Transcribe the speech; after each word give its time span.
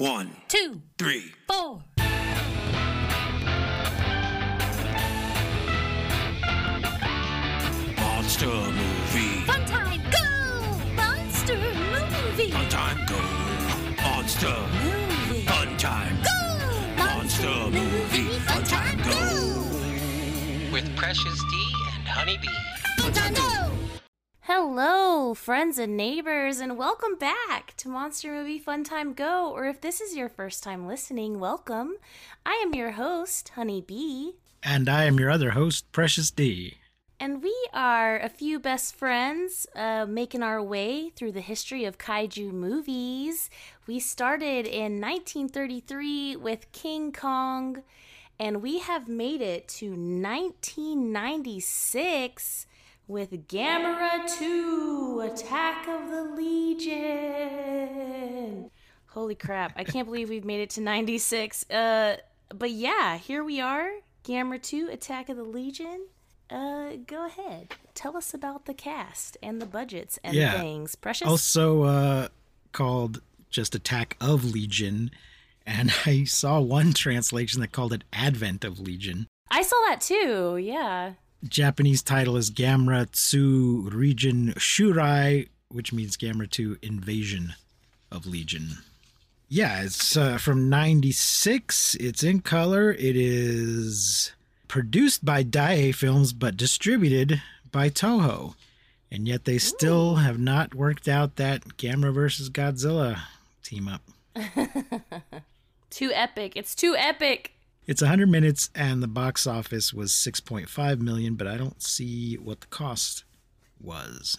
One, 0.00 0.30
two, 0.48 0.80
three. 0.96 1.34
four. 1.46 1.82
Monster 7.98 8.46
movie. 8.46 9.44
Fun 9.44 9.66
time, 9.66 10.00
go! 10.10 10.94
Monster 10.96 11.56
movie. 11.58 12.50
Fun 12.50 12.68
time 12.70 13.06
go. 13.06 14.02
Monster. 14.02 14.56
Movie. 14.82 15.44
Fun 15.44 15.76
time. 15.76 16.16
Go! 16.22 17.04
Monster 17.04 17.70
movie. 17.70 18.38
Fun 18.38 18.64
time 18.64 18.96
go. 19.02 20.72
with 20.72 20.96
Precious 20.96 21.38
D 21.50 21.72
and 21.98 22.08
Honeybee. 22.08 22.48
Fun 22.96 23.12
time, 23.12 23.34
go! 23.34 23.79
Hello, 24.72 25.34
friends 25.34 25.80
and 25.80 25.96
neighbors, 25.96 26.60
and 26.60 26.78
welcome 26.78 27.16
back 27.16 27.74
to 27.76 27.88
Monster 27.88 28.30
Movie 28.30 28.60
Fun 28.60 28.84
Time 28.84 29.14
Go. 29.14 29.50
Or 29.50 29.66
if 29.66 29.80
this 29.80 30.00
is 30.00 30.14
your 30.14 30.28
first 30.28 30.62
time 30.62 30.86
listening, 30.86 31.40
welcome. 31.40 31.96
I 32.46 32.52
am 32.64 32.72
your 32.72 32.92
host, 32.92 33.48
Honey 33.56 33.80
Bee, 33.80 34.34
And 34.62 34.88
I 34.88 35.06
am 35.06 35.18
your 35.18 35.28
other 35.28 35.50
host, 35.50 35.90
Precious 35.90 36.30
D. 36.30 36.74
and 37.18 37.42
we 37.42 37.52
are 37.74 38.20
a 38.20 38.28
few 38.28 38.60
best 38.60 38.94
friends 38.94 39.66
uh, 39.74 40.06
making 40.08 40.44
our 40.44 40.62
way 40.62 41.10
through 41.16 41.32
the 41.32 41.40
history 41.40 41.84
of 41.84 41.98
kaiju 41.98 42.52
movies. 42.52 43.50
We 43.88 43.98
started 43.98 44.68
in 44.68 45.00
1933 45.00 46.36
with 46.36 46.70
King 46.70 47.10
Kong, 47.10 47.82
and 48.38 48.62
we 48.62 48.78
have 48.78 49.08
made 49.08 49.40
it 49.40 49.66
to 49.80 49.90
1996 49.90 52.66
with 53.10 53.48
Gamera 53.48 54.24
2 54.38 55.28
Attack 55.32 55.88
of 55.88 56.08
the 56.10 56.22
Legion. 57.40 58.70
Holy 59.08 59.34
crap, 59.34 59.72
I 59.76 59.82
can't 59.82 60.06
believe 60.06 60.28
we've 60.30 60.44
made 60.44 60.60
it 60.60 60.70
to 60.70 60.80
96. 60.80 61.68
Uh, 61.68 62.18
but 62.54 62.70
yeah, 62.70 63.18
here 63.18 63.42
we 63.42 63.60
are. 63.60 63.90
Gamera 64.24 64.62
2 64.62 64.90
Attack 64.92 65.28
of 65.28 65.36
the 65.36 65.42
Legion. 65.42 66.06
Uh, 66.48 66.90
go 67.06 67.26
ahead. 67.26 67.74
Tell 67.94 68.16
us 68.16 68.32
about 68.32 68.66
the 68.66 68.74
cast 68.74 69.36
and 69.42 69.60
the 69.60 69.66
budgets 69.66 70.20
and 70.22 70.34
Yeah. 70.36 70.60
things. 70.60 70.94
Precious. 70.94 71.26
Also 71.26 71.82
uh, 71.82 72.28
called 72.72 73.20
just 73.50 73.74
Attack 73.74 74.16
of 74.20 74.44
Legion. 74.44 75.10
And 75.66 75.92
I 76.06 76.22
saw 76.24 76.60
one 76.60 76.92
translation 76.92 77.60
that 77.60 77.72
called 77.72 77.92
it 77.92 78.04
Advent 78.12 78.64
of 78.64 78.78
Legion. 78.78 79.26
I 79.50 79.62
saw 79.62 79.74
that 79.88 80.00
too. 80.00 80.56
Yeah. 80.58 81.14
Japanese 81.48 82.02
title 82.02 82.36
is 82.36 82.50
Gamera 82.50 83.10
Tsu 83.10 83.88
Region 83.92 84.52
Shurai, 84.56 85.48
which 85.68 85.92
means 85.92 86.16
Gamera 86.16 86.50
2 86.50 86.78
Invasion 86.82 87.54
of 88.10 88.26
Legion. 88.26 88.78
Yeah, 89.48 89.82
it's 89.82 90.16
uh, 90.16 90.38
from 90.38 90.68
96. 90.68 91.96
It's 91.96 92.22
in 92.22 92.40
color. 92.40 92.92
It 92.92 93.16
is 93.16 94.32
produced 94.68 95.24
by 95.24 95.42
Daiei 95.42 95.94
Films, 95.94 96.32
but 96.32 96.56
distributed 96.56 97.42
by 97.72 97.88
Toho. 97.88 98.54
And 99.10 99.26
yet 99.26 99.44
they 99.44 99.58
still 99.58 100.16
have 100.16 100.38
not 100.38 100.74
worked 100.74 101.08
out 101.08 101.36
that 101.36 101.76
Gamera 101.76 102.14
versus 102.14 102.48
Godzilla 102.48 103.18
team 103.64 103.88
up. 103.88 104.02
Too 105.90 106.12
epic. 106.14 106.52
It's 106.54 106.76
too 106.76 106.94
epic. 106.96 107.52
It's 107.90 108.02
100 108.02 108.28
minutes 108.28 108.70
and 108.72 109.02
the 109.02 109.08
box 109.08 109.48
office 109.48 109.92
was 109.92 110.12
6.5 110.12 111.00
million, 111.00 111.34
but 111.34 111.48
I 111.48 111.56
don't 111.56 111.82
see 111.82 112.36
what 112.36 112.60
the 112.60 112.68
cost 112.68 113.24
was. 113.80 114.38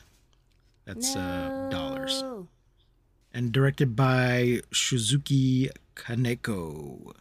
That's 0.86 1.14
uh, 1.18 1.68
dollars. 1.70 2.24
And 3.34 3.52
directed 3.52 3.94
by 3.94 4.62
Shusuke 4.72 5.70
Kaneko, 5.98 7.14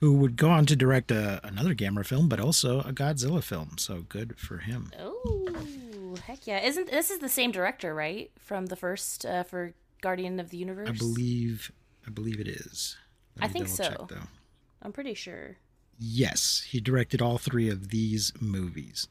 who 0.00 0.14
would 0.14 0.36
go 0.36 0.50
on 0.50 0.66
to 0.66 0.74
direct 0.74 1.12
a, 1.12 1.40
another 1.46 1.72
Gamera 1.72 2.04
film, 2.04 2.28
but 2.28 2.40
also 2.40 2.80
a 2.80 2.92
Godzilla 2.92 3.40
film. 3.40 3.76
So 3.78 4.06
good 4.08 4.40
for 4.40 4.58
him. 4.58 4.90
Oh, 4.98 6.16
heck 6.26 6.48
yeah! 6.48 6.64
Isn't 6.64 6.90
this 6.90 7.12
is 7.12 7.20
the 7.20 7.28
same 7.28 7.52
director, 7.52 7.94
right? 7.94 8.32
From 8.40 8.66
the 8.66 8.76
first 8.76 9.24
uh, 9.24 9.44
for 9.44 9.72
Guardian 10.02 10.40
of 10.40 10.50
the 10.50 10.56
Universe. 10.56 10.88
I 10.88 10.92
believe, 10.94 11.70
I 12.04 12.10
believe 12.10 12.40
it 12.40 12.48
is. 12.48 12.96
I 13.40 13.46
think 13.46 13.68
so. 13.68 14.08
though. 14.10 14.26
I'm 14.82 14.92
pretty 14.92 15.14
sure. 15.14 15.58
Yes, 15.98 16.66
he 16.68 16.80
directed 16.80 17.22
all 17.22 17.38
three 17.38 17.68
of 17.68 17.88
these 17.88 18.32
movies. 18.40 19.08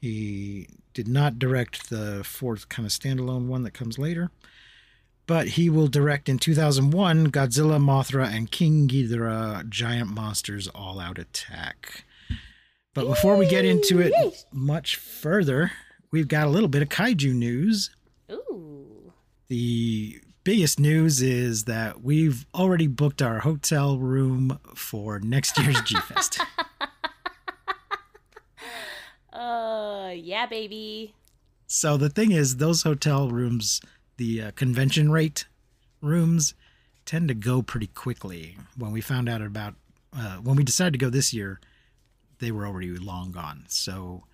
He 0.00 0.68
did 0.94 1.08
not 1.08 1.38
direct 1.38 1.90
the 1.90 2.22
fourth 2.24 2.68
kind 2.68 2.86
of 2.86 2.92
standalone 2.92 3.46
one 3.46 3.62
that 3.62 3.72
comes 3.72 3.98
later, 3.98 4.30
but 5.26 5.48
he 5.48 5.68
will 5.70 5.88
direct 5.88 6.28
in 6.28 6.38
2001 6.38 7.30
Godzilla, 7.32 7.80
Mothra, 7.80 8.26
and 8.26 8.50
King 8.50 8.88
Ghidorah 8.88 9.68
Giant 9.68 10.10
Monsters 10.10 10.68
All 10.68 11.00
Out 11.00 11.18
Attack. 11.18 12.04
But 12.94 13.06
before 13.06 13.36
we 13.36 13.46
get 13.46 13.64
into 13.64 14.00
it 14.00 14.12
much 14.52 14.96
further, 14.96 15.72
we've 16.10 16.28
got 16.28 16.46
a 16.46 16.50
little 16.50 16.68
bit 16.68 16.82
of 16.82 16.88
kaiju 16.88 17.34
news. 17.34 17.90
Ooh. 18.30 19.12
The 19.48 20.20
biggest 20.46 20.78
news 20.78 21.22
is 21.22 21.64
that 21.64 22.04
we've 22.04 22.46
already 22.54 22.86
booked 22.86 23.20
our 23.20 23.40
hotel 23.40 23.98
room 23.98 24.60
for 24.76 25.18
next 25.18 25.58
year's 25.58 25.82
G 25.82 25.96
Fest. 25.96 26.38
Uh, 29.32 30.12
yeah, 30.14 30.46
baby. 30.46 31.14
So 31.66 31.98
the 31.98 32.08
thing 32.08 32.32
is, 32.32 32.56
those 32.56 32.84
hotel 32.84 33.28
rooms, 33.28 33.82
the 34.16 34.40
uh, 34.40 34.50
convention 34.52 35.10
rate 35.10 35.44
rooms, 36.00 36.54
tend 37.04 37.28
to 37.28 37.34
go 37.34 37.60
pretty 37.60 37.88
quickly. 37.88 38.56
When 38.78 38.92
we 38.92 39.02
found 39.02 39.28
out 39.28 39.42
about, 39.42 39.74
uh, 40.16 40.36
when 40.36 40.56
we 40.56 40.64
decided 40.64 40.94
to 40.94 40.98
go 40.98 41.10
this 41.10 41.34
year, 41.34 41.60
they 42.38 42.50
were 42.50 42.66
already 42.66 42.88
long 42.96 43.30
gone. 43.30 43.64
So 43.68 44.24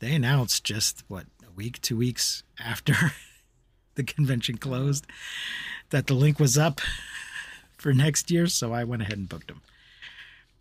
they 0.00 0.14
announced 0.14 0.62
just 0.62 1.04
what 1.08 1.24
a 1.48 1.50
week, 1.52 1.80
two 1.80 1.96
weeks 1.96 2.42
after 2.62 2.94
the 4.06 4.12
convention 4.12 4.56
closed 4.56 5.06
that 5.90 6.06
the 6.06 6.14
link 6.14 6.40
was 6.40 6.56
up 6.56 6.80
for 7.76 7.92
next 7.92 8.30
year. 8.30 8.46
So 8.46 8.72
I 8.72 8.84
went 8.84 9.02
ahead 9.02 9.18
and 9.18 9.28
booked 9.28 9.48
them 9.48 9.60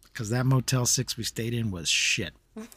because 0.03 0.29
that 0.29 0.45
Motel 0.45 0.85
Six 0.85 1.17
we 1.17 1.23
stayed 1.23 1.53
in 1.53 1.71
was 1.71 1.87
shit. 1.89 2.33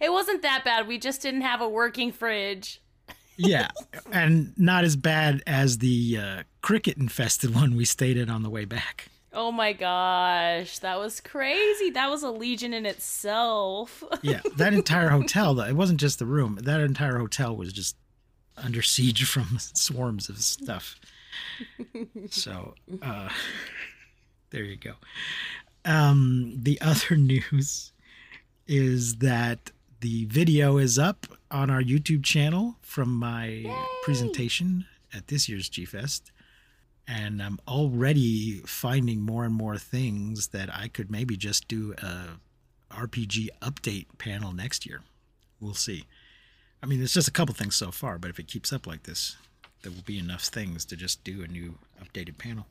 It 0.00 0.10
wasn't 0.12 0.42
that 0.42 0.64
bad. 0.64 0.86
We 0.86 0.98
just 0.98 1.22
didn't 1.22 1.42
have 1.42 1.60
a 1.60 1.68
working 1.68 2.12
fridge. 2.12 2.80
yeah, 3.36 3.68
and 4.10 4.52
not 4.58 4.84
as 4.84 4.96
bad 4.96 5.42
as 5.46 5.78
the 5.78 6.18
uh, 6.18 6.42
cricket 6.60 6.96
infested 6.96 7.54
one 7.54 7.76
we 7.76 7.84
stayed 7.84 8.16
in 8.16 8.30
on 8.30 8.42
the 8.42 8.50
way 8.50 8.64
back. 8.64 9.08
Oh 9.34 9.50
my 9.50 9.72
gosh, 9.72 10.78
that 10.80 10.98
was 10.98 11.20
crazy. 11.20 11.90
That 11.90 12.10
was 12.10 12.22
a 12.22 12.30
legion 12.30 12.74
in 12.74 12.84
itself. 12.84 14.04
Yeah, 14.20 14.42
that 14.58 14.74
entire 14.74 15.08
hotel, 15.08 15.54
though, 15.54 15.64
it 15.64 15.74
wasn't 15.74 16.00
just 16.00 16.18
the 16.18 16.26
room. 16.26 16.58
That 16.62 16.80
entire 16.80 17.18
hotel 17.18 17.56
was 17.56 17.72
just 17.72 17.96
under 18.56 18.82
siege 18.82 19.24
from 19.24 19.58
swarms 19.58 20.28
of 20.28 20.38
stuff. 20.38 20.96
So, 22.30 22.74
uh, 23.00 23.30
there 24.50 24.64
you 24.64 24.76
go. 24.76 24.94
Um, 25.84 26.58
the 26.62 26.80
other 26.80 27.16
news 27.16 27.92
is 28.66 29.16
that 29.16 29.70
the 30.00 30.24
video 30.26 30.78
is 30.78 30.98
up 30.98 31.26
on 31.50 31.70
our 31.70 31.82
YouTube 31.82 32.24
channel 32.24 32.76
from 32.82 33.14
my 33.14 33.64
presentation 34.02 34.86
at 35.14 35.28
this 35.28 35.48
year's 35.48 35.68
G 35.68 35.84
Fest. 35.84 36.32
And 37.06 37.42
I'm 37.42 37.58
already 37.66 38.60
finding 38.64 39.20
more 39.20 39.44
and 39.44 39.54
more 39.54 39.76
things 39.76 40.48
that 40.48 40.74
I 40.74 40.88
could 40.88 41.10
maybe 41.10 41.36
just 41.36 41.66
do 41.68 41.94
a 41.98 42.38
RPG 42.90 43.48
update 43.60 44.06
panel 44.18 44.52
next 44.52 44.86
year. 44.86 45.02
We'll 45.60 45.74
see. 45.74 46.04
I 46.82 46.86
mean, 46.86 47.02
it's 47.02 47.14
just 47.14 47.28
a 47.28 47.32
couple 47.32 47.54
things 47.54 47.76
so 47.76 47.90
far, 47.90 48.18
but 48.18 48.30
if 48.30 48.38
it 48.38 48.48
keeps 48.48 48.72
up 48.72 48.86
like 48.86 49.04
this, 49.04 49.36
there 49.82 49.92
will 49.92 50.02
be 50.02 50.18
enough 50.18 50.42
things 50.42 50.84
to 50.86 50.96
just 50.96 51.22
do 51.22 51.42
a 51.42 51.46
new 51.46 51.78
updated 52.02 52.38
panel. 52.38 52.66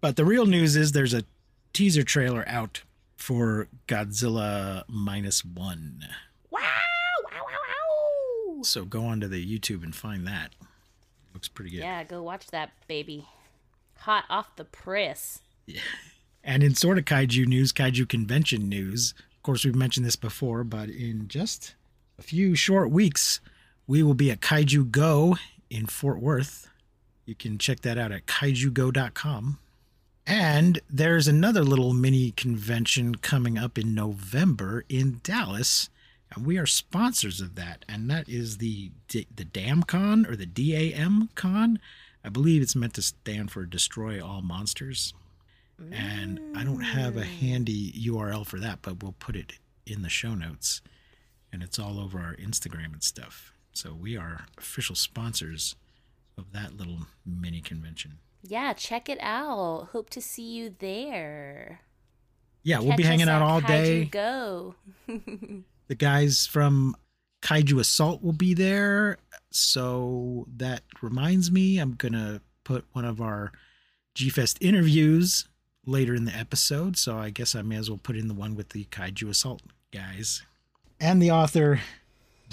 But 0.00 0.16
the 0.16 0.24
real 0.24 0.46
news 0.46 0.76
is 0.76 0.92
there's 0.92 1.14
a 1.14 1.24
teaser 1.72 2.04
trailer 2.04 2.44
out 2.46 2.82
for 3.16 3.68
Godzilla 3.88 4.84
minus 4.86 5.44
one. 5.44 6.04
wow, 6.50 6.60
wow, 7.24 7.40
wow, 7.42 8.54
wow. 8.56 8.62
So 8.62 8.84
go 8.84 9.04
onto 9.06 9.26
the 9.26 9.44
YouTube 9.44 9.82
and 9.82 9.94
find 9.94 10.26
that. 10.26 10.52
Looks 11.34 11.48
pretty 11.48 11.70
good. 11.70 11.80
Yeah, 11.80 12.04
go 12.04 12.22
watch 12.22 12.46
that, 12.48 12.70
baby. 12.86 13.26
Hot 13.98 14.24
off 14.30 14.54
the 14.56 14.64
press. 14.64 15.40
Yeah. 15.66 15.80
And 16.44 16.62
in 16.62 16.74
sort 16.74 16.98
of 16.98 17.04
kaiju 17.04 17.46
news, 17.46 17.72
kaiju 17.72 18.08
convention 18.08 18.68
news, 18.68 19.14
of 19.36 19.42
course, 19.42 19.64
we've 19.64 19.74
mentioned 19.74 20.06
this 20.06 20.16
before, 20.16 20.64
but 20.64 20.88
in 20.88 21.28
just 21.28 21.74
a 22.18 22.22
few 22.22 22.54
short 22.54 22.90
weeks, 22.90 23.40
we 23.88 24.02
will 24.02 24.14
be 24.14 24.30
at 24.30 24.40
Kaiju 24.40 24.92
Go 24.92 25.38
in 25.70 25.86
Fort 25.86 26.20
Worth. 26.20 26.68
You 27.24 27.34
can 27.34 27.58
check 27.58 27.80
that 27.80 27.98
out 27.98 28.12
at 28.12 28.26
kaijugo.com. 28.26 29.58
And 30.26 30.80
there's 30.90 31.26
another 31.26 31.62
little 31.64 31.94
mini 31.94 32.32
convention 32.32 33.14
coming 33.16 33.56
up 33.56 33.78
in 33.78 33.94
November 33.94 34.84
in 34.90 35.20
Dallas. 35.22 35.88
And 36.34 36.46
we 36.46 36.58
are 36.58 36.66
sponsors 36.66 37.40
of 37.40 37.54
that. 37.54 37.86
And 37.88 38.10
that 38.10 38.28
is 38.28 38.58
the 38.58 38.92
the 39.08 39.24
DAMCon 39.24 40.30
or 40.30 40.36
the 40.36 40.46
DAM 40.46 41.30
Con. 41.34 41.78
I 42.22 42.28
believe 42.28 42.60
it's 42.60 42.76
meant 42.76 42.92
to 42.94 43.02
stand 43.02 43.50
for 43.50 43.64
Destroy 43.64 44.22
All 44.22 44.42
Monsters. 44.42 45.14
And 45.92 46.40
I 46.54 46.64
don't 46.64 46.80
have 46.80 47.16
a 47.16 47.24
handy 47.24 47.92
URL 47.92 48.44
for 48.44 48.58
that, 48.58 48.80
but 48.82 49.02
we'll 49.02 49.14
put 49.18 49.36
it 49.36 49.54
in 49.86 50.02
the 50.02 50.08
show 50.08 50.34
notes. 50.34 50.82
And 51.52 51.62
it's 51.62 51.78
all 51.78 51.98
over 52.00 52.18
our 52.18 52.34
Instagram 52.34 52.92
and 52.92 53.02
stuff. 53.02 53.52
So 53.78 53.94
we 53.94 54.16
are 54.16 54.46
official 54.58 54.96
sponsors 54.96 55.76
of 56.36 56.50
that 56.52 56.76
little 56.76 57.06
mini 57.24 57.60
convention. 57.60 58.18
Yeah, 58.42 58.72
check 58.72 59.08
it 59.08 59.18
out. 59.20 59.90
Hope 59.92 60.10
to 60.10 60.20
see 60.20 60.50
you 60.50 60.74
there. 60.76 61.82
Yeah, 62.64 62.80
we'll 62.80 62.96
be 62.96 63.04
hanging 63.04 63.28
out 63.28 63.40
all 63.40 63.60
Kaiju 63.60 63.68
day. 63.68 64.04
Go. 64.06 64.74
The 65.86 65.94
guys 65.94 66.44
from 66.44 66.96
Kaiju 67.40 67.78
Assault 67.78 68.22
will 68.22 68.34
be 68.34 68.52
there. 68.52 69.16
So 69.52 70.46
that 70.56 70.82
reminds 71.00 71.50
me, 71.50 71.78
I'm 71.78 71.94
going 71.94 72.12
to 72.12 72.42
put 72.64 72.84
one 72.92 73.06
of 73.06 73.22
our 73.22 73.52
G 74.14 74.28
Fest 74.28 74.58
interviews 74.60 75.46
later 75.86 76.14
in 76.14 76.26
the 76.26 76.34
episode. 76.34 76.98
So 76.98 77.16
I 77.16 77.30
guess 77.30 77.54
I 77.54 77.62
may 77.62 77.76
as 77.76 77.88
well 77.88 78.00
put 78.02 78.16
in 78.16 78.28
the 78.28 78.34
one 78.34 78.54
with 78.56 78.70
the 78.70 78.84
Kaiju 78.86 79.30
Assault 79.30 79.62
guys. 79.92 80.42
And 81.00 81.22
the 81.22 81.30
author, 81.30 81.80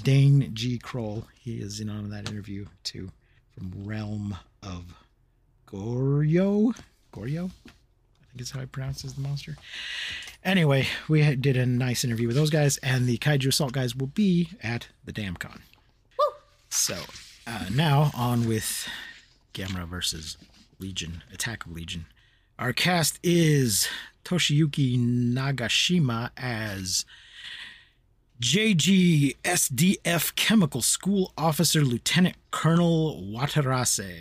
Dane 0.04 0.52
G. 0.54 0.78
Kroll. 0.78 1.26
He 1.40 1.58
is 1.58 1.80
in 1.80 1.90
on 1.90 2.10
that 2.10 2.30
interview 2.30 2.66
too 2.84 3.12
from 3.52 3.72
Realm 3.86 4.38
of 4.62 4.94
Goryo. 5.68 6.76
Goryo? 7.14 7.52
I 7.66 8.28
think 8.30 8.42
is 8.42 8.52
how 8.52 8.60
he 8.60 8.66
pronounces 8.66 9.14
the 9.14 9.22
monster. 9.22 9.58
Anyway, 10.44 10.88
we 11.08 11.36
did 11.36 11.58
a 11.58 11.66
nice 11.66 12.04
interview 12.04 12.28
with 12.28 12.36
those 12.36 12.50
guys, 12.50 12.78
and 12.78 13.08
the 13.08 13.18
Kaiju 13.18 13.48
Assault 13.48 13.72
guys 13.72 13.96
will 13.96 14.08
be 14.08 14.50
at 14.62 14.90
the 15.04 15.14
DamCon. 15.14 15.62
So 16.70 16.98
uh, 17.48 17.66
now 17.74 18.12
on 18.14 18.48
with 18.48 18.88
Gamera 19.54 19.88
versus 19.88 20.38
Legion, 20.80 21.24
Attack 21.34 21.66
of 21.66 21.72
Legion. 21.72 22.06
Our 22.60 22.74
cast 22.74 23.20
is 23.24 23.88
Toshiyuki 24.24 25.00
Nagashima 25.00 26.32
as 26.38 27.06
JG 28.42 29.38
SDF 29.44 30.36
Chemical 30.36 30.82
School 30.82 31.32
Officer 31.38 31.82
Lieutenant 31.84 32.36
Colonel 32.52 33.24
Watarase. 33.24 34.14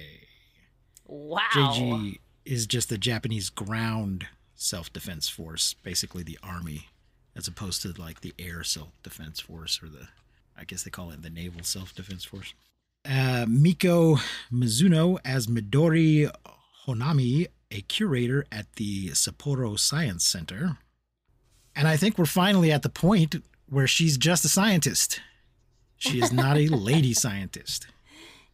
Wow. 1.05 1.41
JG 1.53 2.19
is 2.45 2.67
just 2.67 2.89
the 2.89 2.99
Japanese 2.99 3.51
ground 3.51 4.27
self 4.55 4.93
defense 4.93 5.29
force, 5.29 5.75
basically 5.75 6.23
the 6.23 6.39
army, 6.45 6.89
as 7.35 7.49
opposed 7.49 7.83
to 7.83 7.93
like 8.01 8.21
the 8.21 8.33
air 8.39 8.63
self 8.63 8.91
defense 9.03 9.41
force 9.41 9.83
or 9.83 9.89
the, 9.89 10.07
I 10.57 10.63
guess 10.63 10.85
they 10.85 10.91
call 10.91 11.11
it 11.11 11.23
the 11.23 11.31
naval 11.31 11.65
self 11.65 11.93
defense 11.93 12.25
force. 12.25 12.55
Uh, 13.05 13.47
Miko 13.49 14.17
Mizuno 14.53 15.19
as 15.25 15.49
Midori 15.49 16.31
Honami, 16.87 17.49
a 17.73 17.81
curator 17.83 18.47
at 18.53 18.73
the 18.75 19.09
Sapporo 19.09 19.77
Science 19.77 20.25
Center. 20.25 20.79
And 21.75 21.89
I 21.89 21.97
think 21.97 22.17
we're 22.17 22.27
finally 22.27 22.71
at 22.71 22.83
the 22.83 22.89
point 22.89 23.43
where 23.75 23.87
she's 23.87 24.17
just 24.17 24.45
a 24.45 24.49
scientist. 24.49 25.21
She 25.97 26.21
is 26.21 26.33
not 26.33 26.57
a 26.57 26.69
lady 26.91 27.13
scientist 27.15 27.87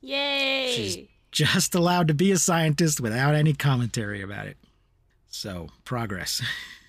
Yay. 0.01 0.73
She's 0.75 0.99
just 1.31 1.75
allowed 1.75 2.09
to 2.09 2.15
be 2.15 2.33
a 2.33 2.39
scientist 2.39 3.01
without 3.01 3.35
any 3.35 3.53
commentary 3.53 4.23
about 4.23 4.47
it. 4.47 4.57
So, 5.29 5.69
progress. 5.85 6.43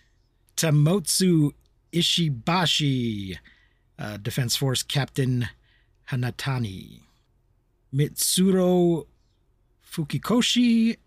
Tamotsu 0.58 1.52
Ishibashi, 1.94 3.38
uh, 4.00 4.18
Defense 4.18 4.56
Force 4.56 4.84
Captain 4.84 5.50
Hanatani. 6.10 7.02
Mitsuru 7.94 9.06
Fukikoshi 9.86 10.98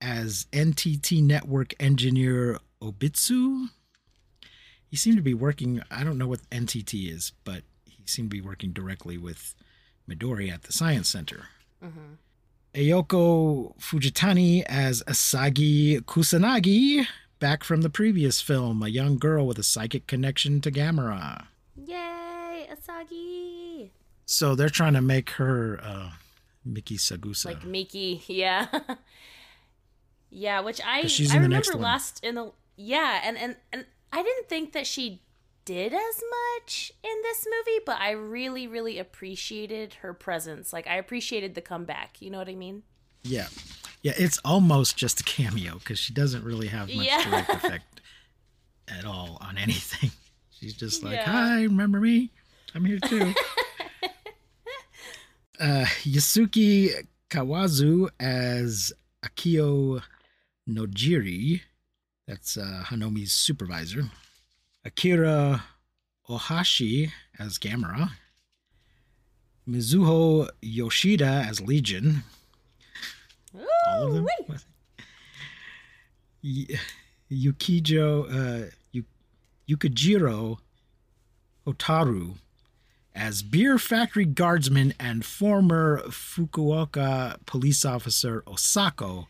as 0.00 0.46
NTT 0.52 1.22
Network 1.22 1.74
Engineer 1.78 2.58
Obitsu. 2.80 3.68
He 4.92 4.98
seemed 4.98 5.16
to 5.16 5.22
be 5.22 5.32
working, 5.32 5.80
I 5.90 6.04
don't 6.04 6.18
know 6.18 6.26
what 6.26 6.40
NTT 6.50 7.10
is, 7.10 7.32
but 7.44 7.62
he 7.88 8.02
seemed 8.04 8.30
to 8.30 8.36
be 8.36 8.42
working 8.42 8.72
directly 8.72 9.16
with 9.16 9.54
Midori 10.06 10.52
at 10.52 10.64
the 10.64 10.72
Science 10.74 11.08
Center. 11.08 11.46
Mhm. 11.82 12.18
Ayako 12.74 13.74
Fujitani 13.80 14.62
as 14.64 15.02
Asagi 15.04 16.02
Kusanagi, 16.02 17.06
back 17.38 17.64
from 17.64 17.80
the 17.80 17.88
previous 17.88 18.42
film, 18.42 18.82
a 18.82 18.88
young 18.88 19.16
girl 19.18 19.46
with 19.46 19.58
a 19.58 19.62
psychic 19.62 20.06
connection 20.06 20.60
to 20.60 20.70
Gamera. 20.70 21.46
Yay, 21.74 22.68
Asagi. 22.70 23.92
So 24.26 24.54
they're 24.54 24.68
trying 24.68 24.92
to 24.92 25.00
make 25.00 25.30
her 25.30 25.80
uh, 25.82 26.10
Miki 26.66 26.98
Sagusa. 26.98 27.46
Like 27.46 27.64
Miki, 27.64 28.22
yeah. 28.28 28.66
yeah, 30.30 30.60
which 30.60 30.82
I 30.84 31.06
she's 31.06 31.30
I 31.32 31.36
remember 31.36 31.56
next 31.56 31.72
one. 31.72 31.82
last 31.82 32.22
in 32.22 32.34
the 32.34 32.52
yeah, 32.76 33.22
and 33.24 33.38
and 33.38 33.56
and 33.72 33.86
I 34.12 34.22
didn't 34.22 34.48
think 34.48 34.72
that 34.72 34.86
she 34.86 35.22
did 35.64 35.92
as 35.94 36.22
much 36.58 36.92
in 37.04 37.22
this 37.22 37.46
movie, 37.46 37.80
but 37.86 38.00
I 38.00 38.10
really 38.12 38.66
really 38.66 38.98
appreciated 38.98 39.94
her 40.02 40.12
presence. 40.12 40.72
Like 40.72 40.86
I 40.86 40.96
appreciated 40.96 41.54
the 41.54 41.60
comeback. 41.60 42.20
You 42.20 42.30
know 42.30 42.38
what 42.38 42.48
I 42.48 42.54
mean? 42.54 42.82
yeah. 43.22 43.48
Yeah, 44.04 44.14
it's 44.16 44.38
almost 44.44 44.96
just 44.96 45.20
a 45.20 45.22
cameo 45.22 45.78
because 45.78 45.96
she 45.96 46.12
doesn't 46.12 46.42
really 46.44 46.66
have 46.66 46.88
much 46.88 47.06
Yeah. 47.06 47.22
direct 47.22 47.50
effect 47.50 48.00
at 48.88 49.04
all 49.04 49.38
on 49.40 49.56
anything. 49.56 50.10
She's 50.50 50.74
just 50.74 51.04
like, 51.04 51.14
Yeah. 51.14 51.30
hi, 51.30 51.62
remember 51.62 52.00
me? 52.00 52.32
I'm 52.74 52.84
here 52.84 52.98
too. 52.98 53.20
uh, 55.60 55.84
Yasuki 56.02 56.90
Kawazu 57.30 58.08
as 58.18 58.92
Akio 59.24 60.02
Nojiri. 60.68 61.60
That's 62.26 62.56
uh, 62.56 62.84
Hanomi's 62.86 63.32
supervisor. 63.32 64.04
Akira 64.84 65.64
Ohashi 66.28 67.10
as 67.38 67.58
Gamera. 67.58 68.10
Mizuho 69.68 70.48
Yoshida 70.60 71.44
as 71.48 71.60
Legion. 71.60 72.22
All 73.86 74.06
of 74.08 74.14
them? 74.14 74.26
Y- 76.42 76.66
Yukijo, 77.30 78.66
uh, 78.66 78.70
Yu- 78.92 79.04
Yukijiro 79.68 80.58
Hotaru 81.66 82.36
as 83.14 83.42
beer 83.42 83.78
factory 83.78 84.24
guardsman 84.24 84.94
and 84.98 85.24
former 85.24 86.02
Fukuoka 86.08 87.36
police 87.46 87.84
officer 87.84 88.42
Osako, 88.46 89.26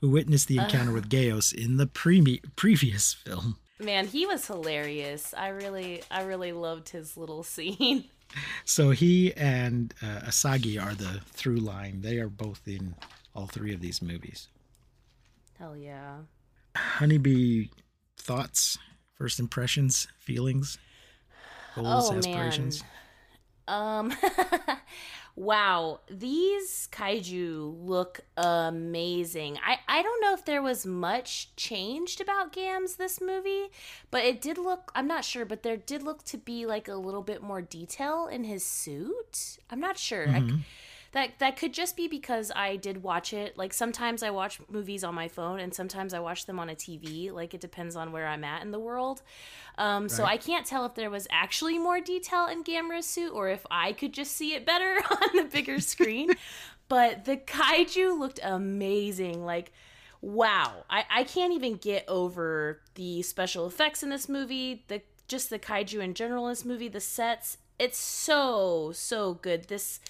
who 0.00 0.10
witnessed 0.10 0.48
the 0.48 0.58
encounter 0.58 0.92
with 0.92 1.08
Geos 1.10 1.52
in 1.52 1.76
the 1.76 1.86
pre- 1.86 2.40
previous 2.56 3.12
film. 3.14 3.56
Man, 3.80 4.06
he 4.06 4.26
was 4.26 4.46
hilarious. 4.46 5.34
I 5.36 5.48
really 5.48 6.02
I 6.10 6.22
really 6.22 6.52
loved 6.52 6.88
his 6.90 7.16
little 7.16 7.42
scene. 7.54 8.04
So 8.64 8.90
he 8.90 9.32
and 9.34 9.94
uh, 10.02 10.20
Asagi 10.26 10.82
are 10.82 10.94
the 10.94 11.20
through 11.32 11.56
line. 11.58 12.02
They 12.02 12.18
are 12.18 12.28
both 12.28 12.66
in 12.66 12.94
all 13.34 13.46
three 13.46 13.72
of 13.72 13.80
these 13.80 14.02
movies. 14.02 14.48
Hell 15.58 15.76
yeah. 15.76 16.18
Honeybee 16.76 17.68
thoughts, 18.16 18.78
first 19.14 19.40
impressions, 19.40 20.06
feelings, 20.18 20.78
goals, 21.74 22.08
Oh, 22.08 22.10
man. 22.10 22.18
aspirations. 22.18 22.84
Um 23.66 24.12
wow, 25.38 26.00
these 26.10 26.88
kaiju 26.90 27.76
look 27.86 28.20
amazing. 28.36 29.56
I 29.64 29.78
I 29.88 30.02
don't 30.02 30.20
know 30.20 30.34
if 30.34 30.44
there 30.44 30.62
was 30.62 30.84
much 30.84 31.54
changed 31.56 32.20
about 32.20 32.52
Gams 32.52 32.96
this 32.96 33.20
movie, 33.20 33.66
but 34.10 34.24
it 34.24 34.40
did 34.40 34.58
look 34.58 34.90
I'm 34.94 35.06
not 35.06 35.24
sure, 35.24 35.44
but 35.44 35.62
there 35.62 35.76
did 35.76 36.02
look 36.02 36.24
to 36.24 36.38
be 36.38 36.66
like 36.66 36.88
a 36.88 36.94
little 36.94 37.22
bit 37.22 37.42
more 37.42 37.62
detail 37.62 38.26
in 38.26 38.44
his 38.44 38.64
suit. 38.64 39.58
I'm 39.70 39.80
not 39.80 39.96
sure. 39.98 40.28
I- 40.28 40.40
that 41.12 41.38
that 41.38 41.56
could 41.56 41.72
just 41.72 41.96
be 41.96 42.06
because 42.06 42.52
I 42.54 42.76
did 42.76 43.02
watch 43.02 43.32
it. 43.32 43.56
Like 43.56 43.72
sometimes 43.72 44.22
I 44.22 44.30
watch 44.30 44.60
movies 44.68 45.02
on 45.04 45.14
my 45.14 45.28
phone 45.28 45.58
and 45.60 45.72
sometimes 45.74 46.12
I 46.12 46.18
watch 46.20 46.46
them 46.46 46.58
on 46.58 46.68
a 46.68 46.74
TV. 46.74 47.32
Like 47.32 47.54
it 47.54 47.60
depends 47.60 47.96
on 47.96 48.12
where 48.12 48.26
I'm 48.26 48.44
at 48.44 48.62
in 48.62 48.70
the 48.70 48.78
world. 48.78 49.22
Um, 49.78 50.08
So 50.08 50.24
I 50.24 50.36
can't 50.36 50.66
tell 50.66 50.84
if 50.84 50.94
there 50.94 51.10
was 51.10 51.26
actually 51.30 51.78
more 51.78 52.00
detail 52.00 52.46
in 52.46 52.62
Gamera's 52.62 53.06
suit 53.06 53.32
or 53.32 53.48
if 53.48 53.64
I 53.70 53.92
could 53.92 54.12
just 54.12 54.32
see 54.36 54.54
it 54.54 54.66
better 54.66 55.00
on 55.10 55.36
the 55.36 55.44
bigger 55.44 55.80
screen. 55.80 56.32
but 56.88 57.24
the 57.24 57.36
kaiju 57.36 58.18
looked 58.18 58.40
amazing. 58.42 59.44
Like 59.44 59.72
wow, 60.20 60.84
I, 60.90 61.04
I 61.08 61.24
can't 61.24 61.52
even 61.52 61.76
get 61.76 62.04
over 62.08 62.80
the 62.96 63.22
special 63.22 63.66
effects 63.66 64.02
in 64.02 64.10
this 64.10 64.28
movie. 64.28 64.84
The 64.88 65.02
just 65.26 65.48
the 65.50 65.58
kaiju 65.58 66.00
in 66.00 66.14
general 66.14 66.46
in 66.46 66.50
this 66.52 66.64
movie. 66.64 66.88
The 66.88 67.00
sets. 67.00 67.58
It's 67.78 67.98
so 67.98 68.90
so 68.92 69.34
good. 69.34 69.68
This 69.68 70.00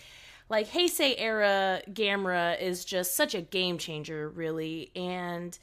like 0.48 0.70
Heisei 0.70 1.14
era 1.18 1.82
Gamera 1.90 2.60
is 2.60 2.84
just 2.84 3.14
such 3.14 3.34
a 3.34 3.40
game 3.40 3.78
changer, 3.78 4.28
really. 4.28 4.90
And 4.96 5.58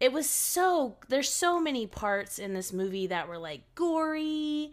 it 0.00 0.12
was 0.12 0.28
so 0.28 0.96
there's 1.08 1.28
so 1.28 1.60
many 1.60 1.86
parts 1.86 2.38
in 2.38 2.54
this 2.54 2.72
movie 2.72 3.06
that 3.08 3.28
were 3.28 3.38
like 3.38 3.62
gory. 3.74 4.72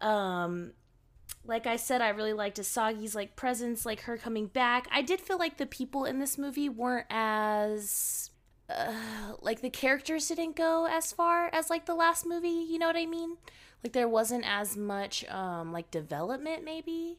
Um 0.00 0.72
like 1.46 1.66
I 1.66 1.76
said, 1.76 2.00
I 2.00 2.08
really 2.08 2.32
liked 2.32 2.58
Asagi's 2.58 3.14
like 3.14 3.36
presence, 3.36 3.84
like 3.84 4.00
her 4.02 4.16
coming 4.16 4.46
back. 4.46 4.88
I 4.90 5.02
did 5.02 5.20
feel 5.20 5.38
like 5.38 5.58
the 5.58 5.66
people 5.66 6.06
in 6.06 6.18
this 6.18 6.38
movie 6.38 6.70
weren't 6.70 7.06
as 7.10 8.30
like 9.40 9.60
the 9.60 9.70
characters 9.70 10.28
didn't 10.28 10.56
go 10.56 10.86
as 10.86 11.12
far 11.12 11.48
as 11.52 11.68
like 11.68 11.84
the 11.86 11.94
last 11.94 12.26
movie 12.26 12.48
you 12.48 12.78
know 12.78 12.86
what 12.86 12.96
i 12.96 13.04
mean 13.04 13.36
like 13.82 13.92
there 13.92 14.08
wasn't 14.08 14.44
as 14.46 14.76
much 14.76 15.24
um 15.28 15.72
like 15.72 15.90
development 15.90 16.64
maybe 16.64 17.18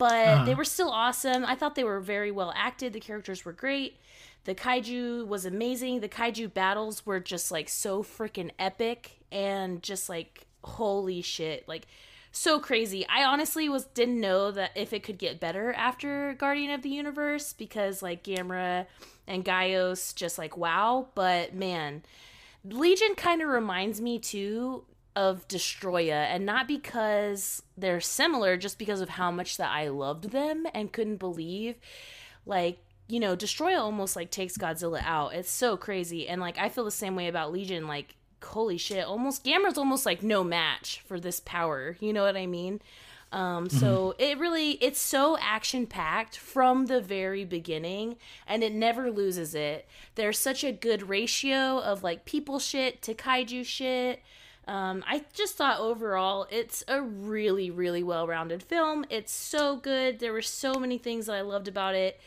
but 0.00 0.12
Uh-huh. 0.28 0.44
they 0.46 0.54
were 0.56 0.64
still 0.64 0.90
awesome. 0.90 1.44
I 1.44 1.54
thought 1.54 1.76
they 1.76 1.84
were 1.84 2.00
very 2.00 2.32
well 2.32 2.52
acted. 2.56 2.92
The 2.92 3.00
characters 3.00 3.44
were 3.44 3.52
great. 3.52 3.98
The 4.44 4.54
kaiju 4.54 5.26
was 5.28 5.44
amazing. 5.44 6.00
The 6.00 6.08
kaiju 6.08 6.52
battles 6.52 7.04
were 7.06 7.20
just 7.20 7.52
like 7.52 7.68
so 7.68 8.02
freaking 8.02 8.50
epic 8.58 9.20
and 9.30 9.80
just 9.82 10.08
like 10.08 10.46
holy 10.64 11.22
shit 11.22 11.68
like 11.68 11.86
so 12.32 12.58
crazy. 12.60 13.06
I 13.08 13.24
honestly 13.24 13.68
was 13.68 13.84
didn't 13.86 14.20
know 14.20 14.50
that 14.52 14.70
if 14.76 14.92
it 14.92 15.02
could 15.02 15.18
get 15.18 15.40
better 15.40 15.72
after 15.74 16.34
guardian 16.34 16.70
of 16.70 16.82
the 16.82 16.88
universe 16.88 17.52
because 17.52 18.02
like 18.02 18.22
gamera 18.24 18.86
and 19.26 19.44
gaios 19.44 20.14
just 20.14 20.38
like 20.38 20.56
wow. 20.56 21.08
But 21.14 21.54
man 21.54 22.02
legion 22.64 23.14
kind 23.16 23.40
of 23.42 23.48
reminds 23.48 24.00
me 24.00 24.18
too 24.18 24.84
of 25.16 25.46
Destoroyah 25.48 26.26
and 26.26 26.46
not 26.46 26.68
because 26.68 27.62
they're 27.76 28.00
similar 28.00 28.56
just 28.56 28.78
because 28.78 29.00
of 29.00 29.10
how 29.10 29.30
much 29.30 29.56
that 29.56 29.70
i 29.70 29.88
loved 29.88 30.30
them 30.30 30.66
and 30.72 30.92
couldn't 30.92 31.16
believe. 31.16 31.76
Like 32.46 32.78
you 33.08 33.18
know 33.18 33.36
Destoroyah 33.36 33.80
almost 33.80 34.14
like 34.14 34.30
takes 34.30 34.56
godzilla 34.56 35.02
out. 35.04 35.34
It's 35.34 35.50
so 35.50 35.76
crazy 35.76 36.28
and 36.28 36.40
like 36.40 36.58
i 36.58 36.68
feel 36.68 36.84
the 36.84 36.90
same 36.90 37.16
way 37.16 37.28
about 37.28 37.52
legion 37.52 37.86
like 37.86 38.16
holy 38.42 38.78
shit 38.78 39.04
almost 39.04 39.44
gamera's 39.44 39.76
almost 39.76 40.06
like 40.06 40.22
no 40.22 40.42
match 40.42 41.02
for 41.06 41.20
this 41.20 41.40
power 41.40 41.96
you 42.00 42.12
know 42.12 42.24
what 42.24 42.36
i 42.36 42.46
mean? 42.46 42.80
Um 43.32 43.68
so 43.68 44.14
it 44.18 44.38
really 44.38 44.72
it's 44.72 45.00
so 45.00 45.36
action 45.40 45.86
packed 45.86 46.36
from 46.38 46.86
the 46.86 47.00
very 47.00 47.44
beginning 47.44 48.16
and 48.46 48.62
it 48.62 48.72
never 48.72 49.10
loses 49.10 49.54
it. 49.54 49.88
There's 50.14 50.38
such 50.38 50.64
a 50.64 50.72
good 50.72 51.08
ratio 51.08 51.80
of 51.80 52.02
like 52.02 52.24
people 52.24 52.58
shit 52.58 53.02
to 53.02 53.14
kaiju 53.14 53.64
shit 53.64 54.22
um, 54.66 55.04
I 55.06 55.24
just 55.32 55.56
thought 55.56 55.80
overall 55.80 56.46
it's 56.50 56.84
a 56.86 57.02
really, 57.02 57.70
really 57.70 58.02
well 58.02 58.26
rounded 58.26 58.62
film. 58.62 59.04
It's 59.10 59.32
so 59.32 59.76
good. 59.76 60.18
There 60.18 60.32
were 60.32 60.42
so 60.42 60.74
many 60.74 60.98
things 60.98 61.26
that 61.26 61.34
I 61.34 61.40
loved 61.40 61.68
about 61.68 61.94
it. 61.94 62.20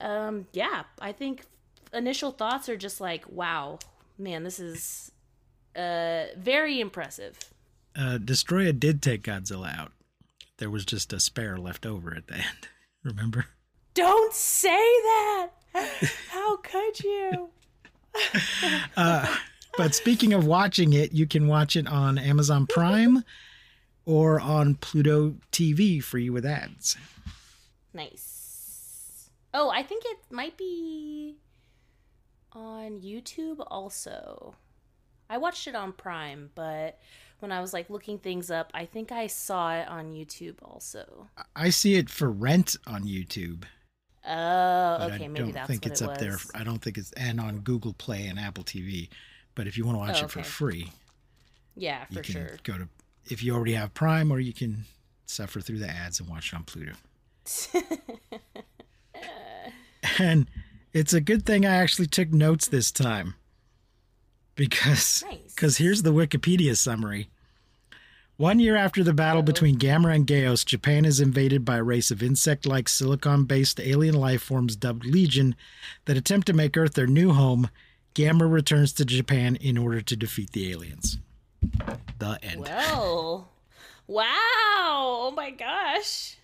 Um, 0.00 0.46
yeah, 0.52 0.84
I 1.00 1.12
think 1.12 1.44
initial 1.92 2.32
thoughts 2.32 2.68
are 2.68 2.76
just 2.76 3.00
like, 3.00 3.24
wow, 3.30 3.78
man, 4.18 4.42
this 4.42 4.58
is 4.58 5.10
uh, 5.74 6.26
very 6.36 6.80
impressive. 6.80 7.38
Uh, 7.94 8.18
Destoroyah 8.18 8.78
did 8.78 9.00
take 9.00 9.22
Godzilla 9.22 9.78
out. 9.78 9.92
There 10.58 10.70
was 10.70 10.84
just 10.84 11.12
a 11.12 11.20
spare 11.20 11.56
left 11.56 11.86
over 11.86 12.14
at 12.14 12.26
the 12.28 12.34
end. 12.34 12.68
Remember? 13.04 13.46
Don't 13.94 14.32
say 14.34 14.68
that! 14.68 15.50
How 16.30 16.56
could 16.56 17.00
you? 17.00 17.50
But 19.76 19.94
speaking 19.94 20.32
of 20.32 20.46
watching 20.46 20.94
it, 20.94 21.12
you 21.12 21.26
can 21.26 21.48
watch 21.48 21.76
it 21.76 21.86
on 21.86 22.16
Amazon 22.16 22.66
Prime 22.66 23.22
or 24.06 24.40
on 24.40 24.76
Pluto 24.76 25.34
TV 25.52 26.02
free 26.02 26.30
with 26.30 26.46
ads. 26.46 26.96
Nice. 27.92 29.30
Oh, 29.52 29.68
I 29.68 29.82
think 29.82 30.04
it 30.06 30.18
might 30.30 30.56
be 30.56 31.36
on 32.52 33.00
YouTube 33.00 33.62
also. 33.66 34.54
I 35.28 35.38
watched 35.38 35.66
it 35.66 35.74
on 35.74 35.92
Prime, 35.92 36.50
but 36.54 36.98
when 37.40 37.52
I 37.52 37.60
was 37.60 37.74
like 37.74 37.90
looking 37.90 38.18
things 38.18 38.50
up, 38.50 38.70
I 38.72 38.86
think 38.86 39.12
I 39.12 39.26
saw 39.26 39.74
it 39.74 39.88
on 39.88 40.12
YouTube 40.12 40.56
also. 40.62 41.28
I 41.54 41.68
see 41.68 41.96
it 41.96 42.08
for 42.08 42.30
rent 42.30 42.76
on 42.86 43.04
YouTube. 43.04 43.64
Oh, 44.26 44.98
okay, 45.02 45.26
I 45.26 45.28
maybe 45.28 45.34
don't 45.34 45.52
that's 45.52 45.68
think 45.68 45.84
what 45.84 45.92
it's 45.92 46.00
it 46.00 46.08
up 46.08 46.18
there. 46.18 46.38
I 46.54 46.64
don't 46.64 46.80
think 46.80 46.96
it's 46.96 47.12
and 47.12 47.40
on 47.40 47.58
Google 47.60 47.92
Play 47.92 48.26
and 48.26 48.38
Apple 48.38 48.64
TV. 48.64 49.08
But 49.56 49.66
if 49.66 49.76
you 49.76 49.84
want 49.84 49.96
to 49.96 49.98
watch 49.98 50.22
Oh, 50.22 50.26
it 50.26 50.30
for 50.30 50.44
free, 50.44 50.92
Yeah, 51.74 52.04
you 52.10 52.16
for 52.18 52.22
can 52.22 52.32
sure. 52.32 52.58
go 52.62 52.78
to 52.78 52.88
if 53.28 53.42
you 53.42 53.52
already 53.56 53.72
have 53.72 53.92
Prime, 53.94 54.30
or 54.30 54.38
you 54.38 54.52
can 54.52 54.84
suffer 55.26 55.60
through 55.60 55.78
the 55.80 55.88
ads 55.90 56.20
and 56.20 56.28
watch 56.28 56.52
it 56.52 56.56
on 56.56 56.62
Pluto. 56.62 56.92
and 60.18 60.48
it's 60.92 61.12
a 61.12 61.20
good 61.20 61.44
thing 61.44 61.66
I 61.66 61.74
actually 61.74 62.06
took 62.06 62.32
notes 62.32 62.68
this 62.68 62.90
time 62.92 63.34
because 64.54 65.24
Nice. 65.28 65.38
because 65.54 65.78
here's 65.78 66.02
the 66.02 66.12
Wikipedia 66.12 66.76
summary. 66.76 67.28
One 68.36 68.60
year 68.60 68.76
after 68.76 69.02
the 69.02 69.14
battle 69.14 69.42
between 69.42 69.78
Gamera 69.78 70.14
and 70.14 70.26
Gaos, 70.26 70.62
Japan 70.64 71.06
is 71.06 71.20
invaded 71.20 71.64
by 71.64 71.78
a 71.78 71.82
race 71.82 72.10
of 72.10 72.22
insect 72.22 72.66
like 72.66 72.86
silicon 72.88 73.44
based 73.44 73.80
alien 73.80 74.14
life 74.14 74.42
forms 74.42 74.76
dubbed 74.76 75.06
Legion 75.06 75.56
that 76.04 76.18
attempt 76.18 76.46
to 76.48 76.52
make 76.52 76.76
Earth 76.76 76.92
their 76.94 77.06
new 77.06 77.32
home. 77.32 77.70
Gamera 78.16 78.50
returns 78.50 78.94
to 78.94 79.04
Japan 79.04 79.56
in 79.56 79.76
order 79.76 80.00
to 80.00 80.16
defeat 80.16 80.52
the 80.52 80.70
aliens. 80.70 81.18
The 82.18 82.38
end. 82.42 82.62
Well, 82.62 83.50
wow! 84.06 84.24
Oh 84.26 85.32
my 85.36 85.50
gosh! 85.50 86.38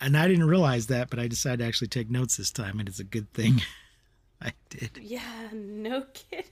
And 0.00 0.16
I 0.16 0.28
didn't 0.28 0.46
realize 0.46 0.86
that, 0.86 1.10
but 1.10 1.18
I 1.18 1.26
decided 1.26 1.58
to 1.58 1.64
actually 1.64 1.88
take 1.88 2.08
notes 2.08 2.36
this 2.36 2.52
time, 2.52 2.78
and 2.78 2.88
it's 2.88 3.00
a 3.00 3.04
good 3.04 3.32
thing 3.32 3.62
I 4.40 4.52
did. 4.70 4.90
Yeah, 5.02 5.48
no 5.52 6.04
kidding. 6.14 6.44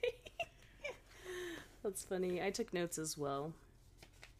That's 1.84 2.02
funny. 2.02 2.42
I 2.42 2.50
took 2.50 2.74
notes 2.74 2.98
as 2.98 3.16
well. 3.16 3.52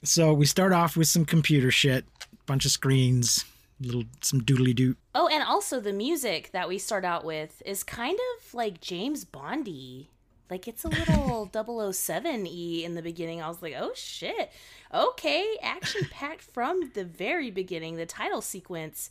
So 0.02 0.35
we 0.35 0.45
start 0.47 0.73
off 0.73 0.97
with 0.97 1.06
some 1.06 1.25
computer 1.25 1.71
shit, 1.71 2.04
bunch 2.47 2.64
of 2.64 2.73
screens, 2.73 3.45
little 3.80 4.02
some 4.23 4.40
doodly 4.40 4.75
doo. 4.75 4.97
Oh, 5.14 5.28
and 5.28 5.45
also 5.45 5.78
the 5.78 5.92
music 5.92 6.50
that 6.50 6.68
we 6.68 6.78
start 6.78 7.04
out 7.04 7.25
with 7.25 7.62
is 7.64 7.85
kind 7.85 8.18
of 8.38 8.54
like 8.54 8.80
James 8.80 9.25
Bondy. 9.25 10.11
Like 10.50 10.69
it's 10.69 10.85
a 10.85 10.88
little 10.88 11.50
007 11.93 12.47
E 12.47 12.85
in 12.85 12.95
the 12.95 13.03
beginning. 13.03 13.43
I 13.43 13.49
was 13.49 13.62
like, 13.62 13.75
oh 13.79 13.93
shit. 13.95 14.50
Okay, 14.95 15.57
action 15.62 16.03
packed 16.11 16.43
from 16.43 16.93
the 16.95 17.05
very 17.05 17.50
beginning. 17.50 17.97
The 17.97 18.07
title 18.07 18.41
sequence, 18.41 19.11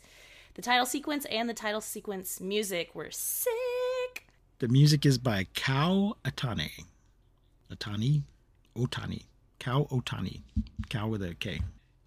the 0.53 0.61
title 0.61 0.85
sequence 0.85 1.25
and 1.25 1.49
the 1.49 1.53
title 1.53 1.81
sequence 1.81 2.39
music 2.39 2.95
were 2.95 3.11
sick. 3.11 4.27
The 4.59 4.67
music 4.69 5.05
is 5.05 5.17
by 5.17 5.47
Kow 5.53 6.15
Atane. 6.23 6.85
Atani? 7.71 8.23
Otani. 8.77 9.23
Kow 9.59 9.87
Otani. 9.91 10.41
Cow 10.89 11.07
with 11.07 11.21
a 11.21 11.33
K. 11.35 11.59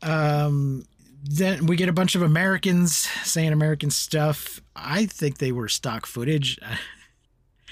Um, 0.03 0.85
then 1.23 1.67
we 1.67 1.77
get 1.77 1.89
a 1.89 1.93
bunch 1.93 2.15
of 2.15 2.23
Americans 2.23 2.97
saying 3.25 3.53
American 3.53 3.91
stuff. 3.91 4.61
I 4.77 5.07
think 5.07 5.39
they 5.39 5.53
were 5.53 5.69
stock 5.69 6.07
footage. 6.07 6.59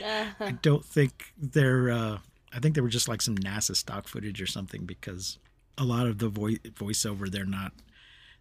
I 0.04 0.58
don't 0.62 0.84
think 0.84 1.32
they're. 1.36 1.90
Uh, 1.90 2.18
I 2.52 2.58
think 2.60 2.74
they 2.74 2.80
were 2.80 2.88
just 2.88 3.08
like 3.08 3.20
some 3.22 3.36
NASA 3.36 3.76
stock 3.76 4.08
footage 4.08 4.40
or 4.40 4.46
something 4.46 4.84
because 4.86 5.38
a 5.78 5.84
lot 5.84 6.06
of 6.06 6.18
the 6.18 6.28
voice 6.28 6.58
voiceover 6.74 7.30
they're 7.30 7.44
not. 7.44 7.72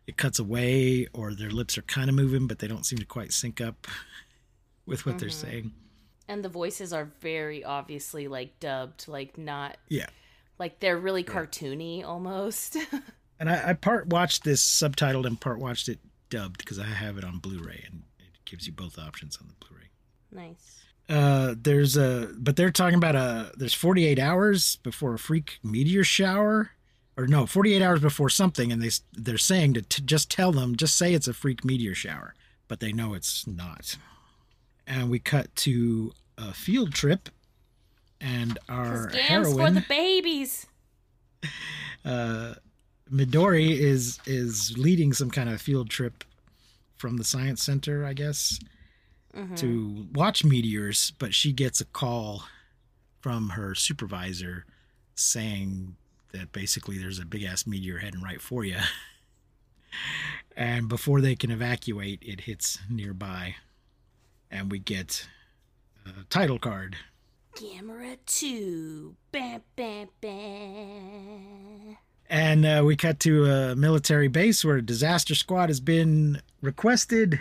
It 0.07 0.17
cuts 0.17 0.37
away, 0.37 1.07
or 1.13 1.33
their 1.33 1.49
lips 1.49 1.77
are 1.77 1.83
kind 1.83 2.09
of 2.09 2.15
moving, 2.15 2.45
but 2.47 2.59
they 2.59 2.67
don't 2.67 2.85
seem 2.85 2.99
to 2.99 3.05
quite 3.05 3.33
sync 3.33 3.59
up 3.59 3.87
with 4.85 5.05
what 5.05 5.17
they're 5.17 5.29
saying. 5.29 5.71
and 6.27 6.43
the 6.43 6.49
voices 6.49 6.93
are 6.93 7.11
very 7.21 7.63
obviously 7.63 8.27
like 8.27 8.59
dubbed, 8.59 9.07
like 9.07 9.37
not 9.37 9.77
Yeah, 9.89 10.07
like 10.59 10.79
they're 10.79 10.97
really 10.97 11.23
cartoony 11.23 12.05
almost. 12.05 12.77
and 13.39 13.49
I, 13.49 13.69
I 13.69 13.73
part 13.73 14.07
watched 14.07 14.43
this 14.43 14.63
subtitled 14.63 15.25
and 15.25 15.41
part 15.41 15.59
watched 15.59 15.89
it 15.89 15.99
dubbed 16.29 16.59
because 16.59 16.79
I 16.79 16.85
have 16.85 17.17
it 17.17 17.23
on 17.23 17.39
Blu-ray, 17.39 17.83
and 17.91 18.03
it 18.19 18.45
gives 18.45 18.67
you 18.67 18.73
both 18.73 18.99
options 18.99 19.37
on 19.41 19.47
the 19.47 19.65
Blu-ray. 19.65 19.89
nice. 20.31 20.84
Uh, 21.07 21.53
there's 21.57 21.95
a, 21.97 22.29
but 22.37 22.55
they're 22.55 22.71
talking 22.71 22.97
about 22.97 23.15
a. 23.15 23.51
There's 23.55 23.73
48 23.73 24.17
hours 24.17 24.77
before 24.77 25.13
a 25.13 25.19
freak 25.19 25.59
meteor 25.63 26.03
shower, 26.03 26.71
or 27.15 27.27
no, 27.27 27.45
48 27.45 27.81
hours 27.81 28.01
before 28.01 28.29
something, 28.29 28.71
and 28.71 28.81
they 28.81 28.89
they're 29.13 29.37
saying 29.37 29.75
to 29.75 29.81
t- 29.83 30.03
just 30.03 30.31
tell 30.31 30.51
them, 30.51 30.75
just 30.75 30.97
say 30.97 31.13
it's 31.13 31.27
a 31.27 31.33
freak 31.33 31.63
meteor 31.63 31.93
shower, 31.93 32.33
but 32.67 32.79
they 32.79 32.91
know 32.91 33.13
it's 33.13 33.45
not. 33.45 33.97
And 34.87 35.09
we 35.09 35.19
cut 35.19 35.55
to 35.57 36.13
a 36.37 36.53
field 36.53 36.93
trip, 36.93 37.29
and 38.19 38.57
our 38.67 39.09
Scams 39.09 39.55
for 39.55 39.71
the 39.71 39.85
babies. 39.87 40.65
uh, 42.05 42.55
Midori 43.11 43.77
is 43.77 44.19
is 44.25 44.75
leading 44.77 45.13
some 45.13 45.29
kind 45.29 45.49
of 45.49 45.61
field 45.61 45.89
trip 45.89 46.23
from 46.95 47.17
the 47.17 47.23
science 47.23 47.61
center, 47.61 48.05
I 48.05 48.13
guess, 48.13 48.59
to 49.57 50.07
watch 50.13 50.43
meteors. 50.43 51.11
But 51.17 51.33
she 51.33 51.51
gets 51.51 51.81
a 51.81 51.85
call 51.85 52.43
from 53.19 53.49
her 53.49 53.75
supervisor 53.75 54.65
saying 55.15 55.95
that 56.31 56.51
basically 56.51 56.97
there's 56.97 57.19
a 57.19 57.25
big 57.25 57.43
ass 57.43 57.65
meteor 57.65 57.99
heading 57.99 58.21
right 58.21 58.41
for 58.41 58.63
you. 58.63 58.77
and 60.57 60.87
before 60.87 61.21
they 61.21 61.35
can 61.35 61.51
evacuate, 61.51 62.19
it 62.21 62.41
hits 62.41 62.79
nearby, 62.89 63.55
and 64.51 64.71
we 64.71 64.79
get 64.79 65.27
a 66.05 66.23
title 66.25 66.59
card. 66.59 66.97
Gamera 67.55 68.17
2. 68.25 69.15
Bam, 69.31 69.61
bam, 69.75 70.07
bam. 70.19 71.97
And 72.29 72.65
uh, 72.65 72.83
we 72.85 72.95
cut 72.95 73.19
to 73.21 73.45
a 73.45 73.75
military 73.75 74.27
base 74.27 74.65
where 74.65 74.77
a 74.77 74.81
disaster 74.81 75.35
squad 75.35 75.69
has 75.69 75.79
been 75.79 76.41
requested. 76.61 77.39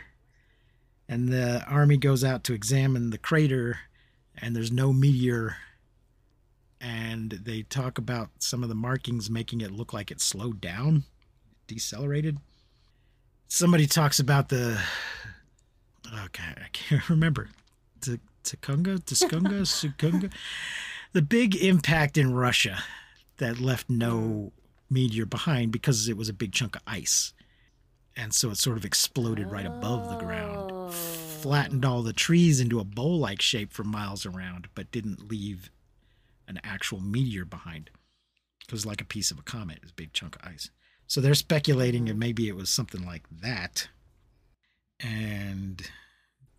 And 1.08 1.28
the 1.28 1.64
army 1.68 1.96
goes 1.96 2.24
out 2.24 2.44
to 2.44 2.54
examine 2.54 3.10
the 3.10 3.18
crater 3.18 3.80
and 4.36 4.54
there's 4.54 4.72
no 4.72 4.92
meteor. 4.92 5.56
And 6.80 7.30
they 7.30 7.62
talk 7.62 7.98
about 7.98 8.30
some 8.38 8.62
of 8.62 8.68
the 8.68 8.74
markings 8.74 9.30
making 9.30 9.60
it 9.60 9.70
look 9.70 9.92
like 9.92 10.10
it 10.10 10.20
slowed 10.20 10.60
down, 10.60 11.04
decelerated. 11.66 12.38
Somebody 13.48 13.86
talks 13.86 14.18
about 14.18 14.48
the. 14.48 14.80
Okay, 16.24 16.42
I 16.42 16.68
can't 16.72 17.08
remember. 17.08 17.48
T- 18.00 18.20
Tukunga? 18.42 18.98
Tuskunga? 19.00 19.62
Sukunga? 19.62 20.32
The 21.12 21.22
big 21.22 21.54
impact 21.54 22.18
in 22.18 22.34
Russia 22.34 22.82
that 23.36 23.60
left 23.60 23.88
no 23.88 24.50
meteor 24.90 25.26
behind 25.26 25.70
because 25.70 26.08
it 26.08 26.16
was 26.16 26.28
a 26.28 26.32
big 26.32 26.50
chunk 26.50 26.74
of 26.74 26.82
ice. 26.88 27.32
And 28.16 28.32
so 28.32 28.50
it 28.50 28.58
sort 28.58 28.76
of 28.76 28.84
exploded 28.84 29.50
right 29.50 29.66
above 29.66 30.08
the 30.08 30.16
ground, 30.24 30.70
Oh. 30.72 30.90
flattened 30.90 31.84
all 31.84 32.02
the 32.02 32.12
trees 32.12 32.60
into 32.60 32.78
a 32.78 32.84
bowl 32.84 33.18
like 33.18 33.42
shape 33.42 33.72
for 33.72 33.82
miles 33.84 34.24
around, 34.24 34.68
but 34.74 34.90
didn't 34.92 35.28
leave 35.28 35.70
an 36.46 36.60
actual 36.62 37.00
meteor 37.00 37.44
behind. 37.44 37.90
It 38.66 38.72
was 38.72 38.86
like 38.86 39.00
a 39.00 39.04
piece 39.04 39.30
of 39.30 39.38
a 39.38 39.42
comet, 39.42 39.78
it 39.78 39.82
was 39.82 39.90
a 39.90 39.94
big 39.94 40.12
chunk 40.12 40.36
of 40.36 40.42
ice. 40.48 40.70
So 41.06 41.20
they're 41.20 41.34
speculating 41.34 42.04
that 42.06 42.14
mm. 42.16 42.20
maybe 42.20 42.48
it 42.48 42.56
was 42.56 42.70
something 42.70 43.04
like 43.04 43.24
that. 43.42 43.88
And 45.00 45.82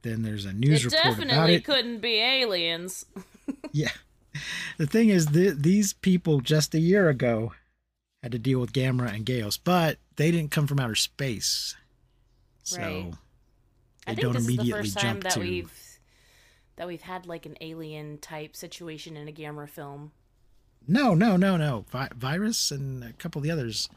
then 0.02 0.22
there's 0.22 0.46
a 0.46 0.54
news 0.54 0.86
It 0.86 0.94
report 0.94 1.04
about 1.04 1.20
definitely 1.20 1.56
it. 1.56 1.64
couldn't 1.66 2.00
be 2.00 2.16
aliens. 2.20 3.06
Yeah. 3.72 3.92
The 4.78 4.88
thing 4.88 5.10
is, 5.10 5.26
th- 5.28 5.56
these 5.58 5.94
people 5.94 6.40
just 6.40 6.74
a 6.74 6.80
year 6.80 7.10
ago 7.10 7.54
had 8.26 8.32
to 8.32 8.40
deal 8.40 8.60
with 8.60 8.74
Gamera 8.74 9.14
and 9.14 9.24
Gaios, 9.24 9.60
but 9.64 10.00
they 10.16 10.32
didn't 10.32 10.50
come 10.50 10.66
from 10.66 10.80
outer 10.80 10.96
space. 10.96 11.76
So 12.64 12.78
Right. 12.80 12.88
they 12.88 14.12
I 14.12 14.16
think 14.16 14.22
don't 14.22 14.34
this 14.34 14.42
is 14.42 14.48
the 14.48 14.54
immediately 14.56 14.82
first 14.84 14.98
time 14.98 15.04
jump 15.14 15.24
that 15.24 15.34
to. 15.34 15.40
we've 15.42 15.72
that 16.78 16.88
we've 16.88 17.02
had 17.04 17.28
like 17.28 17.46
an 17.46 17.56
alien 17.62 18.18
type 18.18 18.56
situation 18.56 19.16
in 19.16 19.28
a 19.28 19.32
Gamera 19.32 19.70
film. 19.70 20.12
No, 20.88 21.14
no, 21.14 21.38
no, 21.38 21.56
no. 21.56 21.86
Vi- 21.92 22.10
Virus 22.16 22.72
and 22.72 23.04
a 23.04 23.14
couple 23.14 23.40
of 23.40 23.44
the 23.44 23.52
others. 23.52 23.88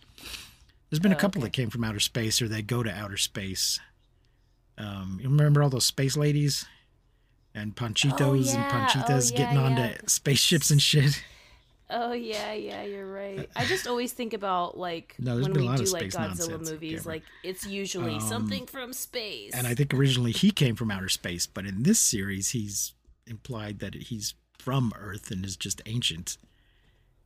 There's 0.91 1.01
been 1.01 1.13
a 1.13 1.17
Oh, 1.17 1.19
couple 1.19 1.41
okay. 1.41 1.47
that 1.47 1.53
came 1.55 1.71
from 1.71 1.83
outer 1.85 1.99
space 2.01 2.41
or 2.43 2.49
they 2.49 2.61
go 2.63 2.83
to 2.83 2.91
outer 2.95 3.17
space. 3.17 3.81
Um, 4.77 5.19
you 5.23 5.29
remember 5.31 5.63
all 5.63 5.71
those 5.71 5.87
space 5.87 6.17
ladies? 6.19 6.67
And 7.55 7.75
Panchitos 7.75 8.21
Oh, 8.21 8.59
and. 8.59 8.71
Panchitas 8.71 9.33
Oh, 9.33 9.37
getting 9.37 9.57
yeah, 9.57 9.65
onto 9.65 9.81
yeah. 9.83 9.97
spaceships 10.07 10.71
and 10.71 10.81
shit. 10.83 11.23
Oh 11.91 12.13
yeah, 12.13 12.53
yeah, 12.53 12.83
you're 12.83 13.11
right. 13.11 13.49
I 13.57 13.65
just 13.65 13.87
always 13.87 14.13
think 14.13 14.35
about 14.35 14.77
like 14.77 15.15
No, 15.19 15.39
when 15.41 15.53
we 15.55 15.61
do 15.77 15.85
like 15.85 16.11
Godzilla 16.11 16.61
movies, 16.61 17.07
like 17.07 17.23
it's 17.43 17.67
usually 17.67 18.15
Um, 18.17 18.21
something 18.21 18.67
from 18.67 18.93
space. 18.93 19.53
And 19.55 19.67
I 19.67 19.75
think 19.75 19.95
originally 19.95 20.33
he 20.33 20.51
came 20.51 20.77
from 20.77 20.91
outer 20.91 21.09
space, 21.09 21.47
but 21.47 21.65
in 21.65 21.85
this 21.85 21.99
series, 21.99 22.51
he's 22.51 22.93
implied 23.27 23.79
that 23.79 23.95
he's 23.95 24.35
from 24.59 24.93
Earth 24.99 25.31
and 25.31 25.45
is 25.45 25.57
just 25.57 25.81
ancient 25.87 26.37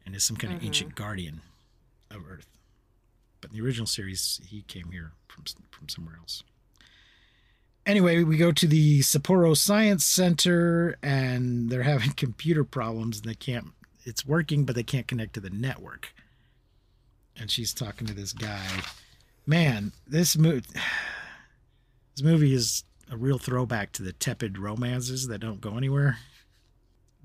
and 0.06 0.14
is 0.14 0.22
some 0.22 0.36
kind 0.36 0.54
of 0.54 0.62
ancient 0.62 0.94
guardian 0.94 1.40
of 2.10 2.22
Earth. 2.30 2.46
But 3.40 3.50
in 3.50 3.56
the 3.56 3.64
original 3.64 3.86
series, 3.86 4.40
he 4.46 4.62
came 4.62 4.92
here 4.92 5.12
from 5.28 5.44
from 5.72 5.88
somewhere 5.88 6.16
else. 6.20 6.44
Anyway, 7.84 8.22
we 8.22 8.36
go 8.36 8.52
to 8.52 8.68
the 8.68 9.00
Sapporo 9.00 9.56
Science 9.56 10.04
Center 10.04 10.96
and 11.02 11.68
they're 11.68 11.82
having 11.82 12.10
computer 12.16 12.62
problems 12.62 13.16
and 13.16 13.24
they 13.28 13.34
can't 13.34 13.72
it's 14.04 14.26
working 14.26 14.64
but 14.64 14.74
they 14.74 14.82
can't 14.82 15.08
connect 15.08 15.34
to 15.34 15.40
the 15.40 15.50
network. 15.50 16.14
And 17.36 17.50
she's 17.50 17.72
talking 17.72 18.06
to 18.06 18.14
this 18.14 18.32
guy. 18.32 18.66
Man, 19.46 19.92
this 20.06 20.36
movie 20.36 20.66
this 22.16 22.24
movie 22.24 22.54
is 22.54 22.84
a 23.10 23.16
real 23.16 23.38
throwback 23.38 23.92
to 23.92 24.02
the 24.02 24.12
tepid 24.12 24.58
romances 24.58 25.28
that 25.28 25.40
don't 25.40 25.60
go 25.60 25.76
anywhere. 25.76 26.18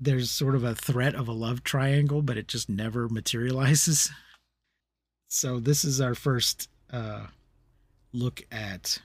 There's 0.00 0.30
sort 0.30 0.54
of 0.54 0.62
a 0.62 0.74
threat 0.74 1.14
of 1.14 1.28
a 1.28 1.32
love 1.32 1.64
triangle, 1.64 2.22
but 2.22 2.36
it 2.36 2.46
just 2.46 2.68
never 2.68 3.08
materializes. 3.08 4.10
So 5.28 5.60
this 5.60 5.84
is 5.84 6.00
our 6.00 6.14
first 6.14 6.68
uh, 6.90 7.26
look 8.12 8.42
at 8.50 9.00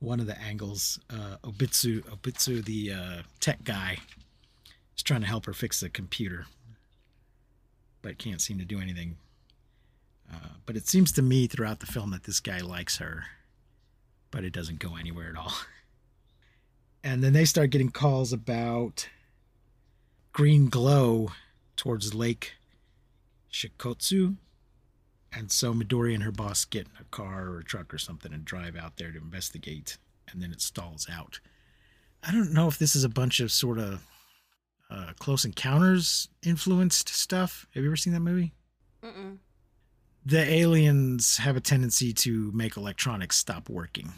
one 0.00 0.20
of 0.20 0.26
the 0.26 0.38
angles. 0.40 0.98
Uh, 1.10 1.36
Obitsu, 1.44 2.02
Obitsu, 2.04 2.64
the 2.64 2.92
uh, 2.92 3.22
tech 3.40 3.62
guy, 3.64 3.98
is 4.96 5.02
trying 5.02 5.20
to 5.20 5.26
help 5.26 5.46
her 5.46 5.52
fix 5.52 5.80
the 5.80 5.88
computer, 5.88 6.46
but 8.08 8.18
can't 8.18 8.40
seem 8.40 8.58
to 8.58 8.64
do 8.64 8.80
anything. 8.80 9.16
Uh, 10.32 10.56
but 10.66 10.76
it 10.76 10.88
seems 10.88 11.12
to 11.12 11.22
me 11.22 11.46
throughout 11.46 11.80
the 11.80 11.86
film 11.86 12.10
that 12.10 12.24
this 12.24 12.40
guy 12.40 12.58
likes 12.60 12.96
her 12.98 13.24
but 14.30 14.44
it 14.44 14.52
doesn't 14.52 14.78
go 14.78 14.96
anywhere 14.96 15.30
at 15.30 15.36
all. 15.36 15.52
And 17.04 17.22
then 17.22 17.32
they 17.32 17.44
start 17.44 17.70
getting 17.70 17.90
calls 17.90 18.32
about 18.32 19.08
green 20.32 20.68
glow 20.68 21.30
towards 21.76 22.12
Lake 22.12 22.54
Shikotsu. 23.52 24.34
And 25.32 25.50
so 25.52 25.72
Midori 25.72 26.12
and 26.12 26.24
her 26.24 26.32
boss 26.32 26.64
get 26.64 26.86
in 26.86 26.92
a 27.00 27.04
car 27.04 27.46
or 27.46 27.60
a 27.60 27.64
truck 27.64 27.94
or 27.94 27.98
something 27.98 28.32
and 28.32 28.44
drive 28.44 28.74
out 28.74 28.96
there 28.96 29.12
to 29.12 29.18
investigate. 29.18 29.96
And 30.28 30.42
then 30.42 30.50
it 30.50 30.60
stalls 30.60 31.06
out. 31.10 31.38
I 32.24 32.32
don't 32.32 32.52
know 32.52 32.66
if 32.66 32.80
this 32.80 32.96
is 32.96 33.04
a 33.04 33.08
bunch 33.08 33.38
of 33.38 33.52
sort 33.52 33.78
of 33.78 34.04
uh, 34.90 35.12
Close 35.18 35.44
Encounters 35.44 36.28
influenced 36.42 37.08
stuff. 37.08 37.66
Have 37.74 37.82
you 37.82 37.88
ever 37.90 37.96
seen 37.96 38.12
that 38.14 38.20
movie? 38.20 38.52
Mm-mm. 39.02 39.38
The 40.24 40.40
aliens 40.40 41.38
have 41.38 41.56
a 41.56 41.60
tendency 41.60 42.12
to 42.12 42.50
make 42.52 42.76
electronics 42.76 43.36
stop 43.36 43.68
working 43.68 44.12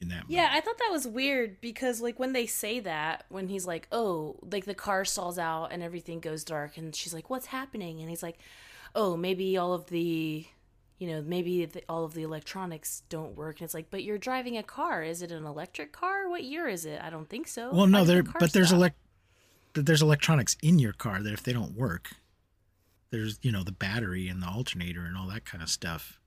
in 0.00 0.08
that 0.08 0.22
movie. 0.22 0.34
Yeah, 0.34 0.48
I 0.52 0.60
thought 0.60 0.78
that 0.78 0.90
was 0.90 1.06
weird 1.06 1.60
because 1.60 2.00
like 2.00 2.18
when 2.18 2.32
they 2.32 2.46
say 2.46 2.80
that, 2.80 3.24
when 3.28 3.48
he's 3.48 3.66
like, 3.66 3.88
"Oh, 3.92 4.36
like 4.50 4.64
the 4.64 4.74
car 4.74 5.04
stalls 5.04 5.38
out 5.38 5.72
and 5.72 5.82
everything 5.82 6.20
goes 6.20 6.44
dark," 6.44 6.76
and 6.76 6.94
she's 6.94 7.12
like, 7.12 7.28
"What's 7.28 7.46
happening?" 7.46 8.00
and 8.00 8.08
he's 8.08 8.22
like, 8.22 8.38
"Oh, 8.94 9.16
maybe 9.16 9.56
all 9.58 9.74
of 9.74 9.86
the, 9.86 10.46
you 10.98 11.08
know, 11.08 11.22
maybe 11.22 11.64
the, 11.66 11.82
all 11.88 12.04
of 12.04 12.14
the 12.14 12.22
electronics 12.22 13.02
don't 13.08 13.36
work." 13.36 13.60
And 13.60 13.64
it's 13.66 13.74
like, 13.74 13.90
"But 13.90 14.04
you're 14.04 14.18
driving 14.18 14.56
a 14.56 14.62
car. 14.62 15.02
Is 15.02 15.20
it 15.20 15.32
an 15.32 15.44
electric 15.44 15.92
car? 15.92 16.28
What 16.30 16.44
year 16.44 16.66
is 16.66 16.86
it? 16.86 17.00
I 17.02 17.10
don't 17.10 17.28
think 17.28 17.46
so." 17.46 17.70
Well, 17.72 17.86
no, 17.86 18.04
there, 18.04 18.22
but 18.22 18.52
there's 18.52 18.72
elect, 18.72 18.96
but 19.72 19.86
there's 19.86 20.02
electronics 20.02 20.56
in 20.62 20.78
your 20.78 20.92
car 20.92 21.22
that 21.22 21.32
if 21.32 21.42
they 21.42 21.52
don't 21.52 21.76
work, 21.76 22.10
there's 23.10 23.38
you 23.42 23.50
know 23.52 23.62
the 23.62 23.72
battery 23.72 24.28
and 24.28 24.42
the 24.42 24.46
alternator 24.48 25.04
and 25.04 25.16
all 25.16 25.28
that 25.28 25.44
kind 25.44 25.62
of 25.62 25.68
stuff. 25.68 26.18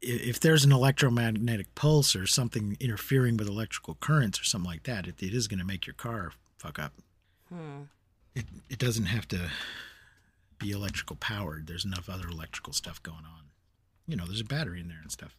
If 0.00 0.40
there's 0.40 0.64
an 0.64 0.72
electromagnetic 0.72 1.74
pulse 1.76 2.16
or 2.16 2.26
something 2.26 2.76
interfering 2.80 3.36
with 3.36 3.46
electrical 3.46 3.94
currents 4.00 4.40
or 4.40 4.44
something 4.44 4.68
like 4.68 4.82
that, 4.82 5.06
it, 5.06 5.22
it 5.22 5.32
is 5.32 5.46
going 5.46 5.60
to 5.60 5.64
make 5.64 5.86
your 5.86 5.94
car 5.94 6.32
fuck 6.58 6.78
up. 6.80 6.92
Hmm. 7.48 7.82
It 8.34 8.46
it 8.68 8.78
doesn't 8.78 9.04
have 9.06 9.28
to 9.28 9.50
be 10.58 10.70
electrical 10.72 11.16
powered. 11.16 11.66
There's 11.68 11.84
enough 11.84 12.08
other 12.08 12.28
electrical 12.28 12.72
stuff 12.72 13.00
going 13.02 13.18
on. 13.24 13.44
You 14.08 14.16
know, 14.16 14.24
there's 14.26 14.40
a 14.40 14.44
battery 14.44 14.80
in 14.80 14.88
there 14.88 14.98
and 15.00 15.12
stuff. 15.12 15.36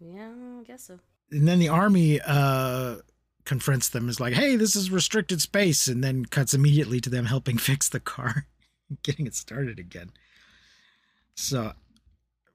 Yeah, 0.00 0.30
I 0.60 0.62
guess 0.64 0.84
so. 0.84 0.98
and 1.30 1.46
then 1.48 1.58
the 1.58 1.68
army 1.68 2.20
uh 2.20 2.96
confronts 3.44 3.88
them 3.88 4.08
is 4.08 4.20
like 4.20 4.34
hey 4.34 4.54
this 4.54 4.76
is 4.76 4.90
restricted 4.90 5.40
space 5.40 5.88
and 5.88 6.02
then 6.02 6.24
cuts 6.24 6.54
immediately 6.54 7.00
to 7.00 7.10
them 7.10 7.26
helping 7.26 7.58
fix 7.58 7.88
the 7.88 8.00
car 8.00 8.46
getting 9.02 9.26
it 9.26 9.34
started 9.34 9.78
again. 9.78 10.10
So 11.34 11.72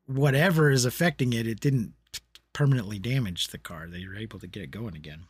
whatever 0.06 0.70
is 0.70 0.86
affecting 0.86 1.34
it 1.34 1.48
it 1.48 1.60
didn't 1.60 1.94
permanently 2.54 3.00
damage 3.00 3.48
the 3.48 3.58
car. 3.58 3.88
They 3.88 4.06
were 4.06 4.16
able 4.16 4.40
to 4.40 4.48
get 4.48 4.64
it 4.64 4.72
going 4.72 4.96
again. 4.96 5.24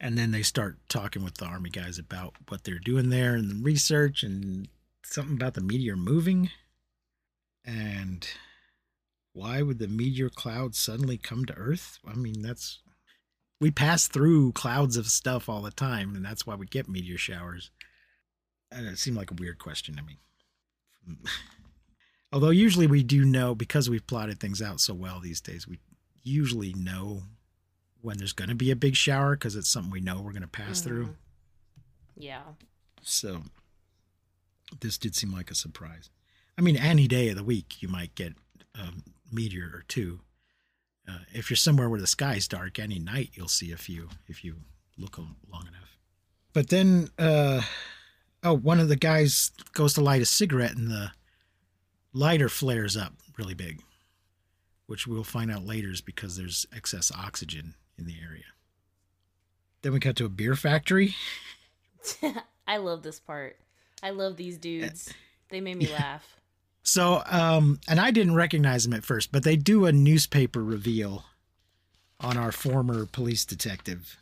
And 0.00 0.16
then 0.16 0.30
they 0.30 0.42
start 0.42 0.78
talking 0.88 1.24
with 1.24 1.34
the 1.34 1.44
army 1.44 1.70
guys 1.70 1.98
about 1.98 2.34
what 2.48 2.64
they're 2.64 2.78
doing 2.78 3.10
there 3.10 3.34
and 3.34 3.50
the 3.50 3.62
research 3.62 4.22
and 4.22 4.68
something 5.04 5.34
about 5.34 5.54
the 5.54 5.60
meteor 5.60 5.96
moving. 5.96 6.50
And 7.64 8.26
why 9.32 9.62
would 9.62 9.78
the 9.78 9.88
meteor 9.88 10.30
cloud 10.30 10.74
suddenly 10.74 11.18
come 11.18 11.44
to 11.46 11.54
earth? 11.54 11.98
I 12.06 12.14
mean 12.14 12.42
that's 12.42 12.78
we 13.60 13.70
pass 13.70 14.06
through 14.06 14.52
clouds 14.52 14.96
of 14.96 15.06
stuff 15.08 15.48
all 15.48 15.62
the 15.62 15.70
time 15.70 16.14
and 16.14 16.24
that's 16.24 16.46
why 16.46 16.54
we 16.54 16.66
get 16.66 16.88
meteor 16.88 17.18
showers 17.18 17.70
and 18.70 18.86
it 18.86 18.98
seemed 18.98 19.16
like 19.16 19.30
a 19.30 19.34
weird 19.34 19.58
question 19.58 19.96
to 19.96 20.02
me 20.02 20.18
although 22.32 22.50
usually 22.50 22.86
we 22.86 23.02
do 23.02 23.24
know 23.24 23.54
because 23.54 23.88
we've 23.88 24.06
plotted 24.06 24.38
things 24.40 24.60
out 24.62 24.80
so 24.80 24.94
well 24.94 25.20
these 25.20 25.40
days 25.40 25.66
we 25.66 25.78
usually 26.22 26.72
know 26.74 27.22
when 28.00 28.18
there's 28.18 28.32
going 28.32 28.48
to 28.50 28.54
be 28.54 28.70
a 28.70 28.76
big 28.76 28.94
shower 28.94 29.34
because 29.34 29.56
it's 29.56 29.68
something 29.68 29.90
we 29.90 30.00
know 30.00 30.20
we're 30.20 30.32
going 30.32 30.42
to 30.42 30.48
pass 30.48 30.80
through 30.80 31.06
Mhm. 31.06 31.14
Yeah. 32.16 32.42
so 33.02 33.42
this 34.80 34.98
did 34.98 35.14
seem 35.16 35.32
like 35.32 35.50
a 35.50 35.54
surprise. 35.54 36.10
I 36.58 36.60
mean, 36.60 36.76
any 36.76 37.08
day 37.08 37.30
of 37.30 37.36
the 37.36 37.42
week 37.44 37.80
you 37.80 37.88
might 37.88 38.14
get 38.14 38.34
a 38.74 38.88
meteor 39.32 39.70
or 39.72 39.82
two. 39.88 40.20
Uh, 41.08 41.20
if 41.32 41.48
you're 41.48 41.56
somewhere 41.56 41.88
where 41.88 42.00
the 42.00 42.06
sky's 42.06 42.46
dark, 42.46 42.78
any 42.78 42.98
night 42.98 43.30
you'll 43.34 43.48
see 43.48 43.72
a 43.72 43.76
few 43.76 44.08
if 44.26 44.44
you 44.44 44.56
look 44.98 45.16
long 45.18 45.62
enough. 45.62 45.96
But 46.52 46.68
then, 46.68 47.08
uh, 47.18 47.62
oh, 48.42 48.54
one 48.54 48.80
of 48.80 48.88
the 48.88 48.96
guys 48.96 49.52
goes 49.72 49.94
to 49.94 50.00
light 50.00 50.22
a 50.22 50.26
cigarette 50.26 50.76
and 50.76 50.90
the 50.90 51.12
lighter 52.12 52.48
flares 52.48 52.96
up 52.96 53.14
really 53.38 53.54
big, 53.54 53.80
which 54.86 55.06
we'll 55.06 55.24
find 55.24 55.50
out 55.50 55.64
later 55.64 55.90
is 55.90 56.00
because 56.00 56.36
there's 56.36 56.66
excess 56.74 57.12
oxygen 57.12 57.74
in 57.96 58.06
the 58.06 58.16
area. 58.22 58.44
Then 59.82 59.92
we 59.92 60.00
cut 60.00 60.16
to 60.16 60.24
a 60.24 60.30
beer 60.30 60.56
factory. 60.56 61.14
I 62.66 62.76
love 62.78 63.02
this 63.02 63.20
part. 63.20 63.56
I 64.02 64.10
love 64.10 64.36
these 64.36 64.58
dudes. 64.58 65.12
They 65.50 65.62
made 65.62 65.78
me 65.78 65.90
laugh. 65.90 66.37
So, 66.88 67.22
um, 67.26 67.80
and 67.86 68.00
I 68.00 68.10
didn't 68.10 68.34
recognize 68.34 68.86
him 68.86 68.94
at 68.94 69.04
first, 69.04 69.30
but 69.30 69.42
they 69.42 69.56
do 69.56 69.84
a 69.84 69.92
newspaper 69.92 70.64
reveal 70.64 71.24
on 72.18 72.36
our 72.38 72.50
former 72.50 73.04
police 73.04 73.44
detective. 73.44 74.16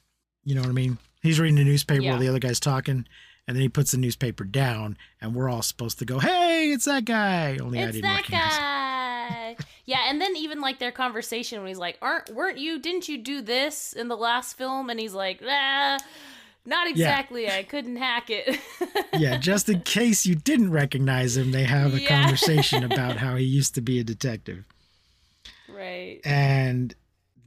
You 0.44 0.56
know 0.56 0.62
what 0.62 0.70
I 0.70 0.72
mean? 0.74 0.98
He's 1.22 1.38
reading 1.38 1.56
the 1.56 1.64
newspaper 1.64 2.02
Yeah. 2.02 2.10
while 2.10 2.18
the 2.20 2.28
other 2.28 2.40
guy's 2.40 2.58
talking, 2.60 3.06
and 3.46 3.56
then 3.56 3.62
he 3.62 3.68
puts 3.68 3.92
the 3.92 3.98
newspaper 3.98 4.42
down, 4.44 4.98
and 5.20 5.32
we're 5.34 5.48
all 5.48 5.62
supposed 5.62 6.00
to 6.00 6.04
go, 6.04 6.18
"Hey, 6.18 6.72
it's 6.72 6.86
that 6.86 7.04
guy!" 7.04 7.56
Only 7.58 7.78
I 7.80 7.86
didn't 7.86 8.02
that 8.02 8.16
recognize. 8.16 8.56
guy. 8.58 9.56
yeah, 9.86 10.00
and 10.08 10.20
then 10.20 10.36
even 10.36 10.60
like 10.60 10.78
their 10.80 10.92
conversation 10.92 11.60
when 11.60 11.68
he's 11.68 11.78
like, 11.78 11.98
"Aren't 12.02 12.30
weren't 12.30 12.58
you? 12.58 12.80
Didn't 12.80 13.08
you 13.08 13.18
do 13.18 13.42
this 13.42 13.92
in 13.92 14.08
the 14.08 14.16
last 14.16 14.56
film?" 14.58 14.90
And 14.90 14.98
he's 14.98 15.14
like, 15.14 15.40
"Ah, 15.48 15.98
not 16.66 16.88
exactly. 16.88 17.48
I 17.50 17.62
couldn't 17.62 17.96
hack 17.96 18.28
it." 18.28 18.58
yeah, 19.18 19.36
just 19.38 19.68
in 19.68 19.80
case 19.80 20.26
you 20.26 20.34
didn't 20.34 20.70
recognize 20.72 21.36
him, 21.36 21.52
they 21.52 21.64
have 21.64 21.94
a 21.94 22.00
Yeah. 22.00 22.22
conversation 22.22 22.84
about 22.84 23.16
how 23.24 23.36
he 23.36 23.44
used 23.44 23.74
to 23.76 23.80
be 23.80 23.98
a 24.00 24.04
detective. 24.04 24.64
right. 25.68 26.20
and 26.24 26.94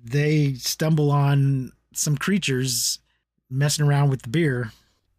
they 0.03 0.53
stumble 0.53 1.12
on 1.12 1.71
some 1.93 2.15
creatures 2.17 2.99
messing 3.49 3.86
around 3.86 4.10
with 4.10 4.21
the 4.21 4.29
beer 4.29 4.71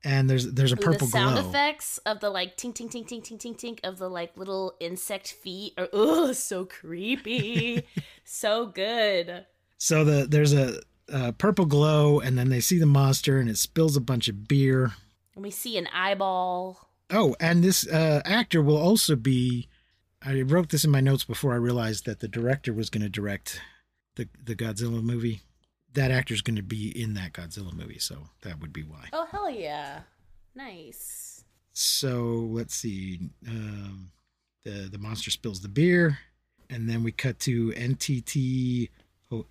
and 0.03 0.31
there's 0.31 0.51
there's 0.53 0.73
a 0.73 0.77
Ooh, 0.77 0.83
purple 0.83 1.07
the 1.07 1.13
sound 1.13 1.37
glow 1.37 1.49
effects 1.51 1.99
of 2.07 2.21
the 2.21 2.31
like 2.31 2.57
tink 2.57 2.75
tink 2.75 2.91
tink 2.91 3.07
tink 3.07 3.23
tink 3.23 3.39
tink 3.39 3.59
tink 3.61 3.79
of 3.85 3.99
the 3.99 4.09
like 4.09 4.35
little 4.39 4.75
insect 4.81 5.33
feet 5.33 5.75
are 5.77 5.89
oh 5.93 6.33
so 6.33 6.65
creepy, 6.65 7.85
so 8.25 8.67
good. 8.67 9.45
so 9.77 10.05
the 10.05 10.27
there's 10.27 10.55
a, 10.55 10.81
a 11.13 11.33
purple 11.33 11.65
glow 11.67 12.21
and 12.21 12.39
then 12.39 12.49
they 12.49 12.61
see 12.61 12.79
the 12.79 12.87
monster 12.87 13.39
and 13.39 13.49
it 13.51 13.59
spills 13.59 13.97
a 13.97 14.01
bunch 14.01 14.29
of 14.29 14.47
beer 14.49 14.93
And 15.35 15.43
we 15.45 15.51
see 15.51 15.77
an 15.79 15.89
eyeball. 15.93 16.89
oh 17.11 17.35
and 17.41 17.63
this 17.65 17.87
uh, 17.89 18.23
actor 18.25 18.63
will 18.63 18.77
also 18.79 19.17
be 19.17 19.69
i 20.23 20.41
wrote 20.43 20.69
this 20.71 20.85
in 20.85 20.91
my 20.91 21.01
notes 21.01 21.25
before 21.25 21.53
i 21.53 21.57
realized 21.57 22.05
that 22.07 22.21
the 22.21 22.29
director 22.29 22.73
was 22.73 22.91
going 22.91 23.03
to 23.03 23.09
direct 23.09 23.61
the 24.17 24.29
the 24.45 24.55
godzilla 24.55 25.03
movie 25.03 25.41
that 25.93 26.11
actor's 26.11 26.43
going 26.43 26.57
to 26.57 26.63
be 26.63 26.89
in 27.03 27.15
that 27.15 27.33
godzilla 27.33 27.73
movie 27.73 27.99
so 27.99 28.29
that 28.43 28.61
would 28.61 28.73
be 28.73 28.83
why 28.83 29.09
Oh 29.13 29.27
hell 29.31 29.51
yeah, 29.51 30.01
nice. 30.55 31.45
So 31.73 32.49
let's 32.51 32.75
see. 32.75 33.19
Um, 33.49 34.11
the 34.65 34.89
the 34.93 34.99
monster 34.99 35.31
spills 35.31 35.61
the 35.61 35.69
beer, 35.69 36.19
and 36.69 36.89
then 36.89 37.03
we 37.03 37.11
cut 37.13 37.39
to 37.41 37.71
NTT 37.73 38.91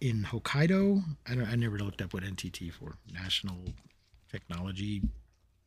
in 0.01 0.23
Hokkaido. 0.23 1.03
I 1.27 1.35
don't. 1.35 1.47
I 1.47 1.55
never 1.55 1.79
looked 1.79 2.01
up 2.01 2.13
what 2.13 2.23
NTT 2.23 2.71
for 2.73 2.95
National 3.11 3.57
Technology 4.31 5.01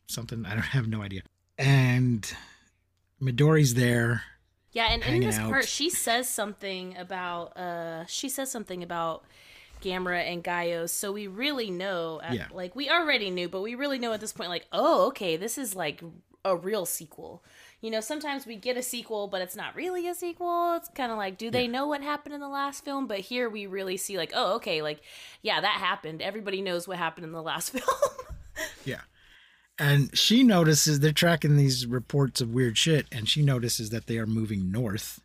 something. 0.07 0.44
I 0.46 0.51
don't 0.55 0.62
have 0.79 0.88
no 0.88 1.03
idea. 1.03 1.22
And 1.59 2.31
Midori's 3.20 3.75
there. 3.75 4.22
Yeah, 4.72 4.87
and 4.90 5.03
in 5.03 5.20
this 5.20 5.38
out. 5.38 5.51
part, 5.51 5.68
she 5.68 5.90
says 5.90 6.29
something 6.29 6.96
about 6.96 7.57
uh, 7.57 8.07
she 8.07 8.29
says 8.31 8.51
something 8.51 8.83
about 8.83 9.25
Gamera 9.83 10.22
and 10.22 10.42
Gaios. 10.42 10.90
So 10.90 11.12
we 11.12 11.27
really 11.27 11.70
know, 11.70 12.20
at, 12.22 12.35
Yeah. 12.35 12.46
like 12.53 12.75
we 12.75 12.88
already 12.88 13.31
knew, 13.31 13.48
but 13.48 13.61
we 13.61 13.75
really 13.75 13.98
know 13.98 14.12
at 14.14 14.20
this 14.20 14.33
point, 14.33 14.48
like, 14.48 14.66
oh, 14.72 15.09
okay, 15.09 15.37
this 15.37 15.59
is 15.59 15.75
like 15.75 16.03
a 16.44 16.57
real 16.57 16.87
sequel. 16.87 17.44
You 17.83 17.90
know, 17.90 18.01
sometimes 18.01 18.47
we 18.47 18.55
get 18.55 18.77
a 18.77 18.83
sequel, 18.83 19.27
but 19.27 19.42
it's 19.42 19.57
not 19.57 19.75
really 19.75 20.07
a 20.07 20.14
sequel. 20.14 20.75
It's 20.77 20.88
kind 20.88 21.11
of 21.11 21.18
like, 21.18 21.37
do 21.37 21.51
they 21.51 21.66
know 21.66 21.88
what 21.88 22.01
happened 22.01 22.33
in 22.33 22.40
the 22.40 22.49
last 22.49 22.85
film? 22.85 23.09
But 23.09 23.18
here 23.18 23.51
we 23.51 23.66
really 23.66 23.97
see, 23.97 24.16
like, 24.16 24.31
oh, 24.35 24.55
okay, 24.55 24.83
like, 24.83 25.01
yeah, 25.42 25.61
that 25.61 25.81
happened. 25.81 26.23
Everybody 26.23 26.62
knows 26.62 26.87
what 26.87 26.99
happened 26.99 27.27
in 27.27 27.33
the 27.33 27.42
last 27.42 27.71
film. 27.73 27.88
Yeah. 28.85 29.01
And 29.81 30.16
she 30.16 30.45
notices 30.45 31.01
they're 31.01 31.11
tracking 31.11 31.57
these 31.57 31.85
reports 31.85 32.40
of 32.40 32.55
weird 32.55 32.79
shit, 32.79 33.07
and 33.11 33.29
she 33.29 33.42
notices 33.42 33.90
that 33.90 34.07
they 34.07 34.16
are 34.18 34.27
moving 34.27 34.71
north. 34.71 35.21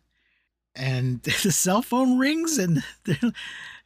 And 0.74 1.22
the 1.22 1.52
cell 1.52 1.80
phone 1.80 2.18
rings, 2.18 2.58
and 2.58 2.82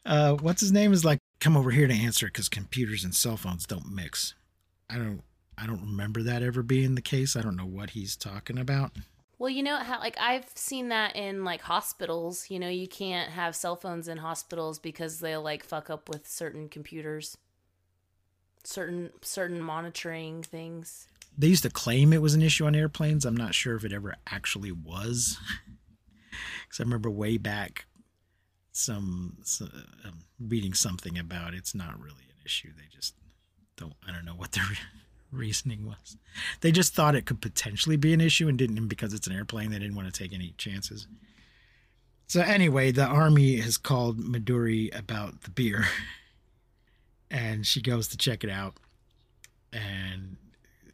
uh, 0.05 0.33
what's 0.33 0.61
his 0.61 0.71
name 0.71 0.91
is 0.91 1.05
like, 1.05 1.19
"Come 1.39 1.55
over 1.55 1.69
here 1.69 1.87
to 1.87 1.93
answer 1.93 2.25
it 2.25 2.33
because 2.33 2.49
computers 2.49 3.03
and 3.03 3.13
cell 3.13 3.37
phones 3.37 3.67
don't 3.67 3.93
mix." 3.93 4.33
I 4.89 4.97
don't, 4.97 5.21
I 5.57 5.67
don't 5.67 5.81
remember 5.81 6.23
that 6.23 6.43
ever 6.43 6.63
being 6.63 6.95
the 6.95 7.01
case. 7.01 7.35
I 7.35 7.41
don't 7.41 7.55
know 7.55 7.65
what 7.65 7.91
he's 7.91 8.15
talking 8.15 8.57
about. 8.57 8.91
Well, 9.39 9.49
you 9.49 9.63
know 9.63 9.77
how 9.77 9.99
like 9.99 10.17
I've 10.19 10.49
seen 10.55 10.89
that 10.89 11.15
in 11.15 11.43
like 11.43 11.61
hospitals, 11.61 12.49
you 12.49 12.59
know, 12.59 12.69
you 12.69 12.87
can't 12.87 13.31
have 13.31 13.55
cell 13.55 13.75
phones 13.75 14.07
in 14.07 14.17
hospitals 14.17 14.79
because 14.79 15.19
they'll 15.19 15.41
like 15.41 15.63
fuck 15.63 15.89
up 15.89 16.07
with 16.09 16.27
certain 16.27 16.69
computers. 16.69 17.37
Certain 18.63 19.11
certain 19.21 19.61
monitoring 19.61 20.43
things. 20.43 21.07
They 21.37 21.47
used 21.47 21.63
to 21.63 21.69
claim 21.69 22.13
it 22.13 22.21
was 22.21 22.35
an 22.35 22.41
issue 22.41 22.65
on 22.65 22.75
airplanes. 22.75 23.25
I'm 23.25 23.35
not 23.35 23.55
sure 23.55 23.75
if 23.75 23.83
it 23.83 23.91
ever 23.91 24.15
actually 24.27 24.71
was. 24.71 25.37
Because 26.63 26.79
I 26.79 26.83
remember 26.83 27.11
way 27.11 27.37
back, 27.37 27.85
some, 28.71 29.37
some 29.43 29.69
um, 30.03 30.23
reading 30.39 30.73
something 30.73 31.17
about 31.17 31.53
it's 31.53 31.75
not 31.75 31.99
really 31.99 32.23
an 32.29 32.35
issue. 32.43 32.69
They 32.75 32.87
just 32.91 33.13
don't. 33.77 33.93
I 34.07 34.11
don't 34.11 34.25
know 34.25 34.33
what 34.35 34.53
their 34.53 34.63
re- 34.63 34.77
reasoning 35.33 35.85
was. 35.85 36.17
They 36.61 36.71
just 36.71 36.93
thought 36.93 37.15
it 37.15 37.25
could 37.25 37.41
potentially 37.41 37.97
be 37.97 38.13
an 38.13 38.21
issue 38.21 38.47
and 38.47 38.57
didn't. 38.57 38.77
And 38.77 38.89
because 38.89 39.13
it's 39.13 39.27
an 39.27 39.35
airplane, 39.35 39.71
they 39.71 39.79
didn't 39.79 39.95
want 39.95 40.13
to 40.13 40.17
take 40.17 40.33
any 40.33 40.53
chances. 40.57 41.07
So 42.27 42.41
anyway, 42.41 42.91
the 42.91 43.05
army 43.05 43.57
has 43.57 43.77
called 43.77 44.19
Midori 44.19 44.97
about 44.97 45.41
the 45.41 45.51
beer, 45.51 45.85
and 47.31 47.65
she 47.65 47.81
goes 47.81 48.07
to 48.07 48.17
check 48.17 48.43
it 48.43 48.49
out, 48.49 48.75
and 49.71 50.37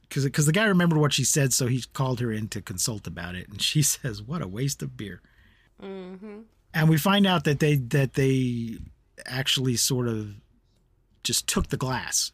because 0.02 0.26
because 0.26 0.48
the 0.48 0.52
guy 0.52 0.66
remembered 0.66 1.00
what 1.00 1.14
she 1.14 1.24
said, 1.24 1.54
so 1.54 1.68
he 1.68 1.84
called 1.94 2.20
her 2.20 2.32
in 2.32 2.50
to 2.50 2.62
consult 2.62 3.08
about 3.08 3.36
it, 3.36 3.48
and 3.48 3.62
she 3.62 3.82
says, 3.84 4.22
"What 4.22 4.42
a 4.42 4.48
waste 4.48 4.82
of 4.82 4.98
beer." 4.98 5.22
Mm-hmm. 5.82 6.42
And 6.74 6.90
we 6.90 6.98
find 6.98 7.26
out 7.26 7.46
that 7.46 7.60
they 7.60 7.76
that 7.76 8.16
they 8.16 8.78
actually 9.26 9.78
sort 9.78 10.08
of 10.08 10.34
just 11.24 11.48
took 11.48 11.68
the 11.68 11.78
glass, 11.78 12.32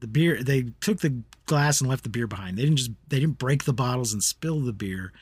the 0.00 0.06
beer. 0.06 0.42
They 0.42 0.72
took 0.80 1.00
the 1.00 1.22
glass 1.46 1.80
and 1.80 1.88
left 1.88 2.02
the 2.02 2.08
beer 2.08 2.26
behind. 2.26 2.56
They 2.58 2.62
didn't 2.62 2.76
just 2.78 2.90
they 3.08 3.20
didn't 3.20 3.38
break 3.38 3.64
the 3.64 3.72
bottles 3.72 4.12
and 4.12 4.22
spill 4.22 4.60
the 4.60 4.72
beer. 4.72 5.12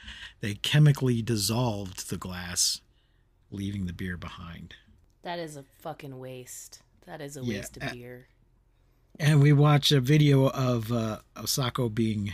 They 0.41 0.55
chemically 0.55 1.23
dissolved 1.23 2.11
the 2.11 2.17
glass, 2.17 2.81
leaving 3.51 3.87
the 3.87 3.93
beer 3.93 4.17
behind. 4.17 4.75
That 5.23 5.39
is 5.39 5.57
a 5.57 5.65
fucking 5.81 6.19
waste. 6.19 6.83
That 7.07 7.21
is 7.21 7.37
a 7.37 7.43
Yeah, 7.43 7.59
waste 7.59 7.77
of 7.79 7.83
uh, 7.85 7.93
beer. 7.93 8.27
and 9.19 9.41
we 9.43 9.53
watch 9.53 9.93
a 9.93 10.01
video 10.01 10.49
of 10.49 10.91
uh, 10.93 11.19
Osako 11.37 11.95
being 11.95 12.33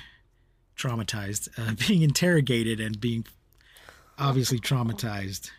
traumatized, 0.76 1.48
uh, 1.58 1.74
being 1.88 2.02
interrogated, 2.02 2.80
and 2.80 3.00
being 3.00 3.24
obviously 4.18 4.58
traumatized. 4.58 5.50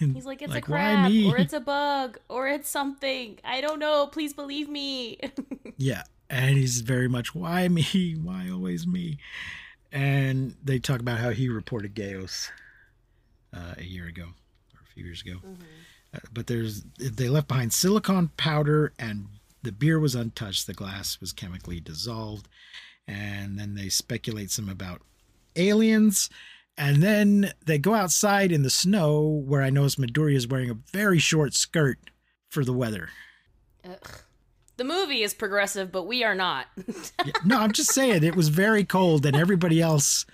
And 0.00 0.14
He's 0.14 0.26
like, 0.26 0.42
it's 0.42 0.52
like, 0.52 0.64
a 0.64 0.66
crab, 0.66 1.12
or 1.26 1.38
it's 1.38 1.52
a 1.52 1.60
bug, 1.60 2.18
or 2.28 2.48
it's 2.48 2.68
something. 2.68 3.38
I 3.44 3.60
don't 3.60 3.78
know. 3.78 4.08
Please 4.08 4.32
believe 4.34 4.68
me. 4.68 5.20
yeah, 5.76 6.02
and 6.28 6.56
he's 6.56 6.80
very 6.80 7.08
much 7.08 7.34
why 7.34 7.68
me, 7.68 8.16
why 8.22 8.50
always 8.50 8.86
me. 8.86 9.18
And 9.92 10.56
they 10.62 10.78
talk 10.78 11.00
about 11.00 11.18
how 11.18 11.30
he 11.30 11.48
reported 11.48 11.94
Gaios 11.94 12.50
uh, 13.54 13.74
a 13.78 13.84
year 13.84 14.06
ago 14.06 14.24
or 14.24 14.80
a 14.82 14.92
few 14.92 15.04
years 15.04 15.22
ago. 15.22 15.36
Uh, 16.12 16.18
but 16.32 16.48
there's 16.48 16.82
they 16.98 17.28
left 17.28 17.48
behind 17.48 17.72
silicon 17.72 18.28
powder 18.36 18.92
and 18.98 19.28
the 19.62 19.72
beer 19.72 19.98
was 19.98 20.14
untouched 20.14 20.66
the 20.66 20.74
glass 20.74 21.20
was 21.20 21.32
chemically 21.32 21.80
dissolved 21.80 22.48
and 23.08 23.58
then 23.58 23.74
they 23.74 23.88
speculate 23.88 24.50
some 24.50 24.68
about 24.68 25.02
aliens 25.56 26.30
and 26.78 27.02
then 27.02 27.52
they 27.64 27.78
go 27.78 27.94
outside 27.94 28.52
in 28.52 28.62
the 28.62 28.70
snow 28.70 29.20
where 29.46 29.62
i 29.62 29.70
notice 29.70 29.96
midori 29.96 30.34
is 30.34 30.46
wearing 30.48 30.70
a 30.70 30.74
very 30.92 31.18
short 31.18 31.54
skirt 31.54 31.98
for 32.48 32.64
the 32.64 32.72
weather 32.72 33.08
Ugh. 33.84 34.20
The 34.78 34.84
movie 34.84 35.22
is 35.22 35.32
progressive, 35.32 35.90
but 35.90 36.02
we 36.02 36.22
are 36.22 36.34
not. 36.34 36.66
Yeah, 37.24 37.32
no 37.44 37.58
i'm 37.60 37.72
just 37.72 37.92
saying 37.94 38.22
it 38.22 38.36
was 38.36 38.48
very 38.50 38.84
cold 38.84 39.24
and 39.24 39.34
everybody 39.34 39.80
else 39.80 40.26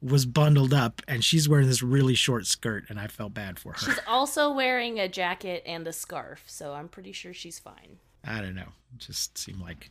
was 0.00 0.26
bundled 0.26 0.72
up 0.74 1.00
and 1.06 1.22
she's 1.24 1.48
wearing 1.48 1.66
this 1.66 1.82
really 1.82 2.14
short 2.14 2.46
skirt 2.46 2.84
and 2.88 2.98
i 2.98 3.06
felt 3.06 3.34
bad 3.34 3.58
for 3.58 3.72
her 3.72 3.78
She's 3.78 4.00
also 4.06 4.52
wearing 4.52 4.98
a 4.98 5.08
jacket 5.08 5.62
and 5.66 5.86
a 5.86 5.92
scarf, 5.92 6.42
so 6.46 6.72
I'm 6.72 6.88
pretty 6.88 7.12
sure 7.12 7.32
she's 7.34 7.58
fine. 7.58 7.98
I 8.24 8.40
don't 8.40 8.54
know. 8.54 8.72
It 8.94 8.98
just 9.00 9.36
seemed 9.38 9.60
like 9.60 9.90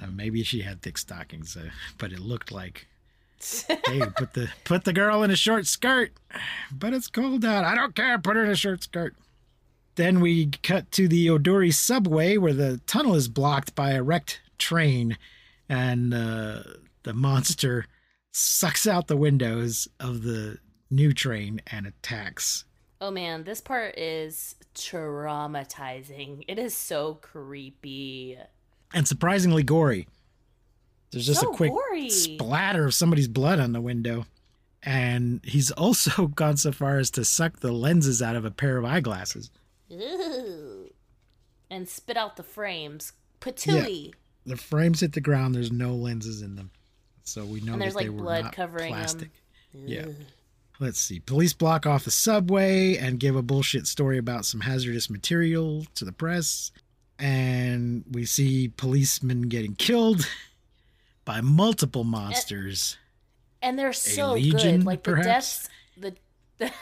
uh, 0.00 0.06
maybe 0.06 0.42
she 0.42 0.62
had 0.62 0.80
thick 0.82 0.96
stockings, 0.98 1.56
uh, 1.56 1.68
but 1.98 2.12
it 2.12 2.18
looked 2.20 2.50
like 2.50 2.88
hey, 3.86 4.02
put 4.16 4.34
the 4.34 4.50
put 4.64 4.84
the 4.84 4.92
girl 4.92 5.22
in 5.22 5.30
a 5.30 5.36
short 5.36 5.66
skirt. 5.66 6.12
But 6.72 6.92
it's 6.92 7.08
cold 7.08 7.44
out. 7.44 7.64
I 7.64 7.74
don't 7.74 7.94
care. 7.94 8.18
Put 8.18 8.36
her 8.36 8.44
in 8.44 8.50
a 8.50 8.56
short 8.56 8.82
skirt. 8.82 9.14
Then 9.94 10.20
we 10.20 10.46
cut 10.62 10.90
to 10.92 11.08
the 11.08 11.28
Odori 11.30 11.70
subway 11.70 12.36
where 12.36 12.52
the 12.52 12.80
tunnel 12.86 13.14
is 13.14 13.28
blocked 13.28 13.74
by 13.74 13.92
a 13.92 14.02
wrecked 14.02 14.40
train, 14.56 15.18
and 15.68 16.14
uh, 16.14 16.62
the 17.02 17.14
monster 17.14 17.86
sucks 18.32 18.86
out 18.86 19.08
the 19.08 19.16
windows 19.16 19.88
of 19.98 20.22
the 20.22 20.58
new 20.90 21.12
train 21.12 21.60
and 21.66 21.86
attacks. 21.86 22.64
Oh 23.00 23.10
man, 23.10 23.44
this 23.44 23.60
part 23.60 23.96
is 23.98 24.56
traumatizing. 24.74 26.44
It 26.48 26.58
is 26.58 26.74
so 26.74 27.14
creepy. 27.14 28.38
And 28.92 29.06
surprisingly 29.06 29.62
gory. 29.62 30.08
There's 31.10 31.26
just 31.26 31.40
So 31.40 31.52
a 31.52 31.56
quick 31.56 31.72
gory. 31.72 32.10
splatter 32.10 32.84
of 32.84 32.94
somebody's 32.94 33.28
blood 33.28 33.60
on 33.60 33.72
the 33.72 33.80
window. 33.80 34.26
And 34.82 35.40
he's 35.44 35.70
also 35.72 36.26
gone 36.34 36.56
so 36.56 36.72
far 36.72 36.98
as 36.98 37.10
to 37.12 37.24
suck 37.24 37.60
the 37.60 37.72
lenses 37.72 38.22
out 38.22 38.36
of 38.36 38.44
a 38.44 38.50
pair 38.50 38.76
of 38.76 38.84
eyeglasses. 38.84 39.50
Ooh. 39.92 40.90
And 41.70 41.88
spit 41.88 42.16
out 42.16 42.36
the 42.36 42.42
frames. 42.42 43.12
Patooey. 43.40 44.12
The 44.46 44.56
frames 44.56 45.00
hit 45.00 45.12
the 45.12 45.20
ground. 45.20 45.54
There's 45.54 45.72
no 45.72 45.94
lenses 45.94 46.40
in 46.42 46.56
them, 46.56 46.70
so 47.24 47.44
we 47.44 47.60
know 47.60 47.74
And 47.74 47.82
there's 47.82 47.92
that 47.94 48.00
they 48.04 48.08
like 48.08 48.16
were 48.16 48.22
blood 48.22 48.44
not 48.44 48.52
covering 48.54 48.92
plastic. 48.94 49.30
them. 49.74 49.82
Yeah. 49.86 50.06
Let's 50.80 50.98
see. 51.00 51.20
Police 51.20 51.52
block 51.52 51.86
off 51.86 52.04
the 52.04 52.10
subway 52.10 52.96
and 52.96 53.18
give 53.20 53.36
a 53.36 53.42
bullshit 53.42 53.86
story 53.86 54.16
about 54.16 54.44
some 54.46 54.60
hazardous 54.60 55.10
material 55.10 55.84
to 55.96 56.04
the 56.04 56.12
press. 56.12 56.70
And 57.18 58.04
we 58.12 58.24
see 58.24 58.68
policemen 58.68 59.42
getting 59.42 59.74
killed 59.74 60.26
by 61.28 61.42
multiple 61.42 62.04
monsters. 62.04 62.96
And 63.60 63.78
they're 63.78 63.92
so 63.92 64.32
legion, 64.32 64.78
good. 64.78 64.86
Like 64.86 65.02
the 65.02 65.16
deaths 65.16 65.68
the 65.94 66.14
the, 66.56 66.72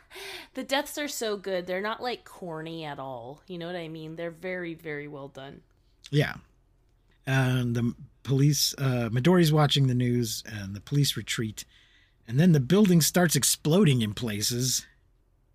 the 0.54 0.64
deaths 0.64 0.98
are 0.98 1.06
so 1.06 1.36
good. 1.36 1.68
They're 1.68 1.80
not 1.80 2.02
like 2.02 2.24
corny 2.24 2.84
at 2.84 2.98
all. 2.98 3.42
You 3.46 3.58
know 3.58 3.68
what 3.68 3.76
I 3.76 3.86
mean? 3.86 4.16
They're 4.16 4.32
very, 4.32 4.74
very 4.74 5.06
well 5.06 5.28
done. 5.28 5.60
Yeah. 6.10 6.34
And 7.28 7.76
the 7.76 7.94
police, 8.24 8.74
uh, 8.76 9.08
Midori's 9.12 9.52
watching 9.52 9.86
the 9.86 9.94
news 9.94 10.42
and 10.46 10.74
the 10.74 10.80
police 10.80 11.16
retreat. 11.16 11.64
And 12.26 12.40
then 12.40 12.50
the 12.50 12.60
building 12.60 13.00
starts 13.00 13.36
exploding 13.36 14.02
in 14.02 14.14
places. 14.14 14.84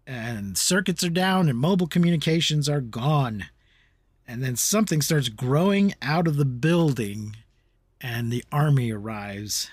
And 0.05 0.57
circuits 0.57 1.03
are 1.03 1.09
down 1.09 1.49
and 1.49 1.57
mobile 1.57 1.87
communications 1.87 2.69
are 2.69 2.79
gone. 2.79 3.47
And 4.25 4.41
then 4.41 4.55
something 4.55 5.01
starts 5.01 5.27
growing 5.27 5.95
out 6.01 6.27
of 6.27 6.37
the 6.37 6.45
building. 6.45 7.35
And 8.01 8.31
the 8.31 8.43
army 8.51 8.91
arrives 8.91 9.69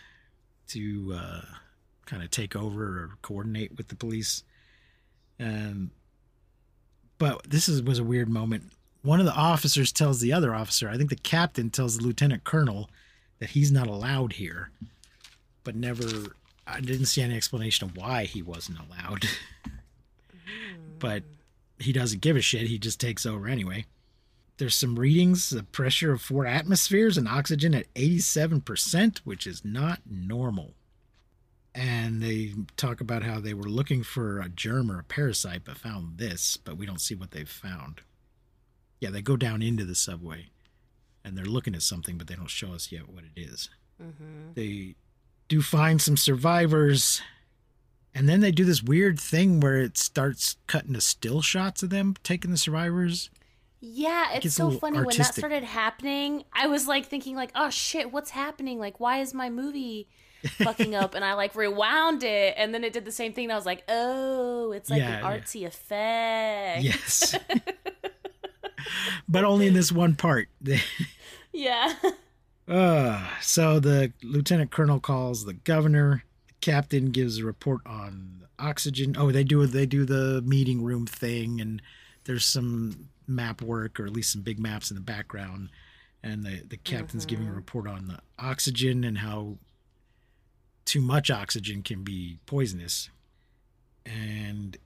to 0.68 1.14
uh, 1.16 1.40
kind 2.06 2.22
of 2.22 2.30
take 2.30 2.56
over 2.56 2.82
or 2.82 3.10
coordinate 3.22 3.76
with 3.76 3.88
the 3.88 3.96
police. 3.96 4.44
And 5.38 5.90
but 7.18 7.42
this 7.48 7.68
is, 7.68 7.82
was 7.82 7.98
a 7.98 8.04
weird 8.04 8.28
moment 8.28 8.72
one 9.04 9.20
of 9.20 9.26
the 9.26 9.34
officers 9.34 9.92
tells 9.92 10.20
the 10.20 10.32
other 10.32 10.54
officer, 10.54 10.88
I 10.88 10.96
think 10.96 11.10
the 11.10 11.16
captain 11.16 11.68
tells 11.68 11.98
the 11.98 12.02
lieutenant 12.02 12.42
colonel 12.42 12.88
that 13.38 13.50
he's 13.50 13.70
not 13.70 13.86
allowed 13.86 14.32
here, 14.32 14.70
but 15.62 15.76
never, 15.76 16.34
I 16.66 16.80
didn't 16.80 17.06
see 17.06 17.20
any 17.20 17.36
explanation 17.36 17.86
of 17.86 17.96
why 17.96 18.24
he 18.24 18.40
wasn't 18.40 18.78
allowed. 18.78 19.26
but 20.98 21.22
he 21.78 21.92
doesn't 21.92 22.22
give 22.22 22.34
a 22.34 22.40
shit. 22.40 22.66
He 22.66 22.78
just 22.78 22.98
takes 22.98 23.26
over 23.26 23.46
anyway. 23.46 23.84
There's 24.56 24.74
some 24.74 24.98
readings, 24.98 25.50
the 25.50 25.64
pressure 25.64 26.12
of 26.12 26.22
four 26.22 26.46
atmospheres 26.46 27.18
and 27.18 27.26
oxygen 27.26 27.74
at 27.74 27.92
87%, 27.94 29.18
which 29.18 29.46
is 29.46 29.64
not 29.64 30.00
normal. 30.08 30.74
And 31.74 32.22
they 32.22 32.52
talk 32.76 33.00
about 33.00 33.24
how 33.24 33.40
they 33.40 33.52
were 33.52 33.68
looking 33.68 34.04
for 34.04 34.40
a 34.40 34.48
germ 34.48 34.92
or 34.92 35.00
a 35.00 35.04
parasite, 35.04 35.62
but 35.64 35.76
found 35.76 36.18
this, 36.18 36.56
but 36.56 36.76
we 36.76 36.86
don't 36.86 37.00
see 37.00 37.16
what 37.16 37.32
they've 37.32 37.48
found. 37.48 38.02
Yeah, 39.00 39.10
they 39.10 39.22
go 39.22 39.36
down 39.36 39.60
into 39.60 39.84
the 39.84 39.96
subway 39.96 40.50
and 41.24 41.36
they're 41.36 41.44
looking 41.44 41.74
at 41.74 41.82
something, 41.82 42.16
but 42.16 42.28
they 42.28 42.36
don't 42.36 42.50
show 42.50 42.72
us 42.72 42.92
yet 42.92 43.08
what 43.08 43.24
it 43.24 43.40
is. 43.40 43.70
Mm-hmm. 44.00 44.52
They 44.54 44.94
do 45.48 45.62
find 45.62 46.00
some 46.00 46.16
survivors, 46.16 47.22
and 48.14 48.28
then 48.28 48.40
they 48.40 48.52
do 48.52 48.64
this 48.64 48.82
weird 48.82 49.18
thing 49.18 49.60
where 49.60 49.78
it 49.78 49.96
starts 49.96 50.56
cutting 50.66 50.92
to 50.92 51.00
still 51.00 51.42
shots 51.42 51.82
of 51.82 51.90
them 51.90 52.14
taking 52.22 52.50
the 52.50 52.56
survivors. 52.56 53.30
Yeah, 53.86 54.32
it's 54.32 54.46
a 54.46 54.50
so 54.50 54.70
funny 54.70 54.96
when 54.98 55.14
that 55.18 55.34
started 55.34 55.62
happening. 55.62 56.44
I 56.54 56.68
was 56.68 56.88
like 56.88 57.04
thinking 57.06 57.36
like, 57.36 57.50
"Oh 57.54 57.68
shit, 57.68 58.10
what's 58.12 58.30
happening? 58.30 58.78
Like 58.78 58.98
why 58.98 59.18
is 59.20 59.34
my 59.34 59.50
movie 59.50 60.08
fucking 60.58 60.94
up?" 60.94 61.14
and 61.14 61.22
I 61.24 61.34
like 61.34 61.54
rewound 61.54 62.22
it 62.22 62.54
and 62.56 62.72
then 62.72 62.82
it 62.82 62.94
did 62.94 63.04
the 63.04 63.12
same 63.12 63.34
thing 63.34 63.44
and 63.44 63.52
I 63.52 63.56
was 63.56 63.66
like, 63.66 63.84
"Oh, 63.88 64.72
it's 64.72 64.88
like 64.88 65.00
Yeah, 65.00 65.18
an 65.18 65.22
yeah. 65.24 65.38
artsy 65.38 65.66
effect." 65.66 66.82
Yes. 66.82 67.38
but 69.28 69.44
only 69.44 69.66
in 69.66 69.74
this 69.74 69.92
one 69.92 70.14
part. 70.16 70.48
Yeah. 71.56 71.94
Uh, 72.66 73.28
so 73.40 73.78
the 73.78 74.12
lieutenant 74.24 74.72
colonel 74.72 74.98
calls 74.98 75.44
the 75.44 75.52
governor. 75.52 76.24
The 76.48 76.54
captain 76.60 77.12
gives 77.12 77.38
a 77.38 77.44
report 77.44 77.82
on 77.86 78.42
oxygen. 78.58 79.14
Oh, 79.16 79.30
they 79.30 79.44
do 79.44 79.64
they 79.66 79.86
do 79.86 80.04
the 80.04 80.42
meeting 80.44 80.82
room 80.82 81.06
thing, 81.06 81.60
and 81.60 81.80
there's 82.24 82.44
some 82.44 83.08
map 83.26 83.62
work, 83.62 83.98
or 83.98 84.06
at 84.06 84.12
least 84.12 84.32
some 84.32 84.42
big 84.42 84.58
maps 84.58 84.90
in 84.90 84.94
the 84.94 85.00
background. 85.00 85.70
And 86.22 86.44
the 86.44 86.62
the 86.66 86.76
captain's 86.76 87.26
giving 87.26 87.48
a 87.48 87.52
report 87.52 87.86
on 87.86 88.08
the 88.08 88.18
oxygen 88.38 89.04
and 89.04 89.18
how 89.18 89.58
too 90.84 91.00
much 91.00 91.30
oxygen 91.30 91.82
can 91.82 92.02
be 92.02 92.38
poisonous. 92.46 93.10
And 94.06 94.76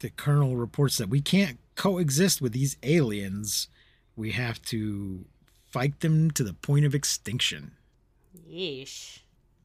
the 0.00 0.10
colonel 0.10 0.56
reports 0.56 0.96
that 0.98 1.08
we 1.08 1.20
can't 1.20 1.58
coexist 1.76 2.40
with 2.40 2.52
these 2.52 2.76
aliens. 2.82 3.68
We 4.16 4.32
have 4.32 4.60
to 4.62 5.24
fight 5.66 6.00
them 6.00 6.30
to 6.32 6.44
the 6.44 6.54
point 6.54 6.84
of 6.84 6.94
extinction. 6.94 7.72
Yeesh. 8.50 9.20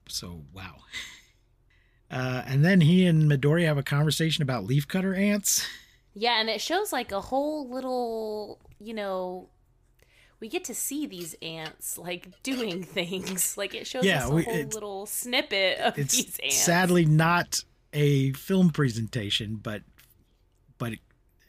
So, 0.07 0.43
wow. 0.53 0.75
Uh, 2.11 2.43
and 2.45 2.63
then 2.63 2.81
he 2.81 3.07
and 3.07 3.23
Midori 3.23 3.65
have 3.65 3.79
a 3.79 3.83
conversation 3.83 4.43
about 4.43 4.67
leafcutter 4.67 5.17
ants. 5.17 5.65
Yeah, 6.15 6.39
and 6.39 6.49
it 6.49 6.61
shows 6.61 6.93
like 6.93 7.11
a 7.11 7.19
whole 7.21 7.69
little, 7.69 8.59
you 8.79 8.93
know, 8.93 9.49
we 10.39 10.47
get 10.47 10.63
to 10.65 10.73
see 10.73 11.05
these 11.05 11.35
ants 11.41 11.97
like 11.97 12.27
doing 12.43 12.83
things. 12.83 13.57
Like 13.57 13.75
it 13.75 13.85
shows 13.85 14.05
Yeah, 14.05 14.23
us 14.25 14.29
a 14.31 14.33
we- 14.33 14.43
whole 14.43 14.63
little 14.63 15.05
snippet 15.05 15.79
of 15.79 15.97
It's 15.99 16.15
these 16.15 16.39
ants. 16.41 16.55
sadly 16.57 17.05
not 17.05 17.63
a 17.93 18.31
film 18.33 18.69
presentation, 18.71 19.55
but 19.61 19.81
but 20.77 20.93
it, 20.93 20.99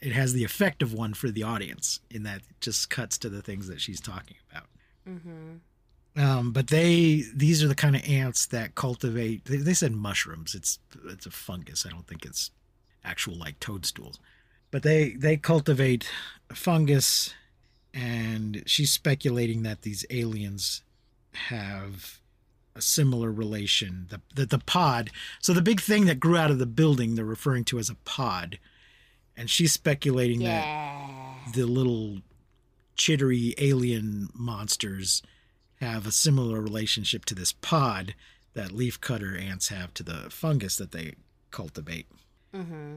it 0.00 0.12
has 0.12 0.32
the 0.32 0.44
effect 0.44 0.82
of 0.82 0.92
one 0.92 1.14
for 1.14 1.30
the 1.30 1.42
audience 1.42 2.00
in 2.10 2.22
that 2.24 2.38
it 2.38 2.60
just 2.60 2.90
cuts 2.90 3.18
to 3.18 3.28
the 3.28 3.42
things 3.42 3.66
that 3.68 3.80
she's 3.80 4.00
talking 4.00 4.36
about. 4.50 4.66
Mm-hmm. 5.08 6.20
Um, 6.20 6.52
but 6.52 6.68
they 6.68 7.24
these 7.34 7.62
are 7.62 7.68
the 7.68 7.74
kind 7.74 7.94
of 7.94 8.02
ants 8.08 8.46
that 8.46 8.74
cultivate. 8.74 9.44
They, 9.44 9.58
they 9.58 9.74
said 9.74 9.92
mushrooms. 9.92 10.54
It's 10.54 10.78
it's 11.06 11.26
a 11.26 11.30
fungus. 11.30 11.84
I 11.86 11.90
don't 11.90 12.06
think 12.06 12.24
it's 12.24 12.50
actual 13.04 13.36
like 13.36 13.60
toadstools. 13.60 14.18
But 14.70 14.82
they 14.82 15.10
they 15.10 15.36
cultivate 15.36 16.10
fungus, 16.52 17.34
and 17.94 18.62
she's 18.66 18.92
speculating 18.92 19.62
that 19.62 19.82
these 19.82 20.04
aliens 20.10 20.82
have 21.32 22.20
a 22.74 22.82
similar 22.82 23.32
relation. 23.32 24.06
The, 24.10 24.20
the 24.34 24.46
the 24.46 24.58
pod. 24.58 25.10
So 25.40 25.52
the 25.52 25.62
big 25.62 25.80
thing 25.80 26.06
that 26.06 26.20
grew 26.20 26.36
out 26.36 26.50
of 26.50 26.58
the 26.58 26.66
building 26.66 27.14
they're 27.14 27.24
referring 27.24 27.64
to 27.66 27.78
as 27.78 27.88
a 27.88 27.94
pod, 27.94 28.58
and 29.36 29.48
she's 29.48 29.72
speculating 29.72 30.40
that 30.40 31.52
the 31.54 31.66
little 31.66 32.18
chittery 32.96 33.54
alien 33.58 34.28
monsters 34.34 35.22
have 35.80 36.06
a 36.06 36.12
similar 36.12 36.60
relationship 36.60 37.24
to 37.26 37.34
this 37.34 37.52
pod 37.52 38.14
that 38.54 38.70
leafcutter 38.70 39.40
ants 39.40 39.68
have 39.68 39.92
to 39.94 40.02
the 40.02 40.30
fungus 40.30 40.76
that 40.76 40.92
they 40.92 41.14
cultivate. 41.50 42.06
Mm-hmm. 42.54 42.96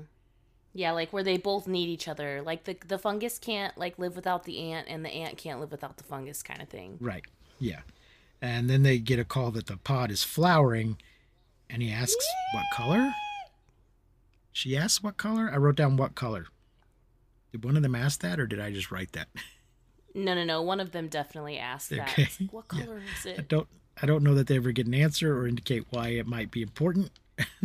Yeah, 0.73 0.91
like 0.91 1.11
where 1.11 1.23
they 1.23 1.37
both 1.37 1.67
need 1.67 1.89
each 1.89 2.07
other. 2.07 2.41
Like 2.41 2.65
the 2.65 2.77
the 2.87 2.97
fungus 2.99 3.39
can't 3.39 3.77
like 3.77 3.97
live 3.97 4.15
without 4.15 4.43
the 4.43 4.71
ant, 4.71 4.87
and 4.87 5.03
the 5.03 5.09
ant 5.09 5.37
can't 5.37 5.59
live 5.59 5.71
without 5.71 5.97
the 5.97 6.03
fungus, 6.03 6.43
kind 6.43 6.61
of 6.61 6.69
thing. 6.69 6.97
Right. 6.99 7.25
Yeah. 7.59 7.81
And 8.41 8.69
then 8.69 8.83
they 8.83 8.99
get 8.99 9.19
a 9.19 9.25
call 9.25 9.51
that 9.51 9.65
the 9.67 9.77
pod 9.77 10.11
is 10.11 10.23
flowering, 10.23 10.97
and 11.69 11.81
he 11.81 11.91
asks 11.91 12.25
what 12.53 12.63
color. 12.73 13.11
She 14.51 14.77
asks 14.77 15.03
what 15.03 15.17
color. 15.17 15.49
I 15.51 15.57
wrote 15.57 15.75
down 15.75 15.97
what 15.97 16.15
color. 16.15 16.45
Did 17.51 17.63
one 17.65 17.75
of 17.75 17.83
them 17.83 17.95
ask 17.95 18.21
that, 18.21 18.39
or 18.39 18.45
did 18.47 18.59
I 18.59 18.71
just 18.71 18.91
write 18.91 19.11
that? 19.13 19.27
No, 20.13 20.33
no, 20.33 20.43
no. 20.43 20.61
One 20.61 20.79
of 20.79 20.91
them 20.91 21.07
definitely 21.07 21.57
asked 21.57 21.89
that. 21.89 22.09
Okay. 22.09 22.27
Like, 22.39 22.53
what 22.53 22.65
Yeah. 22.73 22.85
color 22.85 23.01
is 23.25 23.39
I 23.39 23.41
don't. 23.41 23.67
I 24.01 24.05
don't 24.05 24.23
know 24.23 24.35
that 24.35 24.47
they 24.47 24.55
ever 24.55 24.71
get 24.71 24.87
an 24.87 24.93
answer 24.93 25.37
or 25.37 25.45
indicate 25.47 25.83
why 25.89 26.09
it 26.09 26.25
might 26.27 26.51
be 26.51 26.61
important. 26.61 27.11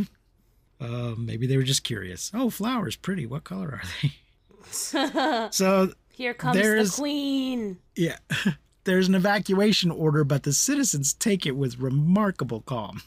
uh, 0.81 1.15
maybe 1.17 1.47
they 1.47 1.57
were 1.57 1.63
just 1.63 1.85
curious. 1.85 2.31
Oh, 2.35 2.51
flowers, 2.51 2.97
pretty. 2.97 3.27
What 3.27 3.45
color 3.45 3.81
are 3.81 3.83
they? 4.03 4.13
so 5.51 5.93
Here 6.11 6.35
comes 6.35 6.57
the 6.57 6.93
queen. 7.01 7.79
yeah, 7.95 8.19
there's 8.85 9.09
an 9.09 9.15
evacuation 9.15 9.91
order, 9.91 10.25
but 10.25 10.43
the 10.43 10.53
citizens 10.53 11.15
take 11.15 11.47
it 11.47 11.57
with 11.57 11.79
remarkable 11.79 12.61
calm. 12.63 13.03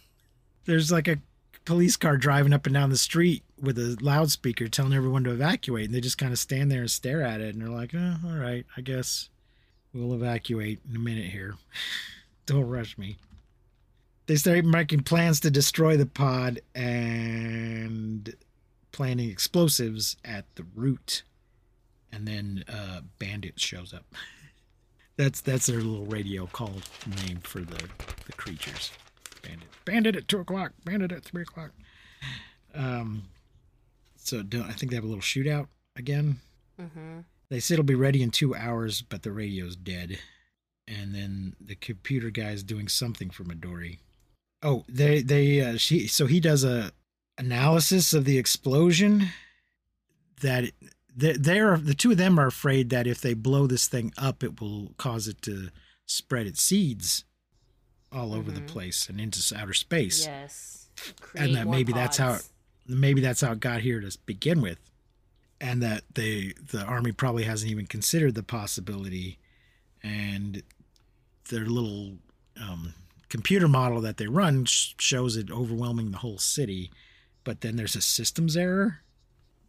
There's 0.66 0.92
like 0.92 1.08
a 1.08 1.18
police 1.66 1.98
car 1.98 2.16
driving 2.16 2.54
up 2.54 2.66
and 2.66 2.74
down 2.74 2.90
the 2.90 2.98
street 2.98 3.44
with 3.62 3.78
a 3.78 3.98
loudspeaker 4.02 4.68
telling 4.70 4.94
everyone 4.94 5.24
to 5.26 5.32
evacuate, 5.32 5.86
and 5.86 5.94
they 5.94 6.00
just 6.02 6.18
kind 6.18 6.32
of 6.32 6.40
stand 6.40 6.72
there 6.72 6.82
and 6.82 6.92
stare 6.92 7.22
at 7.22 7.42
it, 7.42 7.54
and 7.54 7.62
they're 7.62 7.70
like, 7.70 7.94
oh, 7.94 8.16
"All 8.26 8.38
right, 8.38 8.66
I 8.78 8.82
guess 8.82 9.30
we'll 9.94 10.14
evacuate 10.14 10.80
in 10.90 10.96
a 10.96 11.00
minute 11.00 11.32
here. 11.32 11.56
Don't 12.46 12.70
rush 12.70 12.98
me." 12.98 13.18
They 14.28 14.36
start 14.36 14.66
making 14.66 15.04
plans 15.04 15.40
to 15.42 15.50
destroy 15.50 15.96
the 15.96 16.06
pod 16.06 16.60
and 16.76 18.36
planning 18.92 19.30
explosives 19.30 20.18
at 20.26 20.46
the 20.56 20.66
root, 20.76 21.24
and 22.12 22.28
then 22.28 22.66
uh, 22.68 23.02
Bandit 23.20 23.60
shows 23.60 23.94
up. 23.94 24.06
That's 25.18 25.42
that's 25.42 25.66
their 25.66 25.78
little 25.78 26.06
radio 26.06 26.46
call 26.46 26.74
name 27.26 27.40
for 27.40 27.62
the 27.62 27.90
the 28.28 28.34
creatures. 28.34 28.92
Bandit, 29.42 29.68
bandit 29.84 30.16
at 30.16 30.28
two 30.28 30.38
o'clock. 30.42 30.74
Bandit 30.86 31.12
at 31.12 31.24
three 31.24 31.42
o'clock. 31.42 31.72
Um, 32.76 33.24
so 34.18 34.44
don't 34.44 34.70
I 34.70 34.74
think 34.74 34.92
they 34.92 34.96
have 34.96 35.04
a 35.04 35.08
little 35.08 35.24
shootout 35.24 35.70
again? 35.96 36.40
Mm-hmm. 36.80 37.22
They 37.50 37.60
said 37.60 37.76
it'll 37.76 37.86
be 37.86 37.96
ready 37.96 38.22
in 38.22 38.30
two 38.30 38.54
hours, 38.54 39.02
but 39.02 39.24
the 39.24 39.32
radio's 39.32 39.76
dead. 39.76 40.20
And 40.88 41.16
then 41.16 41.56
the 41.60 41.76
computer 41.76 42.30
guy's 42.30 42.62
doing 42.62 42.88
something 42.88 43.32
for 43.32 43.44
Midori. 43.44 43.98
Oh, 44.64 44.84
they 44.90 45.22
they 45.22 45.62
uh, 45.62 45.78
she 45.78 46.08
so 46.08 46.26
he 46.26 46.40
does 46.40 46.64
a 46.64 46.92
analysis 47.38 48.14
of 48.14 48.26
the 48.26 48.38
explosion. 48.38 49.30
That 50.42 50.72
they 51.16 51.34
they're 51.34 51.78
the 51.78 51.94
two 51.94 52.12
of 52.12 52.18
them 52.18 52.40
are 52.40 52.48
afraid 52.48 52.90
that 52.90 53.08
if 53.08 53.22
they 53.22 53.34
blow 53.34 53.68
this 53.68 53.88
thing 53.88 54.14
up, 54.18 54.44
it 54.44 54.60
will 54.62 54.94
cause 54.98 55.28
it 55.28 55.42
to 55.44 55.70
spread 56.06 56.48
its 56.48 56.62
seeds 56.62 57.24
all 58.12 58.34
over 58.34 58.52
the 58.52 58.62
Mhm. 58.62 58.68
place 58.68 59.10
and 59.10 59.20
into 59.20 59.56
outer 59.58 59.74
space. 59.74 60.26
Yes. 60.26 60.88
And 61.36 61.54
that 61.56 61.68
maybe 61.68 61.92
that's 61.94 62.18
how 62.18 62.34
pods. 62.34 62.50
maybe 62.88 63.20
that's 63.22 63.42
how 63.42 63.52
it 63.52 63.60
got 63.60 63.82
here 63.82 64.00
to 64.00 64.18
begin 64.26 64.62
with 64.62 64.80
and 65.60 65.82
that 65.84 66.04
they 66.14 66.54
the 66.72 66.84
army 66.84 67.12
probably 67.12 67.44
hasn't 67.44 67.70
even 67.70 67.86
considered 67.86 68.34
the 68.36 68.44
possibility 68.44 69.38
and 70.02 70.64
their 71.50 71.66
little 71.66 72.18
um, 72.60 72.94
computer 73.30 73.68
model 73.68 74.02
that 74.02 74.18
they 74.18 74.28
run 74.28 74.66
sh- 74.66 74.94
shows 75.00 75.36
it 75.38 75.52
overwhelming 75.52 76.12
the 76.12 76.18
whole 76.20 76.38
city 76.38 76.92
but 77.44 77.62
then 77.62 77.76
there's 77.76 77.96
a 77.96 78.02
systems 78.02 78.56
error 78.58 79.02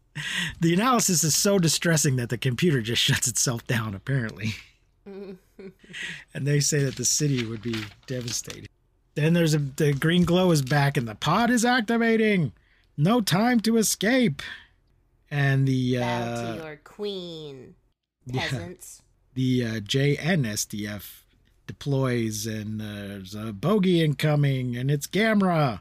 the 0.61 0.75
analysis 0.75 1.23
is 1.25 1.37
so 1.37 1.59
distressing 1.59 2.17
that 2.17 2.29
the 2.29 2.39
computer 2.39 2.81
just 2.81 3.03
shuts 3.09 3.29
itself 3.29 3.67
down 3.67 3.95
apparently 3.95 4.55
and 5.07 6.47
they 6.47 6.61
say 6.61 6.83
that 6.85 6.97
the 6.97 7.05
city 7.05 7.45
would 7.45 7.63
be 7.63 7.85
devastated 8.07 8.69
then 9.15 9.33
there's 9.33 9.55
a 9.55 9.59
the 9.59 9.93
green 9.93 10.25
glow 10.25 10.51
is 10.53 10.63
back 10.63 10.97
and 10.97 11.09
the 11.09 11.15
pod 11.15 11.51
is 11.51 11.65
activating 11.65 12.53
no 12.99 13.21
time 13.21 13.61
to 13.61 13.77
escape. 13.77 14.43
And 15.31 15.67
the 15.69 15.99
Bow 15.99 16.25
to 16.25 16.51
uh, 16.51 16.65
your 16.65 16.77
queen, 16.83 17.75
yeah, 18.27 18.49
peasants. 18.49 19.03
the 19.35 19.65
uh, 19.65 19.71
JNSDF 19.81 21.23
deploys, 21.69 22.45
and 22.47 22.83
uh, 22.83 22.85
there's 22.85 23.35
a 23.37 23.53
bogey 23.53 24.03
incoming, 24.03 24.77
and 24.77 24.91
it's 24.91 25.07
Gamera. 25.07 25.81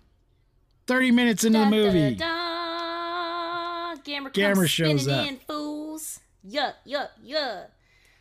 Thirty 0.85 1.09
minutes 1.11 1.43
into 1.43 1.57
the 1.59 1.65
Da, 1.65 1.69
da, 1.71 1.75
movie, 1.75 2.15
da. 2.15 3.95
Gamera, 4.03 4.31
Gamera 4.33 4.55
comes 4.55 4.69
shows 4.69 5.03
spinning 5.03 5.19
up. 5.19 5.27
in, 5.27 5.37
fools. 5.39 6.19
Yeah, 6.43 6.73
yeah, 6.85 7.07
yeah. 7.23 7.63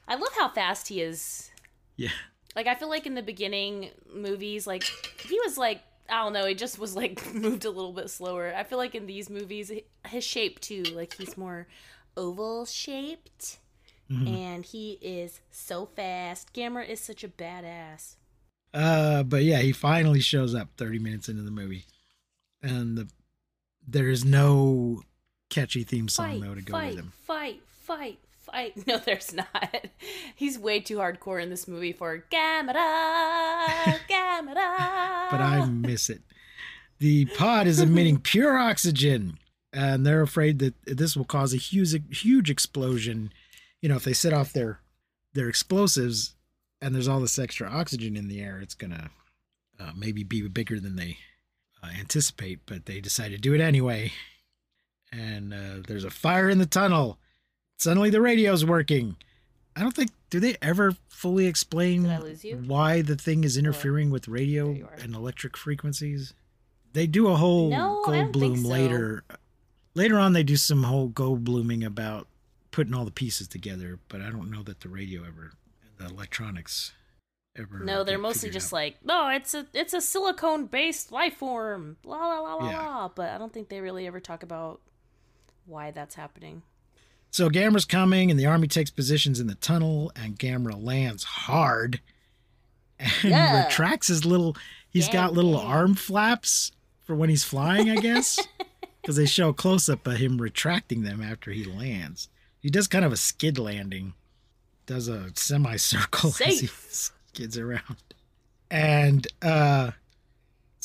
I 0.08 0.14
love 0.16 0.32
how 0.36 0.48
fast 0.48 0.88
he 0.88 1.00
is. 1.00 1.50
yeah, 1.96 2.08
Like 2.54 2.66
I 2.66 2.74
feel 2.74 2.88
like 2.88 3.06
in 3.06 3.14
the 3.14 3.22
beginning 3.22 3.90
movies, 4.12 4.66
like 4.66 4.84
he 4.84 5.38
was 5.44 5.56
like 5.58 5.82
I 6.08 6.22
don't 6.22 6.32
know, 6.32 6.46
he 6.46 6.54
just 6.54 6.78
was 6.78 6.94
like 6.96 7.22
moved 7.34 7.64
a 7.64 7.70
little 7.70 7.92
bit 7.92 8.10
slower. 8.10 8.52
I 8.56 8.62
feel 8.64 8.78
like 8.78 8.94
in 8.94 9.06
these 9.06 9.28
movies, 9.30 9.70
his 10.06 10.24
shape 10.24 10.60
too, 10.60 10.82
like 10.84 11.14
he's 11.16 11.36
more 11.36 11.66
oval 12.16 12.64
shaped, 12.66 13.58
Mhm. 14.10 14.28
and 14.28 14.64
he 14.64 14.92
is 15.02 15.40
so 15.50 15.86
fast. 15.86 16.52
Gamera 16.52 16.88
is 16.88 17.00
such 17.00 17.24
a 17.24 17.28
badass. 17.28 18.14
Uh, 18.72 19.22
but 19.22 19.42
yeah, 19.42 19.58
he 19.58 19.72
finally 19.72 20.20
shows 20.20 20.54
up 20.54 20.68
30 20.76 20.98
minutes 20.98 21.28
into 21.28 21.42
the 21.42 21.50
movie, 21.50 21.86
and 22.62 22.96
the 22.98 23.08
there 23.88 24.08
is 24.08 24.24
no 24.24 25.02
catchy 25.48 25.82
theme 25.84 26.08
song 26.08 26.32
Fight, 26.32 26.40
though 26.42 26.54
to 26.54 26.60
go 26.62 26.72
fight, 26.72 26.88
with 26.90 26.98
him. 26.98 27.12
fight, 27.24 27.60
fight, 27.82 28.18
fight. 28.38 28.74
No, 28.86 28.98
there's 28.98 29.32
not. 29.32 29.86
He's 30.36 30.58
way 30.58 30.80
too 30.80 30.96
hardcore 30.98 31.42
in 31.42 31.50
this 31.50 31.66
movie 31.68 31.92
for 31.92 32.24
Gamera, 32.30 32.74
Gamera. 34.08 35.30
but 35.30 35.40
I 35.40 35.64
miss 35.66 36.10
it. 36.10 36.22
The 36.98 37.26
pod 37.26 37.66
is 37.66 37.80
emitting 37.80 38.18
pure 38.20 38.56
oxygen, 38.56 39.38
and 39.72 40.06
they're 40.06 40.22
afraid 40.22 40.58
that 40.60 40.74
this 40.86 41.16
will 41.16 41.24
cause 41.24 41.52
a 41.52 41.58
huge, 41.58 41.94
huge 42.18 42.50
explosion. 42.50 43.32
You 43.86 43.90
know, 43.90 43.96
if 43.98 44.02
they 44.02 44.14
set 44.14 44.32
off 44.32 44.52
their 44.52 44.80
their 45.32 45.48
explosives, 45.48 46.34
and 46.82 46.92
there's 46.92 47.06
all 47.06 47.20
this 47.20 47.38
extra 47.38 47.68
oxygen 47.70 48.16
in 48.16 48.26
the 48.26 48.40
air, 48.40 48.58
it's 48.58 48.74
gonna 48.74 49.10
uh, 49.78 49.92
maybe 49.96 50.24
be 50.24 50.42
bigger 50.48 50.80
than 50.80 50.96
they 50.96 51.18
uh, 51.84 51.90
anticipate. 51.96 52.58
But 52.66 52.86
they 52.86 52.98
decide 53.00 53.28
to 53.30 53.38
do 53.38 53.54
it 53.54 53.60
anyway, 53.60 54.10
and 55.12 55.54
uh, 55.54 55.82
there's 55.86 56.02
a 56.02 56.10
fire 56.10 56.50
in 56.50 56.58
the 56.58 56.66
tunnel. 56.66 57.18
Suddenly, 57.78 58.10
the 58.10 58.20
radio's 58.20 58.64
working. 58.64 59.14
I 59.76 59.82
don't 59.82 59.94
think 59.94 60.10
do 60.30 60.40
they 60.40 60.56
ever 60.60 60.96
fully 61.08 61.46
explain 61.46 62.02
Did 62.02 62.10
I 62.10 62.18
lose 62.18 62.44
you? 62.44 62.56
why 62.66 63.02
the 63.02 63.14
thing 63.14 63.44
is 63.44 63.56
interfering 63.56 64.10
with 64.10 64.26
radio 64.26 64.64
There 64.66 64.74
you 64.78 64.86
are. 64.86 64.94
and 65.00 65.14
electric 65.14 65.56
frequencies. 65.56 66.34
They 66.92 67.06
do 67.06 67.28
a 67.28 67.36
whole 67.36 67.70
No, 67.70 68.02
Goldblum 68.04 68.62
so. 68.64 68.68
later. 68.68 69.22
Later 69.94 70.18
on, 70.18 70.32
they 70.32 70.42
do 70.42 70.56
some 70.56 70.82
whole 70.82 71.08
Goldbluming 71.08 71.86
about 71.86 72.26
putting 72.76 72.92
all 72.92 73.06
the 73.06 73.10
pieces 73.10 73.48
together, 73.48 73.98
but 74.08 74.20
I 74.20 74.28
don't 74.28 74.50
know 74.50 74.62
that 74.64 74.80
the 74.80 74.90
radio 74.90 75.22
ever, 75.22 75.52
the 75.96 76.04
electronics 76.04 76.92
ever. 77.58 77.78
No, 77.80 78.04
they're 78.04 78.18
mostly 78.18 78.50
just 78.50 78.66
out. 78.68 78.72
like, 78.76 78.96
no, 79.02 79.30
it's 79.30 79.54
a 79.54 79.66
it's 79.72 79.94
a 79.94 80.00
silicone 80.02 80.66
based 80.66 81.10
life 81.10 81.38
form. 81.38 81.96
La 82.04 82.18
la 82.18 82.40
la 82.40 82.54
la 82.56 82.70
Yeah. 82.70 82.86
la. 82.86 83.08
But 83.08 83.30
I 83.30 83.38
don't 83.38 83.50
think 83.50 83.70
they 83.70 83.80
really 83.80 84.06
ever 84.06 84.20
talk 84.20 84.42
about 84.42 84.82
why 85.64 85.90
that's 85.90 86.16
happening. 86.16 86.60
So 87.30 87.48
Gamera's 87.48 87.86
coming, 87.86 88.30
and 88.30 88.38
the 88.38 88.44
army 88.44 88.66
takes 88.68 88.90
positions 88.90 89.40
in 89.40 89.46
the 89.46 89.54
tunnel, 89.54 90.12
and 90.14 90.38
Gamera 90.38 90.76
lands 90.78 91.24
hard 91.24 92.00
and 92.98 93.10
Yeah. 93.24 93.64
retracts 93.64 94.08
his 94.08 94.26
little. 94.26 94.54
He's 94.90 95.06
Yeah, 95.06 95.14
got 95.14 95.32
little 95.32 95.56
arm 95.58 95.94
flaps 95.94 96.72
for 97.04 97.16
when 97.16 97.30
he's 97.30 97.42
flying, 97.44 97.88
I 97.90 97.96
guess, 97.96 98.38
because 99.00 99.16
they 99.16 99.24
show 99.24 99.48
a 99.48 99.54
close 99.54 99.88
up 99.88 100.06
of 100.06 100.18
him 100.18 100.42
retracting 100.42 101.04
them 101.04 101.22
after 101.22 101.52
he 101.52 101.64
lands. 101.64 102.28
He 102.60 102.70
does 102.70 102.88
kind 102.88 103.04
of 103.04 103.12
a 103.12 103.16
skid 103.16 103.58
landing, 103.58 104.14
does 104.86 105.08
a 105.08 105.30
semicircle 105.34 106.30
as 106.44 106.60
he 106.60 106.66
skids 106.66 107.58
around, 107.58 107.96
and 108.70 109.26
uh, 109.42 109.92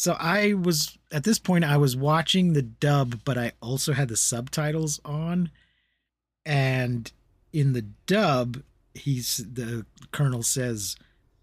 so 0.02 0.16
I 0.20 0.54
was 0.54 0.98
at 1.12 1.24
this 1.24 1.38
point 1.38 1.64
I 1.64 1.78
was 1.78 1.96
watching 1.96 2.54
the 2.54 2.64
dub, 2.64 3.20
but 3.24 3.38
I 3.38 3.52
also 3.62 3.94
had 3.94 4.08
the 4.08 4.18
subtitles 4.18 5.00
on. 5.06 5.52
And 6.44 7.12
in 7.54 7.74
the 7.74 7.84
dub 8.08 8.64
he's 8.96 9.38
the 9.38 9.86
colonel 10.12 10.42
says 10.42 10.96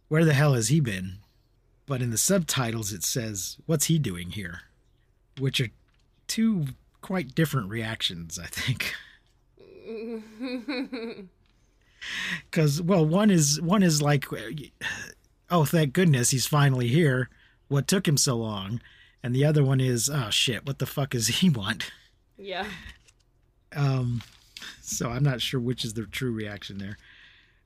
where 0.08 0.24
the 0.24 0.34
hell 0.34 0.54
has 0.54 0.68
he 0.68 0.80
been? 0.80 1.18
But 1.86 2.02
in 2.02 2.10
the 2.10 2.18
subtitles 2.18 2.92
it 2.92 3.04
says 3.04 3.58
what's 3.66 3.84
he 3.84 3.96
doing 3.96 4.30
here? 4.30 4.62
Which 5.38 5.60
are 5.60 5.70
two 6.26 6.66
quite 7.00 7.34
different 7.34 7.70
reactions 7.70 8.38
i 8.38 8.46
think 8.46 8.92
because 12.50 12.80
well 12.80 13.04
one 13.04 13.30
is 13.30 13.60
one 13.60 13.82
is 13.82 14.00
like 14.00 14.26
oh 15.50 15.64
thank 15.64 15.92
goodness 15.92 16.30
he's 16.30 16.46
finally 16.46 16.88
here 16.88 17.28
what 17.68 17.86
took 17.88 18.06
him 18.06 18.16
so 18.16 18.36
long 18.36 18.80
and 19.22 19.34
the 19.34 19.44
other 19.44 19.64
one 19.64 19.80
is 19.80 20.08
oh 20.08 20.30
shit 20.30 20.66
what 20.66 20.78
the 20.78 20.86
fuck 20.86 21.10
does 21.10 21.28
he 21.28 21.50
want 21.50 21.90
yeah. 22.38 22.66
um, 23.74 24.22
so 24.80 25.10
I'm 25.10 25.24
not 25.24 25.42
sure 25.42 25.60
which 25.60 25.84
is 25.84 25.94
the 25.94 26.06
true 26.06 26.32
reaction 26.32 26.78
there. 26.78 26.96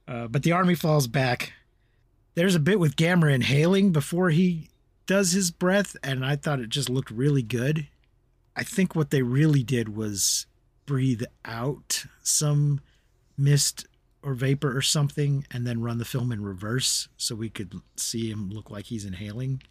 Uh, 0.09 0.27
but 0.27 0.43
the 0.43 0.53
army 0.53 0.75
falls 0.75 1.07
back. 1.07 1.53
There's 2.35 2.55
a 2.55 2.61
bit 2.61 2.81
with 2.81 2.97
Gamera 2.97 3.35
inhaling 3.35 3.93
before 3.93 4.31
he 4.31 4.71
does 5.07 5.33
his 5.33 5.51
breath, 5.51 5.97
and 6.03 6.25
I 6.25 6.37
thought 6.37 6.61
it 6.61 6.71
just 6.71 6.89
looked 6.89 7.11
really 7.11 7.43
good. 7.43 7.87
I 8.57 8.65
think 8.65 8.97
what 8.97 9.11
they 9.11 9.23
really 9.23 9.63
did 9.63 9.95
was 9.95 10.47
breathe 10.93 11.23
out 11.47 12.05
some 12.23 12.79
mist 13.39 13.87
or 14.23 14.35
vapor 14.35 14.77
or 14.77 14.83
something, 14.83 15.47
and 15.51 15.67
then 15.67 15.81
run 15.81 15.97
the 15.97 16.05
film 16.05 16.31
in 16.31 16.43
reverse 16.43 17.09
so 17.17 17.35
we 17.35 17.49
could 17.49 17.81
see 17.97 18.31
him 18.31 18.51
look 18.51 18.71
like 18.71 18.85
he's 18.85 19.07
inhaling. 19.07 19.63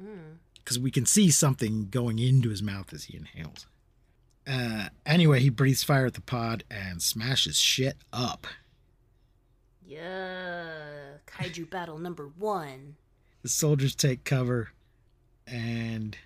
Mm. 0.00 0.36
Because 0.54 0.78
we 0.78 0.92
can 0.92 1.04
see 1.04 1.32
something 1.32 1.88
going 1.90 2.20
into 2.20 2.48
his 2.48 2.62
mouth 2.62 2.92
as 2.92 3.06
he 3.06 3.16
inhales. 3.16 3.66
Uh, 4.46 4.90
anyway, 5.04 5.40
he 5.40 5.50
breathes 5.50 5.82
fire 5.82 6.06
at 6.06 6.14
the 6.14 6.20
pod 6.20 6.62
and 6.70 7.02
smashes 7.02 7.58
shit 7.58 7.96
up. 8.12 8.46
Yeah. 9.84 10.68
Kaiju 11.26 11.68
battle 11.68 11.98
number 11.98 12.30
one. 12.38 12.94
The 13.42 13.48
soldiers 13.48 13.96
take 13.96 14.22
cover, 14.22 14.68
and 15.44 16.16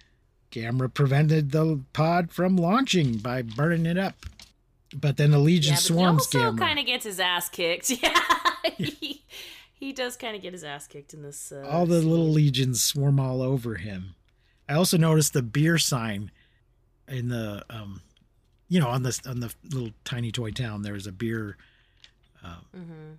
Gamera 0.51 0.93
prevented 0.93 1.53
the 1.53 1.81
pod 1.95 2.33
from 2.33 2.57
launching 2.57 3.17
by 3.17 3.41
burning 3.41 3.87
it 3.87 3.97
up. 3.97 4.27
But 4.95 5.17
then 5.17 5.31
the 5.31 5.39
Legion 5.39 5.73
Yeah, 5.73 5.77
but 5.77 5.83
he 5.83 5.87
swarms 5.89 6.23
also 6.35 6.55
kind 6.57 6.79
of 6.79 6.87
gets 6.87 7.05
his 7.05 7.21
ass 7.21 7.49
kicked. 7.49 7.91
Yeah. 8.03 8.21
he, 8.77 9.25
he 9.75 9.93
does 9.93 10.17
kind 10.17 10.37
of 10.37 10.43
get 10.43 10.53
his 10.53 10.63
ass 10.65 10.87
kicked 10.87 11.15
in 11.15 11.23
this. 11.23 11.51
Uh, 11.51 11.67
all 11.69 11.85
the 11.87 12.01
scene. 12.01 12.11
little 12.11 12.29
legions 12.31 12.83
swarm 12.83 13.19
all 13.19 13.43
over 13.43 13.75
him. 13.75 14.15
I 14.69 14.75
also 14.75 14.97
noticed 14.97 15.33
the 15.33 15.43
beer 15.43 15.79
sign 15.79 16.31
in 17.09 17.29
the 17.29 17.65
um 17.69 18.01
you 18.69 18.79
know 18.79 18.87
on 18.89 19.03
the 19.03 19.21
on 19.27 19.41
the 19.41 19.53
little 19.71 19.91
tiny 20.05 20.31
toy 20.31 20.51
town 20.53 20.83
there 20.83 20.93
was 20.93 21.07
a 21.09 21.13
beer 21.13 21.57
Mhm. 22.75 23.19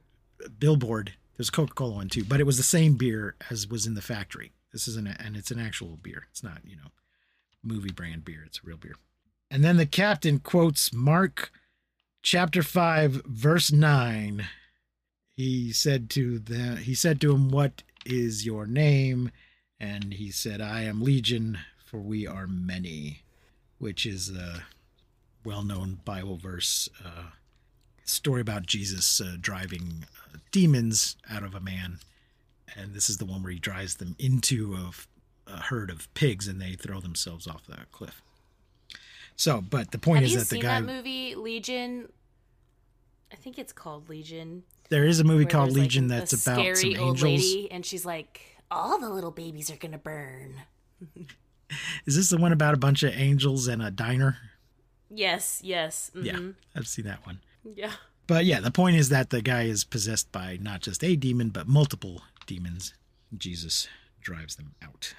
billboard 0.59 1.13
There's 1.37 1.49
a 1.49 1.51
Coca-Cola 1.51 1.95
one 1.95 2.09
too, 2.09 2.23
but 2.23 2.39
it 2.39 2.45
was 2.45 2.57
the 2.57 2.63
same 2.63 2.95
beer 2.95 3.35
as 3.49 3.67
was 3.67 3.85
in 3.87 3.95
the 3.95 4.01
factory. 4.01 4.51
This 4.71 4.87
is 4.87 4.95
an 4.95 5.07
and 5.07 5.35
it's 5.35 5.51
an 5.51 5.59
actual 5.59 5.97
beer. 6.01 6.27
It's 6.31 6.43
not, 6.43 6.59
you 6.65 6.75
know, 6.75 6.91
movie 7.63 7.91
brand 7.91 8.23
beer. 8.23 8.43
It's 8.45 8.59
a 8.59 8.67
real 8.67 8.77
beer. 8.77 8.95
And 9.51 9.63
then 9.63 9.77
the 9.77 9.85
captain 9.85 10.39
quotes 10.39 10.93
Mark 10.93 11.51
chapter 12.23 12.63
5 12.63 13.21
verse 13.25 13.71
9. 13.71 14.47
He 15.35 15.71
said 15.71 16.09
to 16.11 16.39
the 16.39 16.77
he 16.77 16.95
said 16.95 17.19
to 17.21 17.33
him, 17.33 17.49
"What 17.51 17.83
is 18.05 18.45
your 18.45 18.65
name?" 18.65 19.31
And 19.79 20.13
he 20.13 20.31
said, 20.31 20.61
"I 20.61 20.83
am 20.83 21.01
Legion, 21.01 21.59
for 21.83 21.99
we 21.99 22.25
are 22.25 22.47
many," 22.47 23.23
which 23.77 24.05
is 24.05 24.29
a 24.29 24.63
well-known 25.43 25.99
Bible 26.05 26.37
verse 26.37 26.87
uh 27.03 27.31
story 28.05 28.41
about 28.41 28.65
Jesus 28.65 29.21
uh, 29.21 29.37
driving 29.39 30.05
uh, 30.33 30.37
demons 30.51 31.15
out 31.29 31.43
of 31.43 31.55
a 31.55 31.59
man. 31.59 31.99
And 32.75 32.93
this 32.93 33.09
is 33.09 33.17
the 33.17 33.25
one 33.25 33.43
where 33.43 33.51
he 33.51 33.59
drives 33.59 33.95
them 33.95 34.15
into 34.19 34.75
a, 34.75 34.91
a 35.51 35.61
herd 35.61 35.89
of 35.89 36.13
pigs 36.13 36.47
and 36.47 36.61
they 36.61 36.73
throw 36.73 36.99
themselves 36.99 37.47
off 37.47 37.65
the 37.65 37.77
cliff. 37.91 38.21
So, 39.35 39.61
but 39.61 39.91
the 39.91 39.97
point 39.97 40.21
Have 40.23 40.27
is 40.27 40.33
that 40.35 40.39
the 40.41 40.45
seen 40.55 40.61
guy 40.61 40.79
that 40.81 40.85
movie 40.85 41.35
Legion? 41.35 42.09
I 43.31 43.35
think 43.35 43.57
it's 43.57 43.73
called 43.73 44.09
Legion. 44.09 44.63
there 44.89 45.05
is 45.05 45.19
a 45.19 45.23
movie 45.23 45.45
called 45.45 45.69
there's, 45.69 45.77
like, 45.77 45.83
Legion 45.83 46.07
that's 46.07 46.33
about 46.33 46.77
some 46.77 46.95
angels. 46.95 47.23
lady, 47.23 47.71
and 47.71 47.85
she's 47.85 48.05
like, 48.05 48.41
"All 48.69 48.99
the 48.99 49.09
little 49.09 49.31
babies 49.31 49.71
are 49.71 49.75
gonna 49.77 49.97
burn." 49.97 50.61
Is 52.05 52.15
this 52.15 52.29
the 52.29 52.37
one 52.37 52.51
about 52.51 52.75
a 52.75 52.77
bunch 52.77 53.01
of 53.01 53.13
angels 53.15 53.67
and 53.67 53.81
a 53.81 53.89
diner? 53.89 54.37
Yes, 55.09 55.59
yes. 55.63 56.11
Yeah, 56.13 56.33
mhm, 56.33 56.55
I've 56.75 56.87
seen 56.87 57.05
that 57.05 57.25
one. 57.25 57.39
yeah. 57.75 57.93
But 58.27 58.45
yeah, 58.45 58.59
the 58.59 58.71
point 58.71 58.95
is 58.95 59.09
that 59.09 59.31
the 59.31 59.41
guy 59.41 59.63
is 59.63 59.83
possessed 59.83 60.31
by 60.31 60.57
not 60.61 60.81
just 60.81 61.03
a 61.03 61.15
demon, 61.15 61.49
but 61.49 61.67
multiple 61.67 62.21
demons. 62.45 62.93
Jesus 63.35 63.87
drives 64.21 64.55
them 64.55 64.75
out. 64.83 65.13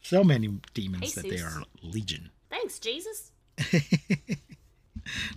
So 0.00 0.22
many 0.24 0.60
demons 0.72 1.14
that 1.14 1.28
they 1.28 1.40
are 1.40 1.62
legion. 1.82 2.30
Thanks, 2.48 2.78
Jesus. 2.78 3.29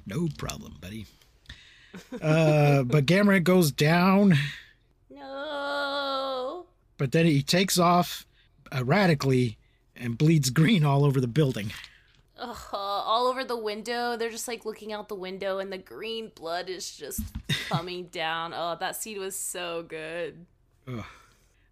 No 0.06 0.28
problem, 0.38 0.76
buddy. 0.80 1.06
Uh, 2.22 2.84
but 2.84 3.06
Gamera 3.06 3.44
goes 3.44 3.72
down, 3.72 4.36
No. 5.10 6.66
but 6.98 7.12
then 7.12 7.26
he 7.26 7.42
takes 7.42 7.80
off 7.80 8.26
erratically 8.72 9.58
and 9.96 10.18
bleeds 10.18 10.50
green 10.50 10.84
all 10.84 11.06
over 11.06 11.20
the 11.22 11.28
building. 11.28 11.72
Ugh, 12.38 12.58
all 12.72 13.28
over 13.28 13.44
the 13.44 13.58
window. 13.58 14.18
They're 14.18 14.30
just 14.30 14.48
like 14.48 14.66
looking 14.66 14.92
out 14.92 15.08
the 15.08 15.16
window, 15.16 15.60
and 15.60 15.72
the 15.72 15.78
green 15.78 16.32
blood 16.36 16.70
is 16.70 16.96
just 16.96 17.22
coming 17.70 18.06
down. 18.08 18.54
Oh, 18.54 18.76
that 18.80 18.96
scene 18.96 19.20
was 19.20 19.36
so 19.36 19.84
good. 19.84 20.46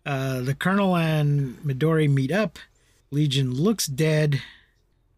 Uh, 0.06 0.42
the 0.42 0.56
Colonel 0.56 0.96
and 0.96 1.58
Midori 1.58 2.10
meet 2.10 2.32
up. 2.32 2.58
Legion 3.12 3.54
looks 3.54 3.86
dead, 3.88 4.42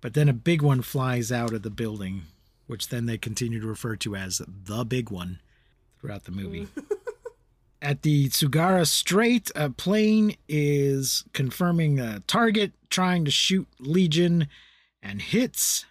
but 0.04 0.16
then 0.16 0.28
a 0.28 0.34
big 0.34 0.62
one 0.62 0.82
flies 0.82 1.32
out 1.32 1.54
of 1.54 1.62
the 1.62 1.70
building, 1.70 2.24
which 2.68 2.90
then 2.90 3.06
they 3.06 3.18
continue 3.18 3.62
to 3.62 3.66
refer 3.66 3.96
to 3.96 4.18
as 4.18 4.42
the 4.46 4.84
big 4.84 5.10
one 5.10 5.40
throughout 5.98 6.26
the 6.26 6.32
movie. 6.32 6.68
At 7.82 8.02
the 8.02 8.28
Tsugaru 8.28 8.86
Strait, 8.86 9.50
a 9.56 9.70
plane 9.70 10.36
is 10.50 11.24
confirming 11.32 12.02
a 12.02 12.20
target, 12.28 12.74
trying 12.90 13.24
to 13.24 13.32
shoot 13.32 13.66
Legion, 13.80 14.50
and 15.02 15.22
hits, 15.22 15.86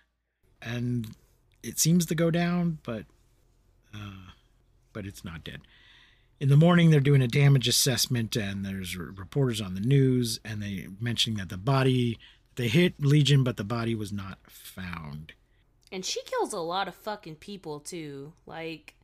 and 0.61 1.09
it 1.63 1.79
seems 1.79 2.05
to 2.05 2.15
go 2.15 2.31
down, 2.31 2.81
but 2.83 3.07
uh, 3.95 4.33
but 4.93 5.07
it's 5.07 5.25
not 5.25 5.43
dead. 5.43 5.63
In 6.39 6.51
the 6.51 6.57
morning, 6.59 6.91
they're 6.91 7.01
doing 7.01 7.23
a 7.23 7.29
damage 7.29 7.67
assessment, 7.67 8.37
and 8.37 8.63
there's 8.63 8.95
reporters 8.95 9.63
on 9.63 9.75
the 9.75 9.81
news, 9.81 10.39
and 10.45 10.63
they 10.63 10.89
mentioning 11.01 11.39
that 11.39 11.49
the 11.49 11.57
body 11.57 12.19
they 12.57 12.69
hit 12.69 12.95
Legion, 12.99 13.45
but 13.45 13.57
the 13.57 13.65
body 13.65 13.95
was 13.95 14.13
not 14.13 14.39
found. 14.49 15.33
And 15.91 16.05
she 16.05 16.23
kills 16.23 16.53
a 16.53 16.61
lot 16.61 16.89
of 16.89 16.95
fucking 16.95 17.37
people 17.37 17.81
too. 17.81 18.33
Like, 18.47 18.95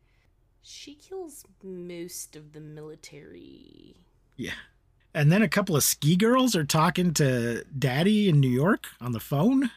she 0.62 0.94
kills 0.94 1.44
most 1.62 2.36
of 2.36 2.52
the 2.52 2.60
military. 2.60 3.96
Yeah. 4.36 4.52
And 5.14 5.32
then 5.32 5.42
a 5.42 5.48
couple 5.48 5.76
of 5.76 5.82
ski 5.82 6.16
girls 6.16 6.54
are 6.54 6.64
talking 6.64 7.12
to 7.14 7.64
Daddy 7.64 8.28
in 8.28 8.40
New 8.40 8.50
York 8.50 8.86
on 9.00 9.12
the 9.12 9.20
phone. 9.20 9.70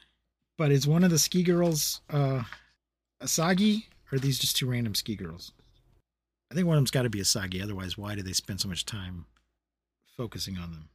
But 0.57 0.71
is 0.71 0.87
one 0.87 1.03
of 1.03 1.09
the 1.09 1.19
ski 1.19 1.43
girls 1.43 2.01
uh 2.09 2.43
Asagi? 3.21 3.85
Or 4.11 4.17
are 4.17 4.19
these 4.19 4.39
just 4.39 4.57
two 4.57 4.69
random 4.69 4.95
ski 4.95 5.15
girls? 5.15 5.53
I 6.51 6.53
think 6.53 6.67
one 6.67 6.75
of 6.75 6.81
them's 6.81 6.91
got 6.91 7.03
to 7.03 7.09
be 7.09 7.21
Asagi. 7.21 7.63
Otherwise, 7.63 7.97
why 7.97 8.15
do 8.15 8.21
they 8.21 8.33
spend 8.33 8.59
so 8.59 8.67
much 8.67 8.85
time 8.85 9.25
focusing 10.17 10.57
on 10.57 10.71
them? 10.71 10.89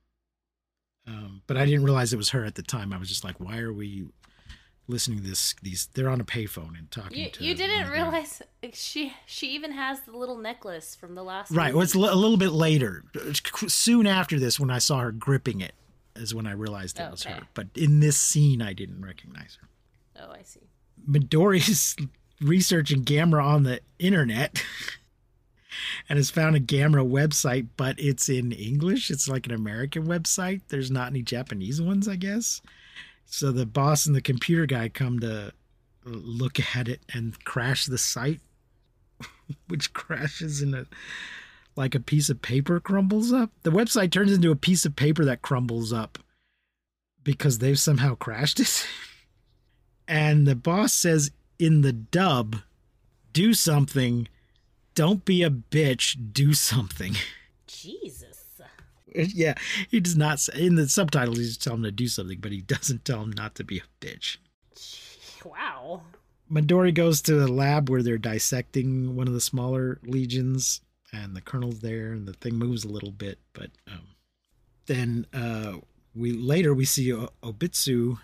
Um, 1.06 1.42
but 1.46 1.56
I 1.56 1.64
didn't 1.64 1.84
realize 1.84 2.12
it 2.12 2.16
was 2.16 2.30
her 2.30 2.44
at 2.44 2.54
the 2.56 2.62
time. 2.62 2.92
I 2.92 2.98
was 2.98 3.08
just 3.08 3.24
like, 3.24 3.38
why 3.38 3.58
are 3.58 3.72
we 3.72 4.06
listening 4.88 5.18
to 5.22 5.24
this? 5.28 5.54
These 5.62 5.86
they're 5.94 6.08
on 6.08 6.20
a 6.20 6.24
payphone 6.24 6.76
and 6.78 6.90
talking. 6.90 7.18
You, 7.18 7.30
to 7.30 7.44
you 7.44 7.54
didn't 7.54 7.90
realize 7.90 8.42
she 8.72 9.14
she 9.26 9.48
even 9.50 9.72
has 9.72 10.00
the 10.00 10.12
little 10.16 10.36
necklace 10.38 10.94
from 10.96 11.14
the 11.14 11.22
last 11.22 11.50
Right. 11.52 11.72
Well, 11.74 11.82
it's 11.82 11.94
a 11.94 11.98
little 11.98 12.36
bit 12.36 12.50
later. 12.52 13.04
Soon 13.68 14.06
after 14.06 14.38
this, 14.38 14.58
when 14.58 14.70
I 14.70 14.78
saw 14.78 15.00
her 15.00 15.12
gripping 15.12 15.60
it, 15.60 15.74
is 16.16 16.34
when 16.34 16.46
I 16.46 16.52
realized 16.52 16.98
it 16.98 17.04
Oh, 17.06 17.10
was 17.12 17.22
her. 17.24 17.42
But 17.54 17.68
in 17.74 18.00
this 18.00 18.18
scene, 18.18 18.60
I 18.62 18.72
didn't 18.72 19.04
recognize 19.04 19.58
her. 19.60 19.68
Oh, 20.22 20.32
I 20.32 20.42
see. 20.42 20.60
Midori's 21.08 21.94
researching 22.40 23.04
Gamera 23.04 23.44
on 23.44 23.62
the 23.62 23.80
internet 23.98 24.62
and 26.08 26.16
has 26.16 26.30
found 26.30 26.56
a 26.56 26.60
Gamera 26.60 27.08
website, 27.08 27.68
but 27.76 27.98
it's 27.98 28.28
in 28.28 28.52
English. 28.52 29.10
It's 29.10 29.28
like 29.28 29.46
an 29.46 29.54
American 29.54 30.06
website. 30.06 30.62
There's 30.68 30.90
not 30.90 31.08
any 31.08 31.22
Japanese 31.22 31.80
ones, 31.80 32.08
I 32.08 32.16
guess. 32.16 32.60
So 33.26 33.52
the 33.52 33.66
boss 33.66 34.06
and 34.06 34.14
the 34.14 34.22
computer 34.22 34.66
guy 34.66 34.88
come 34.88 35.20
to 35.20 35.52
look 36.04 36.58
at 36.76 36.88
it 36.88 37.00
and 37.12 37.42
crash 37.44 37.86
the 37.86 37.98
site, 37.98 38.40
which 39.68 39.92
crashes 39.92 40.62
in 40.62 40.74
a 40.74 40.86
like 41.74 41.94
a 41.94 42.00
piece 42.00 42.30
of 42.30 42.40
paper 42.40 42.80
crumbles 42.80 43.32
up. 43.32 43.50
The 43.62 43.70
website 43.70 44.10
turns 44.10 44.32
into 44.32 44.50
a 44.50 44.56
piece 44.56 44.86
of 44.86 44.96
paper 44.96 45.24
that 45.26 45.42
crumbles 45.42 45.92
up 45.92 46.18
because 47.22 47.58
they've 47.58 47.78
somehow 47.78 48.14
crashed 48.14 48.60
it. 48.60 48.86
and 50.08 50.46
the 50.46 50.54
boss 50.54 50.94
says 50.94 51.30
in 51.58 51.82
the 51.82 51.92
dub, 51.92 52.56
do 53.32 53.52
something. 53.52 54.28
Don't 54.96 55.24
be 55.24 55.44
a 55.44 55.50
bitch. 55.50 56.16
Do 56.32 56.54
something. 56.54 57.14
Jesus. 57.68 58.60
yeah, 59.14 59.54
he 59.88 60.00
does 60.00 60.16
not 60.16 60.40
say 60.40 60.66
in 60.66 60.74
the 60.74 60.88
subtitles. 60.88 61.38
He's 61.38 61.56
telling 61.56 61.80
him 61.80 61.84
to 61.84 61.92
do 61.92 62.08
something, 62.08 62.38
but 62.40 62.50
he 62.50 62.62
doesn't 62.62 63.04
tell 63.04 63.22
him 63.22 63.30
not 63.30 63.54
to 63.56 63.64
be 63.64 63.78
a 63.78 64.04
bitch. 64.04 64.38
Wow. 65.44 66.02
Midori 66.50 66.94
goes 66.94 67.20
to 67.22 67.34
the 67.34 67.46
lab 67.46 67.90
where 67.90 68.02
they're 68.02 68.18
dissecting 68.18 69.14
one 69.14 69.28
of 69.28 69.34
the 69.34 69.40
smaller 69.40 70.00
legions, 70.04 70.80
and 71.12 71.36
the 71.36 71.40
colonel's 71.40 71.80
there, 71.80 72.12
and 72.12 72.26
the 72.26 72.32
thing 72.32 72.54
moves 72.54 72.84
a 72.84 72.88
little 72.88 73.10
bit. 73.10 73.38
But 73.52 73.70
um, 73.86 74.06
then 74.86 75.26
uh, 75.34 75.74
we 76.14 76.32
later 76.32 76.72
we 76.72 76.84
see 76.86 77.12
o- 77.12 77.30
Obitsu 77.42 78.18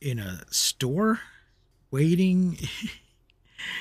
in 0.00 0.18
a 0.18 0.40
store 0.50 1.20
waiting. 1.90 2.58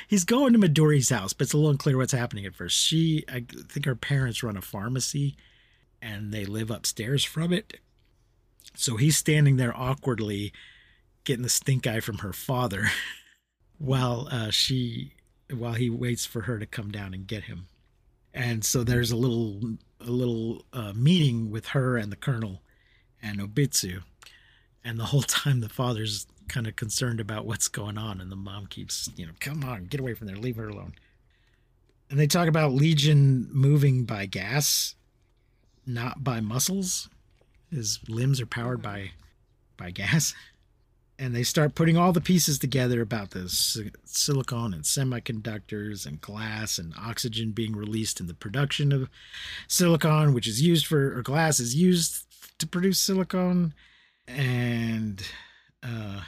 He's 0.07 0.23
going 0.23 0.53
to 0.53 0.59
Midori's 0.59 1.09
house, 1.09 1.34
but 1.34 1.45
it's 1.45 1.53
a 1.53 1.57
little 1.57 1.71
unclear 1.71 1.97
what's 1.97 2.13
happening 2.13 2.45
at 2.45 2.55
first. 2.55 2.77
She, 2.77 3.23
I 3.30 3.45
think 3.67 3.86
her 3.86 3.95
parents 3.95 4.43
run 4.43 4.57
a 4.57 4.61
pharmacy, 4.61 5.38
and 6.01 6.32
they 6.32 6.45
live 6.45 6.71
upstairs 6.71 7.23
from 7.23 7.53
it. 7.53 7.80
So 8.75 8.97
he's 8.97 9.17
standing 9.17 9.57
there 9.57 9.75
awkwardly, 9.75 10.53
getting 11.23 11.43
the 11.43 11.49
stink 11.49 11.88
eye 11.88 11.99
from 11.99 12.19
her 12.19 12.34
father, 12.34 12.88
while 13.77 14.27
uh, 14.32 14.51
she, 14.51 15.13
while 15.53 15.73
he 15.73 15.89
waits 15.89 16.25
for 16.25 16.41
her 16.41 16.59
to 16.59 16.65
come 16.65 16.91
down 16.91 17.13
and 17.13 17.27
get 17.27 17.43
him. 17.43 17.67
And 18.34 18.63
so 18.63 18.84
there's 18.84 19.11
a 19.11 19.15
little, 19.15 19.77
a 19.99 20.11
little 20.11 20.65
uh, 20.71 20.93
meeting 20.93 21.49
with 21.49 21.67
her 21.67 21.97
and 21.97 22.11
the 22.11 22.15
colonel, 22.15 22.61
and 23.21 23.39
Obitsu, 23.39 24.03
and 24.84 24.99
the 24.99 25.05
whole 25.05 25.21
time 25.23 25.61
the 25.61 25.69
father's 25.69 26.27
kind 26.50 26.68
of 26.68 26.76
concerned 26.76 27.20
about 27.20 27.45
what's 27.45 27.68
going 27.68 27.97
on, 27.97 28.20
and 28.20 28.32
the 28.32 28.36
mom 28.36 28.66
keeps, 28.68 29.10
you 29.16 29.26
know, 29.26 29.32
come 29.39 29.64
on, 29.64 29.86
get 29.86 30.02
away 30.02 30.14
from 30.14 30.28
there, 30.28 30.36
leave 30.36 30.58
her 30.58 30.68
alone. 30.68 30.93
And 32.10 32.20
they 32.20 32.28
talk 32.28 32.47
about 32.47 32.74
Legion 32.74 33.47
moving 33.52 34.04
by 34.04 34.26
gas, 34.26 34.95
not 35.86 36.24
by 36.24 36.41
muscles. 36.41 37.08
His 37.72 38.00
limbs 38.08 38.41
are 38.41 38.45
powered 38.45 38.82
by 38.82 39.12
by 39.78 39.91
gas. 39.91 40.34
And 41.18 41.36
they 41.36 41.43
start 41.43 41.76
putting 41.76 41.97
all 41.97 42.14
the 42.14 42.22
pieces 42.22 42.58
together 42.58 43.02
about 43.02 43.32
the 43.32 43.50
si- 43.50 43.91
silicon 44.06 44.74
and 44.74 44.84
semiconductors 44.84 46.06
and 46.06 46.22
glass 46.22 46.78
and 46.78 46.93
oxygen 46.97 47.52
being 47.52 47.76
released 47.76 48.20
in 48.22 48.28
the 48.28 48.34
production 48.34 48.91
of 48.91 49.10
silicon, 49.68 50.34
which 50.34 50.47
is 50.47 50.62
used 50.62 50.88
for, 50.88 51.18
or 51.18 51.22
glass 51.22 51.60
is 51.60 51.76
used 51.76 52.26
to 52.60 52.66
produce 52.66 53.00
silicon, 53.00 53.74
and 54.28 55.24
uh, 55.84 56.22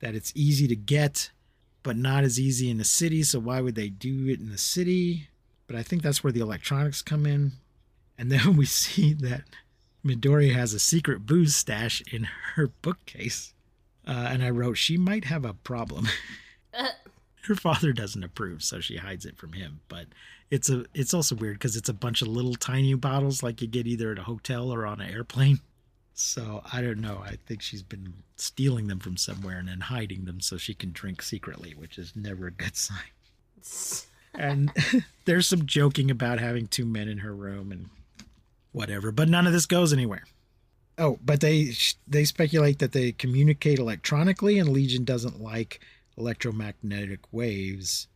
that 0.00 0.14
it's 0.14 0.32
easy 0.34 0.68
to 0.68 0.76
get, 0.76 1.30
but 1.82 1.96
not 1.96 2.24
as 2.24 2.38
easy 2.38 2.70
in 2.70 2.78
the 2.78 2.84
city. 2.84 3.22
So 3.22 3.38
why 3.38 3.60
would 3.60 3.74
they 3.74 3.88
do 3.88 4.28
it 4.28 4.40
in 4.40 4.50
the 4.50 4.58
city? 4.58 5.28
But 5.66 5.76
I 5.76 5.82
think 5.82 6.02
that's 6.02 6.22
where 6.22 6.32
the 6.32 6.40
electronics 6.40 7.02
come 7.02 7.26
in. 7.26 7.52
And 8.18 8.30
then 8.30 8.56
we 8.56 8.66
see 8.66 9.12
that 9.14 9.42
Midori 10.04 10.52
has 10.54 10.72
a 10.72 10.78
secret 10.78 11.26
booze 11.26 11.56
stash 11.56 12.02
in 12.12 12.28
her 12.54 12.68
bookcase. 12.82 13.54
Uh, 14.06 14.28
and 14.30 14.42
I 14.42 14.50
wrote, 14.50 14.74
she 14.76 14.96
might 14.96 15.24
have 15.24 15.44
a 15.44 15.54
problem. 15.54 16.08
her 17.42 17.54
father 17.54 17.92
doesn't 17.92 18.22
approve, 18.22 18.62
so 18.62 18.80
she 18.80 18.96
hides 18.96 19.24
it 19.24 19.36
from 19.36 19.52
him. 19.52 19.80
But 19.88 20.06
it's 20.50 20.70
a 20.70 20.84
it's 20.94 21.14
also 21.14 21.34
weird 21.34 21.56
because 21.56 21.76
it's 21.76 21.88
a 21.88 21.94
bunch 21.94 22.22
of 22.22 22.28
little 22.28 22.54
tiny 22.54 22.94
bottles 22.94 23.42
like 23.42 23.60
you 23.60 23.68
get 23.68 23.86
either 23.86 24.12
at 24.12 24.18
a 24.18 24.24
hotel 24.24 24.72
or 24.72 24.86
on 24.86 25.00
an 25.00 25.10
airplane. 25.10 25.60
So 26.18 26.62
I 26.72 26.80
don't 26.80 27.02
know. 27.02 27.22
I 27.22 27.36
think 27.46 27.60
she's 27.60 27.82
been 27.82 28.14
stealing 28.36 28.86
them 28.86 29.00
from 29.00 29.18
somewhere 29.18 29.58
and 29.58 29.68
then 29.68 29.80
hiding 29.80 30.24
them 30.24 30.40
so 30.40 30.56
she 30.56 30.72
can 30.72 30.90
drink 30.92 31.20
secretly, 31.20 31.74
which 31.76 31.98
is 31.98 32.16
never 32.16 32.46
a 32.46 32.50
good 32.50 32.74
sign. 32.74 32.96
and 34.34 34.72
there's 35.26 35.46
some 35.46 35.66
joking 35.66 36.10
about 36.10 36.40
having 36.40 36.68
two 36.68 36.86
men 36.86 37.06
in 37.08 37.18
her 37.18 37.34
room 37.34 37.70
and 37.70 37.90
whatever, 38.72 39.12
but 39.12 39.28
none 39.28 39.46
of 39.46 39.52
this 39.52 39.66
goes 39.66 39.92
anywhere. 39.92 40.24
Oh, 40.96 41.18
but 41.22 41.42
they 41.42 41.72
they 42.08 42.24
speculate 42.24 42.78
that 42.78 42.92
they 42.92 43.12
communicate 43.12 43.78
electronically, 43.78 44.58
and 44.58 44.70
Legion 44.70 45.04
doesn't 45.04 45.42
like 45.42 45.80
electromagnetic 46.16 47.20
waves, 47.30 48.08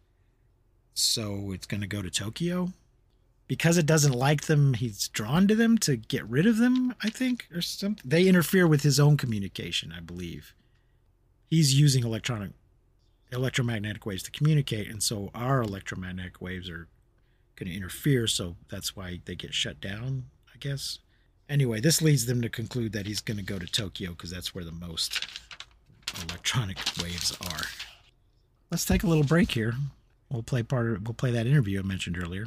so 0.95 1.53
it's 1.53 1.67
going 1.67 1.83
to 1.83 1.87
go 1.87 2.01
to 2.01 2.11
Tokyo. 2.11 2.73
Because 3.51 3.77
it 3.79 3.85
doesn't 3.85 4.13
like 4.13 4.43
them, 4.43 4.75
he's 4.75 5.09
drawn 5.09 5.49
to 5.49 5.57
them 5.57 5.77
to 5.79 5.97
get 5.97 6.25
rid 6.25 6.47
of 6.47 6.59
them. 6.59 6.95
I 7.03 7.11
think, 7.11 7.49
or 7.53 7.61
something. 7.61 8.01
They 8.09 8.29
interfere 8.29 8.65
with 8.69 8.85
his 8.85 9.01
own 9.01 9.17
communication, 9.17 9.93
I 9.93 9.99
believe. 9.99 10.55
He's 11.49 11.75
using 11.75 12.05
electronic 12.05 12.53
electromagnetic 13.33 14.07
waves 14.07 14.23
to 14.23 14.31
communicate, 14.31 14.89
and 14.89 15.03
so 15.03 15.31
our 15.35 15.63
electromagnetic 15.63 16.41
waves 16.41 16.71
are 16.71 16.87
going 17.57 17.69
to 17.69 17.77
interfere. 17.77 18.29
So 18.29 18.55
that's 18.71 18.95
why 18.95 19.19
they 19.25 19.35
get 19.35 19.53
shut 19.53 19.81
down, 19.81 20.27
I 20.55 20.59
guess. 20.61 21.01
Anyway, 21.49 21.81
this 21.81 22.01
leads 22.01 22.27
them 22.27 22.41
to 22.43 22.49
conclude 22.49 22.93
that 22.93 23.09
he's 23.09 23.21
going 23.21 23.37
to 23.37 23.43
go 23.43 23.59
to 23.59 23.67
Tokyo 23.67 24.11
because 24.11 24.31
that's 24.31 24.55
where 24.55 24.65
the 24.65 24.71
most 24.71 25.27
electronic 26.25 26.79
waves 27.03 27.37
are. 27.51 27.67
Let's 28.71 28.85
take 28.85 29.03
a 29.03 29.09
little 29.09 29.25
break 29.25 29.51
here. 29.51 29.75
We'll 30.31 30.45
play 30.45 30.63
part 30.63 30.87
of 30.87 31.03
we'll 31.03 31.15
play 31.15 31.33
that 31.33 31.49
interview 31.49 31.81
I 31.81 31.83
mentioned 31.83 32.17
earlier, 32.17 32.47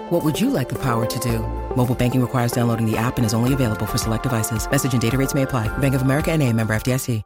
What 0.11 0.25
would 0.25 0.41
you 0.41 0.49
like 0.49 0.67
the 0.67 0.75
power 0.75 1.05
to 1.05 1.19
do? 1.19 1.39
Mobile 1.77 1.95
banking 1.95 2.21
requires 2.21 2.51
downloading 2.51 2.85
the 2.85 2.97
app 2.97 3.15
and 3.15 3.25
is 3.25 3.33
only 3.33 3.53
available 3.53 3.85
for 3.85 3.97
select 3.97 4.23
devices. 4.23 4.69
Message 4.69 4.91
and 4.91 5.01
data 5.01 5.17
rates 5.17 5.33
may 5.33 5.43
apply. 5.43 5.69
Bank 5.77 5.95
of 5.95 6.01
America 6.01 6.33
and 6.33 6.43
a 6.43 6.51
member 6.51 6.75
FDIC. 6.75 7.23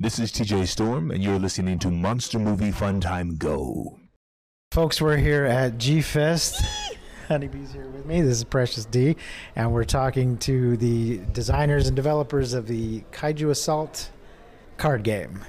This 0.00 0.18
is 0.18 0.32
TJ 0.32 0.66
Storm, 0.66 1.10
and 1.10 1.22
you're 1.22 1.38
listening 1.38 1.78
to 1.80 1.90
Monster 1.90 2.38
Movie 2.38 2.70
Fun 2.70 3.02
Time 3.02 3.36
Go. 3.36 3.98
Folks, 4.72 5.02
we're 5.02 5.18
here 5.18 5.44
at 5.44 5.76
G 5.76 6.00
Fest. 6.00 6.64
Honeybee's 7.28 7.74
here 7.74 7.90
with 7.90 8.06
me. 8.06 8.22
This 8.22 8.38
is 8.38 8.44
Precious 8.44 8.86
D, 8.86 9.16
and 9.56 9.72
we're 9.72 9.84
talking 9.84 10.38
to 10.38 10.78
the 10.78 11.18
designers 11.34 11.86
and 11.86 11.94
developers 11.94 12.54
of 12.54 12.66
the 12.66 13.02
Kaiju 13.12 13.50
Assault 13.50 14.10
card 14.78 15.02
game. 15.02 15.44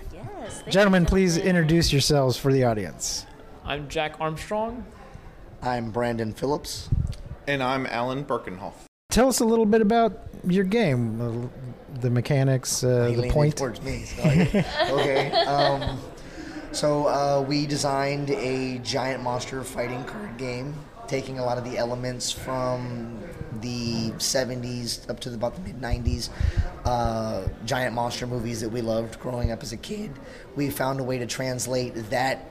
Yes. 0.49 0.61
thank 0.61 0.71
Gentlemen, 0.73 1.03
you, 1.03 1.07
please 1.09 1.35
gentlemen. 1.35 1.55
introduce 1.61 1.91
yourselves 1.93 2.35
for 2.37 2.51
the 2.51 2.63
audience. 2.63 3.25
I'm 3.63 3.87
Jack 3.87 4.15
Armstrong. 4.19 4.83
I'm 5.61 5.91
Brandon 5.91 6.33
Phillips. 6.33 6.89
And 7.47 7.61
I'm 7.61 7.85
Alan 7.85 8.25
Birkenhoff. 8.25 8.73
Tell 9.11 9.27
us 9.27 9.39
a 9.41 9.45
little 9.45 9.67
bit 9.67 9.81
about 9.81 10.19
your 10.47 10.63
game, 10.63 11.21
uh, 11.21 11.99
the 11.99 12.09
mechanics, 12.09 12.83
uh, 12.83 13.05
the 13.11 13.17
leaned 13.17 13.31
point. 13.33 13.57
towards 13.57 13.81
me. 13.83 14.03
so 14.05 14.23
I- 14.23 14.65
okay. 14.91 15.31
Um, 15.31 15.99
so 16.71 17.07
uh, 17.07 17.45
we 17.47 17.67
designed 17.67 18.31
a 18.31 18.79
giant 18.79 19.21
monster 19.21 19.63
fighting 19.63 20.03
card 20.05 20.37
game, 20.37 20.73
taking 21.07 21.37
a 21.37 21.45
lot 21.45 21.59
of 21.59 21.63
the 21.63 21.77
elements 21.77 22.31
from 22.31 23.19
the 23.61 24.11
70s 24.11 25.09
up 25.09 25.19
to 25.21 25.33
about 25.33 25.55
the 25.55 25.61
mid 25.61 25.81
90s 25.81 26.29
uh, 26.85 27.47
giant 27.65 27.93
monster 27.95 28.27
movies 28.27 28.61
that 28.61 28.69
we 28.69 28.81
loved 28.81 29.19
growing 29.19 29.51
up 29.51 29.63
as 29.63 29.71
a 29.71 29.77
kid. 29.77 30.11
We 30.55 30.69
found 30.69 30.99
a 30.99 31.03
way 31.03 31.17
to 31.17 31.25
translate 31.25 31.93
that 32.09 32.49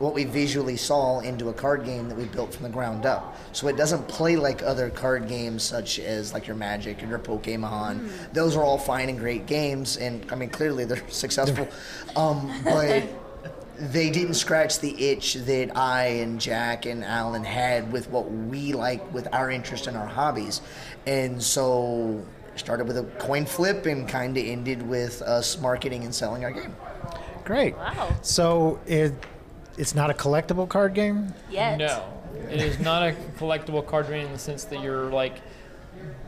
what 0.00 0.14
we 0.14 0.24
visually 0.24 0.78
saw 0.78 1.20
into 1.20 1.50
a 1.50 1.52
card 1.52 1.84
game 1.84 2.08
that 2.08 2.16
we 2.16 2.24
built 2.24 2.54
from 2.54 2.62
the 2.62 2.70
ground 2.70 3.04
up. 3.04 3.36
So 3.52 3.68
it 3.68 3.76
doesn't 3.76 4.08
play 4.08 4.36
like 4.36 4.62
other 4.62 4.88
card 4.88 5.28
games 5.28 5.62
such 5.62 5.98
as 5.98 6.32
like 6.32 6.46
your 6.46 6.56
Magic 6.56 7.02
and 7.02 7.10
your 7.10 7.18
Pokemon. 7.18 8.10
Those 8.32 8.56
are 8.56 8.62
all 8.62 8.78
fine 8.78 9.10
and 9.10 9.18
great 9.18 9.46
games, 9.46 9.98
and 9.98 10.26
I 10.32 10.36
mean 10.36 10.48
clearly 10.48 10.86
they're 10.86 11.02
successful. 11.08 11.68
Um, 12.16 12.52
but 12.64 13.04
they 13.80 14.10
didn't 14.10 14.34
scratch 14.34 14.78
the 14.80 15.10
itch 15.10 15.34
that 15.34 15.76
I 15.76 16.04
and 16.06 16.40
Jack 16.40 16.84
and 16.86 17.02
Alan 17.04 17.44
had 17.44 17.90
with 17.92 18.08
what 18.10 18.30
we 18.30 18.72
like 18.72 19.12
with 19.12 19.26
our 19.32 19.50
interest 19.50 19.86
in 19.86 19.96
our 19.96 20.06
hobbies, 20.06 20.60
and 21.06 21.42
so 21.42 22.22
started 22.56 22.86
with 22.86 22.98
a 22.98 23.04
coin 23.18 23.46
flip 23.46 23.86
and 23.86 24.06
kind 24.08 24.36
of 24.36 24.44
ended 24.44 24.82
with 24.82 25.22
us 25.22 25.58
marketing 25.60 26.04
and 26.04 26.14
selling 26.14 26.44
our 26.44 26.50
game. 26.50 26.74
Great. 27.44 27.74
Wow. 27.76 28.14
So 28.22 28.78
it 28.86 29.14
it's 29.78 29.94
not 29.94 30.10
a 30.10 30.14
collectible 30.14 30.68
card 30.68 30.92
game. 30.94 31.32
Yet. 31.50 31.78
No, 31.78 32.04
it 32.50 32.60
is 32.60 32.78
not 32.80 33.02
a 33.02 33.12
collectible 33.38 33.86
card 33.86 34.08
game 34.08 34.26
in 34.26 34.32
the 34.32 34.38
sense 34.38 34.64
that 34.64 34.82
you're 34.82 35.06
like 35.10 35.40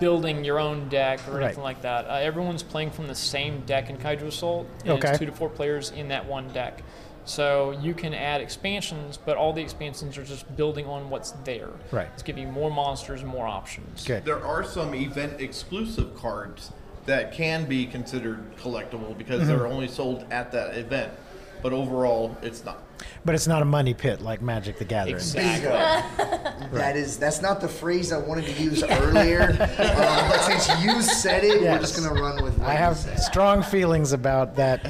building 0.00 0.42
your 0.44 0.58
own 0.58 0.88
deck 0.88 1.20
or 1.28 1.32
Right. 1.34 1.44
anything 1.46 1.62
like 1.62 1.82
that. 1.82 2.06
Uh, 2.06 2.14
everyone's 2.14 2.62
playing 2.62 2.90
from 2.90 3.08
the 3.08 3.14
same 3.14 3.60
deck 3.66 3.90
in 3.90 3.96
Kaiju 3.98 4.22
Assault, 4.22 4.66
and 4.84 4.92
Okay. 4.92 5.10
it's 5.10 5.18
two 5.18 5.26
to 5.26 5.32
four 5.32 5.48
players 5.48 5.90
in 5.90 6.08
that 6.08 6.26
one 6.26 6.48
deck. 6.48 6.82
So 7.24 7.70
you 7.80 7.94
can 7.94 8.14
add 8.14 8.40
expansions, 8.40 9.16
but 9.16 9.36
all 9.36 9.52
the 9.52 9.62
expansions 9.62 10.18
are 10.18 10.24
just 10.24 10.54
building 10.56 10.86
on 10.86 11.08
what's 11.08 11.32
there. 11.44 11.70
Right. 11.90 12.08
It's 12.14 12.22
giving 12.22 12.46
you 12.46 12.52
more 12.52 12.70
monsters 12.70 13.22
and 13.22 13.30
more 13.30 13.46
options. 13.46 14.04
Good. 14.04 14.24
There 14.24 14.44
are 14.44 14.64
some 14.64 14.94
event 14.94 15.40
exclusive 15.40 16.16
cards 16.16 16.72
that 17.06 17.32
can 17.32 17.66
be 17.66 17.86
considered 17.86 18.56
collectible 18.56 19.16
because 19.16 19.46
they're 19.46 19.66
only 19.66 19.88
sold 19.88 20.24
at 20.30 20.52
that 20.52 20.76
event. 20.76 21.12
But 21.62 21.72
overall, 21.72 22.36
it's 22.42 22.64
not. 22.64 22.82
But 23.24 23.36
it's 23.36 23.46
not 23.46 23.62
a 23.62 23.64
money 23.64 23.94
pit 23.94 24.20
like 24.20 24.42
Magic 24.42 24.78
the 24.78 24.84
Gathering. 24.84 25.16
Exactly. 25.16 26.38
That 26.72 26.96
is 26.96 27.18
that's 27.18 27.42
not 27.42 27.60
the 27.60 27.68
phrase 27.68 28.12
I 28.12 28.18
wanted 28.18 28.46
to 28.46 28.62
use 28.62 28.82
earlier, 28.82 29.50
um, 29.50 29.56
but 29.78 30.38
since 30.38 30.82
you 30.82 31.02
said 31.02 31.44
it, 31.44 31.60
we're 31.60 31.78
just 31.78 31.96
gonna 31.96 32.18
run 32.18 32.42
with. 32.42 32.56
What 32.56 32.68
I 32.68 32.72
you 32.72 32.78
have 32.78 32.96
said. 32.96 33.18
strong 33.18 33.62
feelings 33.62 34.12
about 34.12 34.56
that 34.56 34.86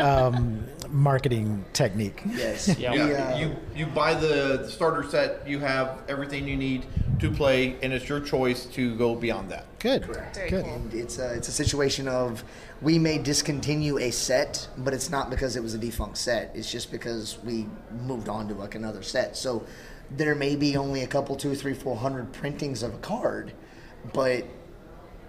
um, 0.00 0.64
marketing 0.90 1.64
technique. 1.72 2.22
Yes. 2.34 2.68
Yeah. 2.78 2.92
We, 2.92 2.98
Yeah, 2.98 3.34
uh, 3.34 3.38
you 3.38 3.56
you 3.74 3.86
buy 3.86 4.14
the, 4.14 4.60
the 4.62 4.70
starter 4.70 5.02
set. 5.02 5.46
You 5.48 5.58
have 5.60 6.02
everything 6.08 6.46
you 6.46 6.56
need 6.56 6.86
to 7.20 7.30
play, 7.30 7.76
and 7.82 7.92
it's 7.92 8.08
your 8.08 8.20
choice 8.20 8.66
to 8.66 8.94
go 8.96 9.14
beyond 9.14 9.50
that. 9.50 9.66
Good. 9.80 10.04
Very 10.06 10.50
Good. 10.50 10.64
cool. 10.64 10.74
And 10.74 10.94
it's 10.94 11.18
a, 11.18 11.34
it's 11.34 11.48
a 11.48 11.52
situation 11.52 12.06
of 12.08 12.44
we 12.80 12.98
may 12.98 13.18
discontinue 13.18 13.98
a 13.98 14.10
set, 14.10 14.68
but 14.78 14.94
it's 14.94 15.10
not 15.10 15.30
because 15.30 15.56
it 15.56 15.62
was 15.62 15.74
a 15.74 15.78
defunct 15.78 16.18
set. 16.18 16.52
It's 16.54 16.70
just 16.70 16.90
because 16.92 17.38
we 17.44 17.66
moved 18.04 18.28
on 18.28 18.48
to 18.48 18.54
like 18.54 18.74
another 18.74 19.02
set. 19.02 19.36
So 19.36 19.64
there 20.10 20.34
may 20.34 20.56
be 20.56 20.76
only 20.76 21.02
a 21.02 21.06
couple, 21.06 21.36
two, 21.36 21.54
three, 21.54 21.74
four 21.74 21.96
hundred 21.96 22.32
printings 22.32 22.82
of 22.82 22.94
a 22.94 22.98
card, 22.98 23.52
but 24.12 24.44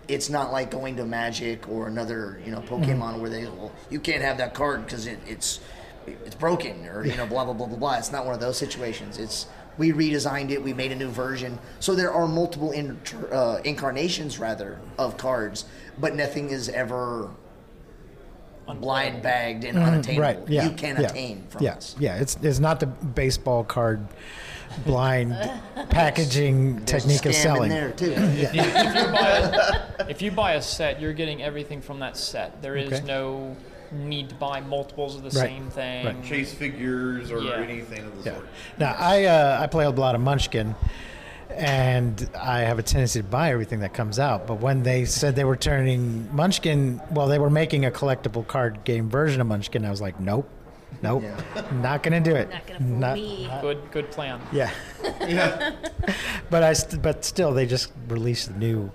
it's 0.09 0.29
not 0.29 0.51
like 0.51 0.71
going 0.71 0.95
to 0.97 1.05
Magic 1.05 1.69
or 1.69 1.87
another, 1.87 2.41
you 2.43 2.51
know, 2.51 2.61
Pokemon 2.61 3.19
where 3.19 3.29
they 3.29 3.45
well, 3.45 3.71
you 3.89 3.99
can't 3.99 4.21
have 4.21 4.37
that 4.39 4.53
card 4.53 4.85
because 4.85 5.05
it, 5.05 5.19
it's 5.27 5.59
it's 6.07 6.35
broken 6.35 6.87
or 6.87 7.05
you 7.05 7.15
know 7.15 7.27
blah 7.27 7.45
blah 7.45 7.53
blah 7.53 7.67
blah 7.67 7.77
blah. 7.77 7.97
It's 7.97 8.11
not 8.11 8.25
one 8.25 8.33
of 8.33 8.39
those 8.39 8.57
situations. 8.57 9.17
It's 9.19 9.47
we 9.77 9.91
redesigned 9.91 10.49
it, 10.49 10.61
we 10.61 10.73
made 10.73 10.91
a 10.91 10.95
new 10.95 11.09
version, 11.09 11.57
so 11.79 11.95
there 11.95 12.11
are 12.11 12.27
multiple 12.27 12.71
inter, 12.71 13.33
uh, 13.33 13.61
incarnations 13.63 14.37
rather 14.37 14.77
of 14.97 15.15
cards, 15.15 15.65
but 15.97 16.15
nothing 16.15 16.49
is 16.49 16.67
ever 16.67 17.29
blind 18.67 19.21
bagged 19.21 19.63
and 19.63 19.77
unattainable. 19.77 20.27
Mm-hmm. 20.27 20.39
Right. 20.41 20.49
Yeah. 20.49 20.69
You 20.69 20.75
can 20.75 20.99
yeah. 20.99 21.07
attain 21.07 21.45
from 21.49 21.63
yeah. 21.63 21.73
us. 21.73 21.95
Yeah. 21.99 22.17
It's 22.17 22.37
it's 22.41 22.59
not 22.59 22.79
the 22.79 22.87
baseball 22.87 23.63
card 23.63 24.05
blind 24.85 25.35
packaging 25.89 26.83
technique 26.85 27.25
of 27.25 27.35
selling. 27.35 27.69
there 27.69 27.91
too. 27.91 28.13
if, 28.17 28.53
you 28.53 28.61
buy 29.11 29.29
a, 29.99 30.09
if 30.09 30.21
you 30.21 30.31
buy 30.31 30.53
a 30.53 30.61
set, 30.61 31.01
you're 31.01 31.13
getting 31.13 31.41
everything 31.43 31.81
from 31.81 31.99
that 31.99 32.17
set. 32.17 32.61
There 32.61 32.75
is 32.75 32.91
Okay. 32.93 33.05
no 33.05 33.55
need 33.91 34.29
to 34.29 34.35
buy 34.35 34.61
multiples 34.61 35.15
of 35.15 35.23
the 35.23 35.29
Right. 35.39 35.49
same 35.49 35.69
thing. 35.71 36.05
Right. 36.05 36.23
Chase 36.23 36.53
figures 36.53 37.31
or 37.31 37.39
Yeah. 37.41 37.55
anything 37.57 38.05
of 38.05 38.23
the 38.23 38.29
Yeah. 38.29 38.35
sort. 38.35 38.47
Now 38.77 38.95
I 38.99 39.25
uh, 39.25 39.59
I 39.61 39.67
play 39.67 39.85
a 39.85 39.89
lot 39.89 40.13
of 40.15 40.21
Munchkin, 40.21 40.75
and 41.49 42.29
I 42.39 42.59
have 42.59 42.77
a 42.79 42.83
tendency 42.83 43.21
to 43.21 43.27
buy 43.27 43.51
everything 43.51 43.79
that 43.79 43.93
comes 43.93 44.19
out. 44.19 44.45
But 44.45 44.59
when 44.61 44.83
they 44.83 45.05
said 45.05 45.35
they 45.35 45.43
were 45.43 45.55
turning 45.55 46.29
Munchkin, 46.35 47.01
well, 47.11 47.27
they 47.27 47.39
were 47.39 47.49
making 47.49 47.85
a 47.85 47.91
collectible 47.91 48.45
card 48.45 48.83
game 48.83 49.09
version 49.09 49.41
of 49.41 49.47
Munchkin. 49.47 49.83
I 49.85 49.89
was 49.89 50.01
like, 50.01 50.19
nope, 50.19 50.47
nope, 51.01 51.23
not 51.73 52.03
gonna 52.03 52.19
do 52.19 52.35
it. 52.35 52.49
Not 52.49 52.67
gonna 52.67 52.79
fool 52.79 52.87
Not- 52.97 53.15
me. 53.15 53.49
Good, 53.61 53.91
good 53.91 54.11
plan. 54.11 54.39
Yeah. 54.51 54.71
yeah. 55.21 55.75
but 56.49 56.63
I, 56.63 56.73
st- 56.73 57.01
but 57.01 57.23
still, 57.25 57.53
they 57.53 57.65
just 57.65 57.91
released 58.07 58.49
a 58.49 58.57
new 58.57 58.91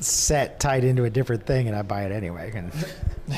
set 0.00 0.58
tied 0.58 0.82
into 0.82 1.04
a 1.04 1.10
different 1.10 1.44
thing, 1.44 1.68
and 1.68 1.76
I 1.76 1.82
buy 1.82 2.04
it 2.04 2.12
anyway. 2.12 2.50
And 2.54 2.72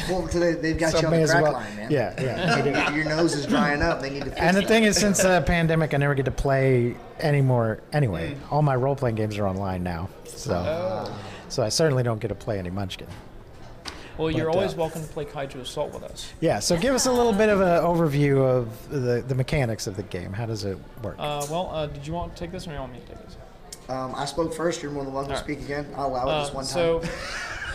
Well, 0.09 0.29
so 0.29 0.39
they, 0.39 0.53
they've 0.53 0.79
got 0.79 0.93
So 0.93 1.01
you 1.01 1.07
on 1.07 1.11
may 1.11 1.17
the 1.19 1.23
as 1.25 1.31
crack 1.33 1.43
well- 1.43 1.53
line, 1.55 1.77
man. 1.77 1.91
yeah, 1.91 2.15
yeah. 2.23 2.89
Your- 2.89 2.97
Your 2.99 3.05
nose 3.17 3.35
is 3.35 3.47
drying 3.47 3.83
up. 3.83 4.01
They 4.01 4.11
need 4.11 4.21
to 4.25 4.31
fix 4.31 4.41
and 4.41 4.57
the 4.57 4.63
it. 4.63 4.69
thing 4.69 4.85
is, 4.85 4.97
since 4.97 5.21
the 5.23 5.43
pandemic, 5.45 5.93
I 5.93 5.97
never 5.97 6.15
get 6.15 6.27
to 6.27 6.31
play 6.31 6.95
anymore. 7.19 7.81
Anyway, 7.93 8.35
mm. 8.35 8.53
all 8.53 8.63
my 8.63 8.77
role 8.77 8.95
playing 8.95 9.17
games 9.17 9.39
are 9.39 9.47
online 9.47 9.83
now, 9.83 10.09
so 10.25 10.55
ah. 10.65 11.19
so 11.49 11.63
I 11.65 11.69
certainly 11.69 12.03
don't 12.05 12.21
get 12.21 12.29
to 12.29 12.35
play 12.37 12.59
any 12.61 12.71
Munchkin. 12.71 13.09
Well, 14.19 14.31
you're 14.31 14.47
But, 14.47 14.53
uh, 14.53 14.59
always 14.59 14.75
welcome 14.75 15.03
to 15.03 15.09
play 15.09 15.25
Kaiju 15.25 15.57
Assault 15.61 15.93
with 15.93 16.03
us. 16.03 16.33
Yeah, 16.41 16.59
so 16.59 16.77
give 16.77 16.95
us 16.95 17.07
a 17.07 17.13
little 17.13 17.33
bit 17.33 17.49
of 17.49 17.61
an 17.61 17.83
overview 17.83 18.39
of 18.45 18.89
the, 18.91 19.23
the 19.27 19.35
mechanics 19.35 19.87
of 19.87 19.97
the 19.97 20.03
game. 20.03 20.33
How 20.33 20.47
does 20.47 20.65
it 20.65 20.79
work? 21.03 21.17
Uh, 21.19 21.47
well, 21.51 21.71
uh, 21.73 21.87
did 21.87 22.07
you 22.07 22.13
want 22.13 22.35
to 22.37 22.39
take 22.41 22.53
this 22.53 22.65
or 22.67 22.71
do 22.71 22.75
you 22.75 22.81
want 22.81 22.93
me 22.93 23.01
to 23.01 23.07
take 23.07 23.23
this? 23.25 23.37
Um, 23.89 24.15
I 24.15 24.27
spoke 24.27 24.55
first. 24.55 24.83
You're 24.83 24.93
more 24.93 25.05
than 25.05 25.13
welcome 25.15 25.33
to 25.33 25.39
Alright. 25.41 25.51
speak 25.57 25.65
again. 25.65 25.87
I'll 25.97 26.09
allow 26.09 26.29
it 26.29 26.31
Uh, 26.31 26.45
this 26.45 26.55
one 26.55 26.65
time. 26.65 26.73
so, 26.73 27.03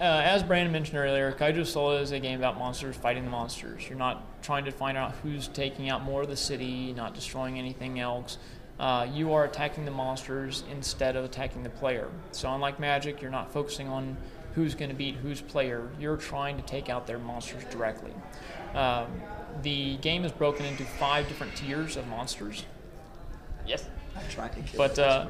as 0.00 0.42
Brandon 0.44 0.72
mentioned 0.72 0.98
earlier, 0.98 1.32
Kaiju 1.32 1.60
Assault 1.60 2.00
is 2.00 2.12
a 2.12 2.20
game 2.20 2.38
about 2.38 2.58
monsters 2.58 2.96
fighting 2.96 3.24
the 3.24 3.30
monsters. 3.30 3.88
You're 3.88 3.98
not 3.98 4.24
trying 4.42 4.64
to 4.66 4.70
find 4.72 4.96
out 4.96 5.12
who's 5.22 5.48
taking 5.48 5.90
out 5.90 6.02
more 6.04 6.22
of 6.22 6.28
the 6.28 6.36
city, 6.36 6.92
not 6.92 7.14
destroying 7.14 7.58
anything 7.58 7.98
else. 8.00 8.38
Uh, 8.78 9.04
you 9.12 9.32
are 9.32 9.44
attacking 9.44 9.84
the 9.84 9.90
monsters 9.90 10.62
instead 10.70 11.16
of 11.16 11.24
attacking 11.24 11.64
the 11.64 11.70
player. 11.70 12.08
So, 12.30 12.48
unlike 12.54 12.78
Magic, 12.78 13.20
you're 13.20 13.32
not 13.32 13.52
focusing 13.52 13.88
on 13.88 14.16
who's 14.58 14.74
going 14.74 14.90
to 14.90 14.96
beat 14.96 15.14
whose 15.14 15.40
player. 15.40 15.88
You're 16.00 16.16
trying 16.16 16.56
to 16.56 16.62
take 16.64 16.88
out 16.88 17.06
their 17.06 17.20
monsters 17.20 17.62
directly. 17.70 18.12
Um, 18.74 19.06
the 19.62 19.96
game 19.98 20.24
is 20.24 20.32
broken 20.32 20.66
into 20.66 20.84
five 20.84 21.28
different 21.28 21.54
tiers 21.54 21.96
of 21.96 22.08
monsters. 22.08 22.64
Yes. 23.64 23.88
I 24.16 24.22
tried 24.24 24.52
to 24.54 24.62
kill 24.62 24.78
But 24.78 24.98
uh, 24.98 25.26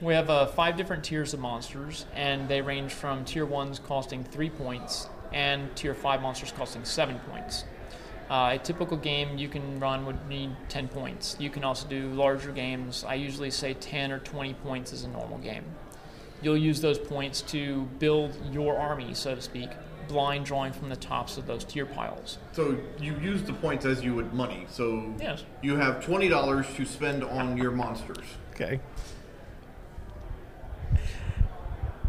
we 0.00 0.12
have 0.12 0.28
uh, 0.28 0.46
five 0.46 0.76
different 0.76 1.04
tiers 1.04 1.34
of 1.34 1.40
monsters, 1.40 2.04
and 2.16 2.48
they 2.48 2.60
range 2.60 2.92
from 2.92 3.24
tier 3.24 3.46
ones 3.46 3.78
costing 3.78 4.24
three 4.24 4.50
points 4.50 5.08
and 5.32 5.74
tier 5.76 5.94
five 5.94 6.20
monsters 6.20 6.50
costing 6.50 6.84
seven 6.84 7.20
points. 7.30 7.64
Uh, 8.28 8.50
a 8.54 8.58
typical 8.58 8.96
game 8.96 9.38
you 9.38 9.48
can 9.48 9.78
run 9.78 10.04
would 10.04 10.28
need 10.28 10.50
10 10.68 10.88
points. 10.88 11.36
You 11.38 11.48
can 11.48 11.62
also 11.62 11.86
do 11.86 12.08
larger 12.08 12.50
games. 12.50 13.04
I 13.06 13.14
usually 13.14 13.52
say 13.52 13.74
10 13.74 14.10
or 14.10 14.18
20 14.18 14.54
points 14.54 14.92
is 14.92 15.04
a 15.04 15.08
normal 15.08 15.38
game. 15.38 15.64
You'll 16.42 16.56
use 16.56 16.80
those 16.80 16.98
points 16.98 17.40
to 17.42 17.82
build 17.98 18.36
your 18.52 18.78
army, 18.78 19.14
so 19.14 19.34
to 19.34 19.40
speak, 19.40 19.70
blind 20.08 20.44
drawing 20.46 20.72
from 20.72 20.88
the 20.88 20.96
tops 20.96 21.36
of 21.38 21.46
those 21.46 21.64
tier 21.64 21.86
piles. 21.86 22.38
So 22.52 22.78
you 23.00 23.16
use 23.18 23.42
the 23.42 23.52
points 23.54 23.84
as 23.84 24.04
you 24.04 24.14
would 24.14 24.32
money. 24.32 24.66
So 24.70 25.12
Yes. 25.20 25.44
you 25.62 25.76
have 25.76 26.04
twenty 26.04 26.28
dollars 26.28 26.66
to 26.76 26.84
spend 26.84 27.24
on 27.24 27.56
your 27.56 27.70
monsters. 27.72 28.24
okay. 28.54 28.80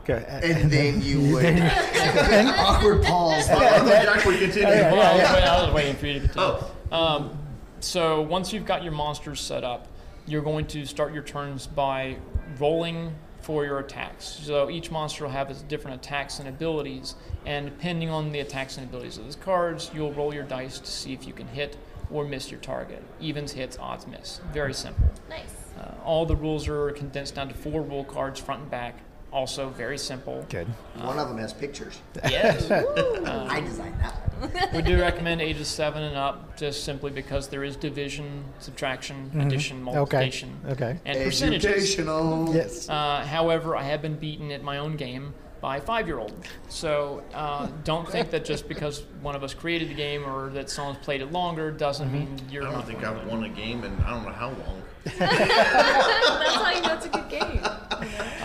Okay. 0.10 0.26
and 0.42 0.72
then 0.72 1.02
you 1.02 1.34
would 1.34 1.44
then- 1.44 2.48
awkward 2.60 3.04
pause. 3.04 3.50
I 3.50 3.80
thought 3.80 4.04
Jack 4.04 4.26
would 4.26 4.40
continue. 4.40 4.68
Yeah, 4.70 4.94
Well, 4.94 5.02
I, 5.02 5.14
was 5.14 5.22
yeah. 5.22 5.54
I 5.58 5.66
was 5.66 5.74
waiting 5.74 5.96
for 5.98 6.06
you 6.08 6.14
to 6.14 6.20
continue. 6.22 6.50
Oh. 6.92 6.96
Um, 6.96 7.38
so 7.82 8.22
once 8.22 8.54
you've 8.54 8.66
got 8.66 8.84
your 8.84 8.94
monsters 8.94 9.42
set 9.42 9.66
up, 9.66 9.88
you're 10.26 10.42
going 10.44 10.66
to 10.68 10.86
start 10.86 11.14
your 11.14 11.24
turns 11.24 11.68
by 11.68 12.16
rolling 12.58 13.14
for 13.48 13.64
your 13.64 13.80
attacks. 13.80 14.26
So 14.26 14.70
each 14.70 14.92
monster 14.92 15.24
will 15.24 15.32
have 15.32 15.50
its 15.50 15.62
different 15.62 16.04
attacks 16.06 16.40
and 16.40 16.50
abilities, 16.50 17.16
and 17.46 17.66
depending 17.66 18.10
on 18.10 18.34
the 18.34 18.42
attacks 18.42 18.78
and 18.78 18.86
abilities 18.86 19.18
of 19.18 19.24
those 19.24 19.38
cards, 19.38 19.90
you'll 19.94 20.12
roll 20.12 20.34
your 20.34 20.44
dice 20.44 20.80
to 20.80 20.92
see 20.92 21.14
if 21.14 21.26
you 21.26 21.32
can 21.32 21.48
hit 21.48 21.78
or 22.12 22.26
miss 22.26 22.52
your 22.52 22.60
target. 22.60 23.02
Evens 23.22 23.54
hits, 23.54 23.80
odds 23.80 24.06
miss. 24.06 24.42
Very 24.52 24.74
simple. 24.74 25.08
Nice. 25.30 25.46
Uh, 25.80 25.94
all 26.04 26.26
the 26.26 26.36
rules 26.36 26.68
are 26.68 26.92
condensed 26.92 27.36
down 27.36 27.48
to 27.48 27.54
four 27.54 27.82
rule 27.82 28.04
cards, 28.04 28.38
front 28.38 28.64
and 28.64 28.70
back. 28.70 28.96
Also 29.32 29.70
very 29.70 29.98
simple. 29.98 30.46
Good. 30.50 30.68
One 30.98 31.18
of 31.18 31.30
them 31.30 31.38
has 31.38 31.54
pictures. 31.54 32.02
Yes. 32.30 32.70
I 32.72 33.62
designed 33.62 33.98
that 34.02 34.14
one. 34.14 34.17
We 34.74 34.82
do 34.82 35.00
recommend 35.00 35.42
ages 35.42 35.68
seven 35.68 36.04
and 36.04 36.16
up, 36.16 36.58
just 36.58 36.84
simply 36.84 37.12
because 37.12 37.48
there 37.48 37.64
is 37.64 37.76
division, 37.76 38.44
subtraction, 38.60 39.32
addition, 39.40 39.82
multiplication. 39.82 40.60
Okay. 40.68 41.00
and 41.06 41.18
percentages. 41.24 41.66
Educational. 41.66 42.54
Yes. 42.54 42.88
Uh, 42.90 43.26
however, 43.26 43.76
I 43.76 43.84
have 43.84 44.02
been 44.02 44.16
beaten 44.16 44.52
at 44.52 44.64
my 44.64 44.78
own 44.78 44.96
game 44.98 45.34
by 45.62 45.78
a 45.78 45.82
five-year-old. 45.82 46.34
So 46.70 47.24
uh, 47.34 47.68
don't 47.84 48.08
think 48.10 48.30
that 48.32 48.46
just 48.46 48.68
because 48.68 49.04
one 49.22 49.36
of 49.36 49.44
us 49.44 49.54
created 49.56 49.90
the 49.90 49.96
game 49.96 50.24
or 50.24 50.50
that 50.52 50.70
someone's 50.70 51.00
played 51.00 51.22
it 51.22 51.32
longer 51.32 51.72
doesn't 51.72 52.10
Mm-hmm. 52.10 52.18
mean 52.36 52.40
you're 52.52 52.64
I 52.64 52.66
don't 52.68 52.76
not. 52.76 52.88
think 52.88 53.02
going 53.02 53.18
I've 53.18 53.24
to. 53.24 53.30
won 53.30 53.44
a 53.44 53.50
game 53.50 53.84
in 53.84 53.92
I 54.02 54.12
don't 54.12 54.24
know 54.24 54.32
how 54.32 54.50
long. 54.50 54.82
That's 55.18 56.56
how 56.56 56.72
you 56.74 56.82
know 56.82 56.94
it's 56.96 57.06
a 57.06 57.10
good 57.10 57.30
game. 57.30 57.62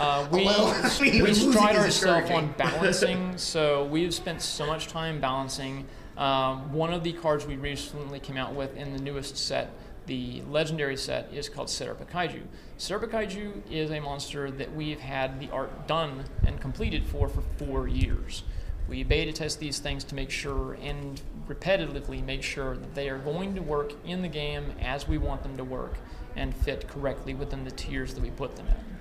Uh, 0.02 0.26
we 0.32 0.44
Well, 0.44 0.66
we 1.00 1.32
stride 1.32 1.76
is 1.76 1.84
ourselves 1.84 2.28
on 2.32 2.52
balancing, 2.58 3.38
so 3.38 3.84
we've 3.84 4.12
spent 4.12 4.42
so 4.42 4.66
much 4.66 4.88
time 4.88 5.20
balancing. 5.20 5.86
Um, 6.16 6.72
one 6.72 6.92
of 6.92 7.04
the 7.04 7.12
cards 7.12 7.46
we 7.46 7.54
recently 7.54 8.18
came 8.18 8.36
out 8.36 8.52
with 8.52 8.76
in 8.76 8.92
the 8.92 9.00
newest 9.00 9.36
set, 9.36 9.70
the 10.06 10.42
legendary 10.50 10.96
set, 10.96 11.32
is 11.32 11.48
called 11.48 11.70
Setup 11.70 12.10
Kaiju. 12.10 12.42
Setup 12.78 13.08
Kaiju 13.08 13.62
is 13.70 13.92
a 13.92 14.00
monster 14.00 14.50
that 14.50 14.74
we've 14.74 14.98
had 14.98 15.38
the 15.38 15.48
art 15.50 15.86
done 15.86 16.24
and 16.44 16.60
completed 16.60 17.06
for 17.06 17.28
for 17.28 17.42
four 17.56 17.86
years. 17.86 18.42
We 18.88 19.04
beta 19.04 19.32
test 19.32 19.60
these 19.60 19.78
things 19.78 20.02
to 20.04 20.16
make 20.16 20.30
sure 20.30 20.76
and 20.82 21.22
repetitively 21.46 22.24
make 22.24 22.42
sure 22.42 22.76
that 22.76 22.96
they 22.96 23.08
are 23.08 23.18
going 23.18 23.54
to 23.54 23.62
work 23.62 23.92
in 24.04 24.20
the 24.20 24.28
game 24.28 24.72
as 24.80 25.06
we 25.06 25.16
want 25.16 25.44
them 25.44 25.56
to 25.58 25.64
work 25.64 25.94
and 26.34 26.52
fit 26.52 26.88
correctly 26.88 27.34
within 27.34 27.62
the 27.62 27.70
tiers 27.70 28.14
that 28.14 28.20
we 28.20 28.30
put 28.30 28.56
them 28.56 28.66
in. 28.66 28.91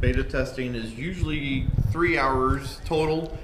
Beta 0.00 0.24
testing 0.24 0.74
is 0.74 0.94
usually 0.94 1.66
three 1.90 2.18
hours 2.18 2.80
total, 2.84 3.38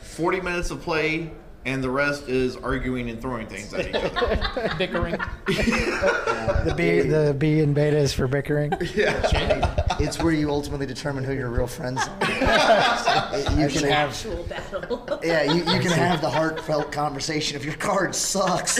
40 0.00 0.40
minutes 0.40 0.70
of 0.70 0.80
play, 0.80 1.30
and 1.64 1.82
the 1.82 1.90
rest 1.90 2.28
is 2.28 2.56
arguing 2.56 3.08
and 3.08 3.20
throwing 3.20 3.46
things 3.46 3.72
at 3.72 3.88
each 3.88 3.94
other. 3.94 4.74
bickering. 4.78 5.16
The 5.46 6.74
B, 6.76 7.00
the 7.00 7.34
B 7.38 7.60
in 7.60 7.72
beta 7.72 7.96
is 7.96 8.12
for 8.12 8.26
bickering. 8.26 8.72
Yeah. 8.94 9.86
It's 9.98 10.20
where 10.22 10.32
you 10.32 10.50
ultimately 10.50 10.86
determine 10.86 11.24
who 11.24 11.32
your 11.32 11.48
real 11.48 11.66
friends 11.66 12.00
are. 12.06 12.18
you 13.58 13.68
can 13.68 13.84
have, 13.88 14.10
Actual 14.10 14.42
battle. 14.44 15.20
yeah, 15.22 15.44
you, 15.44 15.60
you 15.60 15.80
can 15.80 15.92
have 15.92 16.20
the 16.20 16.28
heartfelt 16.28 16.92
conversation 16.92 17.56
if 17.56 17.64
your 17.64 17.74
card 17.74 18.14
sucks, 18.14 18.78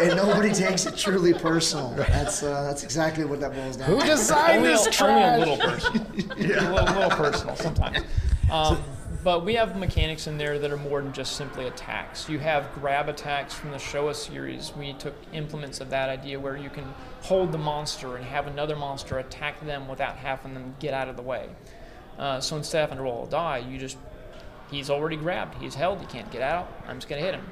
and 0.00 0.16
nobody 0.16 0.52
takes 0.52 0.86
it 0.86 0.96
truly 0.96 1.34
personal. 1.34 1.90
That's 1.94 2.42
uh, 2.42 2.62
that's 2.62 2.82
exactly 2.82 3.24
what 3.24 3.40
that 3.40 3.54
boils 3.54 3.76
down. 3.76 3.88
Who 3.88 3.96
to. 3.96 4.02
Who 4.02 4.10
designed 4.10 4.64
this 4.64 4.86
a, 4.86 4.90
trash? 4.90 5.40
only 5.40 5.52
a 5.52 5.54
little 5.54 5.58
personal. 5.58 6.06
a 6.06 6.70
little, 6.70 6.94
little 6.94 7.10
personal 7.10 7.56
sometimes. 7.56 7.98
Um, 8.50 8.82
but 9.22 9.44
we 9.44 9.54
have 9.54 9.76
mechanics 9.76 10.26
in 10.26 10.38
there 10.38 10.58
that 10.58 10.70
are 10.70 10.76
more 10.76 11.02
than 11.02 11.12
just 11.12 11.36
simply 11.36 11.66
attacks. 11.66 12.28
You 12.28 12.38
have 12.38 12.72
grab 12.74 13.08
attacks 13.08 13.54
from 13.54 13.70
the 13.70 13.76
Showa 13.76 14.14
series. 14.14 14.72
We 14.76 14.94
took 14.94 15.14
implements 15.32 15.80
of 15.80 15.90
that 15.90 16.08
idea 16.08 16.40
where 16.40 16.56
you 16.56 16.70
can 16.70 16.84
hold 17.22 17.52
the 17.52 17.58
monster 17.58 18.16
and 18.16 18.24
have 18.24 18.46
another 18.46 18.76
monster 18.76 19.18
attack 19.18 19.64
them 19.64 19.88
without 19.88 20.16
having 20.16 20.54
them 20.54 20.74
get 20.80 20.94
out 20.94 21.08
of 21.08 21.16
the 21.16 21.22
way. 21.22 21.48
Uh, 22.18 22.40
so 22.40 22.56
instead 22.56 22.84
of 22.84 22.90
having 22.90 22.98
to 22.98 23.04
roll 23.04 23.26
a 23.26 23.30
die, 23.30 23.58
you 23.58 23.78
just 23.78 23.98
he's 24.70 24.90
already 24.90 25.16
grabbed, 25.16 25.54
he's 25.60 25.74
held, 25.74 26.00
he 26.00 26.06
can't 26.06 26.30
get 26.30 26.42
out. 26.42 26.72
I'm 26.86 26.96
just 26.96 27.08
gonna 27.08 27.22
hit 27.22 27.34
him. 27.34 27.46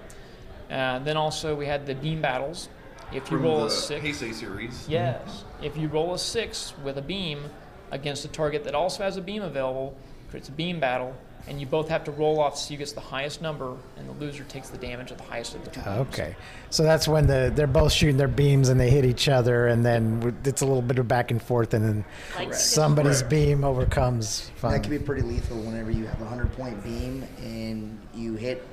Uh, 0.71 0.99
then 1.01 1.17
also 1.17 1.55
we 1.55 1.67
had 1.67 1.87
the 1.87 1.95
beam 1.95 2.21
battles. 2.21 2.69
If 3.11 3.31
you 3.31 3.39
From 3.39 3.43
roll 3.43 3.65
a 3.65 3.71
six, 3.71 4.05
Heisei 4.05 4.35
series. 4.35 4.87
Yes. 4.89 5.45
If 5.63 5.77
you 5.77 5.89
roll 5.89 6.13
a 6.13 6.19
six 6.19 6.75
with 6.85 6.99
a 6.99 7.03
beam 7.03 7.45
against 7.91 8.25
a 8.25 8.29
target 8.29 8.65
that 8.65 8.75
also 8.75 9.03
has 9.03 9.17
a 9.17 9.23
beam 9.23 9.43
available, 9.43 9.97
creates 10.29 10.51
a 10.51 10.53
beam 10.53 10.79
battle, 10.79 11.17
and 11.47 11.61
you 11.61 11.67
both 11.67 11.89
have 11.89 12.05
to 12.05 12.11
roll 12.11 12.41
off 12.41 12.59
so 12.59 12.73
you 12.73 12.79
gets 12.79 12.93
the 12.93 13.01
highest 13.01 13.41
number, 13.41 13.77
and 13.97 14.09
the 14.09 14.13
loser 14.15 14.45
takes 14.45 14.69
the 14.69 14.79
damage 14.79 15.11
of 15.11 15.19
the 15.19 15.25
highest 15.25 15.55
of 15.55 15.65
the 15.65 15.71
two. 15.71 15.81
beams. 15.81 15.97
Okay, 16.09 16.37
so 16.71 16.83
that's 16.83 17.07
when 17.09 17.27
the 17.27 17.53
they're 17.55 17.67
both 17.67 17.93
shooting 17.93 18.17
their 18.17 18.29
beams 18.29 18.69
and 18.69 18.79
they 18.79 18.91
hit 18.91 19.05
each 19.05 19.29
other, 19.29 19.69
and 19.69 19.85
then 19.85 20.37
it's 20.45 20.63
a 20.63 20.67
little 20.67 20.83
bit 20.83 20.99
of 20.99 21.09
back 21.09 21.31
and 21.31 21.43
forth, 21.43 21.75
and 21.75 21.85
then 21.85 22.05
Like 22.37 22.53
somebody's 22.55 23.23
beam 23.23 23.65
overcomes. 23.65 24.51
That 24.63 24.83
can 24.83 24.91
be 24.91 24.99
pretty 24.99 25.23
lethal 25.23 25.59
whenever 25.59 25.91
you 25.91 26.07
have 26.07 26.21
a 26.21 26.27
hundred 26.27 26.53
point 26.53 26.83
beam 26.83 27.27
and 27.39 27.99
you 28.15 28.35
hit 28.35 28.67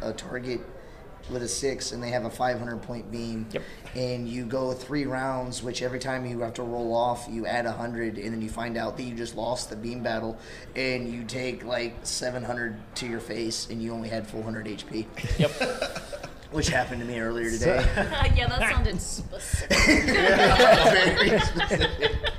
a 0.00 0.12
target 0.12 0.60
with 1.32 1.42
a 1.42 1.48
six 1.48 1.92
and 1.92 2.02
they 2.02 2.10
have 2.10 2.24
a 2.24 2.30
500 2.30 2.82
point 2.82 3.10
beam 3.10 3.46
Yep. 3.52 3.62
and 3.94 4.28
you 4.28 4.44
go 4.44 4.72
three 4.72 5.06
rounds 5.06 5.62
which 5.62 5.82
every 5.82 5.98
time 5.98 6.24
you 6.26 6.40
have 6.40 6.54
to 6.54 6.62
roll 6.62 6.94
off 6.94 7.26
you 7.30 7.46
add 7.46 7.64
a 7.66 7.70
100 7.70 8.18
and 8.18 8.32
then 8.34 8.42
you 8.42 8.48
find 8.50 8.76
out 8.76 8.96
that 8.96 9.02
you 9.04 9.14
just 9.14 9.34
lost 9.36 9.70
the 9.70 9.76
beam 9.76 10.02
battle 10.02 10.36
and 10.76 11.08
you 11.12 11.24
take 11.24 11.64
like 11.64 11.94
700 12.02 12.76
to 12.96 13.06
your 13.06 13.20
face 13.20 13.68
and 13.70 13.82
you 13.82 13.92
only 13.92 14.08
had 14.08 14.26
400 14.26 14.66
hp 14.66 15.06
Yep. 15.38 15.52
which 16.52 16.68
happened 16.68 17.00
to 17.00 17.06
me 17.06 17.18
earlier 17.18 17.50
today. 17.50 17.76
yeah, 18.36 18.46
that 18.46 18.60
sounded 18.70 19.00
specific. 19.00 19.70
Very 20.04 21.40
specific. 21.40 22.31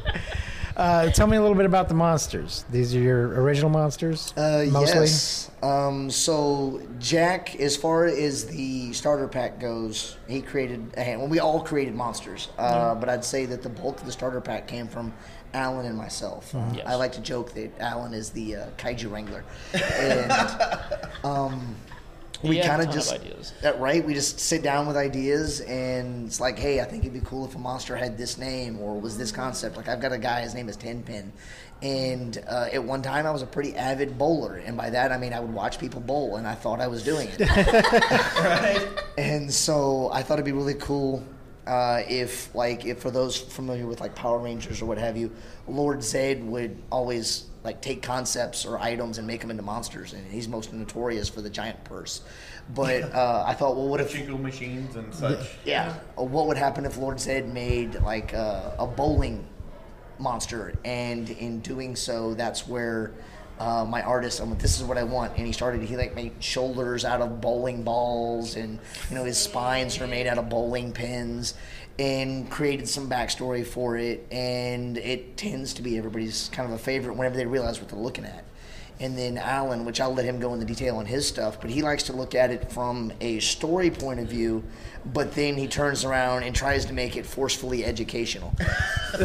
Uh, 0.75 1.09
tell 1.11 1.27
me 1.27 1.37
a 1.37 1.41
little 1.41 1.55
bit 1.55 1.65
about 1.67 1.87
the 1.87 1.93
monsters. 1.93 2.65
These 2.71 2.95
are 2.95 2.99
your 2.99 3.27
original 3.41 3.69
monsters, 3.69 4.33
Uh, 4.35 4.65
mostly. 4.71 5.01
yes. 5.01 5.51
Um, 5.61 6.09
so 6.09 6.81
Jack, 6.99 7.55
as 7.59 7.77
far 7.77 8.05
as 8.05 8.45
the 8.47 8.91
starter 8.93 9.27
pack 9.27 9.59
goes, 9.59 10.17
he 10.27 10.41
created 10.41 10.93
a 10.97 11.03
hand. 11.03 11.19
Well, 11.21 11.29
we 11.29 11.39
all 11.39 11.61
created 11.61 11.93
monsters, 11.95 12.49
uh, 12.57 12.95
but 12.95 13.07
I'd 13.07 13.23
say 13.23 13.45
that 13.45 13.61
the 13.61 13.69
bulk 13.69 13.99
of 13.99 14.05
the 14.07 14.11
starter 14.11 14.41
pack 14.41 14.67
came 14.67 14.87
from 14.87 15.13
Alan 15.53 15.85
and 15.85 15.95
myself. 15.95 16.53
Uh, 16.55 16.63
Yes. 16.75 16.87
I 16.87 16.95
like 16.95 17.11
to 17.13 17.21
joke 17.21 17.53
that 17.53 17.79
Alan 17.79 18.13
is 18.15 18.31
the 18.31 18.55
uh, 18.55 18.65
kaiju 18.77 19.11
wrangler, 19.11 19.43
and 19.73 20.31
um, 21.23 21.75
we 22.43 22.55
He 22.55 22.61
had 22.61 22.65
a 22.65 22.69
kind 22.69 22.81
of 22.81 22.87
ton 22.87 22.97
of 22.97 23.03
just 23.03 23.13
ideas. 23.13 23.53
uh, 23.65 23.73
right. 23.77 24.03
We 24.05 24.13
just 24.13 24.39
sit 24.39 24.61
down 24.63 24.85
with 24.87 24.97
ideas, 24.97 25.61
and 25.61 26.27
it's 26.27 26.39
like, 26.39 26.59
hey, 26.59 26.81
I 26.81 26.83
think 26.85 27.03
it'd 27.03 27.13
be 27.13 27.25
cool 27.25 27.45
if 27.45 27.55
a 27.55 27.59
monster 27.59 27.95
had 27.95 28.17
this 28.17 28.37
name 28.37 28.79
or 28.79 28.99
was 28.99 29.17
this 29.17 29.31
concept. 29.31 29.77
Like 29.77 29.87
I've 29.87 30.01
got 30.01 30.11
a 30.11 30.17
guy, 30.17 30.41
his 30.41 30.53
name 30.53 30.67
is 30.69 30.75
Tenpin, 30.77 31.31
and 31.81 32.43
uh, 32.49 32.67
at 32.71 32.83
one 32.83 33.01
time 33.01 33.25
I 33.25 33.31
was 33.31 33.41
a 33.41 33.47
pretty 33.47 33.75
avid 33.75 34.17
bowler, 34.17 34.55
and 34.55 34.75
by 34.77 34.89
that 34.89 35.11
I 35.11 35.17
mean 35.17 35.33
I 35.33 35.39
would 35.39 35.53
watch 35.53 35.79
people 35.79 36.01
bowl, 36.01 36.35
and 36.37 36.45
I 36.47 36.55
thought 36.55 36.79
I 36.81 36.87
was 36.87 37.03
doing 37.03 37.29
it. 37.31 37.39
Right. 38.43 38.87
And 39.17 39.51
so 39.53 40.09
I 40.11 40.21
thought 40.23 40.33
it'd 40.35 40.45
be 40.45 40.51
really 40.51 40.73
cool 40.75 41.23
uh, 41.67 42.01
if, 42.09 42.53
like, 42.53 42.85
if 42.85 42.99
for 42.99 43.09
those 43.11 43.37
familiar 43.37 43.85
with 43.87 44.01
like 44.01 44.15
Power 44.15 44.39
Rangers 44.39 44.81
or 44.81 44.85
what 44.85 44.97
have 44.97 45.15
you, 45.15 45.31
Lord 45.67 45.99
Zedd 45.99 46.43
would 46.45 46.77
always 46.91 47.45
like 47.63 47.81
take 47.81 48.01
concepts 48.01 48.65
or 48.65 48.77
items 48.79 49.17
and 49.17 49.25
make 49.25 49.41
them 49.41 49.49
into 49.49 49.63
monsters, 49.63 50.13
and 50.13 50.25
he's 50.31 50.47
most 50.47 50.73
notorious 50.73 51.29
for 51.29 51.41
the 51.41 51.49
giant 51.49 51.83
purse. 51.83 52.21
But 52.73 53.13
uh, 53.13 53.43
I 53.45 53.53
thought, 53.53 53.75
well, 53.75 53.87
what 53.87 54.01
if 54.01 54.13
Pachinko 54.13 54.39
machines 54.39 54.95
and 54.95 55.13
such. 55.13 55.39
yeah. 55.65 55.93
What 56.15 56.47
would 56.47 56.57
happen 56.57 56.85
if 56.85 56.97
Lord 56.97 57.17
Zedd 57.17 57.51
made 57.51 57.95
like 58.01 58.33
uh, 58.33 58.71
a 58.79 58.87
bowling 58.87 59.47
monster? 60.19 60.73
And 60.83 61.29
in 61.29 61.59
doing 61.59 61.95
so, 61.95 62.33
that's 62.33 62.67
where 62.67 63.13
uh, 63.59 63.85
my 63.85 64.01
artist, 64.01 64.39
I'm 64.41 64.49
like, 64.49 64.59
this 64.59 64.79
is 64.79 64.85
what 64.85 64.97
I 64.97 65.03
want. 65.03 65.37
And 65.37 65.45
he 65.45 65.53
started, 65.53 65.81
he 65.81 65.95
like 65.95 66.15
made 66.15 66.31
shoulders 66.39 67.05
out 67.05 67.21
of 67.21 67.39
bowling 67.39 67.83
balls, 67.83 68.55
and 68.55 68.79
you 69.09 69.15
know 69.15 69.23
his 69.23 69.37
spines 69.37 69.99
are 70.01 70.07
made 70.07 70.27
out 70.27 70.37
of 70.37 70.49
bowling 70.49 70.91
pins, 70.91 71.53
and 71.99 72.49
created 72.49 72.87
some 72.87 73.09
backstory 73.09 73.65
for 73.65 73.97
it. 73.97 74.27
And 74.31 74.97
it 74.97 75.37
tends 75.37 75.73
to 75.75 75.81
be 75.81 75.97
everybody's 75.97 76.49
kind 76.49 76.67
of 76.67 76.75
a 76.75 76.81
favorite 76.81 77.15
whenever 77.15 77.35
they 77.35 77.45
realize 77.45 77.79
what 77.79 77.89
they're 77.89 77.99
looking 77.99 78.25
at. 78.25 78.43
And 78.99 79.17
then 79.17 79.37
Alan, 79.37 79.85
which 79.85 79.99
I'll 79.99 80.13
let 80.13 80.25
him 80.25 80.39
go 80.39 80.53
into 80.53 80.65
detail 80.65 80.97
on 80.97 81.05
his 81.05 81.27
stuff, 81.27 81.59
but 81.59 81.69
he 81.69 81.81
likes 81.81 82.03
to 82.03 82.13
look 82.13 82.35
at 82.35 82.51
it 82.51 82.71
from 82.71 83.11
a 83.21 83.39
story 83.39 83.89
point 83.89 84.19
of 84.19 84.27
view, 84.27 84.63
but 85.05 85.33
then 85.33 85.57
he 85.57 85.67
turns 85.67 86.05
around 86.05 86.43
and 86.43 86.55
tries 86.55 86.85
to 86.85 86.93
make 86.93 87.15
it 87.17 87.25
forcefully 87.25 87.83
educational. 87.85 88.53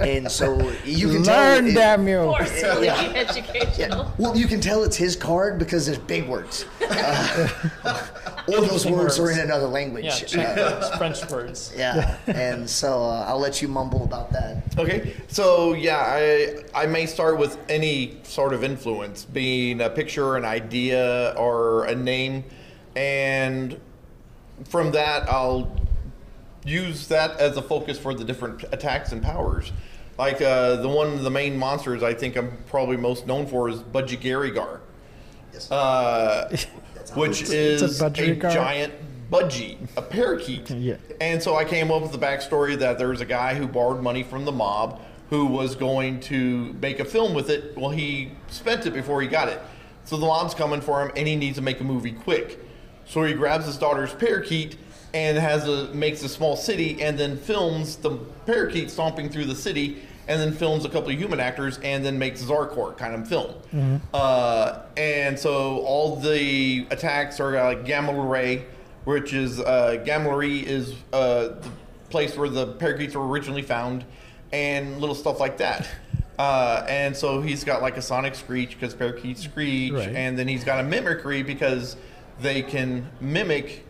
and 0.00 0.30
so 0.30 0.72
you 0.84 1.08
can 1.08 1.22
Learn, 1.22 1.24
tell. 1.24 1.66
it- 1.66 1.74
damn! 1.74 2.06
Forcefully 2.06 2.86
Yeah. 2.86 3.12
educational. 3.14 4.12
Well, 4.18 4.36
you 4.36 4.46
can 4.46 4.60
tell 4.60 4.82
it's 4.84 4.96
his 4.96 5.16
card 5.16 5.58
because 5.58 5.86
there's 5.86 5.98
big 5.98 6.26
words. 6.28 6.64
Uh, 6.90 7.48
or 8.48 8.54
those 8.56 8.64
Interesting 8.84 8.96
words 8.96 9.18
are 9.18 9.30
in 9.30 9.38
another 9.38 9.66
language. 9.68 10.34
Yeah, 10.34 10.42
Uh, 10.42 10.98
French 10.98 11.28
words. 11.30 11.72
yeah. 11.76 12.16
And 12.26 12.68
so 12.68 13.04
uh, 13.04 13.24
I'll 13.28 13.38
let 13.38 13.62
you 13.62 13.68
mumble 13.68 14.02
about 14.04 14.32
that. 14.32 14.62
Okay, 14.76 15.14
so 15.28 15.74
yeah, 15.74 15.98
I 16.04 16.56
I 16.74 16.86
may 16.86 17.06
start 17.06 17.38
with 17.38 17.58
any 17.68 18.18
sort 18.24 18.52
of 18.52 18.64
influence, 18.64 19.24
being 19.24 19.80
a 19.82 19.88
picture, 19.90 20.36
an 20.36 20.44
idea, 20.44 21.32
or 21.36 21.84
a 21.84 21.94
name, 21.94 22.44
and 22.96 23.78
from 24.64 24.92
that 24.92 25.28
I'll 25.28 25.74
use 26.64 27.08
that 27.08 27.38
as 27.40 27.56
a 27.56 27.62
focus 27.62 27.98
for 27.98 28.14
the 28.14 28.24
different 28.24 28.64
attacks 28.72 29.12
and 29.12 29.22
powers. 29.22 29.72
Like 30.18 30.42
uh, 30.42 30.76
the 30.76 30.88
one 30.88 31.08
of 31.14 31.22
the 31.22 31.30
main 31.30 31.56
monsters 31.56 32.02
I 32.02 32.12
think 32.14 32.36
I'm 32.36 32.52
probably 32.66 32.96
most 32.96 33.26
known 33.26 33.46
for 33.46 33.68
is 33.68 33.80
Budgie 33.80 34.20
Yes. 35.52 35.70
uh, 35.70 36.54
which 37.14 37.42
is 37.42 37.82
It's 37.82 38.00
a 38.00 38.06
a, 38.06 38.10
giant 38.10 38.94
budgie, 39.30 39.78
a 39.96 40.02
parakeet. 40.02 40.70
Yeah. 40.70 40.96
And 41.20 41.42
so 41.42 41.56
I 41.56 41.64
came 41.64 41.90
up 41.90 42.02
with 42.02 42.12
the 42.12 42.18
backstory 42.18 42.78
that 42.78 42.98
there 42.98 43.08
was 43.08 43.20
a 43.20 43.26
guy 43.26 43.54
who 43.54 43.66
borrowed 43.66 44.02
money 44.02 44.22
from 44.22 44.44
the 44.44 44.52
mob 44.52 45.00
who 45.30 45.46
was 45.46 45.76
going 45.76 46.18
to 46.20 46.72
make 46.82 46.98
a 46.98 47.04
film 47.04 47.34
with 47.34 47.50
it. 47.50 47.76
Well, 47.78 47.90
he 47.90 48.32
spent 48.48 48.86
it 48.86 48.92
before 48.92 49.22
he 49.22 49.28
got 49.28 49.48
it. 49.48 49.60
So 50.04 50.16
the 50.16 50.26
mob's 50.26 50.54
coming 50.54 50.80
for 50.80 51.00
him 51.02 51.12
and 51.16 51.26
he 51.28 51.36
needs 51.36 51.56
to 51.56 51.62
make 51.62 51.80
a 51.80 51.84
movie 51.84 52.12
quick. 52.12 52.58
So 53.10 53.24
he 53.24 53.34
grabs 53.34 53.66
his 53.66 53.76
daughter's 53.76 54.14
parakeet 54.14 54.76
and 55.12 55.36
has 55.36 55.66
a 55.66 55.92
makes 55.92 56.22
a 56.22 56.28
small 56.28 56.56
city 56.56 57.02
and 57.02 57.18
then 57.18 57.36
films 57.36 57.96
the 57.96 58.10
parakeet 58.46 58.88
stomping 58.88 59.28
through 59.28 59.46
the 59.46 59.56
city 59.56 60.02
and 60.28 60.40
then 60.40 60.52
films 60.52 60.84
a 60.84 60.88
couple 60.88 61.10
of 61.10 61.18
human 61.18 61.40
actors 61.40 61.80
and 61.82 62.04
then 62.04 62.16
makes 62.16 62.40
Zarkorr 62.40 62.96
kind 62.96 63.14
of 63.16 63.26
film. 63.28 64.00
Uh, 64.14 64.82
and 64.96 65.36
so 65.36 65.78
all 65.80 66.14
the 66.16 66.86
attacks 66.92 67.40
are 67.40 67.56
uh, 67.56 67.64
like 67.64 67.84
Gamma 67.84 68.12
Ray, 68.12 68.64
which 69.04 69.32
is 69.32 69.58
uh, 69.58 70.00
Gamma 70.04 70.36
Ray 70.36 70.58
is 70.58 70.94
uh, 71.12 71.48
the 71.48 71.70
place 72.10 72.36
where 72.36 72.48
the 72.48 72.68
parakeets 72.74 73.16
were 73.16 73.26
originally 73.26 73.62
found, 73.62 74.04
and 74.52 75.00
little 75.00 75.16
stuff 75.16 75.40
like 75.40 75.58
that. 75.58 75.88
Uh, 76.38 76.86
and 76.88 77.16
so 77.16 77.40
he's 77.40 77.64
got 77.64 77.82
like 77.82 77.96
a 77.96 78.02
sonic 78.02 78.36
screech 78.36 78.70
because 78.78 78.94
parakeets 78.94 79.42
screech, 79.42 79.92
Right. 79.92 80.08
and 80.14 80.38
then 80.38 80.46
he's 80.46 80.62
got 80.62 80.78
a 80.78 80.84
mimicry 80.84 81.42
because 81.42 81.96
they 82.40 82.62
can 82.62 83.08
mimic 83.20 83.86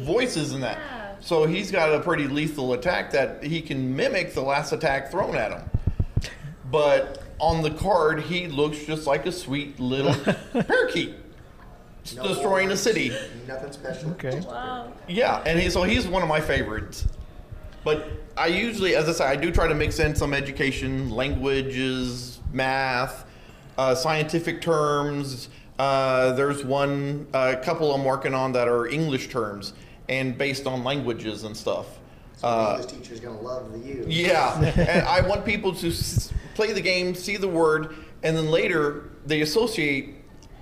voices 0.00 0.52
and 0.52 0.62
that. 0.62 0.78
So 1.20 1.46
he's 1.46 1.70
got 1.70 1.92
a 1.92 2.00
pretty 2.00 2.28
lethal 2.28 2.72
attack 2.72 3.10
that 3.12 3.42
he 3.42 3.60
can 3.60 3.96
mimic 3.96 4.34
the 4.34 4.40
last 4.40 4.72
attack 4.72 5.10
thrown 5.10 5.34
at 5.34 5.50
him. 5.50 5.70
But 6.70 7.22
on 7.38 7.62
the 7.62 7.70
card, 7.70 8.20
he 8.20 8.46
looks 8.46 8.78
just 8.84 9.06
like 9.06 9.26
a 9.26 9.32
sweet 9.32 9.78
little 9.80 10.14
parakeet 10.52 11.14
destroying 12.04 12.70
a 12.70 12.76
city. 12.76 13.12
Nothing 13.46 13.72
special. 13.72 14.10
Okay. 14.12 14.40
Wow. 14.40 14.92
Yeah, 15.08 15.42
and 15.44 15.58
he, 15.58 15.70
so 15.70 15.82
he's 15.82 16.06
one 16.06 16.22
of 16.22 16.28
my 16.28 16.40
favorites. 16.40 17.06
But 17.84 18.08
I 18.36 18.46
usually, 18.46 18.96
as 18.96 19.08
I 19.08 19.12
say, 19.12 19.24
I 19.24 19.36
do 19.36 19.50
try 19.50 19.68
to 19.68 19.74
mix 19.74 19.98
in 19.98 20.14
some 20.14 20.34
education, 20.34 21.10
languages, 21.10 22.40
math, 22.52 23.24
uh, 23.76 23.94
scientific 23.94 24.60
terms. 24.60 25.48
Uh, 25.78 26.32
there's 26.32 26.64
one, 26.64 27.26
a 27.32 27.56
couple 27.56 27.94
I'm 27.94 28.04
working 28.04 28.34
on 28.34 28.52
that 28.52 28.66
are 28.68 28.86
English 28.86 29.28
terms 29.28 29.74
and 30.08 30.36
based 30.36 30.66
on 30.66 30.82
languages 30.84 31.44
and 31.44 31.56
stuff. 31.56 31.86
So 32.36 32.48
Uh, 32.48 32.76
English 32.80 32.92
teacher's 32.92 33.20
gonna 33.20 33.40
love 33.40 33.72
the 33.72 33.78
you. 33.78 34.04
yeah, 34.08 34.58
and 34.76 35.06
I 35.06 35.20
want 35.20 35.44
people 35.44 35.74
to 35.76 35.88
s- 35.88 36.32
play 36.54 36.72
the 36.72 36.80
game, 36.80 37.14
see 37.14 37.36
the 37.36 37.48
word, 37.48 37.94
and 38.22 38.36
then 38.36 38.50
later 38.50 39.10
they 39.26 39.40
associate. 39.42 40.16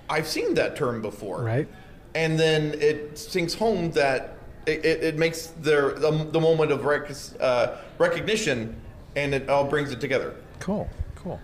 I've 0.09 0.27
seen 0.27 0.53
that 0.55 0.75
term 0.75 1.01
before, 1.01 1.41
Right. 1.41 1.67
And 2.15 2.39
then 2.39 2.73
it 2.79 3.17
sinks 3.19 3.53
home 3.53 3.91
that 3.91 4.37
it, 4.65 4.83
it, 4.85 5.03
it 5.03 5.17
makes 5.17 5.47
their 5.61 5.91
the, 5.93 6.11
the 6.31 6.39
moment 6.39 6.71
of 6.71 6.85
rec- 6.85 7.11
uh, 7.39 7.75
recognition, 7.99 8.75
and 9.15 9.33
it 9.35 9.49
all 9.49 9.65
brings 9.65 9.91
it 9.91 9.99
together. 10.01 10.33
Cool. 10.59 10.89
Cool. 11.15 11.39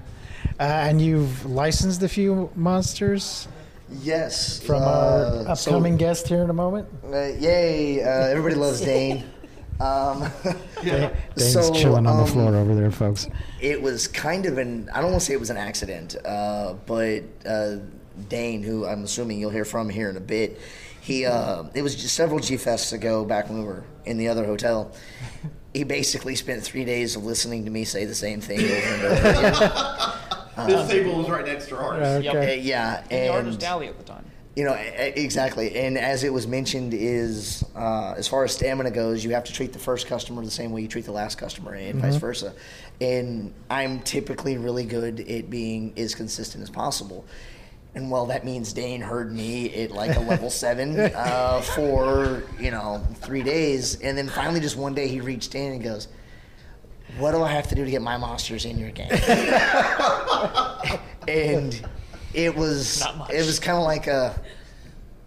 Uh, 0.60 0.64
and 0.64 1.00
you've 1.02 1.46
licensed 1.46 2.02
a 2.04 2.08
few 2.10 2.50
monsters 2.56 3.48
Yes. 4.02 4.60
from 4.60 4.82
uh, 4.82 5.46
our 5.48 5.56
so- 5.56 5.72
upcoming 5.72 5.98
guest 5.98 6.28
here 6.28 6.44
in 6.44 6.50
a 6.50 6.54
moment. 6.54 6.88
Uh, 7.06 7.28
yay! 7.40 8.02
Uh, 8.02 8.28
everybody 8.28 8.56
loves 8.56 8.82
Dane. 8.86 9.24
Um, 9.80 10.32
Dane's 10.84 11.54
so, 11.54 11.74
chilling 11.74 12.06
on 12.06 12.18
the 12.18 12.24
um, 12.24 12.30
floor 12.30 12.56
over 12.56 12.76
there, 12.76 12.92
folks. 12.92 13.28
It 13.60 13.82
was 13.82 14.08
kind 14.08 14.46
of 14.46 14.58
an 14.58 14.90
I 14.94 15.02
don't 15.02 15.12
want 15.12 15.22
to 15.22 15.26
say 15.26 15.34
it 15.34 15.40
was 15.40 15.50
an 15.50 15.58
accident, 15.58 16.16
uh, 16.26 16.76
but 16.86 17.24
uh, 17.46 17.78
Dane, 18.30 18.64
who 18.64 18.86
I'm 18.86 19.04
assuming 19.04 19.40
you'll 19.40 19.52
hear 19.52 19.66
from 19.66 19.90
here 19.90 20.10
in 20.10 20.18
a 20.18 20.22
bit, 20.22 20.60
he 21.02 21.26
uh, 21.26 21.64
it 21.74 21.82
was 21.82 21.96
just 21.96 22.16
several 22.16 22.40
G 22.40 22.56
fests 22.56 22.94
ago 22.94 23.26
back 23.26 23.50
when 23.50 23.60
we 23.60 23.66
were 23.66 23.84
in 24.06 24.18
the 24.18 24.28
other 24.28 24.46
hotel. 24.46 24.92
He 25.74 25.84
basically 25.84 26.36
spent 26.36 26.62
three 26.62 26.86
days 26.86 27.16
of 27.16 27.26
listening 27.26 27.66
to 27.66 27.72
me 27.72 27.84
say 27.84 28.06
the 28.06 28.14
same 28.14 28.42
thing 28.42 28.60
over 28.60 28.74
and 28.74 29.04
over 29.04 29.30
again. 29.30 30.43
This 30.68 30.90
table 30.90 31.18
was 31.18 31.30
right 31.30 31.46
next 31.46 31.68
to 31.70 31.78
ours. 31.78 32.24
Yep. 32.24 32.34
Uh, 32.34 32.38
Okay. 32.38 32.60
yeah, 32.60 33.04
And 33.10 33.10
the 33.12 33.28
artist 33.34 33.56
and 33.56 33.64
alley 33.64 33.88
at 33.88 33.98
the 33.98 34.04
time. 34.04 34.26
you 34.56 34.64
know 34.66 34.76
e- 34.76 35.14
exactly. 35.16 35.76
And 35.76 35.98
as 35.98 36.24
it 36.24 36.32
was 36.32 36.46
mentioned, 36.48 36.94
is 36.94 37.64
uh, 37.76 38.14
as 38.18 38.28
far 38.28 38.44
as 38.44 38.54
stamina 38.54 38.92
goes, 38.92 39.24
you 39.24 39.32
have 39.32 39.44
to 39.46 39.54
treat 39.54 39.74
the 39.74 39.80
first 39.80 40.08
customer 40.08 40.44
the 40.44 40.52
same 40.52 40.72
way 40.72 40.82
you 40.82 40.88
treat 40.88 41.06
the 41.06 41.12
last 41.12 41.38
customer, 41.38 41.74
and 41.74 42.00
vice 42.02 42.16
versa. 42.18 42.54
And 43.02 43.54
I'm 43.70 44.00
typically 44.02 44.58
really 44.58 44.86
good 44.86 45.20
at 45.22 45.50
being 45.50 45.94
as 45.98 46.14
consistent 46.16 46.64
as 46.64 46.70
possible. 46.70 47.26
And 47.96 48.10
well, 48.10 48.26
that 48.28 48.44
means 48.44 48.74
Dane 48.74 49.02
heard 49.02 49.32
me 49.32 49.72
at 49.84 49.92
like 49.92 50.16
a 50.16 50.20
level 50.20 50.50
seven 50.64 51.00
uh, 51.00 51.62
for 51.62 52.44
you 52.60 52.72
know 52.72 53.02
three 53.22 53.44
days, 53.44 54.00
and 54.02 54.18
then 54.18 54.28
finally 54.30 54.60
just 54.60 54.76
one 54.78 54.94
day 54.94 55.08
he 55.08 55.22
reached 55.22 55.54
in 55.56 55.74
and 55.74 55.84
goes, 55.84 56.08
"What 57.18 57.32
do 57.32 57.42
I 57.44 57.52
have 57.52 57.68
to 57.70 57.76
do 57.76 57.86
to 57.86 57.92
get 57.92 58.02
my 58.02 58.18
monsters 58.18 58.66
in 58.66 58.78
your 58.78 58.92
game?" 58.92 59.12
and 61.28 61.86
it 62.34 62.56
was 62.56 63.06
it 63.30 63.46
was 63.46 63.60
kind 63.60 63.78
of 63.78 63.84
like 63.84 64.08
a 64.08 64.40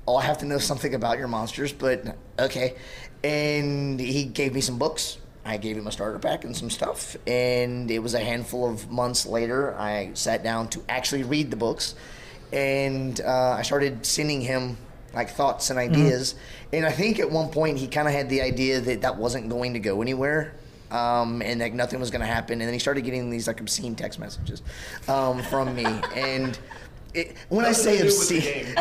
oh, 0.09 0.17
I 0.17 0.23
have 0.23 0.39
to 0.39 0.47
know 0.47 0.59
something 0.59 0.95
about 0.95 1.19
your 1.19 1.29
monsters, 1.29 1.73
but 1.73 2.17
okay. 2.39 2.77
And 3.25 3.99
he 3.99 4.25
gave 4.25 4.55
me 4.55 4.61
some 4.61 4.79
books. 4.79 5.19
I 5.45 5.57
gave 5.59 5.77
him 5.77 5.87
a 5.87 5.93
starter 5.93 6.19
pack 6.19 6.45
and 6.45 6.57
some 6.57 6.71
stuff. 6.71 7.17
And 7.27 7.91
it 7.91 8.01
was 8.01 8.15
a 8.15 8.21
handful 8.21 8.69
of 8.71 8.91
months 8.91 9.27
later, 9.27 9.77
I 9.77 10.11
sat 10.15 10.43
down 10.43 10.69
to 10.71 10.83
actually 10.89 11.23
read 11.23 11.51
the 11.51 11.57
books. 11.57 11.95
And 12.53 13.21
uh, 13.21 13.57
I 13.59 13.63
started 13.63 14.07
sending 14.07 14.41
him 14.41 14.77
like 15.15 15.31
thoughts 15.31 15.71
and 15.71 15.79
ideas. 15.79 16.35
And 16.73 16.85
I 16.85 16.91
think 16.91 17.19
at 17.19 17.31
one 17.31 17.51
point 17.51 17.79
he 17.79 17.89
kind 17.89 18.07
of 18.07 18.15
had 18.15 18.29
the 18.29 18.43
idea 18.43 18.81
that 18.81 19.03
that 19.03 19.17
wasn't 19.17 19.49
going 19.49 19.73
to 19.75 19.81
go 19.81 20.03
anywhere. 20.03 20.55
Um, 20.91 21.43
and 21.43 21.61
like 21.61 21.75
nothing 21.75 21.99
was 22.01 22.11
going 22.11 22.21
to 22.21 22.27
happen. 22.27 22.61
And 22.61 22.69
then 22.69 22.73
he 22.73 22.79
started 22.79 23.03
getting 23.05 23.31
these 23.31 23.47
like 23.49 23.61
obscene 23.61 23.95
text 23.97 24.19
messages 24.19 24.63
um, 25.09 25.43
from 25.45 25.75
me. 25.75 25.85
and 26.15 26.59
it, 27.15 27.35
when 27.49 27.65
I 27.65 27.73
say 27.73 28.01
obscene, 28.01 28.67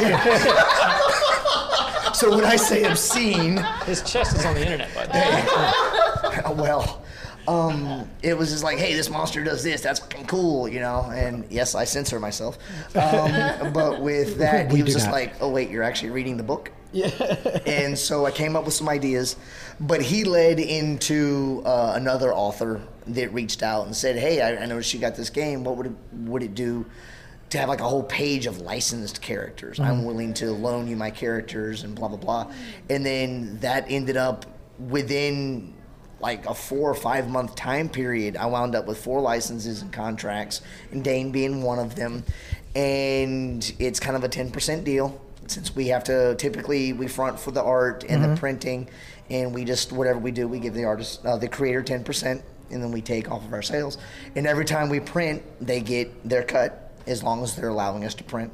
so 2.13 2.35
when 2.35 2.45
I 2.45 2.55
say 2.57 2.83
obscene, 2.83 3.57
His 3.85 4.01
chest 4.03 4.37
is 4.37 4.45
on 4.45 4.55
the 4.55 4.61
internet, 4.61 4.93
by 4.93 5.05
the 5.05 5.13
way. 5.13 6.55
well, 6.63 7.01
um, 7.47 8.09
it 8.23 8.37
was 8.37 8.51
just 8.51 8.63
like, 8.63 8.77
hey, 8.77 8.93
this 8.93 9.09
monster 9.09 9.43
does 9.43 9.63
this. 9.63 9.81
That's 9.81 9.99
fucking 9.99 10.25
cool, 10.25 10.67
you 10.67 10.79
know. 10.79 11.09
And 11.13 11.45
yes, 11.49 11.75
I 11.75 11.83
censor 11.85 12.19
myself. 12.19 12.57
Um, 12.95 13.73
but 13.73 14.01
with 14.01 14.37
that, 14.39 14.69
We 14.71 14.77
he 14.77 14.83
was 14.83 14.93
just 14.93 15.07
not. 15.07 15.13
like, 15.13 15.33
oh 15.41 15.49
wait, 15.49 15.69
you're 15.69 15.83
actually 15.83 16.11
reading 16.11 16.37
the 16.37 16.43
book. 16.43 16.71
Yeah. 16.91 17.09
and 17.65 17.97
so 17.97 18.25
I 18.25 18.31
came 18.31 18.55
up 18.55 18.63
with 18.63 18.73
some 18.73 18.87
ideas, 18.87 19.35
but 19.79 20.01
he 20.01 20.23
led 20.23 20.59
into 20.59 21.61
uh, 21.65 21.93
another 21.95 22.33
author 22.33 22.81
that 23.07 23.33
reached 23.33 23.61
out 23.61 23.85
and 23.85 23.95
said, 23.95 24.15
hey, 24.15 24.41
I, 24.41 24.63
I 24.63 24.65
noticed 24.65 24.93
you 24.93 24.99
got 24.99 25.15
this 25.15 25.29
game. 25.29 25.63
What 25.63 25.77
would 25.77 25.87
it, 25.87 25.93
would 26.13 26.43
it 26.43 26.55
do? 26.55 26.85
To 27.51 27.59
have 27.59 27.69
like 27.69 27.79
a 27.79 27.87
whole 27.87 28.03
page 28.03 28.47
of 28.47 28.61
licensed 28.61 29.21
characters, 29.21 29.79
I'm 29.79 30.03
willing 30.03 30.33
to 30.35 30.51
loan 30.51 30.87
you 30.87 30.95
my 30.95 31.11
characters 31.11 31.83
and 31.83 31.95
blah 31.95 32.07
blah 32.07 32.17
blah, 32.17 32.51
and 32.89 33.05
then 33.05 33.59
that 33.59 33.85
ended 33.87 34.17
up 34.17 34.45
within 34.79 35.75
like 36.19 36.47
a 36.47 36.53
four 36.55 36.89
or 36.89 36.95
five 36.95 37.29
month 37.29 37.55
time 37.55 37.87
period, 37.87 38.35
I 38.35 38.47
wound 38.47 38.73
up 38.73 38.87
with 38.87 38.97
four 38.97 39.21
licenses 39.21 39.81
and 39.83 39.93
contracts, 39.93 40.61
and 40.91 41.03
Dane 41.03 41.31
being 41.31 41.61
one 41.61 41.77
of 41.79 41.95
them. 41.95 42.23
And 42.75 43.73
it's 43.79 43.99
kind 43.99 44.15
of 44.15 44.23
a 44.23 44.29
10% 44.29 44.83
deal 44.83 45.21
since 45.47 45.75
we 45.75 45.87
have 45.89 46.03
to 46.05 46.35
typically 46.35 46.93
we 46.93 47.07
front 47.07 47.39
for 47.39 47.51
the 47.51 47.61
art 47.61 48.03
and 48.09 48.23
the 48.23 48.35
printing, 48.35 48.89
and 49.29 49.53
we 49.53 49.63
just 49.65 49.91
whatever 49.91 50.19
we 50.19 50.31
do, 50.31 50.47
we 50.47 50.59
give 50.59 50.73
the 50.73 50.85
artist, 50.85 51.25
uh, 51.25 51.37
the 51.37 51.47
creator 51.47 51.83
10%, 51.83 52.41
and 52.71 52.83
then 52.83 52.91
we 52.91 53.01
take 53.01 53.29
off 53.31 53.43
of 53.43 53.53
our 53.53 53.61
sales. 53.61 53.97
And 54.35 54.45
every 54.47 54.65
time 54.65 54.89
we 54.89 54.99
print, 54.99 55.43
they 55.59 55.81
get 55.81 56.27
their 56.27 56.43
cut 56.43 56.93
as 57.07 57.23
long 57.23 57.43
as 57.43 57.55
they're 57.55 57.69
allowing 57.69 58.03
us 58.05 58.13
to 58.15 58.23
print. 58.23 58.51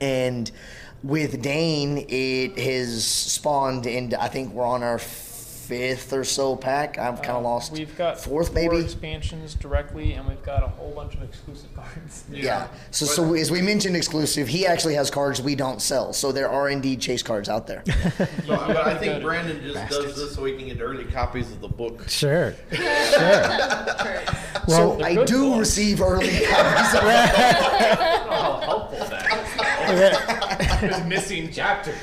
And 0.00 0.50
with 1.02 1.42
Dane, 1.42 2.06
it 2.08 2.58
has 2.58 3.04
spawned 3.04 3.86
into 3.86 4.20
I 4.20 4.28
think 4.28 4.52
we're 4.52 4.66
on 4.66 4.82
our 4.82 4.98
fifth 5.66 6.12
or 6.12 6.24
so 6.24 6.54
pack. 6.56 6.98
I've 6.98 7.16
kind 7.22 7.36
of 7.38 7.44
uh, 7.44 7.48
lost 7.48 7.72
We've 7.72 7.96
got 7.96 8.20
fourth 8.20 8.48
four 8.48 8.54
maybe. 8.54 8.78
expansions 8.84 9.54
directly, 9.54 10.12
and 10.12 10.26
we've 10.26 10.42
got 10.42 10.62
a 10.62 10.68
whole 10.68 10.92
bunch 10.92 11.14
of 11.14 11.22
exclusive 11.22 11.74
cards. 11.74 12.24
Yeah. 12.30 12.68
So, 12.90 13.04
so 13.06 13.34
as 13.34 13.50
we 13.50 13.60
mentioned, 13.62 13.96
exclusive. 13.96 14.48
He 14.48 14.66
actually 14.66 14.94
has 14.94 15.10
cards 15.10 15.40
we 15.42 15.54
don't 15.54 15.82
sell. 15.82 16.12
So 16.12 16.30
there 16.32 16.48
are 16.48 16.68
indeed 16.68 17.00
chase 17.00 17.22
cards 17.22 17.48
out 17.48 17.66
there. 17.66 17.82
So, 18.46 18.56
but 18.56 18.76
I 18.76 18.96
think 18.96 19.22
Brandon 19.22 19.60
just 19.62 19.90
does 19.90 20.14
this 20.16 20.34
so 20.36 20.44
he 20.44 20.56
can 20.56 20.66
get 20.68 20.80
early 20.80 21.04
copies 21.04 21.50
of 21.50 21.60
the 21.60 21.68
book. 21.68 22.08
Sure. 22.08 22.54
Sure. 22.72 24.22
So 24.68 24.96
Well- 24.96 25.04
I 25.04 25.24
do 25.24 25.58
receive 25.58 26.00
early 26.00 26.26
copies 26.46 26.94
of 26.94 27.02
How 27.02 28.28
oh, 28.30 28.60
helpful 28.64 29.06
that 29.08 30.82
is. 30.82 31.06
Missing 31.06 31.52
chapters. 31.52 31.94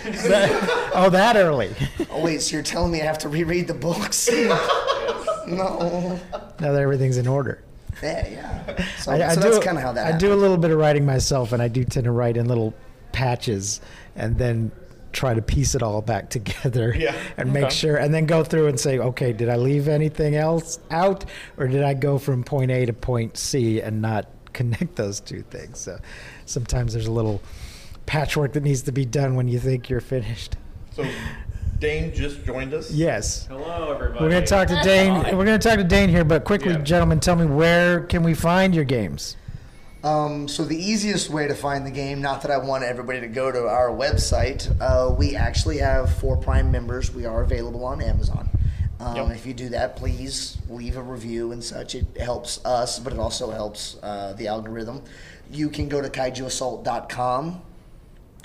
oh, 0.93 1.09
that 1.11 1.36
early. 1.36 1.74
Oh 2.09 2.22
wait, 2.24 2.41
so 2.41 2.53
you're 2.55 2.64
telling 2.64 2.91
me 2.91 3.01
I 3.01 3.05
have 3.05 3.18
to 3.20 3.30
reread 3.30 3.53
the 3.62 3.74
books? 3.74 4.30
no. 5.47 6.20
Now 6.60 6.72
that 6.72 6.82
everything's 6.82 7.18
in 7.18 7.28
order. 7.28 7.62
Yeah, 8.01 8.28
yeah. 8.28 8.86
So, 8.97 9.12
I, 9.12 9.30
I 9.30 9.34
so 9.36 9.41
do, 9.41 9.49
that's 9.51 9.64
kind 9.64 9.78
of 9.78 9.84
how 9.84 9.91
that. 9.93 10.01
I 10.01 10.06
happened. 10.06 10.20
do 10.22 10.34
a 10.34 10.36
little 10.36 10.58
bit 10.58 10.72
of 10.72 10.78
writing 10.80 11.06
myself, 11.06 11.51
and 11.54 11.62
I 11.62 11.68
do 11.68 11.84
tend 11.84 12.06
to 12.06 12.12
write 12.12 12.38
in 12.38 12.47
little 12.47 12.74
patches, 13.12 13.82
and 14.16 14.38
then 14.38 14.72
try 15.12 15.34
to 15.36 15.41
piece 15.43 15.76
it 15.76 15.84
all 15.84 16.01
back 16.01 16.30
together 16.32 16.93
Yeah. 16.97 17.16
and 17.38 17.54
make 17.54 17.66
Okay. 17.66 17.76
sure, 17.76 17.97
and 17.97 18.14
then 18.14 18.26
go 18.26 18.43
through 18.43 18.68
and 18.68 18.80
say, 18.80 18.97
okay, 18.97 19.32
did 19.32 19.47
I 19.47 19.58
leave 19.58 19.88
anything 19.88 20.36
else 20.36 20.80
out, 20.89 21.26
or 21.58 21.68
did 21.68 21.84
I 21.84 21.93
go 21.93 22.18
from 22.18 22.43
point 22.43 22.72
A 22.72 22.86
to 22.88 22.93
point 22.93 23.38
C 23.38 23.80
and 23.80 24.01
not 24.01 24.28
connect 24.54 24.95
those 24.95 25.20
two 25.20 25.43
things? 25.43 25.80
So 25.80 25.99
sometimes 26.45 26.93
there's 26.93 27.08
a 27.08 27.12
little 27.12 27.41
patchwork 28.08 28.54
that 28.54 28.64
needs 28.64 28.82
to 28.84 28.91
be 28.91 29.06
done 29.06 29.36
when 29.36 29.47
you 29.47 29.60
think 29.60 29.88
you're 29.89 30.01
finished. 30.01 30.58
So 30.95 31.06
Dane 31.80 32.13
just 32.13 32.43
joined 32.45 32.74
us. 32.74 32.91
Yes. 32.91 33.45
Hello, 33.47 33.91
everybody. 33.93 34.24
We're 34.24 34.30
going 34.30 34.43
to 34.43 34.49
talk 34.49 34.67
to 34.69 34.80
Dane. 34.84 35.13
We're 35.38 35.45
going 35.45 35.59
to 35.59 35.69
talk 35.69 35.78
to 35.78 35.84
Dane 35.84 36.09
here, 36.09 36.24
but 36.24 36.43
quickly, 36.45 36.71
Yeah. 36.74 36.80
gentlemen, 36.80 37.19
tell 37.19 37.36
me 37.36 37.45
where 37.45 38.01
can 38.01 38.24
we 38.24 38.34
find 38.34 38.74
your 38.74 38.86
games? 38.86 39.36
Um, 40.03 40.47
so 40.49 40.65
the 40.65 40.78
easiest 40.78 41.30
way 41.30 41.47
to 41.47 41.55
find 41.55 41.86
the 41.86 41.91
game, 41.91 42.21
not 42.21 42.41
that 42.41 42.51
I 42.51 42.57
want 42.57 42.84
everybody 42.84 43.21
to 43.21 43.28
go 43.28 43.51
to 43.51 43.67
our 43.67 43.89
website, 43.89 44.69
uh, 44.82 45.13
we 45.13 45.36
actually 45.36 45.78
have 45.78 46.13
four 46.17 46.36
Prime 46.38 46.71
members. 46.71 47.13
We 47.13 47.26
are 47.26 47.41
available 47.41 47.86
on 47.86 48.01
Amazon. 48.01 48.49
Um, 48.99 49.15
Yep. 49.15 49.30
If 49.36 49.45
you 49.45 49.53
do 49.53 49.69
that, 49.69 49.95
please 49.95 50.57
leave 50.69 50.95
a 50.97 51.01
review 51.01 51.51
and 51.51 51.63
such. 51.63 51.95
It 51.95 52.05
helps 52.19 52.63
us, 52.65 52.99
but 52.99 53.11
it 53.13 53.19
also 53.19 53.51
helps 53.51 53.97
uh, 54.03 54.34
the 54.38 54.47
algorithm. 54.47 55.01
You 55.51 55.69
can 55.69 55.88
go 55.89 56.01
to 56.01 56.09
kaijuassault.com, 56.09 57.61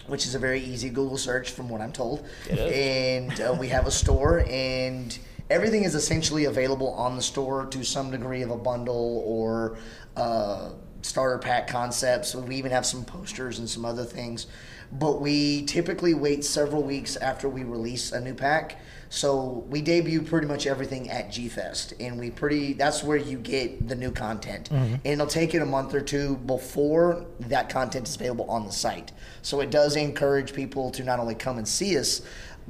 which 0.09 0.27
is 0.27 0.35
a 0.35 0.39
very 0.39 0.61
easy 0.61 0.89
Google 0.91 1.19
search, 1.19 1.51
from 1.51 1.69
what 1.69 1.81
I'm 1.81 1.93
told. 1.93 2.27
And 2.73 3.41
uh, 3.41 3.57
we 3.59 3.69
have 3.69 3.87
a 3.87 3.91
store, 3.91 4.45
and 4.49 5.17
everything 5.51 5.85
is 5.85 5.95
essentially 5.95 6.47
available 6.47 6.93
on 6.95 7.17
the 7.17 7.23
store 7.23 7.67
to 7.67 7.85
some 7.85 8.11
degree 8.11 8.43
of 8.43 8.51
a 8.51 8.57
bundle 8.57 9.23
or 9.25 9.79
uh, 10.17 10.71
starter 11.03 11.39
pack 11.39 11.69
concepts. 11.69 12.35
We 12.35 12.57
even 12.57 12.73
have 12.73 12.85
some 12.85 13.05
posters 13.05 13.59
and 13.59 13.69
some 13.69 13.85
other 13.85 14.05
things. 14.05 14.47
But 14.91 15.21
we 15.21 15.65
typically 15.67 16.15
wait 16.15 16.45
several 16.45 16.83
weeks 16.83 17.17
after 17.17 17.49
we 17.49 17.63
release 17.63 18.13
a 18.13 18.21
new 18.21 18.35
pack. 18.35 18.81
So 19.11 19.65
we 19.69 19.81
debut 19.81 20.23
pretty 20.23 20.47
much 20.47 20.67
everything 20.67 21.11
at 21.11 21.31
G 21.31 21.49
Fest, 21.49 21.95
and 21.99 22.19
we 22.19 22.31
pretty 22.31 22.75
that's 22.75 23.03
where 23.03 23.17
you 23.17 23.39
get 23.39 23.89
the 23.89 23.95
new 23.95 24.11
content. 24.11 24.69
Mm-hmm. 24.71 24.95
And 24.95 25.07
it'll 25.07 25.27
take 25.27 25.55
it 25.55 25.63
a 25.63 25.67
month 25.67 25.95
or 25.95 26.01
two 26.01 26.37
before 26.37 27.25
that 27.41 27.69
content 27.69 28.09
is 28.09 28.17
available 28.17 28.51
on 28.51 28.67
the 28.67 28.73
site. 28.73 29.13
So 29.43 29.61
it 29.61 29.71
does 29.71 29.97
encourage 29.97 30.53
people 30.53 30.91
to 30.93 31.05
not 31.05 31.19
only 31.19 31.35
come 31.35 31.59
and 31.59 31.67
see 31.67 31.97
us, 31.97 32.23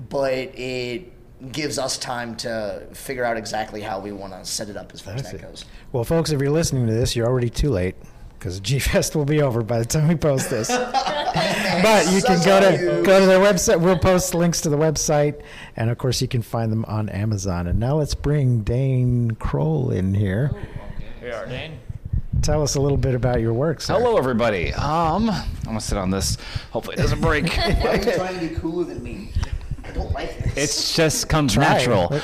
but 0.08 0.32
it 0.32 1.12
gives 1.52 1.78
us 1.78 1.98
time 1.98 2.34
to 2.36 2.86
figure 2.92 3.24
out 3.24 3.36
exactly 3.36 3.80
how 3.80 4.00
we 4.00 4.12
want 4.12 4.32
to 4.32 4.44
set 4.44 4.68
it 4.68 4.76
up 4.76 4.92
as 4.92 5.00
far 5.00 5.14
as 5.14 5.30
that 5.30 5.40
goes. 5.40 5.64
Well, 5.92 6.04
folks, 6.04 6.30
if 6.30 6.40
you're 6.40 6.50
listening 6.50 6.86
to 6.86 6.92
this, 6.92 7.14
you're 7.14 7.26
already 7.26 7.50
too 7.50 7.70
late 7.70 7.94
because 8.38 8.60
G 8.60 8.78
Fest 8.78 9.16
will 9.16 9.24
be 9.24 9.42
over 9.42 9.62
by 9.62 9.78
the 9.78 9.84
time 9.84 10.08
we 10.08 10.14
post 10.14 10.50
this. 10.50 10.68
but 11.82 12.12
you 12.12 12.22
can 12.22 12.42
go 12.44 12.60
to 12.60 13.02
go 13.04 13.20
to 13.20 13.26
their 13.26 13.40
website. 13.40 13.80
We'll 13.80 13.98
post 13.98 14.34
links 14.34 14.60
to 14.62 14.68
the 14.68 14.76
website, 14.76 15.42
and 15.76 15.90
of 15.90 15.98
course, 15.98 16.20
you 16.22 16.28
can 16.28 16.42
find 16.42 16.70
them 16.70 16.84
on 16.86 17.08
Amazon. 17.08 17.66
And 17.66 17.78
now 17.78 17.96
let's 17.96 18.14
bring 18.14 18.62
Dane 18.62 19.32
Kroll 19.32 19.90
in 19.90 20.14
here. 20.14 20.52
We 21.22 21.30
are, 21.30 21.46
Dane. 21.46 21.78
Tell 22.42 22.62
us 22.62 22.76
a 22.76 22.80
little 22.80 22.96
bit 22.96 23.14
about 23.14 23.40
your 23.40 23.52
work. 23.52 23.80
Sir. 23.80 23.94
Hello, 23.94 24.16
everybody. 24.16 24.72
Um, 24.74 25.28
I'm 25.30 25.44
gonna 25.64 25.80
sit 25.80 25.98
on 25.98 26.10
this. 26.10 26.38
Hopefully, 26.70 26.94
it 26.94 26.98
doesn't 26.98 27.20
break. 27.20 27.52
Why 27.56 27.72
are 27.86 27.96
you 27.96 28.12
trying 28.12 28.38
to 28.38 28.48
be 28.48 28.54
cooler 28.54 28.84
than 28.84 29.02
me? 29.02 29.32
I 29.88 29.92
don't 29.92 30.12
like 30.12 30.54
this. 30.54 30.92
It 30.92 30.96
just 30.96 31.28
comes 31.28 31.54
Try. 31.54 31.64
natural. 31.64 32.08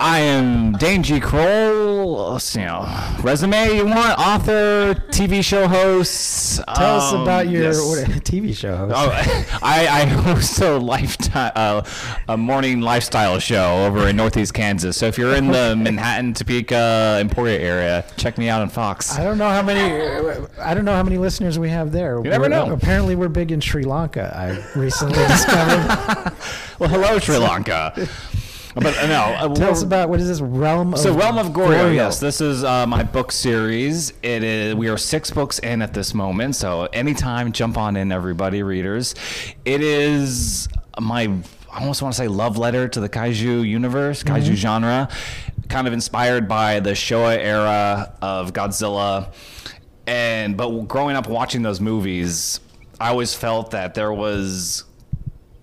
I 0.00 0.20
am 0.20 0.74
Dane 0.74 1.02
G. 1.02 1.18
Kroll. 1.18 2.38
You 2.54 2.60
know, 2.60 3.16
resume 3.20 3.74
you 3.74 3.84
want? 3.84 4.16
Author, 4.16 4.94
TV 5.10 5.42
show 5.42 5.66
host. 5.66 6.60
Tell 6.76 6.98
us 6.98 7.12
um, 7.12 7.22
about 7.22 7.48
your 7.48 7.64
yes. 7.64 7.84
what, 7.84 8.06
TV 8.24 8.56
show 8.56 8.76
host. 8.76 8.94
Oh, 8.96 9.58
I, 9.62 9.88
I 9.88 10.04
host 10.04 10.60
a 10.60 10.76
lifetime, 10.78 11.50
uh, 11.56 11.82
a 12.28 12.36
morning 12.36 12.80
lifestyle 12.80 13.40
show 13.40 13.86
over 13.86 14.06
in 14.06 14.14
Northeast 14.14 14.54
Kansas. 14.54 14.96
So 14.96 15.06
if 15.06 15.18
you're 15.18 15.34
in 15.34 15.48
the 15.48 15.74
Manhattan, 15.76 16.32
Topeka, 16.32 17.18
Emporia 17.20 17.58
area, 17.58 18.04
check 18.16 18.38
me 18.38 18.48
out 18.48 18.62
on 18.62 18.68
Fox. 18.68 19.18
I 19.18 19.24
don't 19.24 19.36
know 19.36 19.50
how 19.50 19.62
many. 19.62 19.80
I 20.60 20.74
don't 20.74 20.84
know 20.84 20.94
how 20.94 21.02
many 21.02 21.18
listeners 21.18 21.58
we 21.58 21.70
have 21.70 21.90
there. 21.90 22.18
You 22.18 22.30
never 22.30 22.42
We're- 22.48 22.50
know. 22.54 22.72
Apparently, 22.72 23.16
we're 23.16 23.28
big 23.28 23.50
in 23.50 23.60
Sri 23.60 23.82
Lanka. 23.82 24.32
I 24.32 24.78
recently 24.78 25.18
discovered. 25.26 25.97
Well, 26.78 26.88
hello, 26.88 27.18
Sri 27.18 27.36
Lanka. 27.38 28.08
But 28.74 28.96
uh, 28.98 29.06
no, 29.08 29.22
uh, 29.22 29.54
Tell 29.54 29.70
us 29.72 29.82
about 29.82 30.08
what 30.08 30.20
is 30.20 30.28
this 30.28 30.40
realm 30.40 30.92
of 30.94 31.00
So 31.00 31.12
Realm 31.12 31.36
of 31.36 31.48
Goryo, 31.48 31.86
Goryo? 31.86 31.94
yes. 31.94 32.20
This 32.20 32.40
is 32.40 32.62
uh, 32.62 32.86
my 32.86 33.02
book 33.02 33.32
series. 33.32 34.12
It 34.22 34.44
is 34.44 34.74
we 34.76 34.88
are 34.88 34.96
six 34.96 35.32
books 35.32 35.58
in 35.58 35.82
at 35.82 35.94
this 35.94 36.14
moment, 36.14 36.54
so 36.54 36.84
anytime 36.92 37.50
jump 37.50 37.76
on 37.76 37.96
in, 37.96 38.12
everybody, 38.12 38.62
readers. 38.62 39.16
It 39.64 39.80
is 39.82 40.68
my 41.00 41.22
I 41.72 41.80
almost 41.80 42.02
want 42.02 42.14
to 42.14 42.18
say 42.18 42.28
love 42.28 42.56
letter 42.56 42.86
to 42.88 43.00
the 43.00 43.08
kaiju 43.08 43.66
universe, 43.66 44.22
kaiju 44.22 44.54
genre, 44.54 45.08
kind 45.68 45.88
of 45.88 45.92
inspired 45.92 46.46
by 46.46 46.78
the 46.78 46.90
Showa 46.90 47.36
era 47.36 48.14
of 48.22 48.52
Godzilla, 48.52 49.32
and 50.06 50.56
but 50.56 50.70
growing 50.86 51.16
up 51.16 51.26
watching 51.28 51.62
those 51.62 51.80
movies, 51.80 52.60
I 53.00 53.08
always 53.08 53.34
felt 53.34 53.72
that 53.72 53.94
there 53.94 54.12
was 54.12 54.84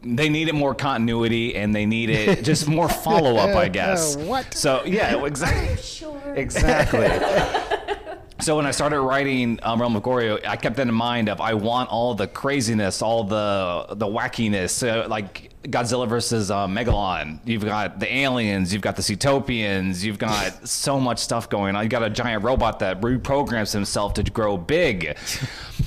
they 0.06 0.30
needed 0.30 0.54
more 0.54 0.76
continuity 0.76 1.56
and 1.56 1.74
they 1.74 1.86
needed 1.86 2.46
just 2.46 2.68
more 2.68 2.88
follow 3.06 3.38
up, 3.38 3.56
I 3.56 3.68
guess. 3.68 4.16
What? 4.16 4.54
So 4.54 4.84
yeah, 4.86 5.26
exactly. 5.26 5.78
Sure. 5.78 6.22
Exactly. 6.36 7.08
so 8.40 8.56
when 8.56 8.68
I 8.68 8.72
started 8.72 9.02
writing 9.02 9.60
um, 9.64 9.82
Realm 9.82 9.96
of 9.96 10.04
Goryo, 10.04 10.46
I 10.46 10.56
kept 10.58 10.76
that 10.76 10.88
in 10.88 10.94
mind 10.94 11.28
of 11.28 11.42
I 11.42 11.56
want 11.56 11.90
all 11.90 12.14
the 12.14 12.28
craziness, 12.28 13.02
all 13.02 13.24
the 13.24 13.88
the 13.96 14.06
wackiness, 14.06 14.88
uh, 14.88 15.08
like 15.08 15.52
Godzilla 15.72 16.08
versus 16.08 16.52
uh, 16.52 16.68
Megalon. 16.68 17.40
You've 17.46 17.66
got 17.66 18.00
the 18.00 18.14
aliens, 18.14 18.74
you've 18.74 18.82
got 18.82 18.96
the 18.96 19.02
Seatopians, 19.02 20.04
you've 20.04 20.20
got 20.20 20.68
so 20.68 21.00
much 21.00 21.20
stuff 21.20 21.50
going 21.50 21.76
on. 21.76 21.84
You 21.84 21.90
got 21.90 22.04
a 22.04 22.10
giant 22.10 22.44
robot 22.44 22.80
that 22.80 23.02
reprograms 23.02 23.74
himself 23.74 24.14
to 24.16 24.24
grow 24.24 24.58
big. 24.58 25.18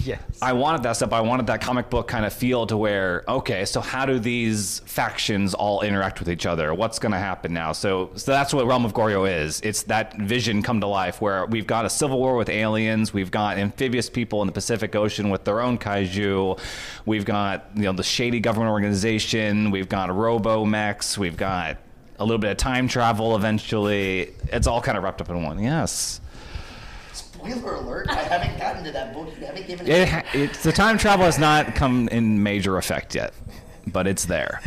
Yes. 0.05 0.21
I 0.41 0.53
wanted 0.53 0.83
that 0.85 0.93
stuff. 0.93 1.13
I 1.13 1.21
wanted 1.21 1.47
that 1.47 1.61
comic 1.61 1.91
book 1.91 2.09
kind 2.09 2.25
of 2.25 2.33
feel 2.33 2.67
to 2.67 2.77
where, 2.77 3.25
okay, 3.29 3.65
so 3.65 3.81
how 3.81 4.07
do 4.07 4.19
these 4.19 4.81
factions 4.81 5.55
all 5.55 5.83
interact 5.83 6.19
with 6.19 6.31
each 6.31 6.47
other? 6.47 6.73
What's 6.75 6.99
going 6.99 7.13
to 7.13 7.19
happen 7.19 7.53
now? 7.53 7.73
So, 7.73 8.11
so 8.15 8.33
that's 8.33 8.53
what 8.53 8.67
Realm 8.67 8.85
of 8.85 8.93
Goryo 8.93 9.29
is. 9.29 9.61
It's 9.63 9.83
that 9.85 10.17
vision 10.17 10.63
come 10.63 10.81
to 10.81 10.87
life 10.87 11.21
where 11.21 11.47
we've 11.47 11.67
got 11.67 11.85
a 11.85 11.91
civil 11.91 12.19
war 12.19 12.37
with 12.37 12.49
aliens, 12.49 13.13
we've 13.13 13.31
got 13.31 13.59
amphibious 13.59 14.09
people 14.09 14.43
in 14.43 14.47
the 14.47 14.53
Pacific 14.53 14.95
Ocean 14.95 15.31
with 15.31 15.45
their 15.45 15.61
own 15.61 15.79
kaiju, 15.79 16.59
we've 17.07 17.25
got 17.25 17.69
you 17.75 17.83
know 17.83 17.93
the 17.93 18.03
shady 18.03 18.41
government 18.41 18.71
organization, 18.71 19.68
we've 19.71 19.89
got 19.89 20.15
robo 20.15 20.65
mechs, 20.65 21.17
we've 21.19 21.37
got 21.37 21.79
a 22.19 22.25
little 22.25 22.39
bit 22.39 22.51
of 22.51 22.57
time 22.57 22.89
travel 22.89 23.37
eventually. 23.37 24.35
It's 24.53 24.67
all 24.67 24.81
kind 24.81 24.99
of 24.99 25.05
wrapped 25.05 25.21
up 25.21 25.31
in 25.31 25.43
one. 25.43 25.63
Yes. 25.63 26.21
Spoiler 27.13 27.75
alert! 27.75 28.09
I 28.11 28.17
haven't 28.17 28.59
gotten 28.59 28.85
to 28.85 28.91
that 28.93 29.15
book. 29.15 29.29
You 29.39 29.47
haven't 29.47 29.67
given 29.67 29.87
it. 29.87 30.09
It, 30.09 30.25
it's 30.35 30.63
the 30.63 30.73
time 30.73 30.99
travel 30.99 31.25
has 31.27 31.39
not 31.39 31.75
come 31.75 32.09
in 32.09 32.43
major 32.43 32.77
effect 32.79 33.15
yet, 33.15 33.33
but 33.87 34.07
it's 34.07 34.25
there. 34.25 34.61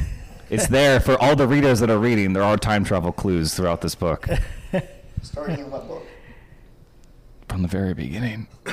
It's 0.50 0.68
there 0.68 1.00
for 1.00 1.22
all 1.22 1.36
the 1.36 1.48
readers 1.48 1.80
that 1.80 1.90
are 1.90 1.98
reading. 1.98 2.34
There 2.34 2.44
are 2.44 2.58
time 2.58 2.84
travel 2.84 3.12
clues 3.14 3.54
throughout 3.54 3.80
this 3.82 3.96
book 3.96 4.28
Starting 5.22 5.60
in 5.60 5.72
what 5.72 5.88
book? 5.88 6.06
from 7.48 7.62
the 7.62 7.68
very 7.68 7.94
beginning. 7.94 8.48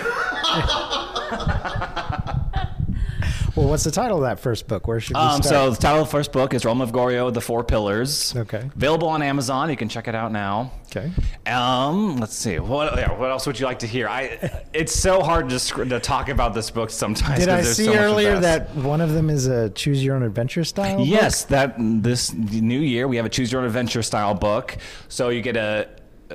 Well, 3.59 3.67
what's 3.69 3.83
the 3.83 3.91
title 3.91 4.19
of 4.19 4.23
that 4.23 4.39
first 4.39 4.69
book? 4.69 4.87
Where 4.87 5.01
should 5.01 5.17
we 5.17 5.21
Um, 5.21 5.43
start? 5.43 5.45
so 5.47 5.71
the 5.71 5.77
title 5.77 6.03
of 6.03 6.07
the 6.07 6.13
first 6.13 6.31
book 6.31 6.55
is 6.55 6.65
Realm 6.65 6.81
of 6.81 6.93
Goryo: 6.93 7.35
The 7.35 7.41
Four 7.41 7.65
Pillars. 7.65 8.33
Okay. 8.37 8.71
Available 8.77 9.09
on 9.09 9.21
Amazon. 9.21 9.69
You 9.69 9.77
can 9.77 9.89
check 9.89 10.07
it 10.07 10.15
out 10.15 10.31
now. 10.31 10.71
Okay. 10.95 11.11
Um, 11.45 12.19
let's 12.19 12.37
see. 12.37 12.61
What 12.61 12.95
what 13.19 13.31
else 13.33 13.49
would 13.49 13.59
you 13.59 13.67
like 13.67 13.81
to 13.81 13.87
hear? 13.89 14.09
I 14.09 14.63
it's 14.73 14.95
so 14.95 15.23
hard 15.23 15.49
to 15.51 15.59
to 15.59 15.99
talk 15.99 16.29
about 16.29 16.55
this 16.55 16.71
book 16.71 16.91
sometimes. 16.91 17.41
Did 17.41 17.49
I 17.49 17.63
see 17.63 17.87
so 17.87 17.95
earlier 17.95 18.39
that 18.39 18.75
one 18.77 19.01
of 19.01 19.13
them 19.13 19.29
is 19.29 19.49
a 19.49 19.71
choose 19.71 20.05
your 20.05 20.15
own 20.15 20.23
adventure 20.23 20.63
style? 20.63 20.99
book? 20.99 21.07
Yes, 21.09 21.43
that 21.47 21.75
this 21.79 22.33
new 22.33 22.79
year 22.79 23.09
we 23.09 23.17
have 23.17 23.27
a 23.27 23.29
choose 23.29 23.51
your 23.51 23.61
own 23.63 23.67
adventure 23.67 24.03
style 24.03 24.35
book. 24.35 24.77
So 25.09 25.31
you 25.31 25.43
get 25.43 25.57
a 25.57 25.89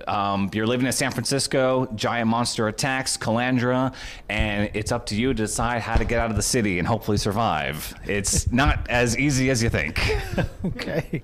um, 0.07 0.49
you're 0.53 0.67
living 0.67 0.85
in 0.85 0.91
San 0.91 1.11
Francisco, 1.11 1.87
giant 1.95 2.29
monster 2.29 2.67
attacks, 2.67 3.17
Calandra, 3.17 3.93
and 4.29 4.69
it's 4.73 4.91
up 4.91 5.05
to 5.07 5.15
you 5.15 5.29
to 5.29 5.33
decide 5.33 5.81
how 5.81 5.95
to 5.95 6.05
get 6.05 6.19
out 6.19 6.29
of 6.29 6.35
the 6.35 6.41
city 6.41 6.79
and 6.79 6.87
hopefully 6.87 7.17
survive. 7.17 7.93
It's 8.05 8.51
not 8.51 8.89
as 8.89 9.17
easy 9.17 9.49
as 9.49 9.61
you 9.63 9.69
think. 9.69 9.99
Okay. 10.65 11.21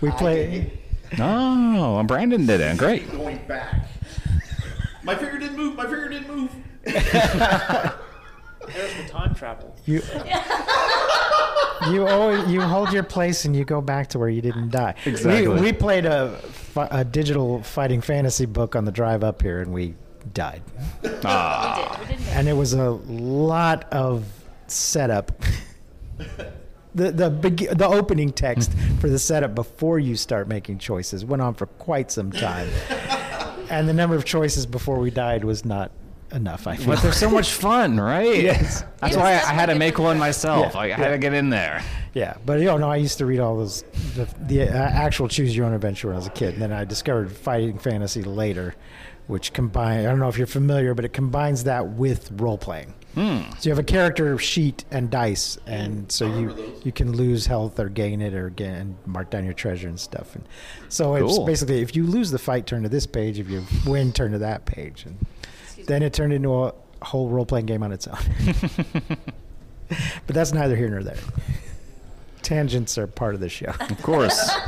We 0.00 0.10
play. 0.12 0.72
Oh, 1.18 1.98
and 1.98 2.08
Brandon 2.08 2.46
did 2.46 2.60
it. 2.60 2.76
Great. 2.78 3.10
Going 3.12 3.38
back. 3.46 3.88
My 5.04 5.14
finger 5.14 5.38
didn't 5.38 5.56
move. 5.56 5.76
My 5.76 5.84
finger 5.84 6.08
didn't 6.08 6.28
move. 6.28 6.50
There's 6.84 7.04
the 8.96 9.08
time 9.08 9.34
travel. 9.34 9.76
You. 9.84 10.02
You 11.90 12.06
always 12.06 12.48
you 12.48 12.60
hold 12.60 12.92
your 12.92 13.02
place 13.02 13.44
and 13.44 13.54
you 13.56 13.64
go 13.64 13.80
back 13.80 14.08
to 14.10 14.18
where 14.18 14.28
you 14.28 14.40
didn't 14.40 14.70
die. 14.70 14.94
Exactly. 15.04 15.48
We, 15.48 15.60
we 15.60 15.72
played 15.72 16.06
a, 16.06 16.40
fi- 16.72 16.88
a 16.90 17.04
digital 17.04 17.62
fighting 17.62 18.00
fantasy 18.00 18.46
book 18.46 18.74
on 18.74 18.84
the 18.84 18.92
drive 18.92 19.22
up 19.22 19.42
here 19.42 19.60
and 19.60 19.72
we 19.72 19.94
died. 20.34 20.62
Ah. 21.24 21.96
We 22.00 22.06
did. 22.06 22.18
We 22.18 22.24
did. 22.24 22.34
and 22.34 22.48
it 22.48 22.54
was 22.54 22.72
a 22.72 22.90
lot 22.90 23.84
of 23.92 24.24
setup. 24.66 25.32
the 26.94 27.10
the 27.10 27.30
beg- 27.30 27.76
the 27.76 27.86
opening 27.86 28.30
text 28.32 28.72
for 29.00 29.08
the 29.08 29.18
setup 29.18 29.54
before 29.54 29.98
you 29.98 30.16
start 30.16 30.48
making 30.48 30.78
choices 30.78 31.24
went 31.24 31.42
on 31.42 31.54
for 31.54 31.66
quite 31.66 32.10
some 32.10 32.30
time, 32.30 32.68
and 33.70 33.88
the 33.88 33.92
number 33.94 34.14
of 34.14 34.24
choices 34.24 34.66
before 34.66 34.98
we 34.98 35.10
died 35.10 35.44
was 35.44 35.64
not 35.64 35.90
enough. 36.32 36.66
I 36.66 36.76
feel. 36.76 36.86
But 36.86 37.02
they're 37.02 37.12
so 37.12 37.30
much 37.30 37.52
fun, 37.52 37.98
right? 37.98 38.22
Yes. 38.42 38.84
That's 38.98 39.14
It 39.14 39.18
why 39.18 39.32
I, 39.32 39.36
I 39.36 39.52
had 39.52 39.66
to 39.66 39.74
make 39.74 39.98
one 39.98 40.18
myself. 40.18 40.74
Yeah, 40.74 40.80
I, 40.80 40.84
I 40.84 40.88
had 40.90 40.98
yeah. 41.00 41.10
to 41.10 41.18
get 41.18 41.34
in 41.34 41.50
there. 41.50 41.82
Yeah, 42.14 42.36
but 42.44 42.60
you 42.60 42.66
know, 42.66 42.90
I 42.90 42.96
used 42.96 43.18
to 43.18 43.26
read 43.26 43.40
all 43.40 43.56
those 43.56 43.84
the, 44.14 44.28
the 44.42 44.68
uh, 44.68 44.74
actual 44.74 45.28
choose 45.28 45.56
your 45.56 45.66
own 45.66 45.72
adventure 45.72 46.08
when 46.08 46.16
I 46.16 46.18
was 46.18 46.26
a 46.26 46.30
kid, 46.30 46.54
and 46.54 46.62
then 46.62 46.72
I 46.72 46.84
discovered 46.84 47.32
fighting 47.32 47.78
fantasy 47.78 48.22
later, 48.22 48.74
which 49.28 49.52
combine. 49.52 50.00
I 50.00 50.02
don't 50.10 50.18
know 50.18 50.28
if 50.28 50.36
you're 50.36 50.46
familiar, 50.46 50.94
but 50.94 51.04
it 51.04 51.12
combines 51.12 51.64
that 51.64 51.88
with 51.88 52.30
role 52.32 52.58
playing. 52.58 52.92
Hmm. 53.14 53.42
So 53.58 53.68
you 53.68 53.70
have 53.70 53.78
a 53.78 53.82
character 53.82 54.38
sheet 54.38 54.84
and 54.90 55.10
dice, 55.10 55.58
and 55.66 56.10
so 56.10 56.26
you 56.26 56.74
you 56.82 56.92
can 56.92 57.12
lose 57.12 57.46
health 57.46 57.78
or 57.78 57.88
gain 57.88 58.22
it 58.22 58.34
or 58.34 58.48
gain 58.50 58.74
and 58.74 58.96
mark 59.06 59.30
down 59.30 59.44
your 59.44 59.52
treasure 59.52 59.88
and 59.88 60.00
stuff. 60.00 60.34
And 60.34 60.46
so 60.88 61.14
it's 61.14 61.38
basically 61.40 61.82
if 61.82 61.94
you 61.94 62.04
lose 62.04 62.30
the 62.30 62.38
fight, 62.38 62.66
turn 62.66 62.82
to 62.82 62.88
this 62.88 63.06
page. 63.06 63.38
If 63.38 63.50
you 63.50 63.64
win, 63.86 64.12
turn 64.12 64.32
to 64.32 64.38
that 64.38 64.64
page, 64.64 65.04
and 65.06 65.18
then 65.86 66.02
it 66.02 66.12
turned 66.12 66.32
into 66.32 66.64
a 66.64 66.74
whole 67.02 67.28
role 67.28 67.46
playing 67.46 67.66
game 67.66 67.82
on 67.82 67.92
its 67.92 68.06
own. 68.06 68.18
but 69.88 70.34
that's 70.34 70.52
neither 70.52 70.76
here 70.76 70.88
nor 70.88 71.02
there. 71.02 71.18
Tangents 72.42 72.98
are 72.98 73.06
part 73.06 73.34
of 73.34 73.40
the 73.40 73.48
show. 73.48 73.72
Of 73.80 74.02
course. 74.02 74.50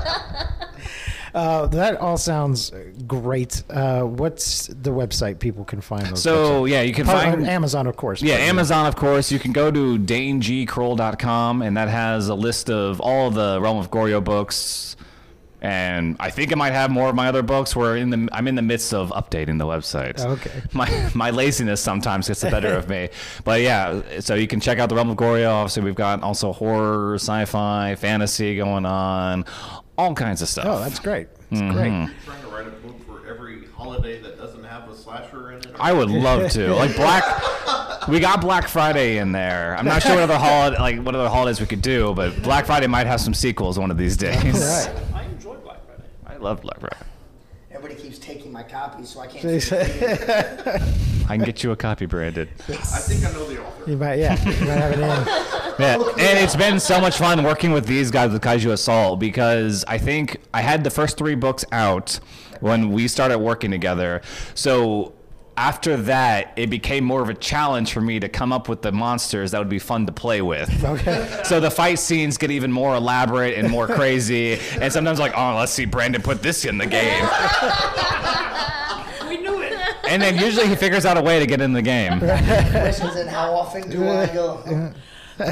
Uh, 1.34 1.66
that 1.66 1.96
all 1.96 2.16
sounds 2.16 2.70
great. 3.08 3.64
Uh, 3.68 4.02
what's 4.02 4.68
the 4.68 4.90
website 4.90 5.40
people 5.40 5.64
can 5.64 5.80
find 5.80 6.06
those? 6.06 6.22
So, 6.22 6.62
websites? 6.62 6.70
yeah, 6.70 6.82
you 6.82 6.94
can 6.94 7.06
Part- 7.06 7.24
find- 7.24 7.48
Amazon, 7.48 7.88
of 7.88 7.96
course. 7.96 8.22
Yeah, 8.22 8.36
Amazon, 8.36 8.86
of 8.86 8.94
course. 8.94 9.32
You 9.32 9.40
can 9.40 9.50
go 9.52 9.72
to 9.72 9.98
danegkroll.com, 9.98 11.62
and 11.62 11.76
that 11.76 11.88
has 11.88 12.28
a 12.28 12.36
list 12.36 12.70
of 12.70 13.00
all 13.00 13.32
the 13.32 13.58
Realm 13.60 13.78
of 13.78 13.90
Goryo 13.90 14.22
books. 14.22 14.94
And 15.64 16.16
I 16.20 16.28
think 16.30 16.52
it 16.52 16.56
might 16.58 16.72
have 16.74 16.90
more 16.90 17.08
of 17.08 17.14
my 17.14 17.26
other 17.28 17.42
books. 17.42 17.74
We're 17.74 17.96
in 17.96 18.10
the 18.10 18.28
I'm 18.32 18.46
in 18.48 18.54
the 18.54 18.62
midst 18.62 18.92
of 18.92 19.08
updating 19.10 19.58
the 19.58 19.64
website. 19.64 20.20
Okay. 20.24 20.62
My 20.74 21.10
my 21.14 21.30
laziness 21.30 21.80
sometimes 21.80 22.28
gets 22.28 22.42
the 22.42 22.50
better 22.50 22.74
of 22.74 22.88
me. 22.88 23.08
But 23.44 23.62
yeah, 23.62 24.02
so 24.20 24.34
you 24.34 24.46
can 24.46 24.60
check 24.60 24.78
out 24.78 24.88
the 24.90 24.94
Realm 24.94 25.08
of 25.10 25.16
Goryo. 25.16 25.50
Obviously, 25.50 25.82
we've 25.84 25.94
got 25.94 26.22
also 26.22 26.52
horror, 26.52 27.14
sci-fi, 27.14 27.94
fantasy 27.94 28.56
going 28.56 28.84
on, 28.84 29.44
all 29.96 30.14
kinds 30.14 30.42
of 30.42 30.48
stuff. 30.48 30.66
Oh, 30.68 30.78
that's 30.80 30.98
great. 30.98 31.28
That's 31.50 31.62
Mhm. 31.62 31.72
great. 31.72 32.24
trying 32.24 32.40
to 32.42 32.48
write 32.48 32.66
a 32.66 32.70
book 32.70 32.96
for 33.06 33.26
every 33.28 33.64
holiday 33.74 34.20
that 34.22 34.36
doesn't 34.38 34.64
have 34.64 34.88
a 34.88 34.94
slasher 34.94 35.52
in 35.52 35.58
it. 35.60 35.72
I 35.80 35.92
would 35.94 36.10
love 36.10 36.50
to. 36.52 36.74
Like 36.76 36.94
Black, 36.96 37.24
we 38.08 38.20
got 38.20 38.40
Black 38.42 38.68
Friday 38.68 39.16
in 39.18 39.32
there. 39.32 39.76
I'm 39.78 39.86
not 39.86 40.02
sure 40.02 40.14
what 40.14 40.24
other 40.24 40.36
holiday, 40.38 40.78
like 40.78 41.00
what 41.02 41.14
other 41.14 41.28
holidays 41.30 41.58
we 41.60 41.66
could 41.66 41.82
do, 41.82 42.12
but 42.14 42.42
Black 42.42 42.66
Friday 42.66 42.86
might 42.86 43.06
have 43.06 43.20
some 43.20 43.32
sequels 43.34 43.78
one 43.78 43.90
of 43.90 43.96
these 43.96 44.16
days. 44.16 44.42
Right. 44.44 44.90
I 45.14 45.22
enjoy 45.24 45.54
Black 45.56 45.80
Friday. 45.86 46.02
I 46.26 46.33
love 46.44 46.60
Black 46.60 46.78
Friday. 46.78 46.96
Everybody 47.70 48.00
keeps 48.00 48.18
taking 48.18 48.52
my 48.52 48.62
copies, 48.62 49.08
so 49.08 49.20
I 49.20 49.26
can't. 49.26 49.44
Jeez. 49.44 49.72
I 51.28 51.36
can 51.36 51.44
get 51.44 51.64
you 51.64 51.72
a 51.72 51.76
copy, 51.76 52.06
Brandon. 52.06 52.48
I 52.68 52.72
think 52.72 53.24
I 53.24 53.32
know 53.32 53.46
the 53.46 53.64
author. 53.64 53.90
You 53.90 53.96
might, 53.96 54.16
yeah, 54.16 54.38
you 54.44 54.66
might 54.66 54.74
have 54.74 54.92
it 54.92 55.00
in. 55.00 55.50
Yeah, 55.76 55.96
and 55.96 56.38
it's 56.38 56.54
been 56.54 56.78
so 56.78 57.00
much 57.00 57.16
fun 57.16 57.42
working 57.42 57.72
with 57.72 57.86
these 57.86 58.12
guys 58.12 58.30
with 58.30 58.42
Kaiju 58.42 58.70
Assault 58.70 59.18
because 59.18 59.84
I 59.88 59.98
think 59.98 60.40
I 60.54 60.60
had 60.60 60.84
the 60.84 60.90
first 60.90 61.18
three 61.18 61.34
books 61.34 61.64
out 61.72 62.20
when 62.60 62.92
we 62.92 63.08
started 63.08 63.40
working 63.40 63.72
together. 63.72 64.22
So 64.54 65.14
after 65.56 65.96
that, 65.96 66.52
it 66.56 66.68
became 66.68 67.04
more 67.04 67.22
of 67.22 67.28
a 67.28 67.34
challenge 67.34 67.92
for 67.92 68.00
me 68.00 68.18
to 68.20 68.28
come 68.28 68.52
up 68.52 68.68
with 68.68 68.82
the 68.82 68.90
monsters 68.92 69.52
that 69.52 69.58
would 69.58 69.68
be 69.68 69.78
fun 69.78 70.06
to 70.06 70.12
play 70.12 70.42
with. 70.42 70.68
Okay. 70.94 71.40
So 71.44 71.60
the 71.60 71.70
fight 71.70 71.98
scenes 71.98 72.36
get 72.38 72.50
even 72.50 72.70
more 72.70 72.94
elaborate 72.94 73.58
and 73.58 73.68
more 73.70 73.86
crazy. 73.86 74.58
And 74.80 74.92
sometimes 74.92 75.18
like, 75.18 75.32
oh, 75.36 75.56
let's 75.56 75.72
see 75.72 75.86
Brandon 75.86 76.22
put 76.22 76.42
this 76.42 76.64
in 76.64 76.78
the 76.78 76.86
game. 76.86 77.24
We 79.28 79.38
knew 79.38 79.60
it. 79.62 79.72
And 80.08 80.20
then 80.22 80.38
usually 80.38 80.68
he 80.68 80.76
figures 80.76 81.04
out 81.06 81.16
a 81.16 81.22
way 81.22 81.40
to 81.40 81.46
get 81.46 81.60
in 81.60 81.72
the 81.72 81.82
game. 81.82 82.18
Questions 82.20 83.16
and 83.16 83.28
how 83.28 83.54
often 83.54 83.88
do 83.90 84.06
I 84.08 84.26
go? 84.26 84.92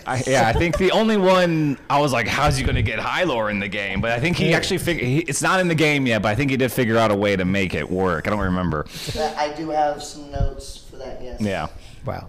I, 0.06 0.22
yeah, 0.26 0.46
I 0.48 0.52
think 0.52 0.78
the 0.78 0.90
only 0.92 1.16
one 1.16 1.78
I 1.90 2.00
was 2.00 2.12
like, 2.12 2.26
how's 2.26 2.56
he 2.56 2.62
going 2.64 2.76
to 2.76 2.82
get 2.82 2.98
Hylor 2.98 3.50
in 3.50 3.58
the 3.58 3.68
game? 3.68 4.00
But 4.00 4.12
I 4.12 4.20
think 4.20 4.36
he 4.36 4.54
actually 4.54 4.78
figured 4.78 5.28
it's 5.28 5.42
not 5.42 5.60
in 5.60 5.68
the 5.68 5.74
game 5.74 6.06
yet, 6.06 6.22
but 6.22 6.28
I 6.28 6.34
think 6.34 6.50
he 6.50 6.56
did 6.56 6.70
figure 6.72 6.96
out 6.98 7.10
a 7.10 7.16
way 7.16 7.34
to 7.36 7.44
make 7.44 7.74
it 7.74 7.90
work. 7.90 8.26
I 8.26 8.30
don't 8.30 8.40
remember. 8.40 8.86
That- 9.14 9.36
I 9.36 9.52
do 9.54 9.70
have 9.70 10.02
some 10.02 10.30
notes 10.30 10.84
for 10.90 10.96
that. 10.96 11.20
Yes. 11.22 11.40
Yeah. 11.40 11.68
Wow. 12.04 12.28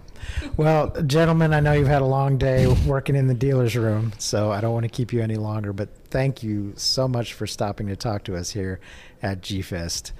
Well, 0.56 0.90
gentlemen, 1.02 1.52
I 1.54 1.60
know 1.60 1.72
you've 1.72 1.86
had 1.88 2.02
a 2.02 2.06
long 2.06 2.38
day 2.38 2.66
working 2.86 3.14
in 3.16 3.26
the 3.28 3.34
dealer's 3.34 3.76
room, 3.76 4.12
so 4.18 4.50
I 4.50 4.60
don't 4.60 4.72
want 4.72 4.84
to 4.84 4.88
keep 4.90 5.12
you 5.12 5.20
any 5.22 5.36
longer, 5.36 5.72
but 5.72 5.88
thank 6.10 6.42
you 6.42 6.72
so 6.76 7.06
much 7.08 7.32
for 7.34 7.46
stopping 7.46 7.86
to 7.88 7.96
talk 7.96 8.24
to 8.24 8.36
us 8.36 8.50
here 8.50 8.80
at 9.22 9.40
G 9.42 9.62
Fest. 9.62 10.12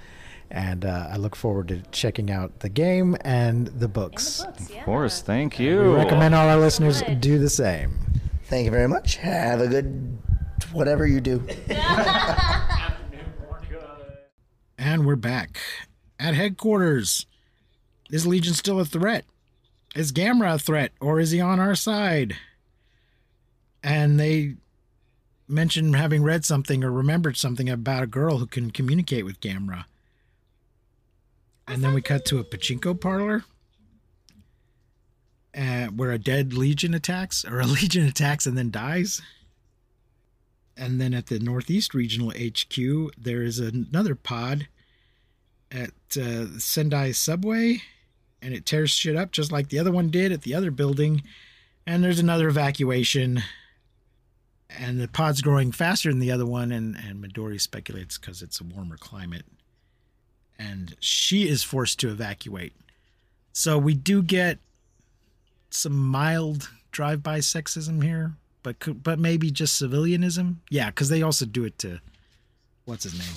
And 0.51 0.85
uh, 0.85 1.07
I 1.11 1.17
look 1.17 1.35
forward 1.35 1.67
to 1.69 1.81
checking 1.91 2.31
out 2.31 2.59
the 2.59 2.69
game 2.69 3.17
and 3.21 3.67
the 3.67 3.87
books. 3.87 4.43
books, 4.43 4.69
yeah. 4.69 4.79
Of 4.79 4.85
course. 4.85 5.21
Thank 5.21 5.59
you. 5.59 5.79
We 5.81 5.87
recommend 5.87 6.33
all 6.35 6.47
our 6.47 6.57
listeners 6.59 7.01
Good. 7.01 7.19
do 7.21 7.39
the 7.39 7.49
same. 7.49 7.99
Thank 8.45 8.65
you 8.65 8.71
very 8.71 8.87
much. 8.87 9.17
Have 9.17 9.59
a 9.59 9.67
good 9.67 10.17
whatever 10.71 11.05
you 11.07 11.19
do. 11.21 11.45
And 14.77 15.05
we're 15.05 15.15
back 15.15 15.57
at 16.19 16.35
headquarters. 16.35 17.25
Is 18.11 18.27
Legion 18.27 18.53
still 18.53 18.79
a 18.79 18.85
threat? 18.85 19.25
Is 19.95 20.11
Gamera 20.11 20.55
a 20.55 20.59
threat, 20.59 20.91
or 20.99 21.19
is 21.19 21.31
he 21.31 21.39
on 21.39 21.59
our 21.59 21.75
side? 21.75 22.35
And 23.81 24.19
they 24.19 24.55
mentioned 25.47 25.95
having 25.95 26.23
read 26.23 26.43
something 26.43 26.83
or 26.83 26.91
remembered 26.91 27.37
something 27.37 27.69
about 27.69 28.03
a 28.03 28.07
girl 28.07 28.37
who 28.39 28.45
can 28.45 28.71
communicate 28.71 29.25
with 29.25 29.39
Gamera. 29.39 29.85
And 31.67 31.83
then 31.83 31.93
we 31.93 32.01
cut 32.01 32.25
to 32.25 32.39
a 32.39 32.43
pachinko 32.43 32.99
parlor 32.99 33.43
uh, 35.57 35.85
where 35.87 36.11
a 36.11 36.19
dead 36.19 36.53
Legion 36.53 36.93
attacks, 36.93 37.45
or 37.45 37.59
a 37.59 37.65
Legion 37.65 38.05
attacks 38.05 38.45
and 38.45 38.57
then 38.57 38.71
dies. 38.71 39.21
And 40.77 40.99
then 40.99 41.13
at 41.13 41.27
the 41.27 41.39
Northeast 41.39 41.93
Regional 41.93 42.31
HQ, 42.31 43.13
there 43.17 43.43
is 43.43 43.59
another 43.59 44.15
pod 44.15 44.67
at 45.71 45.91
uh, 46.19 46.57
Sendai 46.57 47.11
Subway, 47.11 47.81
and 48.41 48.53
it 48.53 48.65
tears 48.65 48.91
shit 48.91 49.15
up 49.15 49.31
just 49.31 49.51
like 49.51 49.69
the 49.69 49.79
other 49.79 49.91
one 49.91 50.09
did 50.09 50.31
at 50.31 50.41
the 50.41 50.53
other 50.53 50.71
building. 50.71 51.23
And 51.87 52.03
there's 52.03 52.19
another 52.19 52.49
evacuation, 52.49 53.43
and 54.69 54.99
the 54.99 55.07
pod's 55.07 55.41
growing 55.41 55.71
faster 55.71 56.09
than 56.09 56.19
the 56.19 56.31
other 56.31 56.45
one. 56.45 56.71
And, 56.73 56.97
and 56.97 57.23
Midori 57.23 57.61
speculates 57.61 58.17
because 58.17 58.41
it's 58.41 58.59
a 58.59 58.65
warmer 58.65 58.97
climate, 58.97 59.45
and 60.57 60.95
she 60.99 61.47
is 61.47 61.63
forced 61.63 61.99
to 61.99 62.09
evacuate. 62.09 62.73
So 63.53 63.77
we 63.77 63.93
do 63.93 64.21
get 64.21 64.59
some 65.69 65.97
mild 65.97 66.69
drive-by 66.91 67.39
sexism 67.39 68.03
here, 68.03 68.33
but 68.63 68.79
could, 68.79 69.03
but 69.03 69.19
maybe 69.19 69.51
just 69.51 69.81
civilianism. 69.81 70.57
Yeah, 70.69 70.89
because 70.89 71.09
they 71.09 71.21
also 71.21 71.45
do 71.45 71.65
it 71.65 71.77
to 71.79 71.99
what's 72.85 73.03
his 73.03 73.17
name. 73.17 73.35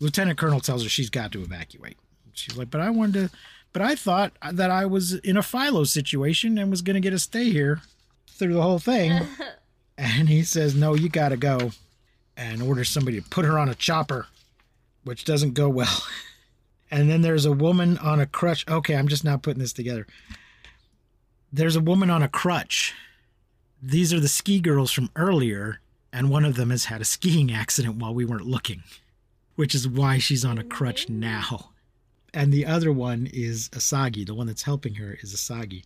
Lieutenant 0.00 0.38
Colonel 0.38 0.60
tells 0.60 0.82
her 0.82 0.88
she's 0.88 1.10
got 1.10 1.32
to 1.32 1.42
evacuate. 1.42 1.96
She's 2.32 2.56
like, 2.56 2.70
but 2.70 2.80
I 2.80 2.90
wanted 2.90 3.30
to, 3.30 3.36
but 3.72 3.82
I 3.82 3.94
thought 3.94 4.32
that 4.52 4.70
I 4.70 4.86
was 4.86 5.14
in 5.14 5.36
a 5.36 5.42
Philo 5.42 5.84
situation 5.84 6.58
and 6.58 6.70
was 6.70 6.82
going 6.82 6.94
to 6.94 7.00
get 7.00 7.10
to 7.10 7.18
stay 7.18 7.50
here 7.50 7.80
through 8.28 8.54
the 8.54 8.62
whole 8.62 8.78
thing. 8.78 9.22
and 9.98 10.28
he 10.28 10.42
says, 10.42 10.74
no, 10.74 10.94
you 10.94 11.08
got 11.08 11.30
to 11.30 11.36
go 11.36 11.70
and 12.36 12.62
orders 12.62 12.90
somebody 12.90 13.20
to 13.20 13.28
put 13.28 13.46
her 13.46 13.58
on 13.58 13.68
a 13.68 13.74
chopper, 13.74 14.26
which 15.06 15.24
doesn't 15.24 15.54
go 15.54 15.68
well. 15.68 16.04
and 16.90 17.10
then 17.10 17.22
there's 17.22 17.46
a 17.46 17.52
woman 17.52 17.98
on 17.98 18.20
a 18.20 18.26
crutch. 18.26 18.66
Okay, 18.68 18.94
I'm 18.94 19.08
just 19.08 19.24
now 19.24 19.36
putting 19.36 19.60
this 19.60 19.72
together. 19.72 20.06
There's 21.52 21.76
a 21.76 21.80
woman 21.80 22.10
on 22.10 22.22
a 22.22 22.28
crutch. 22.28 22.94
These 23.82 24.12
are 24.12 24.20
the 24.20 24.28
ski 24.28 24.60
girls 24.60 24.90
from 24.90 25.10
earlier, 25.16 25.80
and 26.12 26.30
one 26.30 26.44
of 26.44 26.56
them 26.56 26.70
has 26.70 26.86
had 26.86 27.00
a 27.00 27.04
skiing 27.04 27.52
accident 27.52 27.96
while 27.96 28.14
we 28.14 28.24
weren't 28.24 28.46
looking 28.46 28.82
which 29.56 29.74
is 29.74 29.88
why 29.88 30.18
she's 30.18 30.44
on 30.44 30.58
a 30.58 30.64
crutch 30.64 31.08
now. 31.08 31.70
And 32.32 32.52
the 32.52 32.66
other 32.66 32.92
one 32.92 33.28
is 33.32 33.70
Asagi. 33.70 34.26
The 34.26 34.34
one 34.34 34.46
that's 34.46 34.62
helping 34.62 34.94
her 34.94 35.18
is 35.22 35.34
Asagi. 35.34 35.82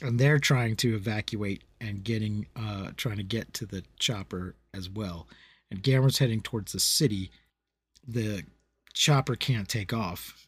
And 0.00 0.20
they're 0.20 0.38
trying 0.38 0.76
to 0.76 0.94
evacuate 0.94 1.64
and 1.80 2.04
getting 2.04 2.46
uh 2.54 2.90
trying 2.96 3.16
to 3.16 3.22
get 3.22 3.52
to 3.54 3.66
the 3.66 3.82
chopper 3.98 4.54
as 4.74 4.90
well. 4.90 5.26
And 5.70 5.82
Gamera's 5.82 6.18
heading 6.18 6.42
towards 6.42 6.72
the 6.72 6.80
city. 6.80 7.30
The 8.06 8.44
chopper 8.96 9.36
can't 9.36 9.68
take 9.68 9.92
off. 9.92 10.46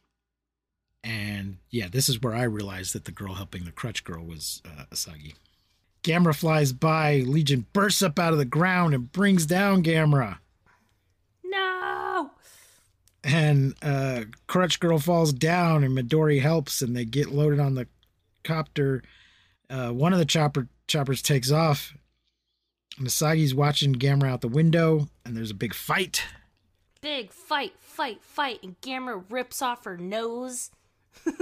And 1.04 1.58
yeah, 1.70 1.88
this 1.88 2.08
is 2.08 2.20
where 2.20 2.34
I 2.34 2.42
realized 2.44 2.94
that 2.94 3.04
the 3.04 3.12
girl 3.12 3.34
helping 3.34 3.64
the 3.64 3.70
crutch 3.70 4.02
girl 4.04 4.24
was 4.24 4.60
uh, 4.64 4.84
Asagi. 4.92 5.34
Gamera 6.02 6.34
flies 6.34 6.72
by. 6.72 7.18
Legion 7.26 7.66
bursts 7.72 8.02
up 8.02 8.18
out 8.18 8.32
of 8.32 8.38
the 8.38 8.44
ground 8.44 8.94
and 8.94 9.12
brings 9.12 9.46
down 9.46 9.82
Gamera 9.84 10.38
No. 11.44 12.30
and 13.22 13.74
uh 13.82 14.22
crutch 14.46 14.80
girl 14.80 14.98
falls 14.98 15.32
down 15.32 15.84
and 15.84 15.96
midori 15.96 16.40
helps 16.40 16.80
and 16.82 16.96
they 16.96 17.04
get 17.04 17.30
loaded 17.32 17.58
on 17.60 17.74
the 17.74 17.86
copter 18.44 19.02
uh 19.70 19.90
one 19.90 20.12
of 20.12 20.18
the 20.20 20.24
chopper 20.24 20.68
choppers 20.86 21.20
takes 21.20 21.50
off 21.50 21.94
Misagi's 22.98 23.54
watching 23.54 23.94
Gamera 23.94 24.30
out 24.30 24.40
the 24.40 24.48
window 24.48 25.08
and 25.24 25.36
there's 25.36 25.50
a 25.50 25.54
big 25.54 25.74
fight 25.74 26.24
Big 27.00 27.30
fight, 27.32 27.72
fight, 27.98 28.22
fight, 28.22 28.60
and 28.62 28.80
Gamera 28.80 29.24
rips 29.28 29.60
off 29.60 29.84
her 29.84 29.96
nose. 29.96 30.70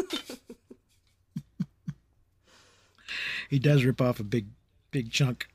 he 3.50 3.59
does 3.59 3.84
rip 3.84 4.00
off 4.00 4.20
a 4.20 4.24
big 4.24 4.46
big 4.90 5.11
chunk 5.12 5.48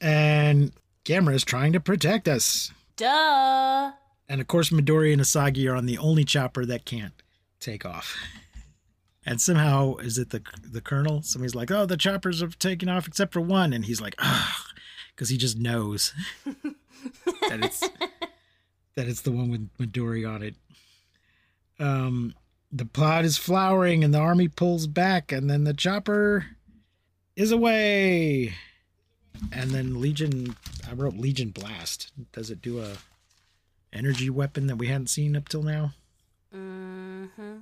and 0.00 0.72
Gamera 1.04 1.34
is 1.34 1.44
trying 1.44 1.74
to 1.74 1.80
protect 1.80 2.26
us 2.26 2.72
Duh. 2.96 3.92
And 4.28 4.40
of 4.40 4.46
course, 4.46 4.70
Midori 4.70 5.12
and 5.12 5.20
Asagi 5.20 5.70
are 5.70 5.74
on 5.74 5.84
the 5.84 5.98
only 5.98 6.24
chopper 6.24 6.64
that 6.64 6.84
can't 6.86 7.22
take 7.60 7.84
off. 7.84 8.16
And 9.26 9.40
somehow, 9.40 9.96
is 9.96 10.18
it 10.18 10.28
the 10.28 10.42
the 10.62 10.82
colonel? 10.82 11.22
Somebody's 11.22 11.54
like, 11.54 11.70
"Oh, 11.70 11.86
the 11.86 11.96
choppers 11.96 12.42
have 12.42 12.58
taken 12.58 12.90
off 12.90 13.08
except 13.08 13.32
for 13.32 13.40
one," 13.40 13.72
and 13.72 13.86
he's 13.86 13.98
like, 13.98 14.14
"Ah," 14.18 14.66
because 15.16 15.30
he 15.30 15.38
just 15.38 15.58
knows 15.58 16.12
that 16.44 17.64
it's 17.64 17.88
that 18.96 19.08
it's 19.08 19.22
the 19.22 19.32
one 19.32 19.50
with 19.50 19.68
Midori 19.78 20.28
on 20.28 20.42
it. 20.42 20.54
Um, 21.78 22.34
the 22.70 22.86
pod 22.86 23.24
is 23.24 23.36
flowering, 23.36 24.04
and 24.04 24.12
the 24.12 24.18
army 24.18 24.48
pulls 24.48 24.86
back, 24.86 25.32
and 25.32 25.48
then 25.48 25.64
the 25.64 25.74
chopper 25.74 26.46
is 27.36 27.52
away. 27.52 28.54
And 29.52 29.70
then 29.70 30.00
Legion, 30.00 30.56
I 30.88 30.94
wrote 30.94 31.14
Legion 31.14 31.50
Blast. 31.50 32.12
Does 32.32 32.50
it 32.50 32.62
do 32.62 32.80
a 32.80 32.96
energy 33.92 34.30
weapon 34.30 34.66
that 34.68 34.76
we 34.76 34.86
hadn't 34.88 35.08
seen 35.08 35.36
up 35.36 35.48
till 35.48 35.62
now? 35.62 35.92
Mm-hmm. 36.54 37.58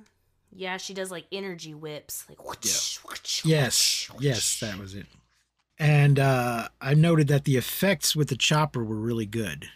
Yeah, 0.55 0.77
she 0.77 0.93
does 0.93 1.09
like 1.09 1.25
energy 1.31 1.73
whips. 1.73 2.25
Like 2.29 2.45
whoosh, 2.45 2.97
whoosh, 2.97 3.43
Yes, 3.43 4.09
yes, 4.19 4.59
that 4.59 4.77
was 4.77 4.93
it. 4.93 5.07
And 5.79 6.19
uh, 6.19 6.69
I 6.79 6.93
noted 6.93 7.27
that 7.29 7.45
the 7.45 7.57
effects 7.57 8.15
with 8.15 8.29
the 8.29 8.35
chopper 8.37 8.83
were 8.83 8.95
really 8.95 9.25
good. 9.25 9.69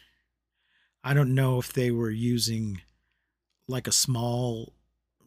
I 1.08 1.14
don't 1.14 1.34
know 1.34 1.58
if 1.58 1.72
they 1.72 1.90
were 1.90 2.10
using 2.10 2.82
like 3.66 3.88
a 3.88 3.94
small 3.94 4.74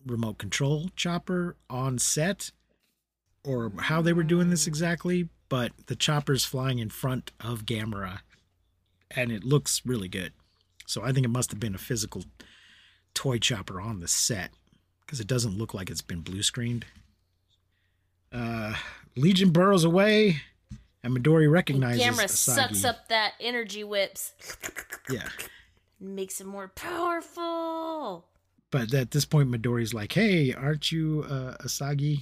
remote 0.04 0.36
control 0.36 0.90
chopper 0.94 1.56
on 1.70 1.98
set 1.98 2.50
or 3.46 3.72
how 3.78 4.02
they 4.02 4.12
were 4.12 4.22
doing 4.22 4.50
this 4.50 4.66
exactly, 4.66 5.30
but 5.48 5.72
the 5.86 5.96
chopper's 5.96 6.44
flying 6.44 6.80
in 6.80 6.90
front 6.90 7.32
of 7.40 7.64
Gamera 7.64 8.18
and 9.10 9.32
it 9.32 9.42
looks 9.42 9.80
really 9.86 10.08
good. 10.08 10.34
So 10.84 11.02
I 11.02 11.12
think 11.12 11.24
it 11.24 11.30
must 11.30 11.50
have 11.50 11.60
been 11.60 11.74
a 11.74 11.78
physical 11.78 12.24
toy 13.14 13.38
chopper 13.38 13.80
on 13.80 14.00
the 14.00 14.08
set 14.08 14.50
because 15.00 15.18
it 15.18 15.26
doesn't 15.26 15.56
look 15.56 15.72
like 15.72 15.88
it's 15.88 16.02
been 16.02 16.20
blue 16.20 16.42
screened. 16.42 16.84
Uh, 18.30 18.74
Legion 19.16 19.48
burrows 19.48 19.84
away, 19.84 20.42
and 21.02 21.16
Midori 21.16 21.50
recognizes 21.50 22.02
Gamera 22.02 22.26
Asagi. 22.26 22.54
sucks 22.54 22.84
up 22.84 23.08
that 23.08 23.32
energy 23.40 23.82
whips. 23.82 24.34
Yeah, 25.08 25.26
Makes 26.00 26.40
it 26.40 26.46
more 26.46 26.68
powerful. 26.68 28.24
but 28.70 28.94
at 28.94 29.10
this 29.10 29.24
point, 29.24 29.50
Midori's 29.50 29.92
like, 29.92 30.12
"Hey, 30.12 30.52
aren't 30.54 30.90
you 30.90 31.24
uh, 31.28 31.56
Asagi 31.62 32.20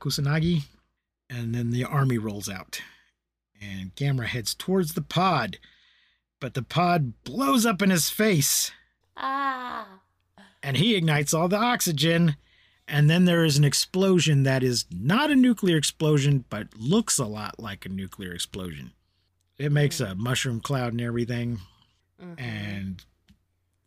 Kusanagi?" 0.00 0.62
And 1.28 1.54
then 1.54 1.70
the 1.70 1.84
army 1.84 2.16
rolls 2.16 2.48
out, 2.48 2.80
and 3.60 3.94
Gamera 3.94 4.26
heads 4.26 4.54
towards 4.54 4.94
the 4.94 5.02
pod, 5.02 5.58
but 6.40 6.54
the 6.54 6.62
pod 6.62 7.22
blows 7.24 7.66
up 7.66 7.82
in 7.82 7.90
his 7.90 8.08
face. 8.08 8.70
Ah. 9.16 10.00
and 10.62 10.76
he 10.76 10.94
ignites 10.96 11.34
all 11.34 11.48
the 11.48 11.56
oxygen. 11.56 12.36
And 12.86 13.10
then 13.10 13.26
there 13.26 13.44
is 13.44 13.58
an 13.58 13.64
explosion 13.64 14.44
that 14.44 14.62
is 14.62 14.86
not 14.90 15.30
a 15.30 15.36
nuclear 15.36 15.76
explosion, 15.76 16.44
but 16.48 16.68
looks 16.78 17.18
a 17.18 17.26
lot 17.26 17.58
like 17.60 17.84
a 17.84 17.90
nuclear 17.90 18.32
explosion. 18.32 18.92
It 19.58 19.72
makes 19.72 20.00
a 20.00 20.14
mushroom 20.14 20.60
cloud 20.60 20.92
and 20.92 21.00
everything. 21.02 21.58
And 22.38 23.04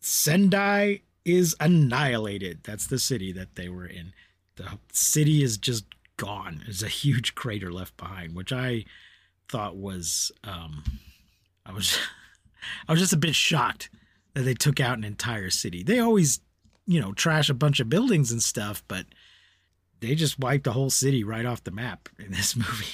Sendai 0.02 1.02
is 1.24 1.56
annihilated. 1.60 2.60
That's 2.64 2.88
the 2.88 3.00
city 3.00 3.32
that 3.34 3.56
they 3.56 3.70
were 3.70 3.86
in. 3.86 4.14
The 4.56 4.80
city 4.92 5.44
is 5.44 5.58
just 5.58 5.86
gone. 6.18 6.62
There's 6.66 6.84
a 6.84 6.88
huge 6.88 7.36
crater 7.36 7.72
left 7.72 7.96
behind, 7.98 8.36
which 8.36 8.52
I 8.52 8.86
thought 9.48 9.76
was 9.76 10.32
um 10.44 10.84
I 11.66 11.72
was 11.72 11.98
I 12.88 12.92
was 12.92 13.02
just 13.02 13.14
a 13.14 13.18
bit 13.18 13.36
shocked 13.36 13.90
that 14.34 14.42
they 14.42 14.54
took 14.54 14.80
out 14.80 14.98
an 14.98 15.04
entire 15.04 15.50
city. 15.50 15.84
They 15.84 16.00
always, 16.00 16.40
you 16.86 17.00
know, 17.02 17.12
trash 17.14 17.50
a 17.50 17.54
bunch 17.54 17.80
of 17.80 17.90
buildings 17.90 18.32
and 18.32 18.42
stuff, 18.42 18.84
but 18.88 19.06
they 20.00 20.16
just 20.16 20.40
wiped 20.40 20.64
the 20.64 20.74
whole 20.74 20.90
city 20.90 21.24
right 21.24 21.46
off 21.46 21.64
the 21.64 21.72
map 21.72 22.10
in 22.20 22.32
this 22.32 22.56
movie. 22.56 22.86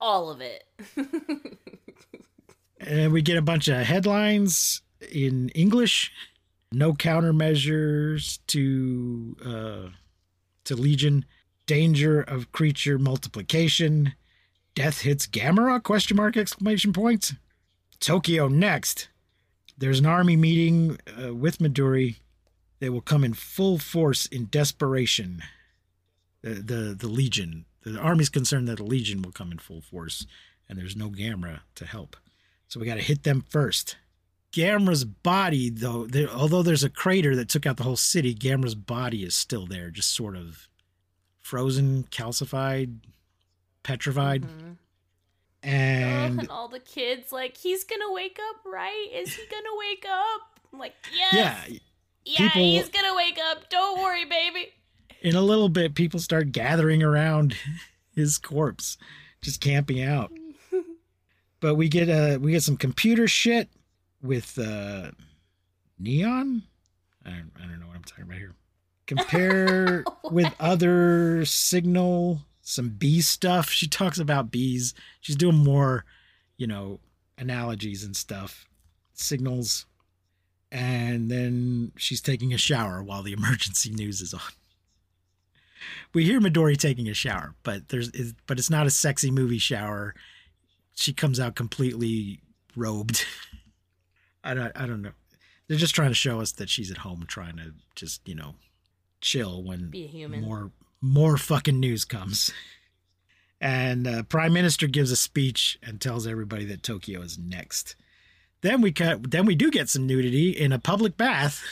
All 0.00 0.30
of 0.30 0.40
it. 0.40 0.64
And 2.78 3.12
we 3.12 3.22
get 3.22 3.36
a 3.36 3.42
bunch 3.42 3.68
of 3.68 3.78
headlines 3.78 4.82
in 5.12 5.48
English. 5.50 6.12
No 6.72 6.92
countermeasures 6.92 8.38
to 8.48 9.36
uh, 9.44 9.90
to 10.64 10.74
Legion. 10.76 11.24
Danger 11.66 12.20
of 12.20 12.52
creature 12.52 12.96
multiplication. 12.98 14.12
Death 14.76 15.00
hits 15.00 15.26
Gamera? 15.26 15.82
Question 15.82 16.16
mark 16.16 16.36
exclamation 16.36 16.92
point. 16.92 17.32
Tokyo 17.98 18.46
next. 18.46 19.08
There's 19.76 19.98
an 19.98 20.06
army 20.06 20.36
meeting 20.36 20.98
uh, 21.20 21.34
with 21.34 21.58
Midori. 21.58 22.16
They 22.78 22.88
will 22.88 23.00
come 23.00 23.24
in 23.24 23.34
full 23.34 23.78
force 23.78 24.26
in 24.26 24.46
desperation. 24.46 25.42
The, 26.42 26.50
the 26.54 26.96
the 26.98 27.08
Legion. 27.08 27.64
The 27.82 27.98
army's 27.98 28.28
concerned 28.28 28.68
that 28.68 28.76
the 28.76 28.84
Legion 28.84 29.22
will 29.22 29.32
come 29.32 29.50
in 29.52 29.58
full 29.58 29.80
force, 29.80 30.26
and 30.68 30.78
there's 30.78 30.96
no 30.96 31.08
Gamera 31.08 31.60
to 31.76 31.86
help. 31.86 32.16
So 32.68 32.80
we 32.80 32.86
got 32.86 32.96
to 32.96 33.00
hit 33.00 33.22
them 33.22 33.44
first. 33.48 33.96
Gamera's 34.56 35.04
body, 35.04 35.68
though, 35.68 36.06
there, 36.06 36.30
although 36.30 36.62
there's 36.62 36.82
a 36.82 36.88
crater 36.88 37.36
that 37.36 37.50
took 37.50 37.66
out 37.66 37.76
the 37.76 37.82
whole 37.82 37.96
city, 37.96 38.34
Gamera's 38.34 38.74
body 38.74 39.22
is 39.22 39.34
still 39.34 39.66
there, 39.66 39.90
just 39.90 40.14
sort 40.14 40.34
of 40.34 40.70
frozen, 41.42 42.04
calcified, 42.04 42.96
petrified. 43.82 44.44
Mm-hmm. 44.44 44.72
And 45.62 46.40
and 46.40 46.48
all 46.48 46.68
the 46.68 46.78
kids 46.78 47.32
like 47.32 47.56
he's 47.56 47.84
gonna 47.84 48.10
wake 48.12 48.38
up, 48.50 48.56
right? 48.64 49.08
Is 49.12 49.34
he 49.34 49.42
gonna 49.50 49.76
wake 49.76 50.06
up? 50.08 50.60
I'm 50.72 50.78
like, 50.78 50.94
yes, 51.14 51.34
yeah, 51.68 51.78
yeah, 52.24 52.48
people- 52.48 52.62
he's 52.62 52.88
gonna 52.88 53.14
wake 53.14 53.38
up. 53.50 53.68
Don't 53.68 54.00
worry, 54.00 54.24
baby. 54.24 54.68
in 55.20 55.34
a 55.34 55.42
little 55.42 55.68
bit, 55.68 55.94
people 55.94 56.18
start 56.20 56.52
gathering 56.52 57.02
around 57.02 57.54
his 58.14 58.38
corpse, 58.38 58.96
just 59.42 59.60
camping 59.60 60.00
out. 60.02 60.32
but 61.60 61.74
we 61.74 61.88
get 61.90 62.08
uh 62.08 62.38
we 62.40 62.52
get 62.52 62.62
some 62.62 62.76
computer 62.78 63.28
shit 63.28 63.68
with 64.22 64.58
uh 64.58 65.10
neon. 65.98 66.62
I 67.24 67.30
don't, 67.30 67.50
I 67.56 67.66
don't 67.66 67.80
know 67.80 67.86
what 67.86 67.96
I'm 67.96 68.04
talking 68.04 68.24
about 68.24 68.38
here. 68.38 68.54
Compare 69.06 70.04
with 70.30 70.52
other 70.60 71.44
signal, 71.44 72.40
some 72.62 72.90
bee 72.90 73.20
stuff. 73.20 73.70
She 73.70 73.88
talks 73.88 74.18
about 74.18 74.50
bees. 74.50 74.94
She's 75.20 75.36
doing 75.36 75.56
more, 75.56 76.04
you 76.56 76.66
know, 76.66 77.00
analogies 77.38 78.04
and 78.04 78.16
stuff, 78.16 78.66
signals. 79.14 79.86
And 80.70 81.30
then 81.30 81.92
she's 81.96 82.20
taking 82.20 82.52
a 82.52 82.58
shower 82.58 83.02
while 83.02 83.22
the 83.22 83.32
emergency 83.38 83.90
news 83.90 84.20
is 84.20 84.34
on 84.34 84.40
we 86.12 86.24
hear 86.24 86.40
Midori 86.40 86.76
taking 86.76 87.08
a 87.08 87.14
shower, 87.14 87.54
but 87.62 87.88
there's 87.88 88.10
but 88.46 88.58
it's 88.58 88.70
not 88.70 88.86
a 88.86 88.90
sexy 88.90 89.30
movie 89.30 89.58
shower. 89.58 90.14
She 90.94 91.12
comes 91.12 91.38
out 91.38 91.54
completely 91.54 92.40
robed. 92.74 93.24
I 94.46 94.54
don't 94.54 94.72
I 94.76 94.86
don't 94.86 95.02
know. 95.02 95.12
They're 95.68 95.76
just 95.78 95.94
trying 95.94 96.10
to 96.10 96.14
show 96.14 96.40
us 96.40 96.52
that 96.52 96.70
she's 96.70 96.90
at 96.90 96.98
home 96.98 97.24
trying 97.26 97.56
to 97.56 97.72
just, 97.96 98.26
you 98.28 98.34
know, 98.36 98.54
chill 99.20 99.62
when 99.64 99.90
Be 99.90 100.04
a 100.04 100.08
human. 100.08 100.42
more 100.42 100.70
more 101.00 101.36
fucking 101.36 101.78
news 101.80 102.04
comes. 102.04 102.52
And 103.60 104.06
uh, 104.06 104.22
Prime 104.24 104.52
Minister 104.52 104.86
gives 104.86 105.10
a 105.10 105.16
speech 105.16 105.78
and 105.82 106.00
tells 106.00 106.26
everybody 106.26 106.64
that 106.66 106.82
Tokyo 106.82 107.22
is 107.22 107.38
next. 107.38 107.96
Then 108.60 108.80
we 108.82 108.92
cut. 108.92 109.30
Then 109.30 109.46
we 109.46 109.54
do 109.54 109.70
get 109.70 109.88
some 109.88 110.06
nudity 110.06 110.50
in 110.50 110.72
a 110.72 110.78
public 110.78 111.16
bath. 111.16 111.62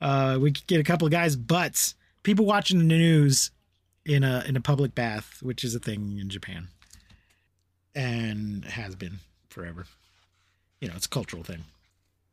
Uh, 0.00 0.38
we 0.40 0.50
get 0.50 0.80
a 0.80 0.84
couple 0.84 1.06
of 1.06 1.12
guys' 1.12 1.36
butts. 1.36 1.94
People 2.22 2.44
watching 2.44 2.78
the 2.78 2.84
news 2.84 3.50
in 4.04 4.22
a 4.24 4.44
in 4.46 4.56
a 4.56 4.60
public 4.60 4.94
bath, 4.94 5.38
which 5.42 5.64
is 5.64 5.74
a 5.74 5.78
thing 5.80 6.18
in 6.20 6.28
Japan, 6.28 6.68
and 7.94 8.64
has 8.64 8.94
been 8.96 9.18
forever. 9.48 9.86
You 10.80 10.88
know, 10.88 10.94
it's 10.96 11.06
a 11.06 11.10
cultural 11.10 11.42
thing. 11.42 11.64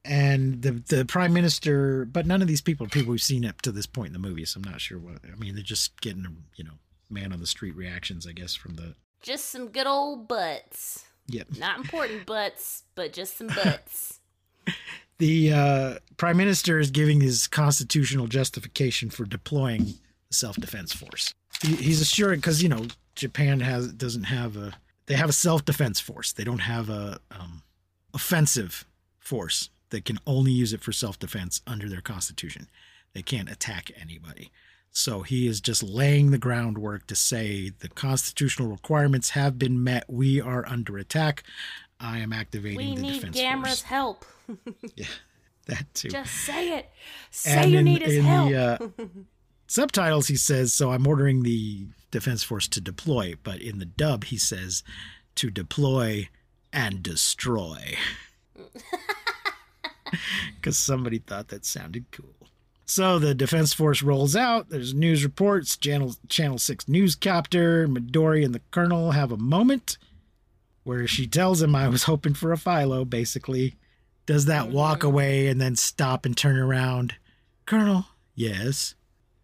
And 0.05 0.61
the 0.61 0.83
the 0.87 1.05
prime 1.05 1.33
minister, 1.33 2.05
but 2.05 2.25
none 2.25 2.41
of 2.41 2.47
these 2.47 2.61
people 2.61 2.85
are 2.85 2.89
people 2.89 3.11
we've 3.11 3.21
seen 3.21 3.45
up 3.45 3.61
to 3.63 3.71
this 3.71 3.85
point 3.85 4.07
in 4.07 4.13
the 4.13 4.27
movie, 4.27 4.45
so 4.45 4.59
I'm 4.59 4.71
not 4.71 4.79
sure 4.79 4.97
what. 4.97 5.19
I 5.31 5.35
mean, 5.35 5.55
they're 5.55 5.63
just 5.63 5.99
getting 5.99 6.25
you 6.55 6.63
know 6.63 6.79
man 7.09 7.33
on 7.33 7.39
the 7.39 7.47
street 7.47 7.75
reactions, 7.75 8.25
I 8.27 8.31
guess, 8.31 8.55
from 8.55 8.75
the 8.75 8.95
Just 9.21 9.45
some 9.49 9.67
good 9.67 9.87
old 9.87 10.27
butts. 10.27 11.05
Yep. 11.27 11.47
Not 11.57 11.79
important 11.79 12.25
butts, 12.25 12.83
but 12.95 13.13
just 13.13 13.37
some 13.37 13.47
butts. 13.47 14.19
the 15.17 15.51
uh, 15.53 15.95
prime 16.17 16.37
minister 16.37 16.79
is 16.79 16.91
giving 16.91 17.21
his 17.21 17.47
constitutional 17.47 18.27
justification 18.27 19.09
for 19.09 19.25
deploying 19.25 19.85
the 20.29 20.33
self-defense 20.33 20.93
force. 20.93 21.33
He, 21.61 21.75
he's 21.75 22.01
assuring 22.01 22.39
because 22.39 22.63
you 22.63 22.69
know 22.69 22.87
Japan 23.15 23.59
has 23.59 23.91
doesn't 23.91 24.23
have 24.23 24.55
a 24.55 24.73
they 25.07 25.15
have 25.15 25.29
a 25.29 25.33
self-defense 25.33 25.99
force. 25.99 26.31
They 26.31 26.43
don't 26.43 26.59
have 26.59 26.89
a 26.89 27.19
um, 27.31 27.63
offensive 28.13 28.85
force 29.17 29.69
that 29.89 30.05
can 30.05 30.19
only 30.27 30.51
use 30.51 30.73
it 30.73 30.81
for 30.81 30.91
self-defense 30.91 31.61
under 31.67 31.89
their 31.89 32.01
constitution. 32.01 32.67
They 33.13 33.21
can't 33.21 33.49
attack 33.49 33.91
anybody. 33.99 34.51
So 34.91 35.21
he 35.21 35.47
is 35.47 35.61
just 35.61 35.83
laying 35.83 36.31
the 36.31 36.37
groundwork 36.37 37.07
to 37.07 37.15
say 37.15 37.69
the 37.69 37.89
constitutional 37.89 38.69
requirements 38.69 39.31
have 39.31 39.57
been 39.59 39.83
met. 39.83 40.05
We 40.09 40.41
are 40.41 40.67
under 40.67 40.97
attack. 40.97 41.43
I 41.99 42.19
am 42.19 42.33
activating 42.33 42.77
we 42.77 42.95
the 42.95 43.01
need 43.01 43.13
defense 43.21 43.37
Gamera's 43.39 43.61
force. 43.67 43.81
help. 43.83 44.25
Yeah. 44.95 45.05
That 45.67 45.85
too. 45.93 46.09
Just 46.09 46.33
say 46.33 46.77
it. 46.79 46.89
Say 47.29 47.51
And 47.51 47.71
you 47.71 47.79
in- 47.79 47.85
need 47.85 48.01
his 48.01 48.15
in 48.17 48.23
help. 48.23 48.49
the, 48.49 49.03
uh, 49.03 49.05
subtitles 49.67 50.27
he 50.27 50.35
says 50.35 50.73
so 50.73 50.91
i'm 50.91 51.05
ordering 51.05 51.43
the 51.43 51.85
defense 52.09 52.41
force 52.41 52.67
to 52.67 52.81
deploy 52.81 53.35
but 53.43 53.61
in 53.61 53.77
the 53.77 53.85
dub 53.85 54.23
he 54.23 54.35
says 54.35 54.81
to 55.35 55.51
deploy 55.51 56.27
and 56.73 57.03
destroy 57.03 57.95
because 60.55 60.77
somebody 60.77 61.19
thought 61.19 61.47
that 61.49 61.65
sounded 61.65 62.05
cool 62.11 62.33
so 62.85 63.19
the 63.19 63.35
defense 63.35 63.73
force 63.73 64.01
rolls 64.01 64.35
out 64.35 64.69
there's 64.69 64.93
news 64.93 65.23
reports 65.23 65.77
channel 65.77 66.15
channel 66.27 66.57
6 66.57 66.85
newscopter 66.85 67.87
midori 67.87 68.43
and 68.43 68.53
the 68.53 68.61
colonel 68.71 69.11
have 69.11 69.31
a 69.31 69.37
moment 69.37 69.97
where 70.83 71.07
she 71.07 71.27
tells 71.27 71.61
him 71.61 71.75
i 71.75 71.87
was 71.87 72.03
hoping 72.03 72.33
for 72.33 72.51
a 72.51 72.57
philo 72.57 73.05
basically 73.05 73.75
does 74.25 74.45
that 74.45 74.69
walk 74.69 75.03
away 75.03 75.47
and 75.47 75.59
then 75.59 75.75
stop 75.75 76.25
and 76.25 76.35
turn 76.37 76.57
around 76.57 77.15
colonel 77.65 78.05
yes 78.35 78.95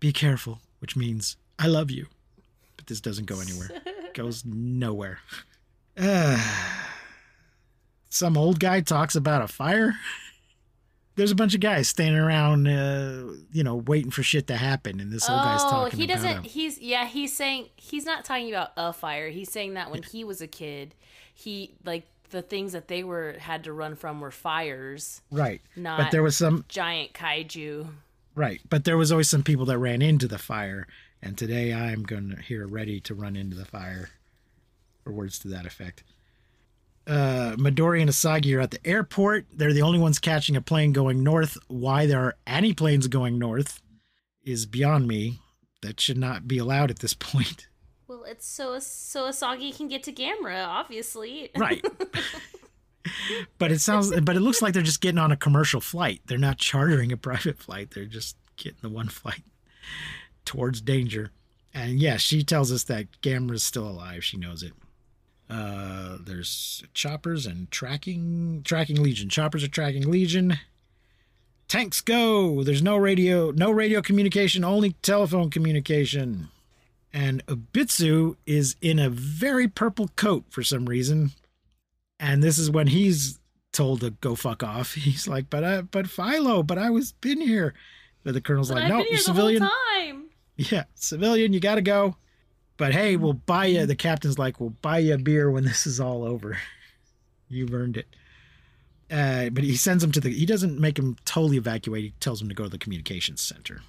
be 0.05 0.13
careful, 0.13 0.59
which 0.77 0.95
means 0.95 1.37
I 1.57 1.65
love 1.65 1.89
you. 1.89 2.05
But 2.77 2.85
this 2.85 3.01
doesn't 3.01 3.25
go 3.25 3.39
anywhere. 3.39 3.71
Goes 4.13 4.45
nowhere. 4.45 5.17
Uh, 5.97 6.37
some 8.09 8.37
old 8.37 8.59
guy 8.59 8.81
talks 8.81 9.15
about 9.15 9.41
a 9.41 9.47
fire. 9.47 9.95
There's 11.15 11.31
a 11.31 11.35
bunch 11.35 11.55
of 11.55 11.61
guys 11.61 11.87
standing 11.87 12.19
around, 12.19 12.67
uh, 12.67 13.31
you 13.51 13.63
know, 13.63 13.75
waiting 13.75 14.11
for 14.11 14.21
shit 14.21 14.47
to 14.47 14.57
happen, 14.57 14.99
and 14.99 15.11
this 15.11 15.29
old 15.29 15.41
guy's 15.41 15.61
talking 15.61 15.77
about. 15.77 15.93
oh, 15.93 15.97
he 15.97 16.07
doesn't. 16.07 16.45
He's 16.45 16.79
yeah. 16.79 17.05
He's 17.05 17.35
saying 17.35 17.69
he's 17.77 18.05
not 18.05 18.25
talking 18.25 18.49
about 18.49 18.71
a 18.75 18.91
fire. 18.91 19.29
He's 19.29 19.51
saying 19.51 19.75
that 19.75 19.91
when 19.91 20.03
he 20.03 20.23
was 20.23 20.41
a 20.41 20.47
kid, 20.47 20.93
he 21.33 21.73
like 21.85 22.05
the 22.29 22.41
things 22.41 22.73
that 22.73 22.87
they 22.87 23.03
were 23.03 23.35
had 23.39 23.63
to 23.63 23.73
run 23.73 23.95
from 23.95 24.19
were 24.19 24.31
fires. 24.31 25.21
Right. 25.31 25.61
Not 25.75 25.97
But 25.97 26.11
there 26.11 26.23
was 26.23 26.37
some 26.37 26.65
giant 26.67 27.13
kaiju. 27.13 27.87
Right. 28.35 28.61
But 28.69 28.83
there 28.83 28.97
was 28.97 29.11
always 29.11 29.29
some 29.29 29.43
people 29.43 29.65
that 29.65 29.77
ran 29.77 30.01
into 30.01 30.27
the 30.27 30.37
fire. 30.37 30.87
And 31.21 31.37
today 31.37 31.73
I'm 31.73 32.03
going 32.03 32.35
to 32.35 32.41
hear 32.41 32.67
ready 32.67 32.99
to 33.01 33.15
run 33.15 33.35
into 33.35 33.55
the 33.55 33.65
fire. 33.65 34.09
Or 35.05 35.13
words 35.13 35.39
to 35.39 35.47
that 35.49 35.65
effect. 35.65 36.03
Uh, 37.07 37.56
Midori 37.57 38.02
and 38.02 38.10
Asagi 38.10 38.57
are 38.57 38.61
at 38.61 38.72
the 38.72 38.86
airport. 38.86 39.45
They're 39.53 39.73
the 39.73 39.84
only 39.84 39.99
ones 39.99 40.18
catching 40.19 40.56
a 40.56 40.61
plane 40.61 40.91
going 40.91 41.23
north. 41.23 41.57
Why 41.68 42.06
there 42.07 42.22
are 42.22 42.36
any 42.48 42.73
planes 42.73 43.07
going 43.07 43.38
north 43.38 43.82
is 44.44 44.65
beyond 44.65 45.07
me. 45.07 45.40
That 45.82 45.99
should 45.99 46.18
not 46.18 46.48
be 46.48 46.57
allowed 46.57 46.90
at 46.90 46.99
this 46.99 47.14
point. 47.19 47.68
Well, 48.07 48.23
it's 48.23 48.48
so 48.48 48.80
so 48.80 49.30
Asagi 49.30 49.76
can 49.76 49.88
get 49.88 50.03
to 50.03 50.11
Gamera, 50.11 50.65
obviously. 50.68 51.52
Right. 51.56 51.86
But 53.60 53.72
it 53.72 53.82
sounds, 53.82 54.11
but 54.22 54.36
it 54.36 54.40
looks 54.40 54.61
like 54.61 54.73
they're 54.73 54.82
just 54.82 55.02
getting 55.02 55.19
on 55.19 55.32
a 55.32 55.38
commercial 55.38 55.80
flight. 55.80 56.22
They're 56.26 56.38
not 56.38 56.57
chartering 56.57 57.11
a 57.11 57.18
private 57.30 57.60
flight. 57.60 57.91
They're 57.91 58.06
just 58.06 58.36
getting 58.57 58.80
the 58.82 58.90
one 58.90 59.10
flight 59.10 59.44
towards 60.44 60.82
danger. 60.82 61.32
And 61.73 61.99
yeah, 61.99 62.18
she 62.18 62.44
tells 62.44 62.72
us 62.72 62.84
that 62.86 63.22
Gamera's 63.22 63.64
still 63.64 63.88
alive. 63.88 64.23
She 64.23 64.38
knows 64.38 64.64
it. 64.64 64.73
Uh, 65.49 66.17
there's 66.19 66.84
choppers 66.93 67.45
and 67.45 67.69
tracking, 67.72 68.61
tracking 68.65 69.01
Legion. 69.01 69.30
Choppers 69.30 69.63
are 69.63 69.67
tracking 69.69 70.09
Legion. 70.09 70.57
Tanks 71.67 72.01
go. 72.01 72.63
There's 72.63 72.81
no 72.81 72.97
radio, 72.97 73.51
no 73.51 73.72
radio 73.72 74.01
communication, 74.01 74.63
only 74.63 74.93
telephone 75.01 75.49
communication. 75.49 76.49
And 77.13 77.45
Obitsu 77.47 78.35
is 78.45 78.76
in 78.81 78.99
a 78.99 79.09
very 79.09 79.67
purple 79.67 80.09
coat 80.15 80.45
for 80.49 80.63
some 80.63 80.85
reason. 80.85 81.31
And 82.19 82.43
this 82.43 82.57
is 82.57 82.69
when 82.69 82.88
he's 82.88 83.39
told 83.72 84.01
to 84.01 84.11
go 84.11 84.35
fuck 84.35 84.63
off. 84.63 84.93
He's 84.95 85.27
like, 85.27 85.49
but 85.49 85.63
I, 85.63 85.81
but 85.81 86.07
Philo, 86.09 86.63
but 86.63 86.77
I 86.77 86.89
was 86.89 87.11
been 87.13 87.41
here. 87.41 87.73
But 88.23 88.34
the 88.34 88.41
colonel's 88.41 88.69
But 88.69 88.80
like, 88.80 88.89
no, 88.89 88.97
been 88.99 89.07
you're 89.11 89.17
civilian. 89.19 89.61
the 89.61 89.69
whole 89.69 90.03
time. 90.05 90.26
Yeah, 90.57 90.84
civilian, 90.95 91.51
you 91.53 91.59
got 91.59 91.76
to 91.76 91.81
go. 91.81 92.15
But 92.77 92.93
hey, 92.93 93.15
we'll 93.15 93.34
buy 93.34 93.65
you. 93.65 93.85
The 93.85 93.95
captain's 93.95 94.38
like, 94.38 94.60
we'll 94.60 94.72
buy 94.81 94.99
you 94.99 95.14
a 95.14 95.18
beer 95.18 95.49
when 95.49 95.64
this 95.65 95.88
is 95.88 95.99
all 95.99 96.23
over. 96.23 96.57
You've 97.47 97.73
earned 97.73 97.97
it. 97.97 98.07
Uh, 99.10 99.49
but 99.49 99.64
he 99.64 99.76
sends 99.76 100.03
him 100.03 100.11
to 100.11 100.19
the. 100.19 100.30
He 100.30 100.45
doesn't 100.45 100.80
make 100.80 100.97
him 100.97 101.15
totally 101.26 101.57
evacuate. 101.57 102.03
He 102.03 102.14
tells 102.19 102.41
him 102.41 102.49
to 102.49 102.56
go 102.56 102.64
to 102.64 102.69
the 102.69 102.77
communications 102.77 103.41
center. 103.41 103.81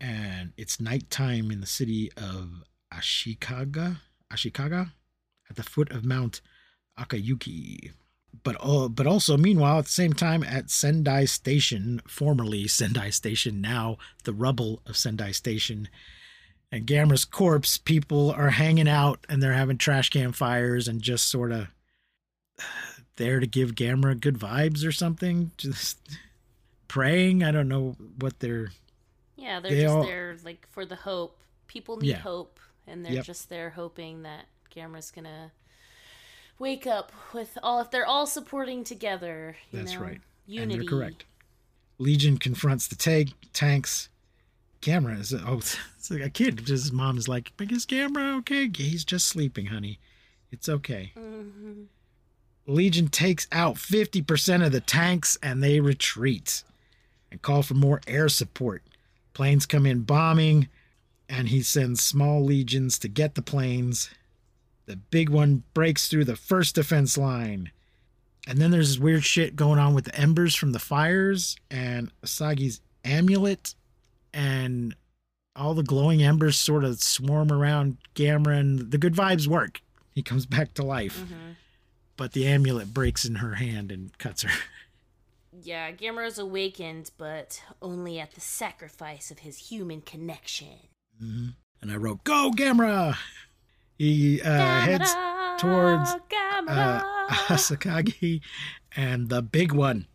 And 0.00 0.52
it's 0.56 0.80
nighttime 0.80 1.50
in 1.50 1.60
the 1.60 1.66
city 1.66 2.10
of 2.16 2.64
Ashikaga. 2.92 3.98
Ashikaga. 4.32 4.92
at 5.48 5.56
the 5.56 5.62
foot 5.62 5.90
of 5.90 6.04
Mount 6.04 6.40
Akayuki. 6.98 7.92
But 8.42 8.56
uh, 8.60 8.88
but 8.88 9.06
also 9.06 9.36
meanwhile 9.36 9.78
at 9.78 9.86
the 9.86 9.90
same 9.90 10.12
time 10.12 10.42
at 10.42 10.70
Sendai 10.70 11.24
Station, 11.24 12.02
formerly 12.06 12.68
Sendai 12.68 13.10
Station, 13.10 13.60
now 13.60 13.96
the 14.24 14.34
rubble 14.34 14.82
of 14.86 14.96
Sendai 14.96 15.32
Station, 15.32 15.88
and 16.70 16.86
Gamera's 16.86 17.24
corpse, 17.24 17.78
people 17.78 18.30
are 18.30 18.50
hanging 18.50 18.88
out 18.88 19.24
and 19.28 19.42
they're 19.42 19.52
having 19.54 19.78
trash 19.78 20.10
can 20.10 20.32
fires 20.32 20.86
and 20.88 21.00
just 21.02 21.28
sort 21.30 21.52
of 21.52 21.68
there 23.16 23.40
to 23.40 23.46
give 23.46 23.74
Gamera 23.74 24.18
good 24.20 24.38
vibes 24.38 24.86
or 24.86 24.92
something. 24.92 25.50
Just 25.56 25.98
praying. 26.88 27.42
I 27.42 27.50
don't 27.50 27.68
know 27.68 27.96
what 28.18 28.40
they're. 28.40 28.70
Yeah, 29.36 29.60
they're 29.60 29.70
They 29.72 29.82
just 29.82 29.94
all- 29.94 30.04
there 30.04 30.36
like 30.44 30.66
for 30.70 30.84
the 30.84 30.96
hope. 30.96 31.38
People 31.66 31.96
need 31.98 32.08
Yeah. 32.08 32.18
hope, 32.18 32.58
and 32.86 33.04
they're 33.04 33.12
Yep. 33.14 33.24
just 33.24 33.48
there 33.48 33.70
hoping 33.70 34.22
that 34.22 34.46
Gamera's 34.74 35.10
gonna 35.10 35.52
wake 36.58 36.86
up 36.86 37.12
with 37.32 37.56
all. 37.62 37.80
If 37.80 37.90
they're 37.90 38.06
all 38.06 38.26
supporting 38.26 38.84
together, 38.84 39.56
you 39.70 39.78
That's 39.80 39.92
know? 39.94 40.00
right. 40.00 40.20
Unity. 40.46 40.72
And 40.74 40.82
they're 40.82 40.88
correct. 40.88 41.24
Legion 41.98 42.38
confronts 42.38 42.86
the 42.88 42.94
tank 42.96 43.30
tanks. 43.52 44.08
Gamera 44.80 45.20
is 45.20 45.34
oh, 45.34 45.58
it's 45.98 46.10
like 46.10 46.22
a 46.22 46.30
kid. 46.30 46.66
His 46.68 46.92
mom 46.92 47.18
is 47.18 47.28
like, 47.28 47.56
bring 47.56 47.70
his 47.70 47.84
camera 47.86 48.36
okay? 48.38 48.70
He's 48.74 49.04
just 49.04 49.28
sleeping, 49.28 49.66
honey. 49.66 49.98
It's 50.50 50.68
okay." 50.68 51.12
Mhm. 51.16 51.86
Legion 52.66 53.08
takes 53.08 53.48
out 53.50 53.76
50% 53.76 54.62
of 54.64 54.72
the 54.72 54.80
tanks 54.82 55.38
and 55.42 55.62
they 55.62 55.80
retreat 55.80 56.62
and 57.30 57.40
call 57.40 57.62
for 57.62 57.72
more 57.74 58.02
air 58.06 58.28
support. 58.28 58.82
Planes 59.32 59.64
come 59.64 59.86
in 59.86 60.00
bombing, 60.00 60.68
and 61.28 61.48
he 61.48 61.62
sends 61.62 62.02
small 62.02 62.44
legions 62.44 62.98
to 62.98 63.08
get 63.08 63.34
the 63.34 63.42
planes. 63.42 64.10
The 64.86 64.96
big 64.96 65.28
one 65.28 65.62
breaks 65.74 66.08
through 66.08 66.24
the 66.24 66.36
first 66.36 66.74
defense 66.74 67.16
line. 67.16 67.70
And 68.46 68.58
then 68.58 68.70
there's 68.70 68.88
this 68.88 68.98
weird 68.98 69.24
shit 69.24 69.56
going 69.56 69.78
on 69.78 69.94
with 69.94 70.06
the 70.06 70.18
embers 70.18 70.54
from 70.54 70.72
the 70.72 70.78
fires 70.78 71.56
and 71.70 72.10
Asagi's 72.24 72.80
amulet, 73.04 73.74
and 74.38 74.94
all 75.56 75.74
the 75.74 75.82
glowing 75.82 76.22
embers 76.22 76.56
sort 76.56 76.84
of 76.84 77.02
swarm 77.02 77.50
around 77.50 77.96
Gamera, 78.14 78.58
and 78.60 78.92
the 78.92 78.98
good 78.98 79.14
vibes 79.14 79.48
work. 79.48 79.82
He 80.14 80.22
comes 80.22 80.46
back 80.46 80.72
to 80.74 80.82
life 80.84 81.18
Mhm. 81.18 81.56
but 82.16 82.32
the 82.32 82.46
amulet 82.46 82.94
breaks 82.94 83.24
in 83.24 83.36
her 83.36 83.56
hand 83.56 83.90
and 83.92 84.16
cuts 84.18 84.42
her. 84.42 84.50
Yeah, 85.60 85.90
Gamera's 85.90 86.38
awakened, 86.38 87.10
but 87.18 87.60
only 87.82 88.20
at 88.20 88.32
the 88.32 88.40
sacrifice 88.40 89.30
of 89.32 89.40
his 89.40 89.70
human 89.70 90.00
connection. 90.02 90.78
Mhm. 91.20 91.54
And 91.82 91.90
I 91.90 91.96
wrote, 91.96 92.22
"Go, 92.24 92.52
Gamera!" 92.54 93.16
He 93.98 94.40
uh, 94.40 94.80
heads 94.80 95.10
towards 95.60 96.10
uh, 96.68 97.02
Ashikaga 97.48 98.40
and 98.94 99.28
the 99.28 99.42
big 99.42 99.72
one, 99.72 100.06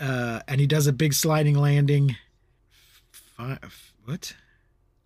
uh, 0.00 0.40
and 0.48 0.60
he 0.60 0.66
does 0.66 0.88
a 0.88 0.92
big 0.92 1.12
sliding 1.14 1.54
landing. 1.56 2.16
Five, 3.36 3.92
what? 4.04 4.34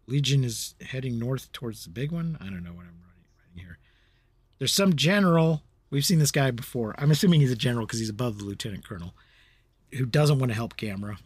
Legion 0.07 0.45
is 0.45 0.75
heading 0.81 1.19
north 1.19 1.53
towards 1.53 1.85
the 1.85 1.91
big 1.91 2.13
one. 2.13 2.37
I 2.41 2.45
don't 2.45 2.63
know 2.63 2.71
what 2.71 2.87
I'm 2.87 3.01
writing, 3.03 3.57
here. 3.57 3.79
There's 4.59 4.73
some 4.73 4.95
general. 4.97 5.63
We've 5.91 6.05
seen 6.05 6.19
this 6.19 6.31
guy 6.31 6.51
before. 6.51 6.95
I'm 6.99 7.11
assuming 7.11 7.41
he's 7.41 7.53
a 7.53 7.57
general 7.57 7.87
because 7.87 7.99
he's 7.99 8.11
above 8.11 8.39
the 8.39 8.45
lieutenant 8.45 8.87
colonel, 8.87 9.15
who 9.93 10.07
doesn't 10.07 10.39
want 10.39 10.51
to 10.51 10.57
help 10.57 10.77
Gamera. 10.77 11.19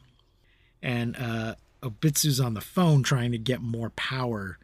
And 0.83 1.17
uh, 1.17 1.55
Obitsu's 1.83 2.41
on 2.41 2.55
the 2.55 2.61
phone 2.61 3.03
trying 3.03 3.33
to 3.33 3.39
get 3.39 3.61
more 3.61 3.91
power 3.91 4.59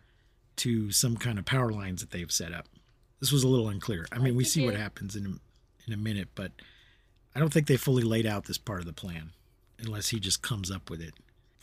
to 0.56 0.90
some 0.90 1.16
kind 1.16 1.38
of 1.38 1.44
power 1.44 1.70
lines 1.70 2.00
that 2.00 2.10
they've 2.10 2.32
set 2.32 2.52
up. 2.52 2.66
This 3.20 3.32
was 3.32 3.42
a 3.42 3.48
little 3.48 3.68
unclear. 3.68 4.06
I 4.12 4.18
mean, 4.18 4.36
we 4.36 4.44
see 4.44 4.64
what 4.64 4.74
happens 4.76 5.16
in 5.16 5.26
a, 5.26 5.86
in 5.86 5.92
a 5.92 5.96
minute, 5.96 6.28
but 6.34 6.52
I 7.34 7.40
don't 7.40 7.52
think 7.52 7.66
they 7.66 7.76
fully 7.76 8.02
laid 8.02 8.26
out 8.26 8.44
this 8.44 8.58
part 8.58 8.80
of 8.80 8.86
the 8.86 8.92
plan, 8.92 9.30
unless 9.78 10.08
he 10.08 10.20
just 10.20 10.42
comes 10.42 10.70
up 10.70 10.90
with 10.90 11.00
it. 11.00 11.14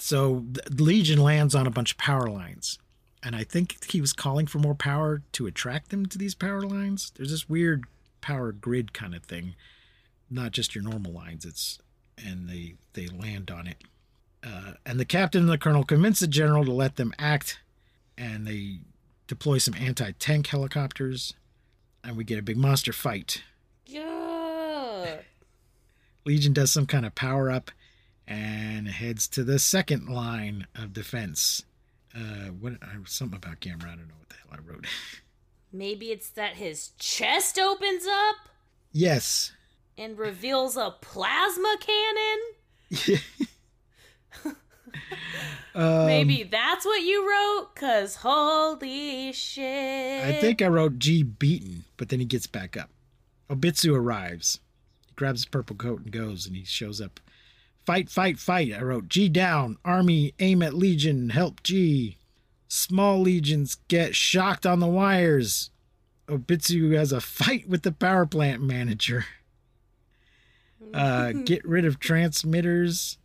So 0.04 0.44
the 0.52 0.84
Legion 0.84 1.24
lands 1.24 1.56
on 1.56 1.66
a 1.66 1.72
bunch 1.72 1.92
of 1.94 1.98
power 1.98 2.30
lines, 2.30 2.78
and 3.24 3.38
I 3.38 3.46
think 3.46 3.90
he 3.90 4.02
was 4.02 4.12
calling 4.12 4.48
for 4.48 4.60
more 4.60 4.76
power 4.76 5.22
to 5.32 5.48
attract 5.48 5.92
them 5.92 6.08
to 6.08 6.18
these 6.18 6.36
power 6.36 6.64
lines. 6.64 7.14
There's 7.16 7.32
this 7.32 7.48
weird 7.48 7.86
power 8.20 8.52
grid 8.52 8.92
kind 8.92 9.16
of 9.16 9.24
thing, 9.24 9.56
not 10.30 10.52
just 10.52 10.76
your 10.76 10.84
normal 10.84 11.14
lines. 11.14 11.46
It's 11.46 11.80
and 12.18 12.50
they 12.50 12.74
they 12.92 13.08
land 13.08 13.50
on 13.50 13.66
it. 13.66 13.78
Uh, 14.46 14.74
and 14.86 15.00
the 15.00 15.06
captain 15.06 15.44
and 15.44 15.50
the 15.50 15.58
colonel 15.58 15.86
convince 15.86 16.20
the 16.20 16.28
general 16.28 16.66
to 16.66 16.74
let 16.74 16.98
them 16.98 17.14
act, 17.18 17.62
and 18.18 18.46
they 18.46 18.80
deploy 19.28 19.58
some 19.58 19.74
anti-tank 19.74 20.48
helicopters, 20.48 21.34
and 22.04 22.18
we 22.18 22.26
get 22.26 22.38
a 22.38 22.42
big 22.42 22.58
monster 22.58 22.92
fight. 22.92 23.42
Yeah. 23.86 25.20
Legion 26.26 26.52
does 26.52 26.74
some 26.74 26.88
kind 26.88 27.06
of 27.06 27.16
power 27.16 27.50
up 27.50 27.72
and 28.28 28.88
heads 28.88 29.28
to 29.30 29.44
the 29.44 29.60
second 29.60 30.08
line 30.08 30.68
of 30.76 30.94
defense. 30.94 31.64
Uh, 32.16 32.52
what 32.60 32.74
uh, 32.74 32.88
something 33.06 33.38
about 33.38 33.60
Gamera? 33.60 33.86
I 33.86 33.95
don't 33.95 34.08
know 34.08 34.16
what 34.20 34.30
the 34.30 34.36
hell 34.36 34.52
I 34.54 34.72
wrote. 34.72 34.86
Maybe 35.72 36.12
it's 36.12 36.30
that 36.30 36.56
his 36.56 36.90
chest 37.00 37.58
opens 37.58 38.06
up 38.06 38.36
yes, 38.91 39.52
and 39.98 40.18
reveals 40.18 40.78
a 40.78 40.95
plasma 41.02 41.78
cannon. 41.80 43.20
um, 45.76 46.06
Maybe 46.06 46.44
that's 46.44 46.86
what 46.86 47.02
you 47.02 47.28
wrote, 47.28 47.76
cause 47.76 48.18
holy 48.18 49.34
shit. 49.34 50.24
I 50.26 50.34
think 50.40 50.62
I 50.62 50.68
wrote 50.68 51.00
G 51.00 51.24
beaten, 51.24 51.86
but 51.98 52.10
then 52.10 52.20
he 52.20 52.26
gets 52.26 52.45
back 52.45 52.78
up. 52.78 52.90
Obitsu 53.50 53.95
arrives. 53.95 54.60
He 55.08 55.14
grabs 55.16 55.41
his 55.41 55.45
purple 55.45 55.76
coat 55.76 56.02
and 56.02 56.12
goes, 56.12 56.45
and 56.45 56.56
he 56.56 56.64
shows 56.64 57.02
up. 57.02 57.20
Fight, 57.85 58.10
fight, 58.10 58.39
fight. 58.39 58.73
I 58.73 58.81
wrote 58.81 59.10
G 59.10 59.27
down. 59.27 59.77
Army 59.84 60.34
aim 60.39 60.61
at 60.64 60.73
Legion. 60.73 61.30
Help 61.30 61.61
G. 61.64 62.18
Small 62.68 63.19
legions 63.22 63.76
get 63.88 64.15
shocked 64.15 64.65
on 64.65 64.80
the 64.80 64.88
wires. 64.88 65.69
Obitsu 66.27 66.95
has 66.95 67.11
a 67.11 67.22
fight 67.22 67.68
with 67.68 67.84
the 67.84 67.91
power 67.91 68.26
plant 68.26 68.61
manager. 68.61 69.26
Uh, 70.93 71.31
get 71.31 71.65
rid 71.65 71.85
of 71.85 71.99
transmitters 71.99 73.18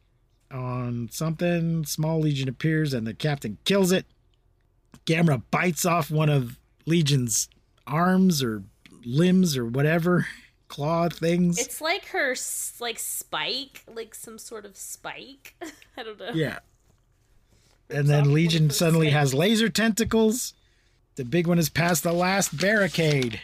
on 0.50 1.06
something. 1.10 1.84
Small 1.84 2.18
legion 2.20 2.48
appears 2.48 2.94
and 2.94 3.06
the 3.06 3.12
captain 3.12 3.58
kills 3.66 3.92
it. 3.92 4.06
Gamera 5.04 5.42
bites 5.50 5.84
off 5.84 6.10
one 6.10 6.30
of 6.30 6.58
Legion's 6.86 7.46
arms 7.86 8.42
or 8.42 8.62
limbs 9.04 9.54
or 9.54 9.66
whatever 9.66 10.26
claw 10.68 11.08
things. 11.08 11.58
It's 11.58 11.80
like 11.80 12.06
her 12.08 12.36
like 12.80 12.98
spike, 12.98 13.82
like 13.92 14.14
some 14.14 14.38
sort 14.38 14.64
of 14.64 14.76
spike. 14.76 15.54
I 15.96 16.02
don't 16.02 16.18
know. 16.18 16.30
yeah. 16.34 16.58
And 17.90 18.06
then 18.06 18.32
Legion 18.34 18.68
suddenly 18.70 19.10
has 19.10 19.32
laser 19.32 19.68
tentacles. 19.70 20.52
The 21.16 21.24
big 21.24 21.46
one 21.46 21.58
is 21.58 21.68
past 21.70 22.02
the 22.02 22.12
last 22.12 22.56
barricade. 22.56 23.40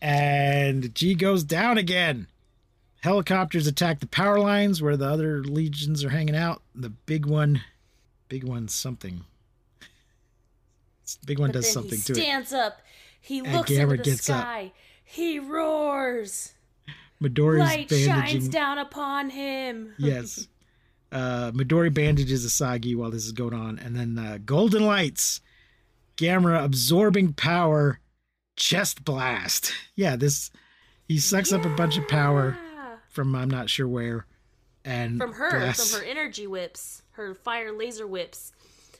And 0.00 0.94
G 0.94 1.14
goes 1.14 1.44
down 1.44 1.78
again. 1.78 2.26
Helicopters 3.02 3.66
attack 3.66 3.98
the 4.00 4.06
power 4.06 4.38
lines 4.38 4.80
where 4.80 4.96
the 4.96 5.06
other 5.06 5.42
legions 5.42 6.04
are 6.04 6.10
hanging 6.10 6.36
out. 6.36 6.62
The 6.74 6.90
big 6.90 7.26
one, 7.26 7.62
big 8.28 8.44
one 8.44 8.68
something. 8.68 9.24
Big 11.26 11.38
one 11.40 11.48
But 11.50 11.54
does 11.54 11.72
something 11.72 11.98
he 11.98 12.04
to 12.04 12.12
it. 12.12 12.16
stands 12.16 12.52
up. 12.52 12.80
He 13.20 13.42
looks 13.42 13.70
into 13.70 13.86
the 13.96 13.96
gets 13.98 14.30
up. 14.30 14.46
He 15.04 15.38
roars. 15.38 16.54
Midori's 17.22 17.60
Light 17.60 17.88
bandaging. 17.88 18.10
shines 18.12 18.48
down 18.48 18.78
upon 18.78 19.30
him. 19.30 19.94
yes. 19.98 20.48
Uh, 21.10 21.50
Midori 21.52 21.92
bandages 21.92 22.46
Asagi 22.46 22.96
while 22.96 23.10
this 23.10 23.26
is 23.26 23.32
going 23.32 23.52
on, 23.54 23.78
and 23.78 23.94
then 23.94 24.18
uh, 24.18 24.38
Golden 24.44 24.86
Lights, 24.86 25.40
Gamera 26.16 26.64
absorbing 26.64 27.34
power, 27.34 28.00
chest 28.56 29.04
blast. 29.04 29.72
Yeah, 29.94 30.16
this 30.16 30.50
he 31.06 31.18
sucks 31.18 31.52
up 31.52 31.66
a 31.66 31.68
bunch 31.76 31.98
of 31.98 32.08
power 32.08 32.56
from 33.10 33.34
I'm 33.34 33.50
not 33.50 33.68
sure 33.68 33.86
where, 33.86 34.24
and 34.86 35.18
From 35.18 35.34
her, 35.34 35.50
blasts- 35.50 35.94
from 35.94 36.00
her 36.02 36.06
energy 36.10 36.46
whips, 36.46 37.02
her 37.12 37.34
fire 37.34 37.72
laser 37.72 38.06
whips. 38.06 38.52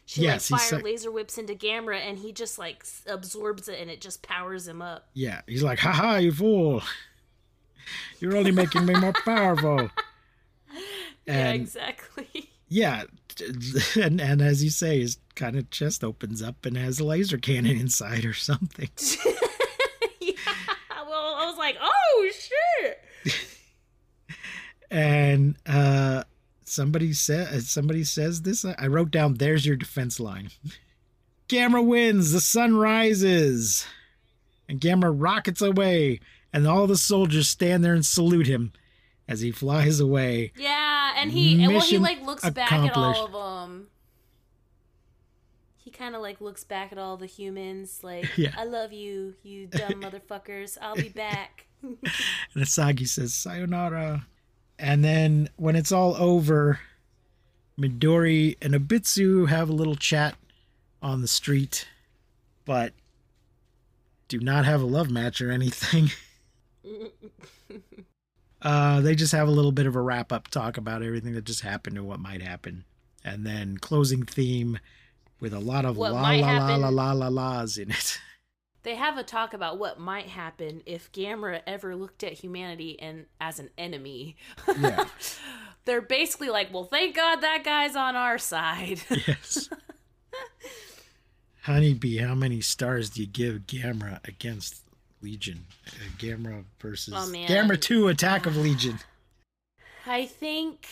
She 0.05 0.23
Yes, 0.23 0.51
like 0.51 0.61
fire 0.61 0.71
suck- 0.71 0.83
laser 0.83 1.11
whips 1.11 1.39
into 1.39 1.55
Gamera, 1.55 1.99
and 2.01 2.19
he 2.19 2.33
just 2.33 2.59
like 2.59 2.85
absorbs 3.07 3.69
it, 3.69 3.79
and 3.81 3.91
it 3.91 4.01
just 4.01 4.23
powers 4.23 4.67
him 4.67 4.83
up. 4.83 5.09
Yeah, 5.15 5.43
he's 5.47 5.63
like, 5.63 5.79
haha, 5.79 6.17
you 6.17 6.33
fool! 6.33 6.83
You're 8.21 8.37
only 8.37 8.53
making 8.53 8.85
me 8.87 8.95
more 8.95 9.13
powerful. 9.25 9.91
yeah, 11.27 11.53
exactly. 11.53 12.51
Yeah, 12.69 13.03
and 14.01 14.19
and 14.19 14.41
as 14.41 14.65
you 14.65 14.71
say, 14.71 15.01
his 15.01 15.19
kind 15.35 15.57
of 15.57 15.69
chest 15.69 16.03
opens 16.03 16.41
up 16.41 16.65
and 16.65 16.75
has 16.79 17.01
a 17.01 17.05
laser 17.05 17.37
cannon 17.37 17.79
inside 17.79 18.25
or 18.25 18.33
something. 18.33 18.89
Yeah. 20.21 20.33
Well, 21.07 21.35
I 21.35 21.47
was 21.47 21.59
like, 21.59 21.77
oh 21.83 22.31
shit. 22.33 23.45
and 24.91 25.57
uh 25.67 26.23
somebody 26.73 27.13
said 27.13 27.49
uh, 27.55 27.61
somebody 27.61 28.03
says 28.05 28.43
this 28.43 28.65
uh, 28.65 28.75
i 28.79 28.87
wrote 28.87 29.11
down 29.11 29.35
there's 29.35 29.67
your 29.67 29.77
defense 29.77 30.19
line 30.19 30.49
Gamera 31.49 31.85
wins 31.85 32.33
the 32.33 32.41
sun 32.41 32.77
rises 32.77 33.87
and 34.69 34.81
Gamera 34.81 35.15
rockets 35.15 35.61
away, 35.61 36.21
and 36.53 36.67
all 36.67 36.87
the 36.87 36.97
soldiers 36.97 37.49
stand 37.49 37.85
there 37.85 37.93
and 37.93 38.07
salute 38.07 38.47
him 38.47 38.73
as 39.29 39.41
he 39.41 39.51
flies 39.51 40.01
away. 40.01 40.53
Yeah, 40.57 41.13
and 41.17 41.31
he 41.31 41.59
well 41.59 41.69
he 41.69 41.75
Mission 41.75 42.03
like 42.03 42.23
looks 42.23 42.49
back 42.51 42.73
at 42.73 42.97
all 42.97 43.27
of 43.27 43.33
them. 43.33 43.89
He 45.77 45.91
kind 45.91 46.15
of 46.15 46.23
like 46.23 46.41
looks 46.41 46.65
back 46.65 46.91
at 46.91 46.97
all 46.97 47.19
the 47.19 47.27
humans, 47.27 48.01
like 48.03 48.31
Yeah. 48.39 48.55
I 48.57 48.65
love 48.65 48.93
you, 48.93 49.35
you 49.43 49.67
dumb 49.67 49.93
motherfuckers. 50.03 50.79
I'll 50.81 50.97
be 50.97 51.11
back. 51.11 51.67
And 51.83 52.65
Asagi 52.65 53.09
says, 53.09 53.35
Sayonara. 53.35 54.25
And 54.83 55.05
then 55.05 55.49
when 55.57 55.77
it's 55.77 55.93
all 55.93 56.17
over, 56.17 56.81
Midori 57.79 58.57
and 58.61 58.75
Abitsu 58.75 59.49
have 59.49 59.69
a 59.69 59.73
little 59.73 59.95
chat 59.95 60.35
on 61.01 61.23
the 61.23 61.29
street, 61.29 61.87
but 62.65 62.93
do 64.27 64.41
not 64.41 64.65
have 64.65 64.83
a 64.83 64.87
love 64.87 65.09
match 65.09 65.41
or 65.41 65.53
anything. 65.53 66.11
uh, 68.63 69.01
they 69.01 69.15
just 69.15 69.31
have 69.33 69.47
a 69.47 69.53
little 69.53 69.71
bit 69.71 69.87
of 69.87 69.95
a 69.95 70.01
wrap 70.01 70.33
up 70.33 70.49
talk 70.49 70.77
about 70.77 71.05
everything 71.05 71.35
that 71.35 71.45
just 71.45 71.61
happened 71.61 71.97
and 71.97 72.09
what 72.09 72.19
might 72.19 72.43
happen. 72.43 72.85
And 73.25 73.47
then 73.47 73.79
closing 73.79 74.25
theme 74.25 74.81
with 75.39 75.55
a 75.55 75.61
lot 75.61 75.85
of 75.85 75.97
What 75.97 76.13
la 76.13 76.23
la 76.23 76.31
la 76.31 76.47
happen. 76.47 76.81
la 76.81 76.89
la 76.89 77.13
la 77.13 77.29
la's 77.29 77.79
in 77.79 77.93
it. 77.93 78.19
they 78.83 78.95
have 78.97 79.17
a 79.19 79.23
talk 79.23 79.55
about 79.55 79.79
what 79.79 79.99
might 80.01 80.27
happen 80.27 80.83
if 80.87 81.11
Gamera 81.13 81.61
ever 81.67 81.95
looked 81.97 82.23
at 82.25 82.33
humanity 82.35 82.99
and 83.01 83.27
as 83.41 83.59
an 83.59 83.71
enemy. 83.79 84.37
Yeah. 84.79 85.05
They're 85.85 86.01
basically 86.01 86.49
like, 86.49 86.73
well, 86.73 86.85
thank 86.85 87.17
God 87.17 87.37
that 87.41 87.63
guy's 87.65 87.97
on 87.97 88.17
our 88.17 88.39
side. 88.39 89.01
Yes. 89.27 89.69
Honeybee, 91.63 92.19
how 92.19 92.35
many 92.35 92.61
stars 92.61 93.11
do 93.11 93.21
you 93.21 93.27
give 93.27 93.67
Gamera 93.69 94.19
against 94.27 94.83
Legion? 95.21 95.67
Uh, 95.87 95.91
Gamera 96.19 96.65
versus 96.81 97.15
Oh, 97.17 97.29
man. 97.31 97.47
Gamera 97.49 97.81
2 97.81 98.09
Attack 98.09 98.47
of 98.47 98.57
Legion. 98.57 98.99
I 100.07 100.27
think. 100.27 100.87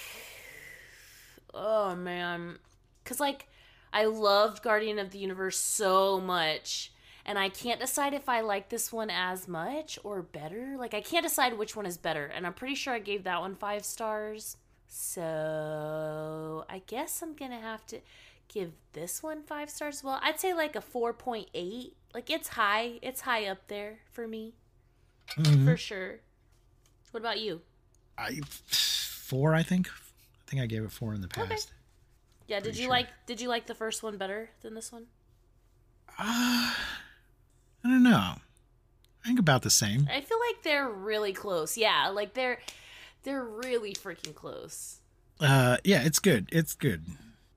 Oh 1.53 1.97
man, 1.97 2.59
because 3.03 3.19
like 3.19 3.49
I 3.93 4.05
loved 4.05 4.63
Guardian 4.63 5.01
of 5.01 5.11
the 5.11 5.19
Universe 5.19 5.59
so 5.59 6.21
much, 6.21 6.93
and 7.27 7.39
I 7.39 7.49
can't 7.49 7.81
decide 7.81 8.15
if 8.15 8.29
I 8.29 8.41
like 8.41 8.69
this 8.69 8.93
one 8.93 9.11
as 9.11 9.47
much 9.49 9.99
or 10.05 10.23
better. 10.23 10.77
Like 10.79 10.95
I 10.95 11.01
can't 11.01 11.25
decide 11.25 11.57
which 11.59 11.77
one 11.77 11.87
is 11.87 11.97
better, 11.97 12.27
and 12.27 12.47
I'm 12.47 12.55
pretty 12.55 12.75
sure 12.75 12.95
I 12.95 12.99
gave 12.99 13.25
that 13.25 13.41
one 13.41 13.55
five 13.55 13.85
stars. 13.85 14.57
So 14.89 16.65
I 16.69 16.83
guess 16.87 17.23
I'm 17.23 17.35
gonna 17.35 17.61
have 17.61 17.87
to 17.87 18.01
give 18.49 18.73
this 18.93 19.23
one 19.23 19.43
five 19.43 19.71
stars. 19.71 20.03
Well, 20.03 20.19
I'd 20.23 20.41
say 20.41 20.53
like 20.55 20.75
a 20.77 20.81
four 20.81 21.13
point 21.13 21.49
eight. 21.55 21.97
Like 22.15 22.29
it's 22.31 22.49
high. 22.49 22.99
It's 23.03 23.21
high 23.21 23.47
up 23.47 23.69
there 23.69 23.99
for 24.11 24.27
me, 24.27 24.55
Mhm. 25.37 25.65
for 25.65 25.77
sure. 25.77 26.21
What 27.13 27.21
about 27.21 27.41
you? 27.41 27.61
I, 28.19 28.41
four, 28.69 29.55
I 29.55 29.63
think. 29.63 29.89
I 29.89 30.51
think 30.51 30.63
I 30.63 30.67
gave 30.67 30.83
it 30.85 30.93
four 30.93 31.15
in 31.15 31.21
the 31.21 31.29
past. 31.29 31.51
Okay. 31.51 31.57
Yeah, 32.49 32.61
did 32.61 32.77
you 32.77 32.89
like 32.89 33.07
did 33.27 33.41
you 33.41 33.49
like 33.49 33.67
the 33.67 33.75
first 33.75 34.03
one 34.03 34.17
better 34.17 34.51
than 34.63 34.75
this 34.75 34.91
one? 34.91 35.07
I 37.85 37.89
don't 37.89 38.03
know. 38.03 38.35
I 39.23 39.27
think 39.27 39.39
about 39.39 39.63
the 39.63 39.71
same. 39.71 40.09
I 40.11 40.21
feel 40.21 40.39
like 40.49 40.63
they're 40.63 40.89
really 40.89 41.33
close. 41.33 41.77
Yeah, 41.77 42.09
like 42.09 42.35
they're 42.35 42.59
they're 43.23 43.45
really 43.45 43.93
freaking 43.93 44.35
close. 44.35 45.01
Uh, 45.41 45.79
yeah, 45.85 46.03
it's 46.03 46.19
good. 46.19 46.49
It's 46.53 46.75
good. 46.75 47.05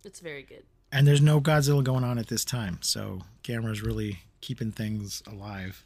It's 0.03 0.19
very 0.19 0.43
good. 0.43 0.63
And 0.91 1.07
there's 1.07 1.21
no 1.21 1.41
Godzilla 1.41 1.83
going 1.83 2.03
on 2.03 2.17
at 2.19 2.27
this 2.27 2.45
time, 2.45 2.79
so 2.81 3.21
Gamera's 3.43 3.81
really 3.81 4.19
keeping 4.41 4.71
things 4.71 5.23
alive 5.25 5.85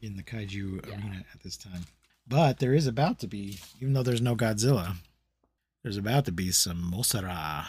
in 0.00 0.16
the 0.16 0.22
kaiju 0.22 0.86
arena 0.86 1.24
at 1.32 1.40
this 1.42 1.56
time. 1.56 1.86
But 2.26 2.58
there 2.58 2.74
is 2.74 2.86
about 2.86 3.18
to 3.20 3.26
be, 3.26 3.58
even 3.80 3.94
though 3.94 4.02
there's 4.02 4.20
no 4.20 4.36
Godzilla, 4.36 4.96
there's 5.82 5.96
about 5.96 6.24
to 6.26 6.32
be 6.32 6.50
some 6.50 6.92
Mosara. 6.92 7.64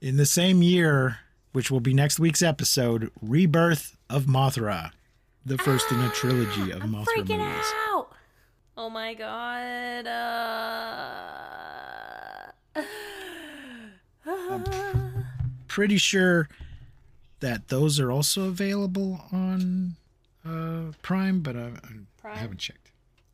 In 0.00 0.16
the 0.16 0.26
same 0.26 0.62
year, 0.62 1.18
which 1.52 1.70
will 1.70 1.80
be 1.80 1.94
next 1.94 2.20
week's 2.20 2.42
episode, 2.42 3.10
Rebirth 3.20 3.96
of 4.08 4.24
Mothra, 4.24 4.92
the 5.44 5.58
first 5.58 5.90
in 5.90 6.00
a 6.00 6.08
trilogy 6.10 6.70
of 6.70 6.82
Mothra 6.82 7.06
Freaking 7.16 7.38
movies. 7.38 7.72
out! 7.88 8.08
Oh 8.76 8.90
my 8.90 9.14
god. 9.14 10.06
Uh... 10.06 11.20
Pretty 15.68 15.98
sure 15.98 16.48
that 17.40 17.68
those 17.68 17.98
are 18.00 18.10
also 18.10 18.44
available 18.48 19.20
on 19.32 19.96
uh, 20.46 20.92
Prime, 21.02 21.40
but 21.40 21.56
I, 21.56 21.60
I, 21.60 21.64
I 21.64 21.70
Prime? 22.20 22.36
haven't 22.36 22.58
checked. 22.58 22.90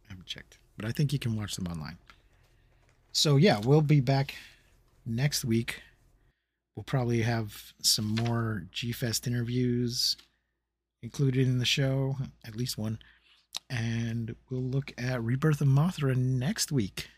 I 0.06 0.12
haven't 0.12 0.26
checked, 0.26 0.58
but 0.76 0.86
I 0.86 0.92
think 0.92 1.12
you 1.12 1.18
can 1.18 1.36
watch 1.36 1.56
them 1.56 1.66
online. 1.66 1.98
So 3.12 3.36
yeah, 3.36 3.60
we'll 3.64 3.80
be 3.80 4.00
back 4.00 4.34
next 5.04 5.44
week. 5.44 5.80
We'll 6.76 6.84
probably 6.84 7.22
have 7.22 7.72
some 7.82 8.14
more 8.14 8.66
G 8.70 8.92
Fest 8.92 9.26
interviews 9.26 10.16
included 11.02 11.48
in 11.48 11.58
the 11.58 11.64
show, 11.64 12.16
at 12.44 12.54
least 12.54 12.76
one, 12.76 12.98
and 13.70 14.36
we'll 14.50 14.60
look 14.60 14.92
at 14.98 15.22
Rebirth 15.22 15.62
of 15.62 15.68
Mothra 15.68 16.14
next 16.14 16.70
week. 16.70 17.08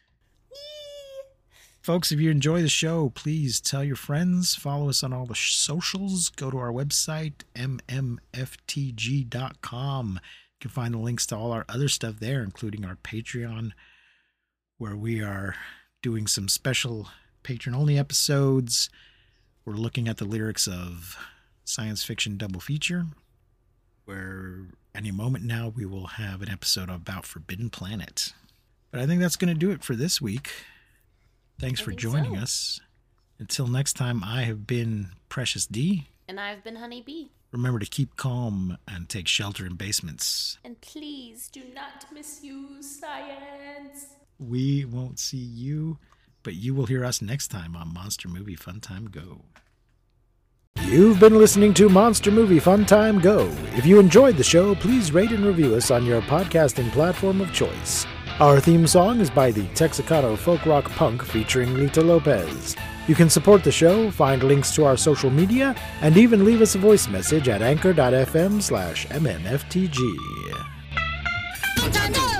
Yee. 0.52 0.58
Folks, 1.82 2.12
if 2.12 2.20
you 2.20 2.30
enjoy 2.30 2.62
the 2.62 2.68
show, 2.68 3.10
please 3.10 3.60
tell 3.60 3.82
your 3.82 3.96
friends. 3.96 4.54
Follow 4.54 4.88
us 4.88 5.02
on 5.02 5.12
all 5.12 5.26
the 5.26 5.34
socials. 5.34 6.28
Go 6.28 6.52
to 6.52 6.58
our 6.58 6.70
website, 6.72 7.42
mmftg.com. 7.56 8.20
You 10.22 10.60
can 10.60 10.70
find 10.70 10.94
the 10.94 10.98
links 10.98 11.26
to 11.26 11.36
all 11.36 11.50
our 11.50 11.64
other 11.68 11.88
stuff 11.88 12.20
there, 12.20 12.44
including 12.44 12.84
our 12.84 12.96
Patreon, 12.96 13.72
where 14.76 14.96
we 14.96 15.20
are 15.20 15.56
doing 16.00 16.28
some 16.28 16.48
special 16.48 17.08
patron 17.42 17.74
only 17.74 17.98
episodes. 17.98 18.88
We're 19.64 19.74
looking 19.74 20.08
at 20.08 20.16
the 20.16 20.24
lyrics 20.24 20.66
of 20.66 21.16
Science 21.64 22.04
Fiction 22.04 22.36
Double 22.36 22.60
Feature, 22.60 23.06
where 24.04 24.66
any 24.94 25.10
moment 25.10 25.44
now 25.44 25.72
we 25.74 25.84
will 25.84 26.06
have 26.06 26.40
an 26.42 26.48
episode 26.48 26.88
about 26.88 27.26
Forbidden 27.26 27.70
Planet. 27.70 28.32
But 28.90 29.00
I 29.00 29.06
think 29.06 29.20
that's 29.20 29.36
going 29.36 29.52
to 29.52 29.58
do 29.58 29.70
it 29.70 29.84
for 29.84 29.94
this 29.94 30.20
week. 30.20 30.50
Thanks 31.60 31.80
for 31.80 31.92
joining 31.92 32.36
so. 32.36 32.42
us. 32.42 32.80
Until 33.38 33.66
next 33.66 33.92
time, 33.94 34.24
I 34.24 34.42
have 34.42 34.66
been 34.66 35.10
Precious 35.28 35.66
D. 35.66 36.08
And 36.26 36.40
I've 36.40 36.64
been 36.64 36.76
Honey 36.76 37.02
Bee. 37.02 37.30
Remember 37.52 37.78
to 37.78 37.86
keep 37.86 38.16
calm 38.16 38.78
and 38.86 39.08
take 39.08 39.28
shelter 39.28 39.64
in 39.64 39.74
basements. 39.74 40.58
And 40.64 40.80
please 40.80 41.48
do 41.48 41.62
not 41.74 42.06
misuse 42.12 42.98
science. 42.98 44.06
We 44.38 44.84
won't 44.84 45.18
see 45.18 45.38
you, 45.38 45.98
but 46.48 46.54
you 46.54 46.74
will 46.74 46.86
hear 46.86 47.04
us 47.04 47.20
next 47.20 47.48
time 47.48 47.76
on 47.76 47.92
Monster 47.92 48.26
Movie 48.26 48.56
Fun 48.56 48.80
Time 48.80 49.10
Go. 49.10 49.42
You've 50.84 51.20
been 51.20 51.34
listening 51.34 51.74
to 51.74 51.90
Monster 51.90 52.30
Movie 52.30 52.58
Fun 52.58 52.86
Time 52.86 53.20
Go. 53.20 53.54
If 53.76 53.84
you 53.84 54.00
enjoyed 54.00 54.38
the 54.38 54.42
show, 54.42 54.74
please 54.74 55.12
rate 55.12 55.30
and 55.30 55.44
review 55.44 55.74
us 55.74 55.90
on 55.90 56.06
your 56.06 56.22
podcasting 56.22 56.90
platform 56.92 57.42
of 57.42 57.52
choice. 57.52 58.06
Our 58.40 58.60
theme 58.60 58.86
song 58.86 59.20
is 59.20 59.28
by 59.28 59.50
the 59.50 59.66
Texacato 59.74 60.38
folk 60.38 60.64
rock 60.64 60.90
punk 60.92 61.22
featuring 61.22 61.74
Lita 61.74 62.00
Lopez. 62.00 62.74
You 63.08 63.14
can 63.14 63.28
support 63.28 63.62
the 63.62 63.70
show, 63.70 64.10
find 64.10 64.42
links 64.42 64.74
to 64.76 64.86
our 64.86 64.96
social 64.96 65.28
media, 65.28 65.74
and 66.00 66.16
even 66.16 66.46
leave 66.46 66.62
us 66.62 66.74
a 66.76 66.78
voice 66.78 67.08
message 67.08 67.50
at 67.50 67.60
anchor.fm 67.60 68.62
slash 68.62 69.06
mmftg. 69.08 69.98
Fun 71.76 72.12
go! 72.14 72.37